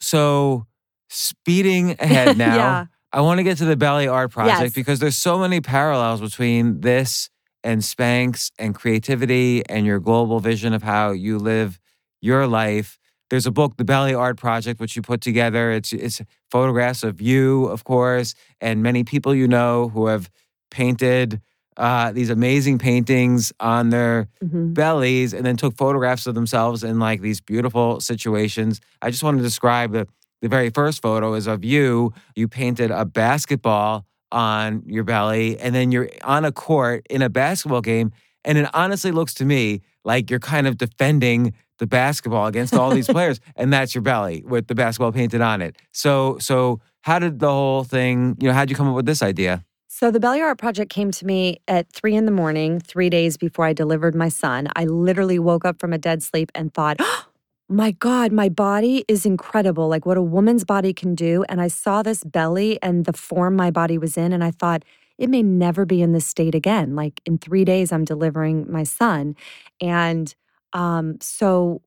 So, 0.00 0.68
speeding 1.08 1.96
ahead 1.98 2.38
now, 2.38 2.54
Yeah. 2.56 2.86
I 3.12 3.20
want 3.20 3.38
to 3.38 3.44
get 3.44 3.58
to 3.58 3.64
the 3.64 3.76
Belly 3.76 4.08
Art 4.08 4.30
Project 4.30 4.60
Yes. 4.60 4.72
because 4.72 4.98
there's 4.98 5.16
so 5.18 5.38
many 5.38 5.60
parallels 5.60 6.20
between 6.20 6.80
this 6.80 7.28
and 7.62 7.82
Spanx 7.82 8.50
and 8.58 8.74
creativity 8.74 9.62
and 9.68 9.84
your 9.86 10.00
global 10.00 10.40
vision 10.40 10.72
of 10.72 10.82
how 10.82 11.10
you 11.12 11.38
live 11.38 11.78
your 12.20 12.46
life. 12.46 12.98
There's 13.30 13.46
a 13.46 13.50
book, 13.50 13.76
The 13.76 13.84
Belly 13.84 14.14
Art 14.14 14.36
Project, 14.36 14.80
which 14.80 14.96
you 14.96 15.02
put 15.02 15.20
together. 15.20 15.70
It's 15.72 15.92
it's 15.92 16.20
photographs 16.50 17.02
of 17.02 17.20
you, 17.20 17.64
of 17.66 17.84
course, 17.84 18.34
and 18.60 18.82
many 18.82 19.04
people 19.04 19.34
you 19.34 19.46
know 19.48 19.88
who 19.88 20.06
have 20.06 20.30
painted 20.70 21.40
uh, 21.78 22.12
these 22.12 22.28
amazing 22.28 22.78
paintings 22.78 23.50
on 23.58 23.88
their 23.88 24.28
Mhm. 24.44 24.74
bellies 24.74 25.32
and 25.32 25.44
then 25.46 25.56
took 25.56 25.74
photographs 25.76 26.26
of 26.26 26.34
themselves 26.34 26.84
in 26.84 26.98
like 26.98 27.22
these 27.22 27.40
beautiful 27.40 27.98
situations. 28.00 28.78
I 29.00 29.10
just 29.10 29.22
want 29.22 29.38
to 29.38 29.42
describe 29.42 29.92
the, 29.92 30.06
the 30.42 30.48
very 30.48 30.68
first 30.68 31.00
photo 31.00 31.32
is 31.34 31.46
of 31.46 31.64
you. 31.64 32.12
You 32.36 32.48
painted 32.48 32.90
a 32.90 33.06
basketball 33.06 34.04
on 34.30 34.82
your 34.86 35.04
belly, 35.04 35.58
and 35.58 35.74
then 35.74 35.92
you're 35.92 36.10
on 36.24 36.44
a 36.44 36.52
court 36.52 37.06
in 37.08 37.22
a 37.22 37.30
basketball 37.30 37.80
game. 37.80 38.12
And 38.44 38.58
it 38.58 38.68
honestly 38.74 39.12
looks 39.12 39.34
to 39.34 39.44
me 39.44 39.82
like 40.04 40.30
you're 40.30 40.40
kind 40.40 40.66
of 40.66 40.76
defending 40.76 41.54
the 41.78 41.86
basketball 41.86 42.46
against 42.46 42.74
all 42.74 42.90
these 42.90 43.06
players, 43.16 43.40
and 43.56 43.72
that's 43.72 43.94
your 43.94 44.02
belly 44.02 44.42
with 44.44 44.66
the 44.66 44.74
basketball 44.74 45.12
painted 45.12 45.40
on 45.40 45.62
it. 45.62 45.76
So, 45.92 46.38
so 46.38 46.80
how 47.02 47.18
did 47.18 47.38
the 47.38 47.48
whole 47.50 47.84
thing? 47.84 48.36
You 48.40 48.48
know, 48.48 48.54
how'd 48.54 48.68
you 48.68 48.76
come 48.76 48.88
up 48.88 48.96
with 48.96 49.06
this 49.06 49.22
idea? 49.22 49.64
So 49.86 50.10
the 50.10 50.18
Belly 50.18 50.40
Art 50.40 50.58
Project 50.58 50.90
came 50.90 51.10
to 51.12 51.26
me 51.26 51.60
at 51.68 51.92
three 51.92 52.16
in 52.16 52.24
the 52.24 52.32
morning, 52.32 52.80
three 52.80 53.10
days 53.10 53.36
before 53.36 53.66
I 53.66 53.72
delivered 53.72 54.14
my 54.14 54.30
son. 54.30 54.68
I 54.74 54.86
literally 54.86 55.38
woke 55.38 55.64
up 55.64 55.78
from 55.78 55.92
a 55.92 55.98
dead 55.98 56.22
sleep 56.22 56.50
and 56.54 56.72
thought, 56.72 56.96
"Oh, 57.00 57.26
my 57.72 57.92
God, 57.92 58.32
my 58.32 58.48
body 58.48 59.04
is 59.08 59.26
incredible. 59.26 59.88
Like 59.88 60.06
what 60.06 60.16
a 60.16 60.22
woman's 60.22 60.64
body 60.64 60.92
can 60.92 61.14
do. 61.14 61.44
And 61.48 61.60
I 61.60 61.68
saw 61.68 62.02
this 62.02 62.22
belly 62.24 62.80
and 62.82 63.04
the 63.04 63.12
form 63.12 63.56
my 63.56 63.70
body 63.70 63.98
was 63.98 64.16
in. 64.16 64.32
And 64.32 64.44
I 64.44 64.50
thought, 64.50 64.84
it 65.18 65.30
may 65.30 65.42
never 65.42 65.84
be 65.84 66.02
in 66.02 66.12
this 66.12 66.26
state 66.26 66.54
again. 66.54 66.96
Like 66.96 67.20
in 67.24 67.38
three 67.38 67.64
days, 67.64 67.92
I'm 67.92 68.04
delivering 68.04 68.70
my 68.70 68.82
son. 68.82 69.36
And 69.80 70.34
um, 70.72 71.18
so 71.20 71.82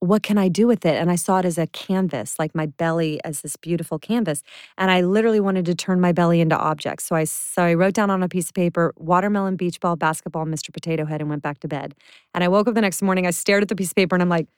what 0.00 0.22
can 0.22 0.38
I 0.38 0.48
do 0.48 0.66
with 0.66 0.86
it? 0.86 0.96
And 0.96 1.10
I 1.10 1.16
saw 1.16 1.38
it 1.38 1.44
as 1.44 1.58
a 1.58 1.66
canvas, 1.66 2.38
like 2.38 2.54
my 2.54 2.64
belly 2.66 3.20
as 3.22 3.42
this 3.42 3.56
beautiful 3.56 3.98
canvas. 3.98 4.42
And 4.78 4.90
I 4.90 5.02
literally 5.02 5.40
wanted 5.40 5.66
to 5.66 5.74
turn 5.74 6.00
my 6.00 6.10
belly 6.10 6.40
into 6.40 6.56
objects. 6.56 7.04
So 7.04 7.14
I 7.14 7.24
so 7.24 7.62
I 7.62 7.74
wrote 7.74 7.92
down 7.92 8.10
on 8.10 8.22
a 8.22 8.28
piece 8.28 8.48
of 8.48 8.54
paper, 8.54 8.94
watermelon, 8.96 9.56
beach 9.56 9.78
ball, 9.78 9.96
basketball, 9.96 10.46
Mr. 10.46 10.72
Potato 10.72 11.04
Head, 11.04 11.20
and 11.20 11.28
went 11.28 11.42
back 11.42 11.60
to 11.60 11.68
bed. 11.68 11.94
And 12.34 12.42
I 12.42 12.48
woke 12.48 12.66
up 12.66 12.74
the 12.74 12.80
next 12.80 13.02
morning, 13.02 13.26
I 13.26 13.30
stared 13.30 13.62
at 13.62 13.68
the 13.68 13.76
piece 13.76 13.90
of 13.90 13.96
paper 13.96 14.16
and 14.16 14.22
I'm 14.22 14.30
like, 14.30 14.48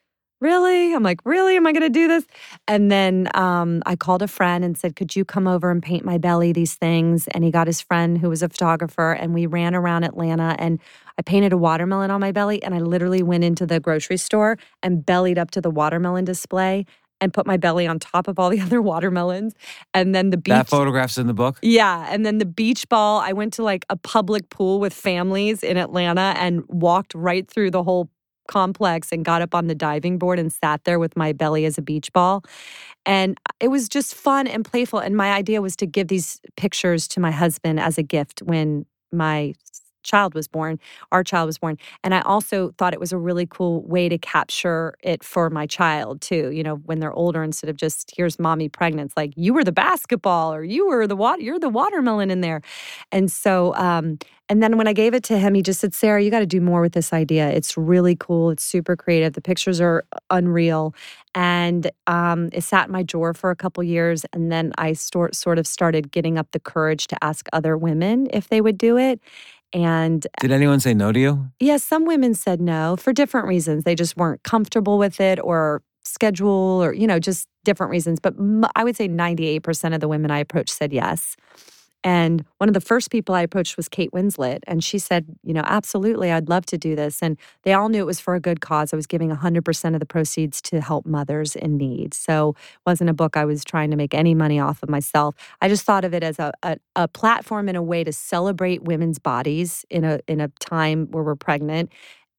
really? 0.41 0.93
I'm 0.93 1.03
like, 1.03 1.19
really? 1.25 1.55
Am 1.55 1.65
I 1.65 1.71
gonna 1.71 1.89
do 1.89 2.07
this? 2.07 2.25
And 2.67 2.91
then 2.91 3.29
um, 3.33 3.81
I 3.85 3.95
called 3.95 4.21
a 4.21 4.27
friend 4.27 4.63
and 4.63 4.77
said, 4.77 4.95
could 4.95 5.15
you 5.15 5.23
come 5.25 5.47
over 5.47 5.71
and 5.71 5.81
paint 5.81 6.03
my 6.05 6.17
belly 6.17 6.51
these 6.51 6.75
things? 6.75 7.27
And 7.29 7.43
he 7.43 7.51
got 7.51 7.67
his 7.67 7.81
friend 7.81 8.17
who 8.17 8.29
was 8.29 8.43
a 8.43 8.49
photographer 8.49 9.13
and 9.13 9.33
we 9.33 9.45
ran 9.45 9.75
around 9.75 10.03
Atlanta 10.03 10.55
and 10.59 10.79
I 11.17 11.21
painted 11.21 11.53
a 11.53 11.57
watermelon 11.57 12.11
on 12.11 12.19
my 12.19 12.31
belly 12.31 12.61
and 12.63 12.73
I 12.73 12.79
literally 12.79 13.23
went 13.23 13.43
into 13.43 13.65
the 13.65 13.79
grocery 13.79 14.17
store 14.17 14.57
and 14.81 15.05
bellied 15.05 15.37
up 15.37 15.51
to 15.51 15.61
the 15.61 15.69
watermelon 15.69 16.25
display 16.25 16.85
and 17.21 17.33
put 17.33 17.47
my 17.47 17.55
belly 17.55 17.87
on 17.87 17.99
top 17.99 18.27
of 18.27 18.37
all 18.37 18.49
the 18.49 18.59
other 18.67 18.81
watermelons. 18.81 19.53
And 19.93 20.13
then 20.13 20.29
the 20.29 20.37
beach. 20.37 20.51
That 20.51 20.67
photograph's 20.67 21.17
in 21.17 21.27
the 21.27 21.33
book. 21.33 21.57
Yeah. 21.61 22.05
And 22.09 22.25
then 22.25 22.37
the 22.37 22.45
beach 22.45 22.87
ball, 22.89 23.19
I 23.19 23.31
went 23.31 23.53
to 23.53 23.63
like 23.63 23.85
a 23.89 23.95
public 23.95 24.49
pool 24.49 24.79
with 24.79 24.93
families 24.93 25.63
in 25.63 25.77
Atlanta 25.77 26.33
and 26.37 26.63
walked 26.67 27.15
right 27.15 27.49
through 27.49 27.71
the 27.71 27.83
whole 27.83 28.09
complex 28.47 29.11
and 29.11 29.23
got 29.23 29.41
up 29.41 29.55
on 29.55 29.67
the 29.67 29.75
diving 29.75 30.17
board 30.17 30.39
and 30.39 30.51
sat 30.51 30.83
there 30.83 30.99
with 30.99 31.15
my 31.15 31.33
belly 31.33 31.65
as 31.65 31.77
a 31.77 31.81
beach 31.81 32.11
ball. 32.13 32.43
And 33.05 33.37
it 33.59 33.69
was 33.69 33.89
just 33.89 34.15
fun 34.15 34.47
and 34.47 34.63
playful. 34.63 34.99
And 34.99 35.15
my 35.15 35.31
idea 35.33 35.61
was 35.61 35.75
to 35.77 35.85
give 35.85 36.07
these 36.07 36.39
pictures 36.55 37.07
to 37.09 37.19
my 37.19 37.31
husband 37.31 37.79
as 37.79 37.97
a 37.97 38.03
gift 38.03 38.41
when 38.41 38.85
my 39.11 39.53
child 40.03 40.33
was 40.33 40.47
born, 40.47 40.79
our 41.11 41.23
child 41.23 41.47
was 41.47 41.57
born. 41.57 41.77
And 42.03 42.13
I 42.13 42.21
also 42.21 42.71
thought 42.77 42.93
it 42.93 42.99
was 42.99 43.11
a 43.11 43.17
really 43.17 43.45
cool 43.45 43.81
way 43.83 44.09
to 44.09 44.17
capture 44.17 44.95
it 45.03 45.23
for 45.23 45.49
my 45.49 45.65
child 45.65 46.21
too. 46.21 46.51
You 46.51 46.63
know, 46.63 46.75
when 46.77 46.99
they're 46.99 47.13
older, 47.13 47.43
instead 47.43 47.69
of 47.69 47.77
just 47.77 48.11
here's 48.15 48.39
mommy 48.39 48.69
pregnant, 48.69 49.09
it's 49.09 49.17
like 49.17 49.33
you 49.35 49.53
were 49.53 49.63
the 49.63 49.71
basketball 49.71 50.53
or 50.53 50.63
you 50.63 50.87
were 50.87 51.07
the 51.07 51.15
water, 51.15 51.41
you're 51.41 51.59
the 51.59 51.69
watermelon 51.69 52.29
in 52.31 52.41
there. 52.41 52.61
And 53.11 53.31
so, 53.31 53.75
um, 53.75 54.17
and 54.49 54.61
then 54.61 54.77
when 54.77 54.87
I 54.87 54.93
gave 54.93 55.13
it 55.13 55.23
to 55.25 55.39
him, 55.39 55.53
he 55.53 55.61
just 55.61 55.79
said, 55.79 55.93
Sara, 55.93 56.21
you 56.21 56.29
got 56.29 56.39
to 56.39 56.45
do 56.45 56.59
more 56.61 56.81
with 56.81 56.93
this 56.93 57.13
idea. 57.13 57.49
It's 57.49 57.77
really 57.77 58.15
cool. 58.15 58.51
It's 58.51 58.63
super 58.63 58.95
creative. 58.95 59.33
The 59.33 59.41
pictures 59.41 59.79
are 59.79 60.03
unreal. 60.29 60.93
And 61.33 61.89
um, 62.07 62.49
it 62.51 62.61
sat 62.63 62.87
in 62.87 62.91
my 62.91 63.03
drawer 63.03 63.33
for 63.33 63.51
a 63.51 63.55
couple 63.55 63.83
years. 63.83 64.25
And 64.33 64.51
then 64.51 64.73
I 64.77 64.93
sort, 64.93 65.35
sort 65.35 65.57
of 65.59 65.65
started 65.65 66.11
getting 66.11 66.37
up 66.37 66.51
the 66.51 66.59
courage 66.59 67.07
to 67.07 67.23
ask 67.23 67.47
other 67.53 67.77
women 67.77 68.27
if 68.31 68.49
they 68.49 68.61
would 68.61 68.77
do 68.77 68.97
it. 68.97 69.19
And 69.73 70.25
Did 70.39 70.51
anyone 70.51 70.79
say 70.79 70.93
no 70.93 71.11
to 71.11 71.19
you? 71.19 71.47
Yes, 71.59 71.83
some 71.83 72.05
women 72.05 72.33
said 72.33 72.61
no 72.61 72.95
for 72.95 73.11
different 73.11 73.47
reasons. 73.47 73.83
They 73.83 73.95
just 73.95 74.15
weren't 74.17 74.43
comfortable 74.43 74.97
with 74.97 75.19
it 75.19 75.39
or 75.39 75.81
schedule 76.03 76.83
or, 76.83 76.93
you 76.93 77.07
know, 77.07 77.19
just 77.19 77.47
different 77.63 77.89
reasons. 77.89 78.19
But 78.19 78.35
m- 78.37 78.65
I 78.75 78.83
would 78.83 78.95
say 78.95 79.07
98% 79.07 79.93
of 79.95 79.99
the 80.01 80.07
women 80.07 80.31
I 80.31 80.39
approached 80.39 80.73
said 80.75 80.93
yes. 80.93 81.35
And 82.03 82.43
one 82.57 82.69
of 82.69 82.73
the 82.73 82.81
first 82.81 83.09
people 83.11 83.33
I 83.33 83.41
approached 83.41 83.77
was 83.77 83.87
Kate 83.87 84.11
Winslet. 84.11 84.59
And 84.67 84.83
she 84.83 84.99
said, 84.99 85.25
you 85.43 85.53
know, 85.53 85.63
absolutely, 85.65 86.31
I'd 86.31 86.49
love 86.49 86.65
to 86.67 86.77
do 86.77 86.95
this. 86.95 87.21
And 87.21 87.37
they 87.63 87.73
all 87.73 87.87
knew 87.89 88.01
it 88.01 88.05
was 88.05 88.19
for 88.19 88.35
a 88.35 88.39
good 88.39 88.59
cause. 88.59 88.91
I 88.91 88.95
was 88.95 89.07
giving 89.07 89.29
100% 89.29 89.93
of 89.93 89.99
the 89.99 90.05
proceeds 90.05 90.61
to 90.63 90.81
help 90.81 91.05
mothers 91.05 91.55
in 91.55 91.77
need. 91.77 92.13
So 92.13 92.49
it 92.49 92.81
wasn't 92.85 93.09
a 93.09 93.13
book 93.13 93.37
I 93.37 93.45
was 93.45 93.63
trying 93.63 93.91
to 93.91 93.97
make 93.97 94.13
any 94.13 94.35
money 94.35 94.59
off 94.59 94.83
of 94.83 94.89
myself. 94.89 95.35
I 95.61 95.69
just 95.69 95.85
thought 95.85 96.03
of 96.03 96.13
it 96.13 96.23
as 96.23 96.39
a, 96.39 96.51
a, 96.61 96.77
a 96.95 97.07
platform 97.07 97.69
and 97.69 97.77
a 97.77 97.81
way 97.81 98.03
to 98.03 98.11
celebrate 98.11 98.83
women's 98.83 99.19
bodies 99.19 99.85
in 99.89 100.03
a, 100.03 100.19
in 100.27 100.41
a 100.41 100.49
time 100.59 101.07
where 101.11 101.23
we're 101.23 101.35
pregnant 101.35 101.91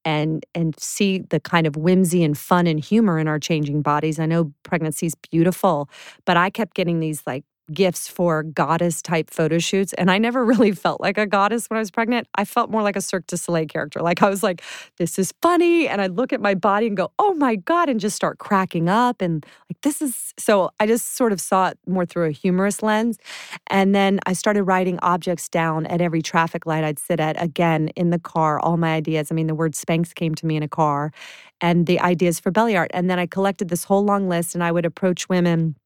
and 0.05 0.45
and 0.55 0.79
see 0.79 1.19
the 1.31 1.41
kind 1.41 1.67
of 1.67 1.77
whimsy 1.77 2.23
and 2.23 2.37
fun 2.37 2.67
and 2.67 2.79
humor 2.79 3.19
in 3.19 3.27
our 3.27 3.39
changing 3.39 3.81
bodies. 3.83 4.19
I 4.19 4.27
know 4.27 4.53
pregnancy 4.63 5.07
is 5.07 5.15
beautiful, 5.15 5.89
but 6.27 6.37
I 6.37 6.51
kept 6.51 6.75
getting 6.75 7.01
these 7.01 7.23
like 7.27 7.45
gifts 7.73 8.09
for 8.09 8.43
goddess 8.43 9.01
type 9.01 9.31
photo 9.31 9.59
shoots. 9.59 9.93
And 9.95 10.11
I 10.11 10.19
never 10.19 10.45
really 10.55 10.73
felt 10.73 11.01
like 11.01 11.19
a 11.19 11.27
goddess 11.27 11.69
when 11.69 11.77
I 11.77 11.81
was 11.81 11.91
pregnant. 11.91 12.29
I 12.35 12.45
felt 12.45 12.71
more 12.71 12.83
like 12.83 12.97
a 12.97 13.01
Cirque 13.01 13.27
du 13.27 13.37
Soleil 13.37 13.67
character. 13.67 14.01
Like 14.01 14.23
I 14.23 14.29
was 14.29 14.43
like, 14.43 14.63
this 14.99 15.19
is 15.19 15.33
funny. 15.43 15.89
And 15.89 16.01
I'd 16.01 16.17
look 16.17 16.33
at 16.33 16.41
my 16.41 16.55
body 16.55 16.87
and 16.87 16.97
go, 16.97 17.11
oh 17.19 17.35
my 17.35 17.57
God, 17.57 17.89
and 17.89 18.01
just 18.01 18.17
start 18.17 18.39
cracking 18.39 18.89
up. 18.89 19.21
And 19.21 19.45
like, 19.71 19.81
this 19.83 20.03
is 20.03 20.33
so 20.39 20.71
I 20.81 20.87
just 20.87 21.17
sort 21.17 21.33
of 21.33 21.41
saw 21.41 21.69
it 21.69 21.79
more 21.87 22.05
through 22.05 22.27
a 22.27 22.33
humorous 22.33 22.83
lens. 22.83 23.19
And 23.69 23.95
then 23.95 24.21
I 24.27 24.33
started 24.33 24.65
writing 24.65 24.99
objects 25.03 25.49
down 25.49 25.87
at 25.87 26.01
every 26.01 26.23
traffic 26.23 26.67
light 26.67 26.85
I'd 26.85 26.99
sit 26.99 27.21
at, 27.21 27.41
again, 27.43 27.89
in 27.97 28.11
the 28.11 28.19
car, 28.19 28.61
all 28.61 28.77
my 28.77 28.95
ideas. 28.95 29.31
I 29.31 29.35
mean, 29.35 29.47
the 29.47 29.55
word 29.55 29.73
Spanx 29.73 30.15
came 30.15 30.35
to 30.37 30.47
me 30.47 30.57
in 30.57 30.63
a 30.63 30.69
car 30.69 31.13
and 31.61 31.87
the 31.87 32.01
ideas 32.01 32.41
for 32.41 32.51
belly 32.51 32.77
art. 32.77 32.91
And 32.93 33.09
then 33.09 33.19
I 33.19 33.27
collected 33.27 33.69
this 33.69 33.85
whole 33.85 34.05
long 34.05 34.29
list 34.29 34.55
and 34.55 34.63
I 34.63 34.73
would 34.73 34.85
approach 34.85 35.29
women 35.29 35.77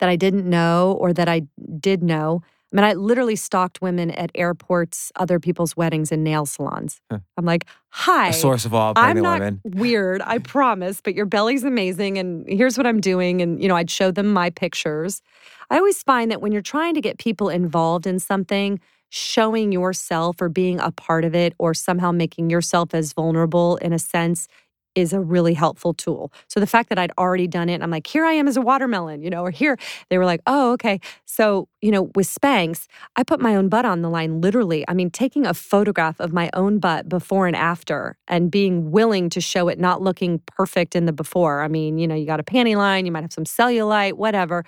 that 0.00 0.08
I 0.08 0.16
didn't 0.16 0.48
know 0.48 0.96
or 1.00 1.12
that 1.12 1.28
I 1.28 1.42
did 1.78 2.02
know. 2.02 2.42
I 2.72 2.76
mean, 2.76 2.84
I 2.84 2.92
literally 2.92 3.34
stalked 3.34 3.82
women 3.82 4.12
at 4.12 4.30
airports, 4.34 5.10
other 5.16 5.40
people's 5.40 5.76
weddings, 5.76 6.12
and 6.12 6.22
nail 6.22 6.46
salons. 6.46 7.00
Huh. 7.10 7.18
I'm 7.36 7.44
like, 7.44 7.66
hi. 7.88 8.28
A 8.28 8.32
source 8.32 8.64
of 8.64 8.72
all 8.74 8.92
I'm 8.94 9.16
pregnant 9.16 9.22
not 9.24 9.40
women. 9.40 9.60
weird, 9.64 10.22
I 10.22 10.38
promise, 10.38 11.00
but 11.00 11.14
your 11.14 11.26
belly's 11.26 11.64
amazing. 11.64 12.18
And 12.18 12.44
here's 12.48 12.76
what 12.76 12.86
I'm 12.86 13.00
doing. 13.00 13.42
And, 13.42 13.60
you 13.60 13.68
know, 13.68 13.74
I'd 13.74 13.90
show 13.90 14.12
them 14.12 14.32
my 14.32 14.50
pictures. 14.50 15.20
I 15.68 15.78
always 15.78 16.02
find 16.02 16.30
that 16.30 16.40
when 16.40 16.52
you're 16.52 16.62
trying 16.62 16.94
to 16.94 17.00
get 17.00 17.18
people 17.18 17.48
involved 17.48 18.06
in 18.06 18.20
something, 18.20 18.78
showing 19.08 19.72
yourself 19.72 20.40
or 20.40 20.48
being 20.48 20.78
a 20.78 20.92
part 20.92 21.24
of 21.24 21.34
it 21.34 21.54
or 21.58 21.74
somehow 21.74 22.12
making 22.12 22.50
yourself 22.50 22.94
as 22.94 23.12
vulnerable 23.12 23.76
in 23.78 23.92
a 23.92 23.98
sense 23.98 24.46
is 24.94 25.12
a 25.12 25.20
really 25.20 25.54
helpful 25.54 25.94
tool. 25.94 26.32
So 26.48 26.60
the 26.60 26.66
fact 26.66 26.88
that 26.88 26.98
I'd 26.98 27.12
already 27.18 27.46
done 27.46 27.68
it, 27.68 27.82
I'm 27.82 27.90
like, 27.90 28.06
here 28.06 28.24
I 28.24 28.32
am 28.32 28.48
as 28.48 28.56
a 28.56 28.60
watermelon, 28.60 29.22
you 29.22 29.30
know, 29.30 29.42
or 29.42 29.50
here, 29.50 29.78
they 30.08 30.18
were 30.18 30.24
like, 30.24 30.40
oh, 30.46 30.72
okay. 30.72 31.00
So, 31.26 31.68
you 31.80 31.90
know, 31.90 32.10
with 32.14 32.28
Spanx, 32.28 32.86
I 33.16 33.22
put 33.22 33.40
my 33.40 33.54
own 33.54 33.68
butt 33.68 33.84
on 33.84 34.02
the 34.02 34.10
line, 34.10 34.40
literally. 34.40 34.84
I 34.88 34.94
mean, 34.94 35.10
taking 35.10 35.46
a 35.46 35.54
photograph 35.54 36.20
of 36.20 36.32
my 36.32 36.50
own 36.54 36.78
butt 36.78 37.08
before 37.08 37.46
and 37.46 37.56
after 37.56 38.16
and 38.28 38.50
being 38.50 38.90
willing 38.90 39.30
to 39.30 39.40
show 39.40 39.68
it 39.68 39.78
not 39.78 40.02
looking 40.02 40.40
perfect 40.46 40.96
in 40.96 41.06
the 41.06 41.12
before. 41.12 41.62
I 41.62 41.68
mean, 41.68 41.98
you 41.98 42.08
know, 42.08 42.14
you 42.14 42.26
got 42.26 42.40
a 42.40 42.44
panty 42.44 42.76
line, 42.76 43.06
you 43.06 43.12
might 43.12 43.22
have 43.22 43.32
some 43.32 43.44
cellulite, 43.44 44.14
whatever. 44.14 44.64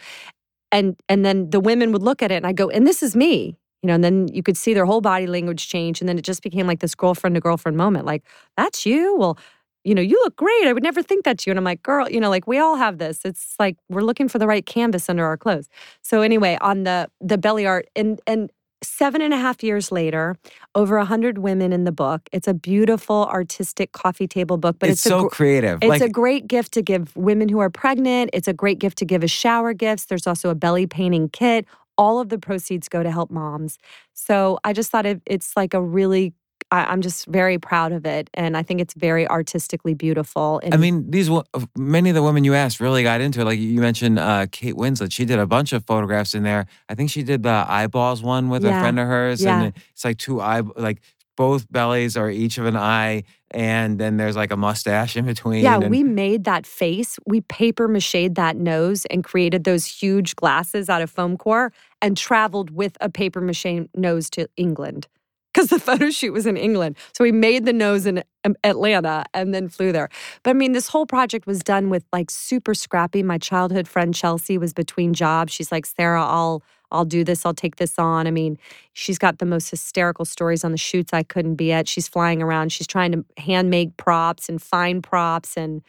And 0.71 0.97
and 1.09 1.25
then 1.25 1.51
the 1.51 1.61
women 1.61 1.93
would 1.93 2.03
look 2.03 2.23
at 2.23 2.31
it 2.33 2.37
and 2.37 2.47
I 2.47 2.53
go, 2.53 2.71
and 2.71 2.87
this 2.87 3.03
is 3.03 3.15
me. 3.17 3.57
You 3.83 3.89
know, 3.89 3.95
and 3.95 4.05
then 4.05 4.29
you 4.29 4.45
could 4.45 4.57
see 4.57 4.75
their 4.75 4.87
whole 4.87 5.01
body 5.01 5.27
language 5.27 5.69
change. 5.69 6.01
And 6.01 6.09
then 6.09 6.17
it 6.17 6.23
just 6.23 6.41
became 6.41 6.69
like 6.69 6.79
this 6.79 6.95
girlfriend 6.95 7.35
to 7.35 7.41
girlfriend 7.41 7.77
moment. 7.77 8.07
Like, 8.07 8.23
that's 8.57 8.87
you? 8.87 9.17
Well, 9.17 9.37
you 9.85 9.95
know, 9.95 10.03
you 10.03 10.21
look 10.25 10.37
great. 10.37 10.67
I 10.67 10.73
would 10.73 10.83
never 10.83 11.03
think 11.03 11.25
that's 11.25 11.47
you. 11.47 11.51
And 11.51 11.59
I'm 11.59 11.65
like, 11.65 11.83
girl, 11.83 12.09
you 12.09 12.21
know, 12.21 12.31
like 12.31 12.47
we 12.47 12.59
all 12.59 12.77
have 12.77 12.99
this. 12.99 13.21
It's 13.25 13.55
like 13.59 13.77
we're 13.89 14.03
looking 14.03 14.29
for 14.29 14.39
the 14.39 14.47
right 14.47 14.65
canvas 14.65 15.09
under 15.09 15.25
our 15.25 15.37
clothes. 15.37 15.69
So 16.03 16.23
anyway, 16.23 16.59
on 16.61 16.85
the 16.85 17.09
the 17.21 17.39
belly 17.39 17.67
art 17.67 17.89
and 17.97 18.21
and 18.27 18.51
seven 18.83 19.23
and 19.23 19.33
a 19.33 19.37
half 19.37 19.63
years 19.63 19.93
later, 19.93 20.37
over 20.75 20.97
a 20.97 21.05
hundred 21.05 21.39
women 21.39 21.73
in 21.73 21.85
the 21.85 21.93
book. 21.93 22.29
It's 22.33 22.49
a 22.49 22.55
beautiful 22.55 23.27
artistic 23.27 23.93
coffee 23.93 24.27
table 24.27 24.57
book, 24.57 24.77
but 24.79 24.89
it's, 24.89 25.07
it's, 25.07 25.11
so 25.11 25.23
gr- 25.23 25.29
creative. 25.29 25.79
it's 25.83 25.89
like 25.89 26.03
a 26.03 26.09
great 26.09 26.47
gift 26.47 26.73
to 26.73 26.83
give 26.83 27.15
women 27.17 27.49
who 27.49 27.61
are 27.61 27.71
pregnant. 27.71 28.31
It's 28.33 28.49
a 28.49 28.53
great 28.53 28.79
gift 28.79 28.99
to 28.99 29.05
give 29.05 29.23
as 29.23 29.31
shower 29.31 29.73
gifts. 29.73 30.07
There's 30.07 30.27
also 30.27 30.51
a 30.51 30.55
belly 30.55 30.87
painting 30.87 31.29
kit. 31.29 31.67
All 31.99 32.21
of 32.21 32.29
the 32.29 32.39
proceeds 32.39 32.89
go 32.89 33.03
to 33.03 33.11
help 33.11 33.31
moms. 33.31 33.79
So 34.15 34.59
I 34.65 34.73
just 34.73 34.91
thought 34.91 35.07
it, 35.07 35.23
it's 35.27 35.57
like 35.57 35.75
a 35.75 35.83
really, 35.83 36.33
I, 36.73 36.85
I'm 36.87 37.03
just 37.03 37.27
very 37.27 37.59
proud 37.59 37.93
of 37.93 38.07
it. 38.07 38.31
And 38.35 38.57
I 38.57 38.63
think 38.63 38.81
it's 38.81 38.95
very 38.95 39.29
artistically 39.29 39.93
beautiful. 39.95 40.59
And 40.65 40.73
I 40.73 40.79
mean, 40.79 41.11
these 41.11 41.31
many 41.77 42.09
of 42.09 42.15
the 42.15 42.23
women 42.23 42.43
you 42.45 42.55
asked 42.55 42.81
really 42.81 43.03
got 43.03 43.21
into 43.21 43.43
it. 43.43 43.45
Like 43.45 43.59
you 43.59 43.81
mentioned, 43.81 44.19
uh, 44.19 44.47
Kate 44.51 44.75
Winslet. 44.75 45.13
She 45.13 45.25
did 45.27 45.39
a 45.39 45.47
bunch 45.47 45.73
of 45.75 45.85
photographs 45.85 46.35
in 46.35 46.43
there. 46.43 46.67
I 46.89 46.95
think 46.95 47.11
she 47.11 47.23
did 47.23 47.43
the 47.43 47.67
eyeballs 47.69 48.23
one 48.23 48.49
with 48.49 48.65
a 48.65 48.71
friend 48.71 48.99
of 48.99 49.07
hers, 49.07 49.43
Yeah. 49.45 49.63
and 49.63 49.75
it's 49.93 50.05
like 50.05 50.17
two 50.17 50.41
eye, 50.41 50.63
like 50.77 51.01
both 51.37 51.71
bellies 51.71 52.17
are 52.17 52.31
each 52.31 52.57
of 52.59 52.67
an 52.67 52.77
eye, 52.77 53.25
and 53.51 53.99
then 53.99 54.17
there's 54.17 54.37
like 54.37 54.51
a 54.51 54.57
mustache 54.57 55.17
in 55.17 55.27
between. 55.27 55.63
yeah, 55.63 55.77
and- 55.77 55.91
we 55.91 56.03
made 56.03 56.45
that 56.45 56.67
face. 56.67 57.19
We 57.27 57.43
paper 57.43 57.87
mached 57.89 58.35
that 58.35 58.57
nose 58.57 59.05
and 59.07 59.23
created 59.23 59.65
those 59.65 59.85
huge 59.87 60.37
glasses 60.37 60.89
out 60.89 61.03
of 61.03 61.11
foam 61.11 61.37
core 61.37 61.71
and 62.01 62.17
traveled 62.17 62.71
with 62.71 62.97
a 63.01 63.11
paper 63.11 63.41
mache 63.43 63.87
nose 63.95 64.31
to 64.31 64.49
England 64.57 65.07
because 65.53 65.69
the 65.69 65.79
photo 65.91 66.11
shoot 66.11 66.33
was 66.33 66.47
in 66.47 66.57
England. 66.57 66.97
So 67.17 67.25
we 67.25 67.33
made 67.33 67.65
the 67.65 67.73
nose 67.73 68.07
in 68.07 68.23
um, 68.45 68.57
Atlanta 68.65 69.25
and 69.35 69.55
then 69.55 69.69
flew 69.69 69.93
there. 69.93 70.09
But 70.43 70.51
I 70.51 70.55
mean, 70.55 70.73
this 70.73 70.89
whole 70.89 71.07
project 71.07 71.47
was 71.47 71.61
done 71.61 71.91
with 71.91 72.05
like 72.13 72.31
super 72.31 72.75
scrappy. 72.75 73.23
My 73.23 73.39
childhood 73.39 73.89
friend 73.89 74.15
Chelsea 74.15 74.59
was 74.59 74.73
between 74.73 75.15
jobs. 75.15 75.53
She's 75.53 75.73
like, 75.73 75.87
Sara, 75.87 76.25
I'll 76.25 76.63
I'll 76.91 77.07
do 77.07 77.25
this. 77.25 77.47
I'll 77.47 77.55
take 77.55 77.77
this 77.77 77.99
on. 77.99 78.27
I 78.27 78.31
mean, 78.31 78.59
she's 78.93 79.19
got 79.19 79.39
the 79.39 79.47
most 79.47 79.71
hysterical 79.71 80.27
stories 80.27 80.63
on 80.63 80.73
the 80.73 80.79
shoots 80.79 81.13
I 81.15 81.23
couldn't 81.23 81.55
be 81.55 81.73
at. 81.73 81.89
She's 81.89 82.07
flying 82.07 82.43
around. 82.43 82.71
She's 82.71 82.87
trying 82.87 83.13
to 83.13 83.25
hand 83.39 83.71
make 83.71 83.97
props 83.97 84.49
and 84.51 84.61
find 84.61 85.03
props 85.03 85.57
and 85.57 85.83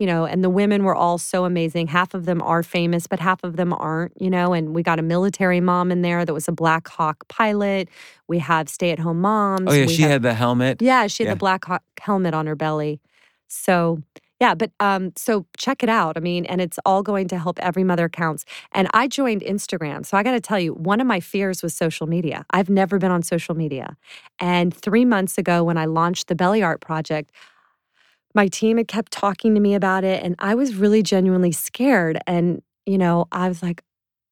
you 0.00 0.06
know, 0.06 0.24
and 0.24 0.42
the 0.42 0.50
women 0.50 0.82
were 0.82 0.94
all 0.96 1.18
so 1.18 1.44
amazing. 1.44 1.86
Half 1.86 2.14
of 2.14 2.24
them 2.24 2.42
are 2.42 2.62
famous, 2.64 3.06
but 3.06 3.20
half 3.20 3.44
of 3.44 3.54
them 3.56 3.72
aren't, 3.74 4.20
you 4.20 4.30
know. 4.30 4.52
And 4.52 4.74
we 4.74 4.82
got 4.82 4.98
a 4.98 5.02
military 5.02 5.60
mom 5.60 5.92
in 5.92 6.02
there 6.02 6.24
that 6.24 6.34
was 6.34 6.48
a 6.48 6.52
Black 6.52 6.88
Hawk 6.88 7.28
pilot. 7.28 7.88
We 8.26 8.38
have 8.40 8.68
stay 8.68 8.90
at 8.90 8.98
home 8.98 9.20
moms. 9.20 9.66
oh 9.68 9.72
yeah, 9.72 9.86
we 9.86 9.94
she 9.94 10.02
have- 10.02 10.10
had 10.12 10.22
the 10.22 10.34
helmet. 10.34 10.80
yeah, 10.82 11.06
she 11.06 11.22
had 11.22 11.28
Yeah. 11.28 11.34
the 11.34 11.38
black 11.38 11.64
hawk 11.66 11.82
helmet 12.00 12.34
on 12.34 12.46
her 12.46 12.56
belly. 12.56 13.00
So 13.48 14.02
yeah, 14.40 14.54
but 14.54 14.70
um, 14.80 15.12
so 15.16 15.44
check 15.58 15.82
it 15.82 15.90
out. 15.90 16.16
I 16.16 16.20
mean, 16.20 16.46
and 16.46 16.62
it's 16.62 16.78
all 16.86 17.02
going 17.02 17.28
to 17.28 17.38
help 17.38 17.58
every 17.58 17.84
mother 17.84 18.08
counts. 18.08 18.46
And 18.72 18.88
I 18.94 19.06
joined 19.06 19.42
Instagram. 19.42 20.06
So 20.06 20.16
I 20.16 20.22
got 20.22 20.32
to 20.32 20.40
tell 20.40 20.58
you, 20.58 20.72
one 20.72 20.98
of 20.98 21.06
my 21.06 21.20
fears 21.20 21.62
was 21.62 21.74
social 21.74 22.06
media. 22.06 22.46
I've 22.50 22.70
never 22.70 22.96
been 22.98 23.10
on 23.10 23.22
social 23.22 23.54
media. 23.54 23.98
And 24.38 24.72
three 24.74 25.04
months 25.04 25.36
ago, 25.36 25.62
when 25.62 25.76
I 25.76 25.84
launched 25.84 26.28
the 26.28 26.34
Belly 26.34 26.62
Art 26.62 26.80
Project, 26.80 27.32
my 28.34 28.48
team 28.48 28.76
had 28.76 28.88
kept 28.88 29.12
talking 29.12 29.54
to 29.54 29.60
me 29.60 29.74
about 29.74 30.04
it. 30.04 30.22
And 30.22 30.36
I 30.38 30.54
was 30.54 30.76
really 30.76 31.02
genuinely 31.02 31.52
scared. 31.52 32.18
And, 32.26 32.62
you 32.86 32.98
know, 32.98 33.26
I 33.32 33.48
was 33.48 33.62
like, 33.62 33.82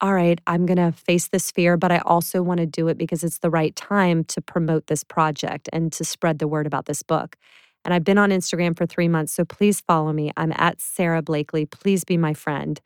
all 0.00 0.14
right, 0.14 0.40
I'm 0.46 0.64
going 0.64 0.76
to 0.76 0.92
face 0.92 1.28
this 1.28 1.50
fear, 1.50 1.76
but 1.76 1.90
I 1.90 1.98
also 1.98 2.42
want 2.42 2.60
to 2.60 2.66
do 2.66 2.86
it 2.88 2.96
because 2.96 3.24
it's 3.24 3.38
the 3.38 3.50
right 3.50 3.74
time 3.74 4.22
to 4.24 4.40
promote 4.40 4.86
this 4.86 5.02
project 5.02 5.68
and 5.72 5.92
to 5.92 6.04
spread 6.04 6.38
the 6.38 6.46
word 6.46 6.66
about 6.66 6.86
this 6.86 7.02
book. 7.02 7.36
And 7.84 7.92
I've 7.92 8.04
been 8.04 8.18
on 8.18 8.30
Instagram 8.30 8.76
for 8.76 8.86
three 8.86 9.08
months, 9.08 9.32
so 9.32 9.44
please 9.44 9.80
follow 9.80 10.12
me. 10.12 10.30
I'm 10.36 10.52
at 10.56 10.80
Sara 10.80 11.22
Blakely. 11.22 11.66
Please 11.66 12.04
be 12.04 12.16
my 12.16 12.34
friend. 12.34 12.80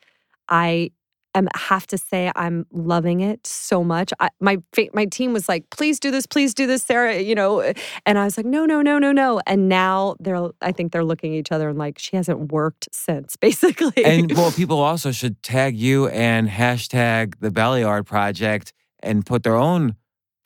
I 0.48 0.90
am 1.34 1.48
have 1.54 1.86
to 1.88 1.98
say 1.98 2.30
I'm 2.36 2.66
loving 2.72 3.20
it 3.20 3.46
so 3.46 3.82
much. 3.84 4.12
I, 4.20 4.30
my 4.40 4.59
my 4.92 5.06
team 5.06 5.32
was 5.32 5.48
like, 5.48 5.68
"Please 5.70 5.98
do 5.98 6.10
this, 6.10 6.26
please 6.26 6.54
do 6.54 6.66
this, 6.66 6.82
Sara." 6.82 7.20
You 7.20 7.34
know, 7.34 7.60
eh, 7.60 7.72
and 8.06 8.18
I 8.18 8.24
was 8.24 8.36
like, 8.36 8.46
"No, 8.46 8.64
no, 8.64 8.82
no, 8.82 8.98
no, 8.98 9.12
no." 9.12 9.40
And 9.46 9.68
now 9.68 10.16
they're, 10.20 10.50
I 10.60 10.72
think 10.72 10.92
they're 10.92 11.04
looking 11.04 11.34
at 11.34 11.38
each 11.38 11.52
other 11.52 11.68
and 11.68 11.78
like, 11.78 11.98
she 11.98 12.16
hasn't 12.16 12.52
worked 12.52 12.88
since, 12.92 13.36
basically. 13.46 14.04
And 14.04 14.32
well, 14.32 14.52
people 14.52 14.80
also 14.80 15.12
should 15.12 15.42
tag 15.42 15.76
you 15.76 16.09
and 16.09 16.48
hashtag 16.48 17.34
the 17.40 17.50
Belly 17.50 17.82
Art 17.82 18.06
Project 18.06 18.72
and 19.00 19.26
put 19.26 19.42
their 19.42 19.56
own 19.56 19.96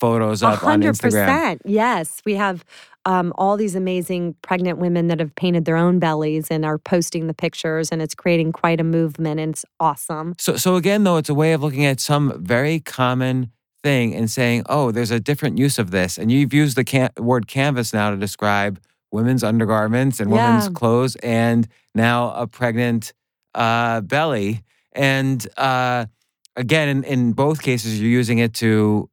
photos 0.01 0.43
up 0.43 0.62
on 0.62 0.70
hundred 0.82 0.94
Instagram. 0.94 1.59
Yes, 1.64 2.20
we 2.24 2.35
have 2.35 2.64
um, 3.06 3.32
all 3.36 3.56
these 3.56 3.74
amazing 3.74 4.35
pregnant 4.43 4.78
women 4.78 5.06
that 5.09 5.20
have 5.20 5.35
painted 5.36 5.64
their 5.64 5.77
own 5.77 5.98
bellies 5.98 6.48
and 6.51 6.64
are 6.64 6.77
posting 6.77 7.28
the 7.28 7.35
pictures, 7.35 7.90
and 7.90 8.02
it's 8.02 8.14
creating 8.14 8.52
quite 8.52 8.81
a 8.81 8.85
movement, 8.85 9.39
and 9.40 9.52
it's 9.55 9.64
awesome. 9.78 10.35
So, 10.39 10.56
so 10.56 10.77
again, 10.77 11.05
though, 11.05 11.16
it's 11.16 11.28
a 11.28 11.35
way 11.35 11.52
of 11.52 11.62
looking 11.62 11.85
at 11.85 12.01
some 12.01 12.43
very 12.43 12.81
common 12.81 13.52
thing 13.82 14.14
and 14.14 14.31
saying, 14.31 14.64
"Oh, 14.68 14.90
there's 14.90 15.12
a 15.12 15.20
different 15.20 15.56
use 15.56 15.78
of 15.78 15.93
this." 15.93 16.18
And 16.18 16.32
you've 16.32 16.52
used 16.52 16.77
the 16.77 16.85
can- 16.85 17.12
word 17.16 17.47
canvas 17.47 17.93
now 17.93 18.10
to 18.10 18.16
describe 18.16 18.81
women's 19.12 19.44
undergarments 19.44 20.18
and 20.18 20.31
women's 20.31 20.68
clothes, 20.68 21.16
and 21.16 21.68
now 21.94 22.32
a 22.32 22.47
pregnant 22.47 23.12
uh, 23.55 24.01
belly. 24.01 24.62
And 24.93 25.47
uh, 25.56 26.06
again, 26.56 26.89
in, 26.89 27.05
in 27.05 27.32
both 27.32 27.62
cases, 27.62 28.01
you're 28.01 28.10
using 28.10 28.39
it 28.39 28.55
to 28.55 29.09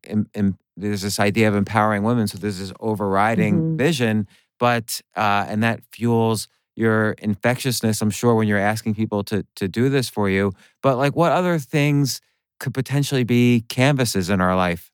there's 0.77 1.01
this 1.01 1.19
idea 1.19 1.47
of 1.47 1.55
empowering 1.55 2.03
women. 2.03 2.27
So 2.27 2.37
there's 2.37 2.59
this 2.59 2.73
overriding 2.79 3.61
Mhm. 3.61 3.77
vision, 3.77 4.27
but 4.59 5.01
uh, 5.15 5.45
and 5.47 5.61
that 5.63 5.81
fuels 5.91 6.47
your 6.75 7.11
infectiousness. 7.19 8.01
I'm 8.01 8.09
sure 8.09 8.33
when 8.35 8.47
you're 8.47 8.57
asking 8.57 8.95
people 8.95 9.23
to 9.25 9.45
to 9.55 9.67
do 9.67 9.89
this 9.89 10.09
for 10.09 10.29
you. 10.29 10.51
But 10.81 10.97
like, 10.97 11.15
what 11.15 11.31
other 11.31 11.59
things 11.59 12.19
could 12.59 12.73
potentially 12.73 13.23
be 13.23 13.65
canvases 13.69 14.29
in 14.29 14.41
our 14.41 14.55
life? 14.55 14.91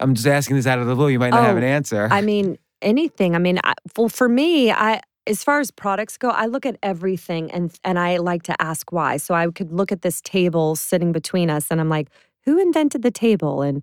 I'm 0.00 0.14
just 0.14 0.26
asking 0.26 0.56
this 0.56 0.66
out 0.66 0.78
of 0.78 0.86
the 0.86 0.94
blue. 0.94 1.08
You 1.08 1.18
might 1.18 1.30
not 1.30 1.42
have 1.42 1.54
Oh, 1.54 1.58
an 1.58 1.64
answer. 1.64 2.08
I 2.10 2.20
mean, 2.20 2.58
anything. 2.82 3.34
I 3.34 3.38
mean, 3.38 3.60
I, 3.62 3.74
well, 3.96 4.08
for 4.08 4.28
me, 4.28 4.70
I 4.72 5.00
as 5.26 5.42
far 5.42 5.58
as 5.60 5.70
products 5.70 6.18
go, 6.18 6.28
I 6.28 6.44
look 6.46 6.66
at 6.66 6.76
everything 6.82 7.50
and 7.50 7.72
and 7.84 7.98
I 7.98 8.18
like 8.18 8.42
to 8.44 8.60
ask 8.60 8.92
why. 8.92 9.16
So 9.16 9.34
I 9.34 9.46
could 9.50 9.72
look 9.72 9.90
at 9.92 10.02
this 10.02 10.20
table 10.20 10.76
sitting 10.76 11.12
between 11.12 11.48
us, 11.48 11.68
and 11.70 11.80
I'm 11.80 11.88
like, 11.88 12.08
who 12.44 12.58
invented 12.60 13.02
the 13.02 13.10
table 13.10 13.62
and 13.62 13.82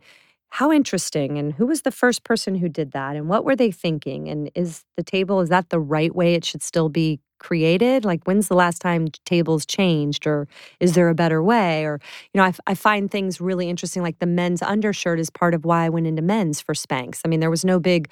how 0.52 0.70
interesting 0.70 1.38
and 1.38 1.54
who 1.54 1.66
was 1.66 1.84
the 1.84 1.92
first 1.92 2.26
person 2.26 2.56
who 2.56 2.68
did 2.68 2.92
that 2.92 3.16
and 3.16 3.30
what 3.30 3.46
were 3.46 3.56
they 3.56 3.72
thinking 3.72 4.28
and 4.28 4.52
is 4.54 4.84
the 4.98 5.04
table 5.04 5.40
is 5.40 5.48
that 5.48 5.70
the 5.70 5.80
right 5.80 6.14
way 6.14 6.34
it 6.34 6.44
should 6.44 6.62
still 6.62 6.90
be 6.90 7.22
created? 7.40 8.04
Like 8.04 8.26
when's 8.26 8.50
the 8.50 8.56
last 8.56 8.80
time 8.80 9.08
tables 9.26 9.66
changed 9.66 10.28
or 10.28 10.50
is 10.82 10.94
there 10.94 11.08
a 11.08 11.16
better 11.16 11.42
way? 11.42 11.86
Or 11.86 12.02
you 12.34 12.42
know 12.42 12.52
I, 12.68 12.76
find 12.76 13.10
things 13.10 13.40
really 13.40 13.70
interesting 13.70 14.04
like 14.04 14.20
the 14.20 14.26
men's 14.26 14.62
undershirt 14.62 15.22
is 15.22 15.30
part 15.30 15.54
of 15.54 15.64
why 15.64 15.86
i 15.86 15.90
went 15.90 16.06
into 16.06 16.22
men's 16.22 16.60
for 16.60 16.74
spanx. 16.74 17.22
I 17.24 17.30
mean 17.30 17.40
there 17.40 17.50
was 17.50 17.64
no 17.64 17.80
big 17.80 18.10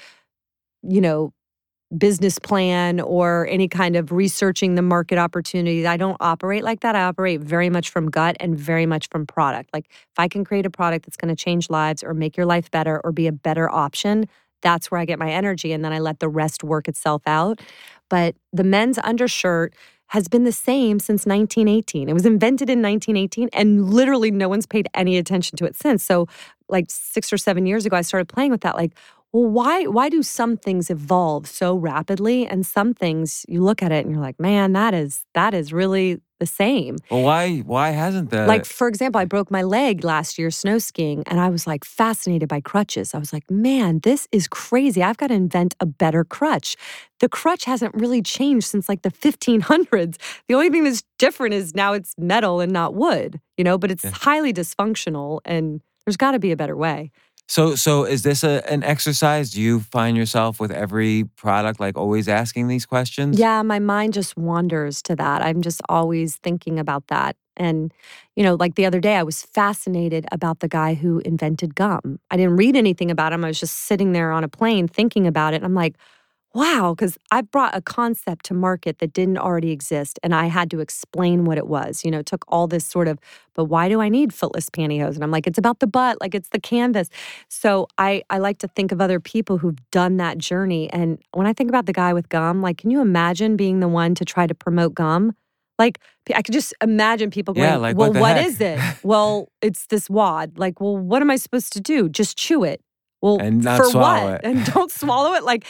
you 0.82 1.02
know 1.02 1.34
business 1.98 2.38
plan 2.38 3.00
or 3.00 3.48
any 3.50 3.68
kind 3.68 3.96
of 3.96 4.12
researching 4.12 4.76
the 4.76 4.82
market 4.82 5.18
opportunity. 5.18 5.88
I 5.88 5.98
don't 5.98 6.18
operate 6.20 6.64
like 6.64 6.82
that. 6.82 6.96
I 6.96 7.04
operate 7.04 7.42
very 7.42 7.70
much 7.70 7.90
from 7.90 8.10
gut 8.12 8.38
and 8.40 8.58
very 8.58 8.86
much 8.86 9.10
from 9.10 9.26
product. 9.26 9.72
Like 9.74 9.86
if 9.90 10.20
i 10.20 10.28
can 10.28 10.44
create 10.44 10.66
a 10.66 10.70
product 10.70 11.06
that's 11.06 11.18
going 11.18 11.36
to 11.36 11.42
change 11.44 11.70
lives 11.70 12.04
or 12.04 12.14
make 12.14 12.38
your 12.38 12.46
life 12.46 12.70
better 12.70 13.02
or 13.04 13.12
be 13.12 13.28
a 13.28 13.32
better 13.32 13.70
option 13.70 14.28
that's 14.62 14.92
where 14.92 15.00
i 15.00 15.06
get 15.06 15.20
my 15.20 15.32
energy 15.32 15.72
and 15.72 15.84
then 15.84 15.94
i 15.94 16.00
let 16.00 16.20
the 16.20 16.30
rest 16.30 16.64
work 16.64 16.88
itself 16.88 17.22
out. 17.26 17.60
But 18.10 18.36
the 18.52 18.64
men's 18.64 18.98
undershirt 18.98 19.74
has 20.08 20.28
been 20.28 20.44
the 20.44 20.52
same 20.52 21.00
since 21.00 21.26
1918 21.26 22.10
it 22.10 22.14
was 22.14 22.26
invented 22.26 22.70
in 22.70 22.82
1918 22.82 23.50
and 23.54 23.90
literally 23.90 24.32
no 24.32 24.50
one's 24.50 24.66
paid 24.66 24.88
any 24.94 25.18
attention 25.18 25.58
to 25.58 25.66
it 25.66 25.76
since. 25.76 26.04
So 26.04 26.28
like 26.68 26.86
six 26.90 27.32
or 27.34 27.38
seven 27.38 27.66
years 27.66 27.86
ago 27.86 27.96
i 27.96 28.02
started 28.02 28.28
playing 28.28 28.52
with 28.52 28.62
that. 28.62 28.76
Like 28.76 28.94
well 29.34 29.46
why 29.50 29.84
why 29.86 30.10
do 30.10 30.24
some 30.24 30.58
things 30.58 30.90
evolve 30.90 31.48
so 31.48 31.76
rapidly 31.76 32.46
and 32.48 32.66
some 32.66 32.94
things 32.94 33.46
you 33.48 33.62
look 33.64 33.82
at 33.84 33.92
it 33.92 34.06
and 34.06 34.14
you're 34.14 34.22
like 34.24 34.40
man 34.40 34.74
that 34.74 34.94
is 34.94 35.26
that 35.34 35.54
is 35.54 35.72
really 35.74 36.20
the 36.40 36.46
same. 36.46 36.96
Well, 37.12 37.22
why 37.24 37.58
why 37.60 37.90
hasn't 37.90 38.30
the 38.30 38.46
like 38.48 38.64
for 38.66 38.88
example 38.88 39.20
i 39.20 39.26
broke 39.26 39.52
my 39.52 39.62
leg 39.62 40.06
last 40.06 40.38
year 40.40 40.50
snow 40.52 40.78
skiing 40.78 41.22
and 41.28 41.38
i 41.38 41.50
was 41.50 41.68
like 41.68 41.84
fascinated 41.84 42.48
by 42.48 42.62
crutches. 42.62 43.14
I 43.14 43.18
was 43.18 43.34
like 43.34 43.50
man 43.52 44.00
this 44.04 44.26
is 44.32 44.48
crazy. 44.48 45.04
I've 45.04 45.18
got 45.18 45.28
to 45.28 45.34
invent 45.34 45.76
a 45.82 45.86
better 45.86 46.24
crutch. 46.24 46.78
The 47.20 47.28
crutch 47.28 47.66
hasn't 47.66 47.94
really 47.94 48.22
changed 48.22 48.68
since 48.68 48.88
like 48.88 49.02
the 49.02 49.12
1500s 49.12 50.16
the 50.48 50.56
only 50.56 50.70
thing 50.70 50.86
that's 50.86 51.04
different 51.18 51.54
is 51.56 51.76
now 51.76 51.92
it's 51.94 52.16
metal 52.18 52.62
and 52.62 52.72
not 52.72 52.94
wood 52.96 53.42
you 53.58 53.64
know 53.66 53.78
but 53.78 53.92
it's 53.92 54.06
Yeah. 54.06 54.12
highly 54.14 54.54
dysfunctional 54.54 55.42
and 55.44 55.82
there's 56.06 56.16
got 56.18 56.32
to 56.32 56.40
be 56.40 56.52
a 56.52 56.56
better 56.58 56.78
way 56.78 57.12
So, 57.50 57.74
so 57.74 58.04
is 58.04 58.22
this 58.22 58.44
a, 58.44 58.64
an 58.72 58.84
exercise? 58.84 59.50
Do 59.50 59.60
you 59.60 59.80
find 59.80 60.16
yourself 60.16 60.60
with 60.60 60.70
every 60.70 61.24
product 61.36 61.80
like 61.80 61.98
always 61.98 62.28
asking 62.28 62.68
these 62.68 62.86
questions? 62.86 63.40
Yeah, 63.40 63.64
my 63.64 63.80
mind 63.80 64.14
just 64.14 64.38
wanders 64.38 65.02
to 65.04 65.16
that. 65.16 65.42
I'm 65.42 65.64
just 65.64 65.82
always 65.90 66.36
thinking 66.36 66.78
about 66.78 67.08
that. 67.08 67.36
And, 67.58 67.92
you 68.36 68.44
know, 68.44 68.54
like 68.54 68.76
the 68.76 68.86
other 68.86 69.00
day, 69.00 69.16
I 69.16 69.24
was 69.24 69.42
fascinated 69.42 70.28
about 70.32 70.60
the 70.60 70.68
guy 70.68 70.94
who 70.94 71.20
invented 71.26 71.74
gum. 71.74 72.20
I 72.30 72.38
didn't 72.38 72.56
read 72.56 72.76
anything 72.76 73.10
about 73.10 73.34
him. 73.34 73.44
I 73.44 73.48
was 73.48 73.60
just 73.60 73.80
sitting 73.80 74.12
there 74.12 74.32
on 74.32 74.44
a 74.44 74.48
plane 74.48 74.88
thinking 74.88 75.26
about 75.26 75.54
it. 75.54 75.58
And 75.58 75.66
I'm 75.66 75.74
like, 75.74 75.96
wow, 76.54 76.96
because 76.98 77.18
I 77.32 77.42
brought 77.42 77.76
a 77.76 77.82
concept 77.82 78.46
to 78.46 78.54
market 78.54 79.00
that 79.00 79.14
didn't 79.14 79.38
already 79.38 79.72
exist. 79.72 80.20
And 80.24 80.34
I 80.34 80.48
had 80.48 80.72
to 80.72 80.80
explain 80.80 81.46
what 81.46 81.58
it 81.58 81.68
was. 81.68 82.04
You 82.04 82.12
know, 82.12 82.20
it 82.20 82.26
took 82.26 82.44
all 82.48 82.68
this 82.68 82.86
sort 82.86 83.08
of, 83.08 83.20
but 83.54 83.66
why 83.66 83.88
do 83.88 84.02
I 84.02 84.10
need 84.10 84.34
footless 84.34 84.70
pantyhose? 84.70 85.16
And 85.16 85.24
I'm 85.24 85.32
like, 85.32 85.46
it's 85.46 85.60
about 85.60 85.80
the 85.80 85.88
butt, 85.88 86.20
like 86.22 86.34
it's 86.34 86.50
the 86.50 86.60
canvas. 86.60 87.10
So 87.50 87.88
I, 87.98 88.24
I 88.30 88.40
like 88.40 88.58
to 88.60 88.68
think 88.68 88.92
of 88.92 89.00
other 89.00 89.20
people 89.20 89.60
who've 89.60 89.78
done 89.92 90.18
that 90.18 90.38
journey. 90.40 90.90
And 90.92 91.20
when 91.34 91.46
I 91.46 91.54
think 91.54 91.70
about 91.70 91.86
the 91.86 91.94
guy 91.94 92.14
with 92.14 92.30
gum, 92.30 92.62
like, 92.62 92.80
can 92.80 92.90
you 92.90 93.00
imagine 93.02 93.56
being 93.56 93.80
the 93.80 93.88
one 93.88 94.16
to 94.16 94.26
try 94.26 94.48
to 94.48 94.56
promote 94.56 94.96
gum? 94.96 95.36
Like, 95.78 96.00
I 96.36 96.42
could 96.42 96.54
just 96.54 96.74
imagine 96.82 97.30
people 97.32 97.54
going, 97.54 97.68
Yeah, 97.70 97.78
like, 97.78 97.96
well, 97.96 98.12
what 98.12 98.20
what 98.20 98.38
heck?" 98.38 98.48
is 98.48 98.60
it? 98.60 98.80
well, 99.04 99.50
it's 99.62 99.86
this 99.86 100.10
wad. 100.10 100.58
Like, 100.58 100.82
well, 100.82 100.98
what 100.98 101.22
am 101.22 101.30
I 101.32 101.38
supposed 101.38 101.72
to 101.74 101.80
do? 101.80 102.10
Just 102.10 102.38
chew 102.38 102.64
it. 102.64 102.82
Well, 103.22 103.38
And 103.40 103.64
not 103.64 103.78
for 103.78 103.86
swallow 103.86 104.32
what? 104.32 104.34
it. 104.36 104.42
And 104.44 104.66
don't 104.66 104.92
swallow 104.92 105.34
it. 105.34 105.44
Like, 105.44 105.66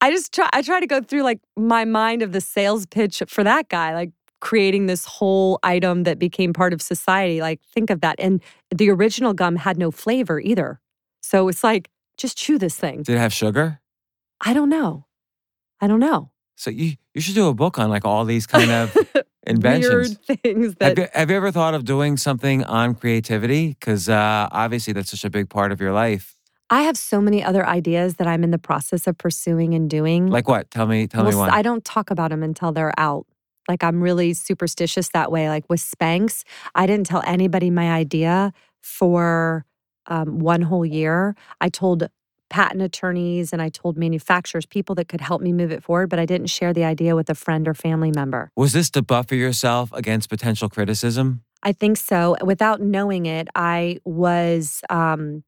I 0.00 0.10
just 0.10 0.32
try, 0.32 0.48
I 0.52 0.62
try 0.62 0.80
to 0.80 0.86
go 0.86 1.00
through 1.00 1.22
like 1.22 1.40
my 1.56 1.84
mind 1.84 2.22
of 2.22 2.32
the 2.32 2.40
sales 2.40 2.86
pitch 2.86 3.22
for 3.26 3.42
that 3.44 3.68
guy, 3.68 3.94
like 3.94 4.10
creating 4.40 4.86
this 4.86 5.04
whole 5.04 5.58
item 5.62 6.04
that 6.04 6.18
became 6.18 6.52
part 6.52 6.72
of 6.72 6.80
society. 6.80 7.40
Like, 7.40 7.60
think 7.74 7.90
of 7.90 8.00
that. 8.02 8.16
And 8.18 8.40
the 8.74 8.90
original 8.90 9.34
gum 9.34 9.56
had 9.56 9.76
no 9.76 9.90
flavor 9.90 10.40
either. 10.40 10.80
So 11.20 11.48
it's 11.48 11.64
like, 11.64 11.90
just 12.16 12.36
chew 12.36 12.58
this 12.58 12.76
thing. 12.76 13.02
Did 13.02 13.16
it 13.16 13.18
have 13.18 13.32
sugar? 13.32 13.80
I 14.40 14.52
don't 14.52 14.68
know. 14.68 15.06
I 15.80 15.86
don't 15.86 16.00
know. 16.00 16.30
So 16.56 16.70
you 16.70 16.94
you 17.14 17.20
should 17.20 17.36
do 17.36 17.46
a 17.46 17.54
book 17.54 17.78
on 17.78 17.88
like 17.88 18.04
all 18.04 18.24
these 18.24 18.46
kind 18.46 18.70
of 18.70 18.96
inventions. 19.46 20.18
Weird 20.28 20.42
things 20.42 20.66
Have 20.80 20.96
that 20.96 20.98
you, 20.98 21.06
have 21.12 21.30
you 21.30 21.36
ever 21.36 21.52
thought 21.52 21.74
of 21.74 21.84
doing 21.84 22.16
something 22.16 22.64
on 22.64 22.96
creativity? 22.96 23.68
Because 23.68 24.08
uh, 24.08 24.48
obviously 24.50 24.92
that's 24.92 25.10
such 25.10 25.24
a 25.24 25.30
big 25.30 25.48
part 25.48 25.70
of 25.70 25.80
your 25.80 25.92
life. 25.92 26.37
I 26.70 26.82
have 26.82 26.96
so 26.96 27.20
many 27.20 27.42
other 27.42 27.66
ideas 27.66 28.14
that 28.16 28.26
I'm 28.26 28.44
in 28.44 28.50
the 28.50 28.58
process 28.58 29.06
of 29.06 29.16
pursuing 29.16 29.74
and 29.74 29.88
doing. 29.88 30.28
Like 30.28 30.48
what? 30.48 30.70
Tell 30.70 30.86
me. 30.86 31.06
Tell 31.06 31.22
Well, 31.24 31.32
me 31.32 31.36
one. 31.36 31.50
I 31.50 31.62
don't 31.62 31.84
talk 31.84 32.10
about 32.10 32.30
them 32.30 32.42
until 32.42 32.72
they're 32.72 32.92
out. 32.98 33.26
Like 33.68 33.82
I'm 33.82 34.02
really 34.02 34.34
superstitious 34.34 35.10
that 35.10 35.30
way. 35.30 35.48
Like 35.48 35.64
with 35.68 35.80
Spanx, 35.80 36.44
I 36.74 36.86
didn't 36.86 37.06
tell 37.06 37.22
anybody 37.26 37.70
my 37.70 37.90
idea 37.92 38.52
for 38.82 39.64
um, 40.06 40.38
one 40.38 40.62
whole 40.62 40.86
year. 40.86 41.34
I 41.60 41.68
told 41.68 42.08
patent 42.50 42.82
attorneys 42.82 43.52
and 43.52 43.60
I 43.60 43.68
told 43.68 43.98
manufacturers, 43.98 44.64
people 44.64 44.94
that 44.94 45.08
could 45.08 45.20
help 45.20 45.42
me 45.42 45.52
move 45.52 45.70
it 45.70 45.82
forward, 45.82 46.08
but 46.08 46.18
I 46.18 46.24
didn't 46.24 46.46
share 46.46 46.72
the 46.72 46.84
idea 46.84 47.14
with 47.14 47.28
a 47.28 47.34
friend 47.34 47.68
or 47.68 47.74
family 47.74 48.10
member. 48.10 48.50
Was 48.56 48.72
this 48.72 48.90
to 48.92 49.02
buffer 49.02 49.34
yourself 49.34 49.92
against 49.92 50.30
potential 50.30 50.70
criticism? 50.70 51.42
I 51.62 51.72
think 51.72 51.98
so. 51.98 52.36
Without 52.42 52.80
knowing 52.80 53.26
it, 53.26 53.48
I 53.54 53.98
was 54.04 54.80
um 54.88 55.44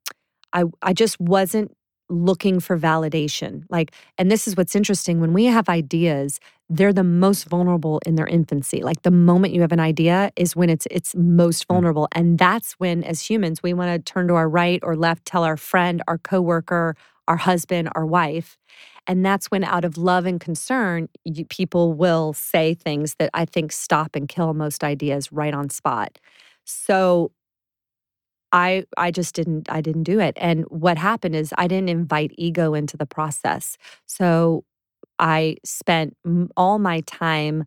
I 0.53 0.65
I 0.83 0.93
just 0.93 1.21
wasn't 1.21 1.77
looking 2.09 2.59
for 2.59 2.77
validation. 2.77 3.65
Like 3.71 3.95
and 4.19 4.31
this 4.31 4.49
is 4.49 4.57
what's 4.57 4.75
interesting 4.75 5.21
when 5.21 5.33
we 5.33 5.45
have 5.47 5.69
ideas, 5.69 6.41
they're 6.69 6.93
the 6.93 7.05
most 7.05 7.45
vulnerable 7.45 8.01
in 8.05 8.17
their 8.17 8.27
infancy. 8.27 8.83
Like 8.83 9.03
the 9.03 9.11
moment 9.11 9.55
you 9.55 9.61
have 9.61 9.73
an 9.73 9.81
idea 9.81 10.33
is 10.37 10.57
when 10.57 10.71
it's 10.71 10.87
it's 10.91 11.15
most 11.15 11.65
mm. 11.65 11.75
vulnerable 11.75 12.09
and 12.13 12.39
that's 12.39 12.73
when 12.75 13.05
as 13.05 13.23
humans 13.29 13.63
we 13.63 13.73
want 13.73 13.93
to 14.05 14.13
turn 14.13 14.29
to 14.29 14.35
our 14.35 14.49
right 14.49 14.81
or 14.83 14.97
left, 14.97 15.25
tell 15.25 15.45
our 15.45 15.57
friend, 15.57 16.03
our 16.09 16.19
coworker, 16.19 16.97
our 17.31 17.37
husband, 17.37 17.89
our 17.95 18.05
wife. 18.05 18.59
And 19.07 19.25
that's 19.25 19.47
when, 19.47 19.65
out 19.65 19.85
of 19.85 19.97
love 19.97 20.27
and 20.27 20.41
concern, 20.41 21.09
you, 21.25 21.45
people 21.45 21.95
will 21.95 22.33
say 22.33 22.75
things 22.75 23.15
that 23.19 23.31
I 23.33 23.45
think 23.45 23.73
stop 23.73 24.15
and 24.15 24.29
kill 24.29 24.53
most 24.53 24.85
ideas 24.85 25.33
right 25.33 25.55
on 25.55 25.71
spot. 25.71 26.19
So 26.65 27.31
I 28.53 28.85
I 28.97 29.11
just 29.11 29.35
didn't 29.35 29.71
I 29.71 29.81
didn't 29.81 30.05
do 30.05 30.21
it. 30.21 30.37
And 30.41 30.65
what 30.69 30.99
happened 30.99 31.37
is 31.37 31.55
I 31.59 31.69
didn't 31.69 31.89
invite 31.89 32.33
ego 32.37 32.75
into 32.75 32.97
the 32.97 33.07
process. 33.07 33.77
So 34.07 34.65
I 35.19 35.57
spent 35.65 36.17
all 36.57 36.79
my 36.79 37.01
time 37.03 37.65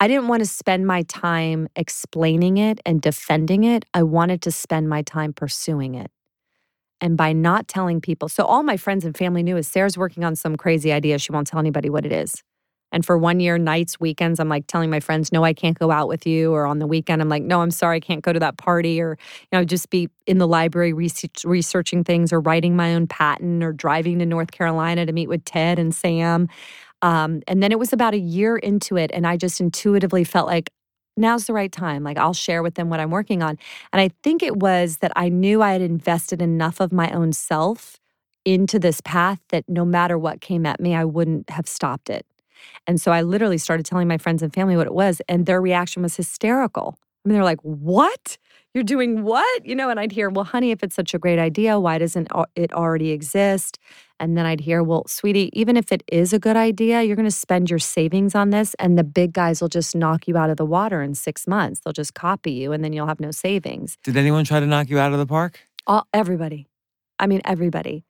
I 0.00 0.06
didn't 0.06 0.28
want 0.28 0.40
to 0.40 0.46
spend 0.46 0.86
my 0.86 1.02
time 1.02 1.68
explaining 1.74 2.56
it 2.56 2.80
and 2.86 3.00
defending 3.00 3.64
it. 3.64 3.84
I 3.94 4.04
wanted 4.04 4.42
to 4.42 4.52
spend 4.52 4.88
my 4.88 5.02
time 5.02 5.32
pursuing 5.32 5.96
it. 5.96 6.10
And 7.00 7.16
by 7.16 7.32
not 7.32 7.68
telling 7.68 8.00
people, 8.00 8.28
so 8.28 8.44
all 8.44 8.62
my 8.62 8.76
friends 8.76 9.04
and 9.04 9.16
family 9.16 9.42
knew 9.42 9.56
is 9.56 9.68
Sara's 9.68 9.98
working 9.98 10.24
on 10.24 10.36
some 10.36 10.56
crazy 10.56 10.92
idea. 10.92 11.18
She 11.18 11.32
won't 11.32 11.46
tell 11.48 11.60
anybody 11.60 11.90
what 11.90 12.06
it 12.06 12.12
is. 12.12 12.42
And 12.92 13.04
for 13.04 13.18
one 13.18 13.40
year, 13.40 13.58
nights, 13.58 14.00
weekends, 14.00 14.40
I'm 14.40 14.48
like 14.48 14.66
telling 14.66 14.90
my 14.90 15.00
friends, 15.00 15.30
no, 15.32 15.44
I 15.44 15.52
can't 15.52 15.78
go 15.78 15.90
out 15.90 16.08
with 16.08 16.26
you. 16.26 16.52
Or 16.52 16.66
on 16.66 16.78
the 16.78 16.86
weekend, 16.86 17.20
I'm 17.20 17.28
like, 17.28 17.42
no, 17.42 17.60
I'm 17.60 17.70
sorry, 17.70 17.96
I 17.96 18.00
can't 18.00 18.22
go 18.22 18.32
to 18.32 18.40
that 18.40 18.56
party. 18.56 19.00
Or, 19.00 19.18
you 19.40 19.58
know, 19.58 19.64
just 19.64 19.90
be 19.90 20.08
in 20.26 20.38
the 20.38 20.48
library 20.48 20.92
research, 20.92 21.44
researching 21.44 22.04
things 22.04 22.32
or 22.32 22.40
writing 22.40 22.76
my 22.76 22.94
own 22.94 23.06
patent 23.06 23.62
or 23.62 23.72
driving 23.72 24.18
to 24.20 24.26
North 24.26 24.50
Carolina 24.50 25.06
to 25.06 25.12
meet 25.12 25.28
with 25.28 25.44
Ted 25.44 25.78
and 25.78 25.94
Sam. 25.94 26.48
Um, 27.02 27.42
and 27.46 27.62
then 27.62 27.72
it 27.72 27.78
was 27.78 27.92
about 27.92 28.14
a 28.14 28.18
year 28.18 28.56
into 28.56 28.96
it, 28.96 29.10
and 29.14 29.26
I 29.26 29.36
just 29.36 29.60
intuitively 29.60 30.24
felt 30.24 30.48
like 30.48 30.70
now's 31.16 31.46
the 31.46 31.52
right 31.52 31.70
time. 31.70 32.02
Like 32.02 32.16
I'll 32.16 32.34
share 32.34 32.62
with 32.62 32.74
them 32.74 32.90
what 32.90 33.00
I'm 33.00 33.10
working 33.10 33.42
on. 33.42 33.58
And 33.92 34.00
I 34.00 34.10
think 34.22 34.42
it 34.42 34.56
was 34.56 34.98
that 34.98 35.12
I 35.16 35.28
knew 35.28 35.62
I 35.62 35.72
had 35.72 35.82
invested 35.82 36.40
enough 36.40 36.80
of 36.80 36.92
my 36.92 37.10
own 37.10 37.32
self 37.32 37.98
into 38.44 38.78
this 38.78 39.00
path 39.00 39.40
that 39.50 39.64
no 39.68 39.84
matter 39.84 40.16
what 40.16 40.40
came 40.40 40.64
at 40.64 40.80
me, 40.80 40.94
I 40.94 41.04
wouldn't 41.04 41.50
have 41.50 41.68
stopped 41.68 42.08
it. 42.08 42.24
And 42.86 43.00
so 43.00 43.12
I 43.12 43.22
literally 43.22 43.58
started 43.58 43.86
telling 43.86 44.08
my 44.08 44.18
friends 44.18 44.42
and 44.42 44.52
family 44.52 44.76
what 44.76 44.86
it 44.86 44.94
was, 44.94 45.20
and 45.28 45.46
their 45.46 45.60
reaction 45.60 46.02
was 46.02 46.16
hysterical. 46.16 46.98
I 47.24 47.28
mean, 47.28 47.34
they're 47.34 47.44
like, 47.44 47.60
what? 47.62 48.38
You're 48.74 48.84
doing 48.84 49.22
what? 49.22 49.66
You 49.66 49.74
know, 49.74 49.90
and 49.90 49.98
I'd 49.98 50.12
hear, 50.12 50.30
well, 50.30 50.44
honey, 50.44 50.70
if 50.70 50.82
it's 50.82 50.94
such 50.94 51.14
a 51.14 51.18
great 51.18 51.38
idea, 51.38 51.80
why 51.80 51.98
doesn't 51.98 52.28
it 52.54 52.72
already 52.72 53.10
exist? 53.10 53.78
And 54.20 54.36
then 54.36 54.46
I'd 54.46 54.60
hear, 54.60 54.82
well, 54.82 55.06
sweetie, 55.06 55.50
even 55.52 55.76
if 55.76 55.90
it 55.90 56.02
is 56.10 56.32
a 56.32 56.38
good 56.38 56.56
idea, 56.56 57.02
you're 57.02 57.16
going 57.16 57.26
to 57.26 57.30
spend 57.30 57.70
your 57.70 57.78
savings 57.78 58.34
on 58.34 58.50
this, 58.50 58.74
and 58.78 58.98
the 58.98 59.04
big 59.04 59.32
guys 59.32 59.60
will 59.60 59.68
just 59.68 59.94
knock 59.96 60.28
you 60.28 60.36
out 60.36 60.50
of 60.50 60.56
the 60.56 60.66
water 60.66 61.02
in 61.02 61.14
six 61.14 61.46
months. 61.46 61.80
They'll 61.80 61.92
just 61.92 62.14
copy 62.14 62.52
you, 62.52 62.72
and 62.72 62.84
then 62.84 62.92
you'll 62.92 63.06
have 63.06 63.20
no 63.20 63.30
savings. 63.30 63.98
Did 64.04 64.16
anyone 64.16 64.44
try 64.44 64.60
to 64.60 64.66
knock 64.66 64.88
you 64.88 64.98
out 64.98 65.12
of 65.12 65.18
the 65.18 65.26
park? 65.26 65.60
All, 65.86 66.06
everybody. 66.12 66.66
I 67.18 67.26
mean, 67.26 67.40
everybody. 67.44 68.04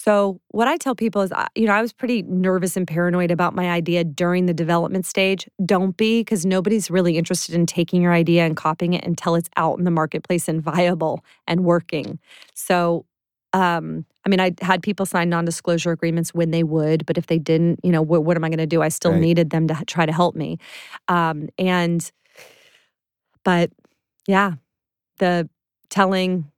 So, 0.00 0.40
what 0.52 0.68
I 0.68 0.76
tell 0.76 0.94
people 0.94 1.22
is, 1.22 1.32
I- 1.32 1.48
you 1.56 1.66
know, 1.66 1.72
I 1.72 1.82
was 1.82 1.92
pretty 1.92 2.22
nervous 2.22 2.76
and 2.76 2.86
paranoid 2.86 3.32
about 3.32 3.52
my 3.52 3.68
idea 3.68 4.04
during 4.04 4.46
the 4.46 4.54
development 4.54 5.06
stage. 5.06 5.48
Don't 5.66 5.96
be, 5.96 6.20
because 6.20 6.46
nobody's 6.46 6.88
really 6.88 7.18
interested 7.18 7.52
in 7.56 7.66
taking 7.66 8.00
your 8.00 8.12
idea 8.12 8.46
and 8.46 8.56
copying 8.56 8.92
it 8.92 9.04
until 9.04 9.34
it's 9.34 9.50
out 9.56 9.76
in 9.76 9.84
the 9.84 9.90
marketplace 9.90 10.46
and 10.46 10.62
viable 10.62 11.24
and 11.48 11.64
working. 11.64 12.20
So, 12.54 13.06
um, 13.52 14.06
I 14.24 14.28
mean, 14.28 14.38
I 14.38 14.52
had 14.62 14.84
people 14.84 15.04
sign 15.04 15.30
non 15.30 15.44
disclosure 15.44 15.90
agreements 15.90 16.32
when 16.32 16.52
they 16.52 16.62
would, 16.62 17.04
but 17.04 17.18
if 17.18 17.26
they 17.26 17.38
didn't, 17.40 17.80
you 17.82 17.90
know, 17.90 18.02
what, 18.02 18.22
what 18.24 18.36
am 18.36 18.44
I 18.44 18.50
going 18.50 18.58
to 18.58 18.66
do? 18.66 18.82
I 18.82 18.90
still 18.90 19.12
Right. 19.12 19.20
needed 19.20 19.50
them 19.50 19.66
to 19.66 19.84
try 19.86 20.06
to 20.06 20.12
help 20.12 20.36
me. 20.36 20.58
Um, 21.08 21.48
and, 21.58 22.08
but 23.44 23.70
yeah, 24.28 24.52
the 25.18 25.48
telling 25.90 26.50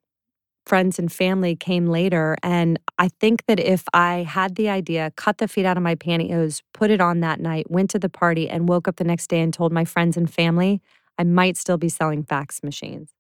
friends 0.66 0.98
and 0.98 1.10
family 1.12 1.56
came 1.56 1.86
later. 1.86 2.36
And 2.42 2.78
I 2.98 3.08
think 3.20 3.44
that 3.46 3.58
if 3.58 3.84
I 3.92 4.22
had 4.28 4.56
the 4.56 4.68
idea, 4.68 5.12
cut 5.16 5.38
the 5.38 5.48
feet 5.48 5.66
out 5.66 5.76
of 5.76 5.82
my 5.82 5.94
pantyhose, 5.94 6.62
put 6.74 6.90
it 6.90 7.00
on 7.00 7.20
that 7.20 7.40
night, 7.40 7.70
went 7.70 7.90
to 7.90 7.98
the 7.98 8.08
party, 8.08 8.48
and 8.48 8.68
woke 8.68 8.86
up 8.88 8.96
the 8.96 9.04
next 9.04 9.28
day 9.28 9.40
and 9.40 9.52
told 9.52 9.72
my 9.72 9.84
friends 9.84 10.16
and 10.16 10.32
family, 10.32 10.80
I 11.18 11.24
might 11.24 11.56
still 11.56 11.78
be 11.78 11.88
selling 11.88 12.22
fax 12.24 12.62
machines. 12.62 13.10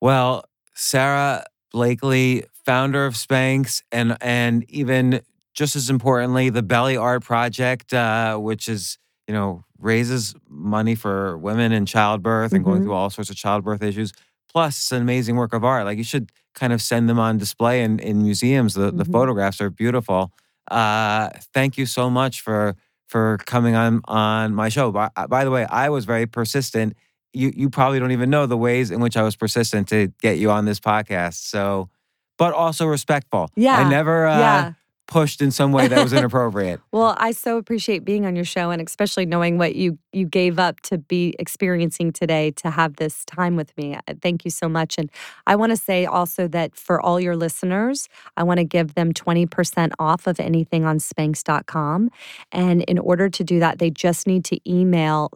Well, 0.00 0.44
Sara 0.74 1.44
Blakely, 1.70 2.44
founder 2.64 3.04
of 3.04 3.14
Spanx, 3.14 3.82
and 3.92 4.16
and 4.22 4.64
even 4.70 5.20
just 5.54 5.76
as 5.76 5.90
importantly, 5.90 6.48
the 6.50 6.62
Belly 6.62 6.96
Art 6.96 7.22
Project, 7.24 7.92
uh, 7.92 8.36
which 8.38 8.68
is 8.68 8.96
you 9.26 9.34
know 9.34 9.64
raises 9.78 10.34
money 10.48 10.94
for 10.94 11.36
women 11.38 11.72
in 11.72 11.84
childbirth 11.86 12.52
and 12.52 12.64
going 12.64 12.80
Mhm. 12.80 12.84
through 12.84 12.94
all 12.94 13.10
sorts 13.10 13.30
of 13.30 13.36
childbirth 13.36 13.82
issues. 13.82 14.12
Plus, 14.52 14.90
an 14.92 15.02
amazing 15.02 15.36
work 15.36 15.52
of 15.52 15.64
art. 15.64 15.84
Like 15.84 15.98
you 15.98 16.04
should 16.04 16.30
kind 16.54 16.72
of 16.72 16.80
send 16.82 17.08
them 17.08 17.18
on 17.18 17.38
display 17.38 17.82
in, 17.82 17.98
in 18.00 18.22
museums. 18.22 18.74
The 18.74 18.90
the 18.90 19.04
Mhm. 19.04 19.12
photographs 19.12 19.60
are 19.60 19.70
beautiful. 19.70 20.32
Uh, 20.70 21.30
thank 21.54 21.78
you 21.78 21.86
so 21.86 22.10
much 22.10 22.40
for 22.40 22.74
for 23.08 23.38
coming 23.46 23.74
on 23.74 24.00
on 24.06 24.54
my 24.54 24.68
show. 24.68 24.90
By, 24.92 25.08
by 25.28 25.44
the 25.44 25.50
way, 25.50 25.64
I 25.66 25.88
was 25.88 26.04
very 26.04 26.26
persistent 26.26 26.96
you 27.34 27.52
you 27.54 27.68
probably 27.70 27.98
don't 28.00 28.10
even 28.12 28.30
know 28.30 28.46
the 28.46 28.56
ways 28.56 28.90
in 28.90 29.00
which 29.00 29.16
I 29.16 29.22
was 29.22 29.36
persistent 29.36 29.86
to 29.88 30.08
get 30.22 30.38
you 30.38 30.50
on 30.50 30.64
this 30.64 30.80
podcast. 30.80 31.34
So, 31.50 31.90
but 32.38 32.54
also 32.54 32.86
respectful. 32.86 33.50
Yeah, 33.54 33.76
I 33.76 33.88
never 33.88 34.26
uh, 34.26 34.38
yeah. 34.38 34.72
Pushed 35.08 35.42
in 35.42 35.50
some 35.50 35.72
way 35.72 35.88
that 35.88 36.02
was 36.02 36.12
inappropriate. 36.20 36.80
Well, 36.92 37.16
I 37.18 37.32
so 37.32 37.56
appreciate 37.56 38.04
being 38.04 38.24
on 38.24 38.36
your 38.36 38.44
show 38.44 38.70
and 38.70 38.80
especially 38.80 39.26
knowing 39.26 39.58
what 39.58 39.74
you 39.74 39.98
you 40.12 40.26
gave 40.26 40.58
up 40.58 40.80
to 40.82 40.98
be 40.98 41.34
experiencing 41.38 42.12
today 42.12 42.52
to 42.52 42.70
have 42.70 42.96
this 42.96 43.24
time 43.24 43.56
with 43.56 43.76
me. 43.76 43.94
Uh, 43.94 44.14
Thank 44.22 44.44
you 44.44 44.50
so 44.50 44.68
much. 44.68 44.96
And 44.96 45.10
I 45.46 45.56
want 45.56 45.70
to 45.70 45.76
say 45.76 46.06
also 46.06 46.46
that 46.48 46.76
for 46.76 47.00
all 47.00 47.18
your 47.18 47.36
listeners, 47.36 48.08
I 48.36 48.44
want 48.44 48.58
to 48.58 48.64
give 48.64 48.94
them 48.94 49.12
20% 49.12 49.92
off 49.98 50.26
of 50.26 50.38
anything 50.38 50.84
on 50.84 50.98
spanx.com. 50.98 52.10
And 52.52 52.82
in 52.82 52.98
order 52.98 53.28
to 53.28 53.44
do 53.44 53.58
that, 53.58 53.78
they 53.78 53.90
just 53.90 54.26
need 54.26 54.44
to 54.46 54.70
email 54.70 55.30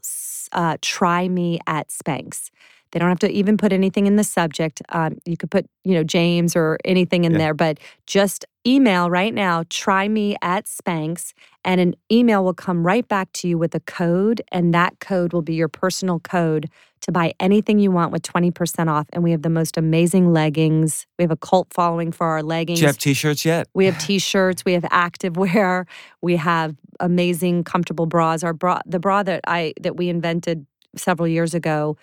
uh, 0.53 0.77
try 0.83 1.29
me 1.29 1.59
at 1.67 1.89
Spanx. 1.89 2.51
They 2.93 2.99
don't 2.99 3.09
have 3.09 3.19
to 3.21 3.31
even 3.31 3.57
put 3.57 3.73
anything 3.73 4.07
in 4.07 4.17
the 4.17 4.25
subject. 4.25 4.83
Um, 4.91 5.17
you 5.25 5.37
could 5.37 5.51
put, 5.51 5.67
you 5.83 5.95
know, 5.95 6.05
James 6.05 6.55
or 6.55 6.79
anything 6.85 7.25
in 7.25 7.33
Yeah. 7.33 7.39
there, 7.39 7.55
but 7.55 7.79
just 8.07 8.45
email 8.67 9.11
right 9.11 9.35
now, 9.35 9.65
try 9.71 10.07
me 10.09 10.37
at 10.43 10.67
Spanx, 10.67 11.33
and 11.65 11.81
an 11.81 11.95
email 12.11 12.45
will 12.45 12.55
come 12.55 12.87
right 12.87 13.07
back 13.09 13.33
to 13.33 13.49
you 13.49 13.59
with 13.59 13.75
a 13.75 13.81
code. 13.81 14.43
And 14.53 14.73
that 14.75 15.01
code 15.01 15.33
will 15.33 15.43
be 15.43 15.55
your 15.55 15.69
personal 15.69 16.21
code 16.21 16.69
to 17.01 17.11
buy 17.11 17.33
anything 17.41 17.81
you 17.81 17.91
want 17.91 18.13
with 18.13 18.23
20% 18.23 18.89
off. 18.89 19.07
And 19.13 19.25
we 19.25 19.33
have 19.33 19.43
the 19.43 19.51
most 19.51 19.77
amazing 19.77 20.33
leggings. 20.33 21.07
We 21.19 21.23
have 21.25 21.33
a 21.33 21.37
cult 21.37 21.73
following 21.73 22.13
for 22.13 22.27
our 22.27 22.43
leggings. 22.43 22.79
Do 22.79 22.83
you 22.85 22.87
have 22.89 22.99
t-shirts 22.99 23.45
yet? 23.45 23.67
We 23.75 23.87
have 23.87 23.99
t-shirts, 23.99 24.65
we 24.65 24.75
have 24.75 24.85
active 24.91 25.37
wear, 25.37 25.87
we 26.21 26.37
have 26.37 26.77
amazing 27.01 27.65
comfortable 27.65 28.07
bras. 28.07 28.45
Our 28.45 28.53
bra 28.53 28.81
the 28.87 29.01
bra 29.01 29.23
that 29.25 29.41
I 29.47 29.73
that 29.81 29.97
we 29.97 30.09
invented 30.09 30.67
several 30.97 31.27
years 31.27 31.55
ago 31.55 31.97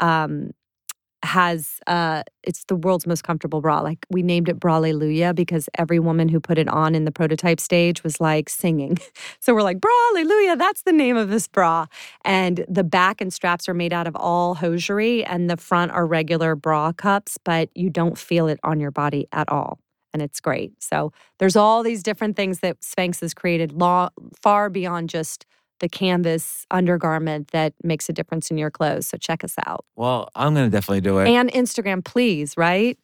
um 0.00 0.50
has 1.24 1.80
uh 1.86 2.22
it's 2.42 2.64
the 2.64 2.76
world's 2.76 3.06
most 3.06 3.24
comfortable 3.24 3.60
bra. 3.60 3.80
Like 3.80 4.06
we 4.10 4.22
named 4.22 4.48
it 4.48 4.60
Bra-llelujah 4.60 5.32
because 5.34 5.68
every 5.78 5.98
woman 5.98 6.28
who 6.28 6.38
put 6.38 6.58
it 6.58 6.68
on 6.68 6.94
in 6.94 7.06
the 7.06 7.10
prototype 7.10 7.60
stage 7.60 8.04
was 8.04 8.20
like 8.20 8.48
singing. 8.48 8.98
So 9.40 9.54
we're 9.54 9.62
like, 9.62 9.80
Bra-llelujah, 9.80 10.56
that's 10.56 10.82
the 10.82 10.92
name 10.92 11.16
of 11.16 11.28
this 11.28 11.48
bra. 11.48 11.86
And 12.24 12.64
the 12.68 12.84
back 12.84 13.20
and 13.20 13.32
straps 13.32 13.68
are 13.68 13.74
made 13.74 13.92
out 13.92 14.06
of 14.06 14.16
all 14.16 14.54
hosiery 14.54 15.24
and 15.24 15.50
the 15.50 15.56
front 15.56 15.92
are 15.92 16.06
regular 16.06 16.54
bra 16.56 16.92
cups, 16.92 17.38
but 17.44 17.68
you 17.74 17.90
don't 17.90 18.16
feel 18.16 18.48
it 18.48 18.58
on 18.62 18.80
your 18.80 18.90
body 18.90 19.26
at 19.32 19.48
all 19.50 19.78
and 20.14 20.22
it's 20.22 20.40
great. 20.40 20.72
So 20.82 21.12
there's 21.38 21.56
all 21.56 21.82
these 21.82 22.02
different 22.02 22.36
things 22.36 22.60
that 22.60 22.80
Spanx 22.80 23.20
has 23.20 23.34
created 23.34 23.72
law, 23.72 24.08
far 24.40 24.70
beyond 24.70 25.10
just 25.10 25.44
the 25.80 25.88
canvas 25.88 26.66
undergarment 26.70 27.50
that 27.52 27.74
makes 27.82 28.08
a 28.08 28.12
difference 28.12 28.50
in 28.50 28.58
your 28.58 28.70
clothes. 28.70 29.06
So 29.06 29.16
check 29.16 29.44
us 29.44 29.54
out. 29.66 29.84
Well, 29.96 30.28
I'm 30.34 30.54
gonna 30.54 30.70
definitely 30.70 31.00
do 31.02 31.18
it. 31.18 31.28
And 31.28 31.50
Instagram, 31.52 32.04
please, 32.04 32.56
right? 32.56 32.98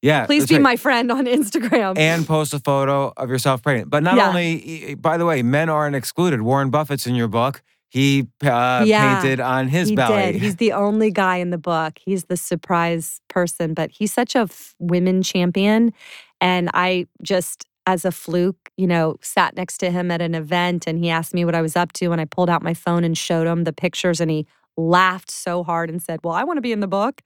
yeah, 0.00 0.26
Please 0.26 0.46
be 0.46 0.54
right. 0.54 0.62
my 0.62 0.76
friend 0.76 1.10
on 1.10 1.26
Instagram. 1.38 1.98
and 1.98 2.24
post 2.26 2.54
a 2.54 2.60
photo 2.60 3.12
of 3.16 3.28
yourself 3.30 3.62
pregnant. 3.62 3.90
But 3.90 4.02
not 4.04 4.16
Yeah. 4.16 4.28
only, 4.28 4.94
by 4.94 5.16
the 5.16 5.26
way, 5.26 5.42
men 5.42 5.68
aren't 5.68 5.96
excluded. 5.96 6.42
Warren 6.42 6.70
Buffett's 6.70 7.06
in 7.06 7.14
your 7.16 7.26
book. 7.28 7.62
He 7.90 8.28
uh, 8.44 8.84
Yeah, 8.86 9.20
painted 9.20 9.40
on 9.40 9.66
his 9.68 9.88
he 9.88 9.96
belly. 9.96 10.32
did. 10.32 10.42
He's 10.42 10.56
the 10.56 10.72
only 10.72 11.10
guy 11.10 11.36
in 11.38 11.50
the 11.50 11.58
book. 11.58 11.98
He's 12.04 12.26
the 12.26 12.36
surprise 12.36 13.20
person, 13.28 13.74
but 13.74 13.90
he's 13.90 14.12
such 14.12 14.34
a 14.36 14.40
f- 14.40 14.74
women 14.78 15.22
champion. 15.22 15.92
And 16.40 16.70
I 16.74 17.06
just, 17.22 17.66
as 17.88 18.04
a 18.04 18.12
fluke, 18.12 18.70
you 18.76 18.86
know, 18.86 19.16
sat 19.22 19.56
next 19.56 19.78
to 19.78 19.90
him 19.90 20.10
at 20.10 20.20
an 20.20 20.34
event 20.34 20.86
and 20.86 20.98
he 20.98 21.08
asked 21.08 21.32
me 21.32 21.46
what 21.46 21.54
I 21.54 21.62
was 21.62 21.74
up 21.74 21.94
to. 21.94 22.12
And 22.12 22.20
I 22.20 22.26
pulled 22.26 22.50
out 22.50 22.62
my 22.62 22.74
phone 22.74 23.02
and 23.02 23.16
showed 23.16 23.46
him 23.46 23.64
the 23.64 23.72
pictures 23.72 24.20
and 24.20 24.30
he 24.30 24.46
laughed 24.76 25.30
so 25.30 25.64
hard 25.64 25.88
and 25.88 26.02
said, 26.02 26.20
Well, 26.22 26.34
I 26.34 26.44
want 26.44 26.58
to 26.58 26.60
be 26.60 26.70
in 26.70 26.80
the 26.80 26.86
book. 26.86 27.22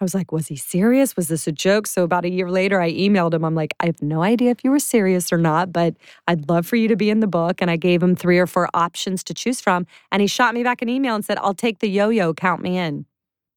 I 0.00 0.04
was 0.04 0.14
like, 0.14 0.30
Was 0.30 0.46
he 0.46 0.54
serious? 0.54 1.16
Was 1.16 1.26
this 1.26 1.48
a 1.48 1.52
joke? 1.52 1.88
So 1.88 2.04
about 2.04 2.24
a 2.24 2.30
year 2.30 2.48
later, 2.48 2.80
I 2.80 2.92
emailed 2.92 3.34
him. 3.34 3.44
I'm 3.44 3.56
like, 3.56 3.74
I 3.80 3.86
have 3.86 4.00
no 4.02 4.22
idea 4.22 4.52
if 4.52 4.62
you 4.62 4.70
were 4.70 4.78
serious 4.78 5.32
or 5.32 5.38
not, 5.38 5.72
but 5.72 5.96
I'd 6.28 6.48
love 6.48 6.64
for 6.64 6.76
you 6.76 6.86
to 6.86 6.96
be 6.96 7.10
in 7.10 7.18
the 7.18 7.26
book. 7.26 7.60
And 7.60 7.68
I 7.68 7.76
gave 7.76 8.00
him 8.00 8.14
three 8.14 8.38
or 8.38 8.46
four 8.46 8.68
options 8.72 9.24
to 9.24 9.34
choose 9.34 9.60
from. 9.60 9.84
And 10.12 10.20
he 10.20 10.28
shot 10.28 10.54
me 10.54 10.62
back 10.62 10.80
an 10.80 10.88
email 10.88 11.16
and 11.16 11.24
said, 11.24 11.38
I'll 11.38 11.54
take 11.54 11.80
the 11.80 11.88
yo 11.90 12.10
yo, 12.10 12.34
count 12.34 12.62
me 12.62 12.78
in. 12.78 13.04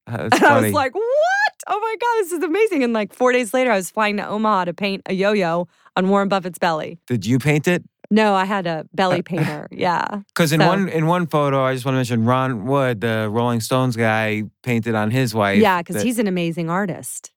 Uh, 0.08 0.16
That's 0.28 0.42
And 0.42 0.44
I 0.44 0.60
was 0.60 0.72
like, 0.72 0.96
what? 0.96 1.47
Oh 1.66 1.78
my 1.80 1.96
God, 2.00 2.24
this 2.24 2.32
is 2.32 2.42
amazing. 2.44 2.84
And 2.84 2.92
like 2.92 3.12
four 3.12 3.32
days 3.32 3.52
later, 3.52 3.70
I 3.70 3.76
was 3.76 3.90
flying 3.90 4.16
to 4.18 4.26
Omaha 4.28 4.66
to 4.66 4.74
paint 4.74 5.02
a 5.06 5.14
yo 5.14 5.32
yo 5.32 5.68
on 5.96 6.08
Warren 6.08 6.28
Buffett's 6.28 6.58
belly. 6.58 6.98
Did 7.06 7.26
you 7.26 7.38
paint 7.38 7.66
it? 7.68 7.82
No, 8.10 8.34
I 8.34 8.44
had 8.46 8.66
a 8.66 8.86
belly 8.94 9.22
painter. 9.32 9.68
Yeah. 9.70 10.06
Because 10.28 10.52
in 10.52 10.60
So- 10.60 10.66
one 10.68 10.88
in 10.88 11.06
one 11.06 11.26
photo, 11.26 11.62
I 11.64 11.74
just 11.74 11.84
want 11.84 11.94
to 11.94 11.98
mention 11.98 12.24
Ron 12.24 12.64
Wood, 12.66 13.00
the 13.00 13.28
Rolling 13.30 13.60
Stones 13.60 13.96
guy, 13.96 14.44
painted 14.62 14.94
on 14.94 15.10
his 15.10 15.34
wife. 15.34 15.60
Yeah, 15.60 15.82
because 15.82 16.02
he's 16.02 16.18
an 16.18 16.26
amazing 16.26 16.70
artist. 16.70 17.32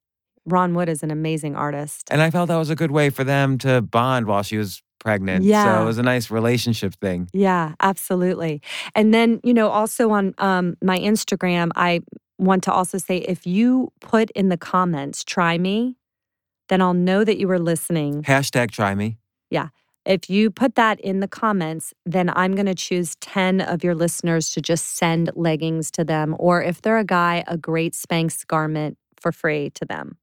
Ron 0.45 0.73
Wood 0.73 0.89
is 0.89 1.03
an 1.03 1.11
amazing 1.11 1.56
artist. 1.56 2.07
And 2.10 2.22
I 2.22 2.31
felt 2.31 2.48
that 2.48 2.57
was 2.57 2.69
a 2.69 2.76
good 2.76 2.89
way 2.91 3.10
for 3.11 3.23
them 3.23 3.57
to 3.60 3.81
bond 3.81 4.26
while 4.26 4.41
she 4.43 4.57
was 4.57 4.81
pregnant. 4.99 5.43
Yeah. 5.45 5.65
So 5.76 5.81
it 5.81 5.85
was 5.85 5.98
a 5.98 6.03
nice 6.03 6.31
relationship 6.31 6.95
thing. 6.95 7.27
Yeah, 7.34 7.73
absolutely. 7.80 8.61
And 8.95 9.14
then, 9.14 9.39
you 9.43 9.53
know, 9.53 9.69
also 9.69 10.10
on 10.11 10.34
um, 10.39 10.77
my 10.81 10.98
Instagram, 10.98 11.69
I 11.76 12.02
want 12.41 12.63
to 12.63 12.73
also 12.73 12.97
say 12.97 13.18
if 13.18 13.45
you 13.45 13.93
put 14.01 14.31
in 14.31 14.49
the 14.49 14.57
comments, 14.57 15.23
try 15.23 15.57
me, 15.57 15.97
then 16.69 16.81
I'll 16.81 16.93
know 16.93 17.23
that 17.23 17.38
you 17.38 17.47
were 17.47 17.59
listening. 17.59 18.23
Hashtag 18.23 18.72
try 18.72 18.95
me. 18.95 19.18
Yeah. 19.49 19.69
If 20.03 20.30
you 20.30 20.49
put 20.49 20.76
that 20.76 20.99
in 20.99 21.19
the 21.19 21.27
comments, 21.27 21.93
then 22.05 22.31
I'm 22.35 22.55
going 22.55 22.65
to 22.65 22.73
choose 22.73 23.15
10 23.22 23.61
of 23.61 23.84
your 23.84 23.93
listeners 23.93 24.49
to 24.51 24.61
just 24.61 24.97
send 24.97 25.30
leggings 25.35 25.91
to 25.91 26.03
them. 26.03 26.35
Or 26.39 26.63
if 26.63 26.81
they're 26.81 26.97
a 26.97 27.05
guy, 27.05 27.43
a 27.45 27.57
great 27.57 27.93
Spanx 27.93 28.45
garment 28.47 28.97
for 29.19 29.31
free 29.31 29.69
to 29.76 29.85
them. 29.85 30.18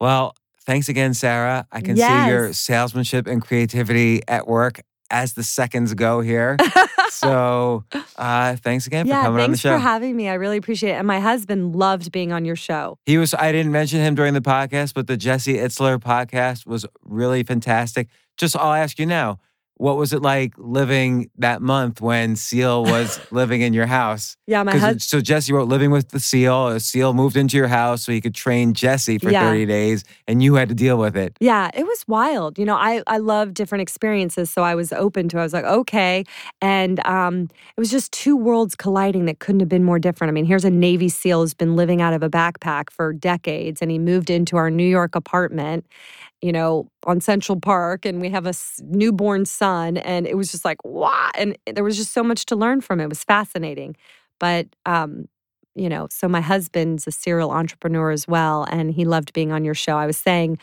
Well, 0.00 0.34
thanks 0.62 0.88
again, 0.88 1.12
Sara. 1.12 1.66
I 1.70 1.82
can 1.82 1.96
see 1.96 2.28
your 2.28 2.54
salesmanship 2.54 3.26
and 3.26 3.42
creativity 3.42 4.22
at 4.26 4.46
work 4.46 4.80
as 5.10 5.34
the 5.34 5.42
seconds 5.42 5.94
go 5.94 6.20
here. 6.20 6.56
so 7.10 7.84
uh, 8.16 8.56
thanks 8.56 8.86
again 8.86 9.06
for 9.06 9.10
yeah, 9.10 9.22
coming 9.22 9.40
on 9.40 9.50
the 9.50 9.56
thanks 9.56 9.62
for 9.62 9.78
having 9.78 10.16
me. 10.16 10.28
I 10.28 10.34
really 10.34 10.56
appreciate 10.56 10.90
it. 10.90 10.94
And 10.94 11.06
my 11.06 11.20
husband 11.20 11.76
loved 11.76 12.12
being 12.12 12.32
on 12.32 12.44
your 12.44 12.56
show. 12.56 12.98
He 13.06 13.18
was, 13.18 13.34
I 13.34 13.52
didn't 13.52 13.72
mention 13.72 14.00
him 14.00 14.14
during 14.14 14.34
the 14.34 14.40
podcast, 14.40 14.94
but 14.94 15.06
the 15.06 15.16
Jesse 15.16 15.54
Itzler 15.54 15.98
podcast 15.98 16.66
was 16.66 16.86
really 17.02 17.42
fantastic. 17.42 18.08
Just, 18.36 18.56
I'll 18.56 18.74
ask 18.74 18.98
you 18.98 19.06
now 19.06 19.38
what 19.78 19.96
was 19.96 20.12
it 20.12 20.22
like 20.22 20.54
living 20.56 21.30
that 21.38 21.60
month 21.60 22.00
when 22.00 22.34
Seal 22.36 22.82
was 22.82 23.20
living 23.30 23.60
in 23.60 23.74
your 23.74 23.86
house? 23.86 24.36
Yeah, 24.46 24.62
my 24.62 24.72
husband. 24.72 25.02
so 25.02 25.20
Jesse 25.20 25.52
wrote 25.52 25.68
living 25.68 25.90
with 25.90 26.08
the 26.10 26.20
Seal. 26.20 26.68
A 26.68 26.80
Seal 26.80 27.12
moved 27.12 27.36
into 27.36 27.56
your 27.56 27.68
house 27.68 28.04
so 28.04 28.12
he 28.12 28.20
could 28.20 28.34
train 28.34 28.72
Jesse 28.74 29.18
for 29.18 29.30
Yeah. 29.30 29.48
30 29.50 29.66
days, 29.66 30.04
and 30.26 30.42
you 30.42 30.54
had 30.54 30.68
to 30.70 30.74
deal 30.74 30.96
with 30.96 31.16
it. 31.16 31.36
Yeah, 31.40 31.70
it 31.74 31.84
was 31.84 32.04
wild. 32.08 32.58
You 32.58 32.64
know, 32.64 32.76
I 32.76 33.02
I 33.06 33.18
love 33.18 33.52
different 33.54 33.82
experiences, 33.82 34.48
so 34.50 34.62
I 34.62 34.74
was 34.74 34.92
open 34.92 35.28
to. 35.28 35.36
it. 35.36 35.40
I 35.40 35.42
was 35.42 35.52
like, 35.52 35.64
okay, 35.64 36.24
and 36.62 37.04
um, 37.06 37.48
it 37.76 37.80
was 37.80 37.90
just 37.90 38.12
two 38.12 38.36
worlds 38.36 38.74
colliding 38.76 39.26
that 39.26 39.40
couldn't 39.40 39.60
have 39.60 39.68
been 39.68 39.84
more 39.84 39.98
different. 39.98 40.30
I 40.30 40.32
mean, 40.32 40.46
here's 40.46 40.64
a 40.64 40.70
Navy 40.70 41.08
SEAL 41.08 41.40
who's 41.42 41.54
been 41.54 41.76
living 41.76 42.00
out 42.00 42.14
of 42.14 42.22
a 42.22 42.30
backpack 42.30 42.88
for 42.90 43.12
decades, 43.12 43.82
and 43.82 43.90
he 43.90 43.98
moved 43.98 44.30
into 44.30 44.56
our 44.56 44.70
New 44.70 44.88
York 44.88 45.14
apartment, 45.14 45.84
you 46.42 46.52
know, 46.52 46.88
on 47.06 47.20
Central 47.20 47.58
Park, 47.60 48.04
and 48.04 48.20
we 48.20 48.28
have 48.30 48.46
a 48.46 48.52
newborn 48.82 49.44
son, 49.44 49.96
and 49.98 50.26
it 50.26 50.36
was 50.36 50.50
just 50.50 50.64
like, 50.64 50.78
wow, 50.84 51.30
and 51.36 51.56
there 51.72 51.84
was 51.84 51.96
just 51.96 52.12
so 52.12 52.22
much 52.22 52.46
to 52.46 52.56
learn 52.56 52.80
from 52.80 53.00
it. 53.00 53.08
Was 53.08 53.24
fascinating, 53.24 53.96
but 54.38 54.66
um, 54.84 55.28
you 55.74 55.88
know, 55.88 56.08
so 56.10 56.28
my 56.28 56.40
husband's 56.40 57.06
a 57.06 57.10
serial 57.12 57.50
entrepreneur 57.50 58.10
as 58.10 58.28
well, 58.28 58.66
and 58.70 58.92
he 58.92 59.04
loved 59.04 59.32
being 59.32 59.52
on 59.52 59.64
your 59.64 59.74
show. 59.74 59.96
I 59.96 60.06
was 60.06 60.16
saying 60.16 60.58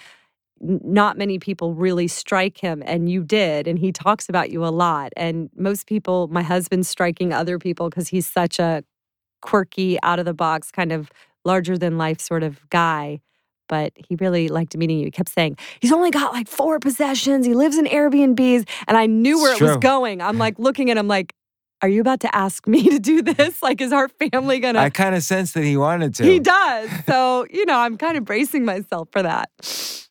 not 0.61 1.17
many 1.17 1.39
people 1.39 1.73
really 1.73 2.07
strike 2.07 2.57
him 2.57 2.81
and 2.85 3.09
you 3.09 3.23
did 3.23 3.67
and 3.67 3.77
he 3.79 3.91
talks 3.91 4.29
about 4.29 4.49
you 4.49 4.65
a 4.65 4.69
lot 4.69 5.11
and 5.17 5.49
most 5.55 5.87
people 5.87 6.27
my 6.29 6.41
husband's 6.41 6.87
striking 6.87 7.33
other 7.33 7.59
people 7.59 7.89
because 7.89 8.07
he's 8.07 8.25
such 8.25 8.59
a 8.59 8.83
quirky 9.41 9.97
out 10.03 10.19
of 10.19 10.25
the 10.25 10.33
box 10.33 10.71
kind 10.71 10.91
of 10.93 11.11
larger 11.43 11.77
than 11.77 11.97
life 11.97 12.21
sort 12.21 12.43
of 12.43 12.67
guy 12.69 13.19
but 13.73 13.91
he 13.95 14.15
really 14.19 14.49
liked 14.49 14.77
meeting 14.77 14.99
you. 14.99 15.05
He 15.05 15.09
kept 15.11 15.29
saying 15.29 15.57
he's 15.79 15.91
only 15.91 16.11
got 16.11 16.31
like 16.31 16.47
four 16.47 16.79
possessions. 16.79 17.43
He 17.43 17.55
lives 17.55 17.75
in 17.75 17.85
airbnbs. 17.85 18.69
And 18.87 18.95
i 18.95 19.07
knew 19.07 19.41
where 19.41 19.53
It's 19.53 19.61
it 19.61 19.63
was 19.63 19.77
going. 19.77 20.21
I'm 20.21 20.37
like 20.37 20.59
looking 20.59 20.91
at 20.91 20.97
him 20.97 21.07
like 21.07 21.33
are 21.83 21.89
you 21.89 22.01
about 22.01 22.21
to 22.21 22.35
ask 22.35 22.65
me 22.67 22.81
to 22.89 22.97
do 22.97 23.21
this 23.21 23.61
like 23.61 23.79
is 23.81 23.93
our 23.93 24.07
family 24.09 24.59
gonna 24.59 24.79
I 24.79 24.89
kind 24.89 25.13
of 25.13 25.21
sense 25.21 25.51
that 25.53 25.63
he 25.63 25.77
wanted 25.77 26.15
to. 26.15 26.23
he 26.23 26.39
does 26.39 26.89
so 27.05 27.45
you 27.51 27.65
know 27.67 27.77
i'm 27.77 27.97
kind 27.97 28.17
of 28.17 28.25
bracing 28.25 28.65
myself 28.65 29.09
for 29.11 29.21
that 29.21 29.49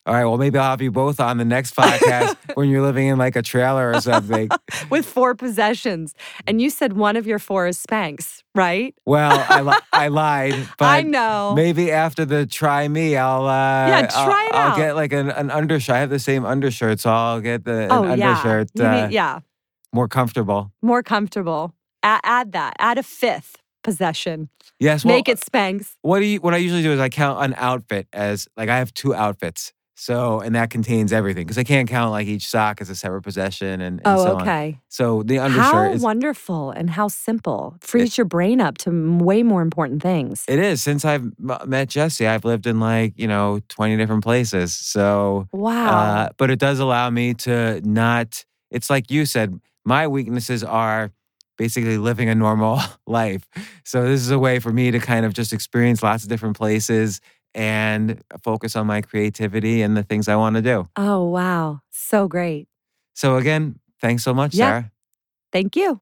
All 0.05 0.13
right, 0.13 0.25
well, 0.25 0.37
maybe 0.37 0.57
I'll 0.59 0.71
have 0.71 0.81
you 0.81 0.91
both 0.91 1.21
on 1.21 1.37
the 1.37 1.45
next 1.45 1.77
podcast 1.77 2.35
when 2.55 2.67
you're 2.69 2.81
living 2.81 3.07
in 3.07 3.17
like 3.17 3.37
a 3.37 3.41
trailer 3.41 3.89
or 3.93 4.01
something. 4.01 4.49
with 4.89 5.05
four 5.05 5.33
possessions. 5.33 6.13
And 6.45 6.61
you 6.61 6.69
said 6.69 6.91
one 6.91 7.15
of 7.15 7.25
your 7.25 7.39
four 7.39 7.67
is 7.67 7.77
Spanx, 7.81 8.43
right? 8.53 8.93
Well, 9.05 9.31
I, 9.47 9.61
li- 9.61 9.79
I 9.93 10.07
lied, 10.09 10.67
but 10.77 10.85
I 10.87 11.03
know. 11.03 11.53
maybe 11.55 11.89
after 11.89 12.25
the 12.25 12.45
try 12.45 12.85
me, 12.89 13.15
I'll 13.15 13.47
uh, 13.47 13.87
Yeah, 13.87 14.09
I'll- 14.13 14.25
try 14.27 14.45
it 14.47 14.53
I'll, 14.53 14.75
get 14.75 14.95
like 14.97 15.13
an, 15.13 15.29
an 15.31 15.49
undershirt. 15.49 15.95
I 15.95 15.99
have 15.99 16.09
the 16.09 16.19
same 16.19 16.43
undershirt, 16.43 16.99
so 16.99 17.09
I'll 17.09 17.39
get 17.39 17.63
the 17.63 17.87
oh, 17.89 18.03
yeah. 18.03 18.11
undershirt 18.11 18.71
uh, 18.77 19.07
yeah. 19.09 19.39
More 19.93 20.07
comfortable. 20.07 20.71
More 20.81 21.03
comfortable. 21.03 21.73
A- 22.03 22.19
add 22.23 22.51
that. 22.53 22.73
Add 22.79 22.97
a 22.97 23.03
fifth 23.03 23.57
possession. 23.83 24.49
Yes, 24.79 25.05
well, 25.05 25.15
Make 25.15 25.29
it 25.29 25.39
Spanx. 25.39 25.91
What 26.01 26.19
do 26.19 26.25
you? 26.25 26.39
What 26.39 26.53
I 26.53 26.57
usually 26.57 26.81
do 26.83 26.91
is 26.91 26.99
I 26.99 27.09
count 27.09 27.43
an 27.43 27.53
outfit 27.57 28.07
as 28.13 28.47
like 28.57 28.69
I 28.69 28.77
have 28.77 28.93
two 28.93 29.13
outfits. 29.13 29.73
So 29.95 30.39
and 30.39 30.55
that 30.55 30.71
contains 30.71 31.13
everything 31.13 31.45
because 31.45 31.59
I 31.59 31.63
can't 31.63 31.87
count 31.87 32.11
like 32.11 32.25
each 32.27 32.47
sock 32.47 32.81
as 32.81 32.89
a 32.89 32.95
separate 32.95 33.21
possession 33.21 33.79
and, 33.79 33.99
and 33.99 34.01
Oh, 34.05 34.25
so 34.25 34.35
on. 34.35 34.41
okay. 34.41 34.79
So 34.89 35.21
the 35.21 35.37
undershirt 35.37 35.63
How 35.63 35.91
is 35.93 36.01
wonderful 36.01 36.71
and 36.71 36.89
how 36.89 37.07
simple. 37.09 37.75
Frees 37.79 38.17
your 38.17 38.25
brain 38.25 38.59
up 38.59 38.79
to 38.79 39.17
way 39.19 39.43
more 39.43 39.61
important 39.61 40.01
things. 40.01 40.43
it 40.47 40.57
is 40.57 40.81
since 40.81 41.05
I've 41.05 41.21
m- 41.39 41.57
met 41.67 41.89
Jesse, 41.89 42.25
I've 42.25 42.43
lived 42.43 42.65
in 42.65 42.79
like 42.79 43.13
you 43.17 43.27
know 43.27 43.59
twenty 43.69 43.95
different 43.95 44.23
places. 44.23 44.73
So 44.73 45.47
wow. 45.51 45.87
Uh, 45.89 46.29
but 46.37 46.49
it 46.49 46.57
does 46.59 46.79
allow 46.79 47.09
me 47.11 47.35
to 47.35 47.79
not, 47.87 48.43
it's 48.71 48.89
like 48.89 49.11
you 49.11 49.25
said, 49.27 49.59
my 49.85 50.07
weaknesses 50.07 50.63
are 50.63 51.11
basically 51.57 51.97
living 51.97 52.29
a 52.29 52.35
normal 52.35 52.79
life. 53.07 53.47
So 53.83 54.03
this 54.03 54.21
is 54.21 54.31
a 54.31 54.39
way 54.39 54.59
for 54.59 54.71
me 54.71 54.91
to 54.91 54.99
kind 54.99 55.25
of 55.25 55.33
just 55.33 55.53
experience 55.53 56.01
lots 56.01 56.23
of 56.23 56.29
different 56.29 56.57
places 56.57 57.21
and 57.53 58.21
focus 58.41 58.75
on 58.75 58.87
my 58.87 59.01
creativity 59.01 59.81
and 59.83 59.95
the 59.95 60.03
things 60.03 60.27
I 60.27 60.35
want 60.35 60.55
to 60.55 60.61
do. 60.61 60.87
oh, 60.95 61.25
wow. 61.25 61.81
So 61.91 62.27
great. 62.27 62.67
So 63.13 63.37
again, 63.37 63.79
thanks 64.01 64.23
so 64.23 64.33
much, 64.33 64.55
Yeah. 64.55 64.65
Sara. 64.69 64.91
Thank 65.51 65.75
you. 65.75 66.01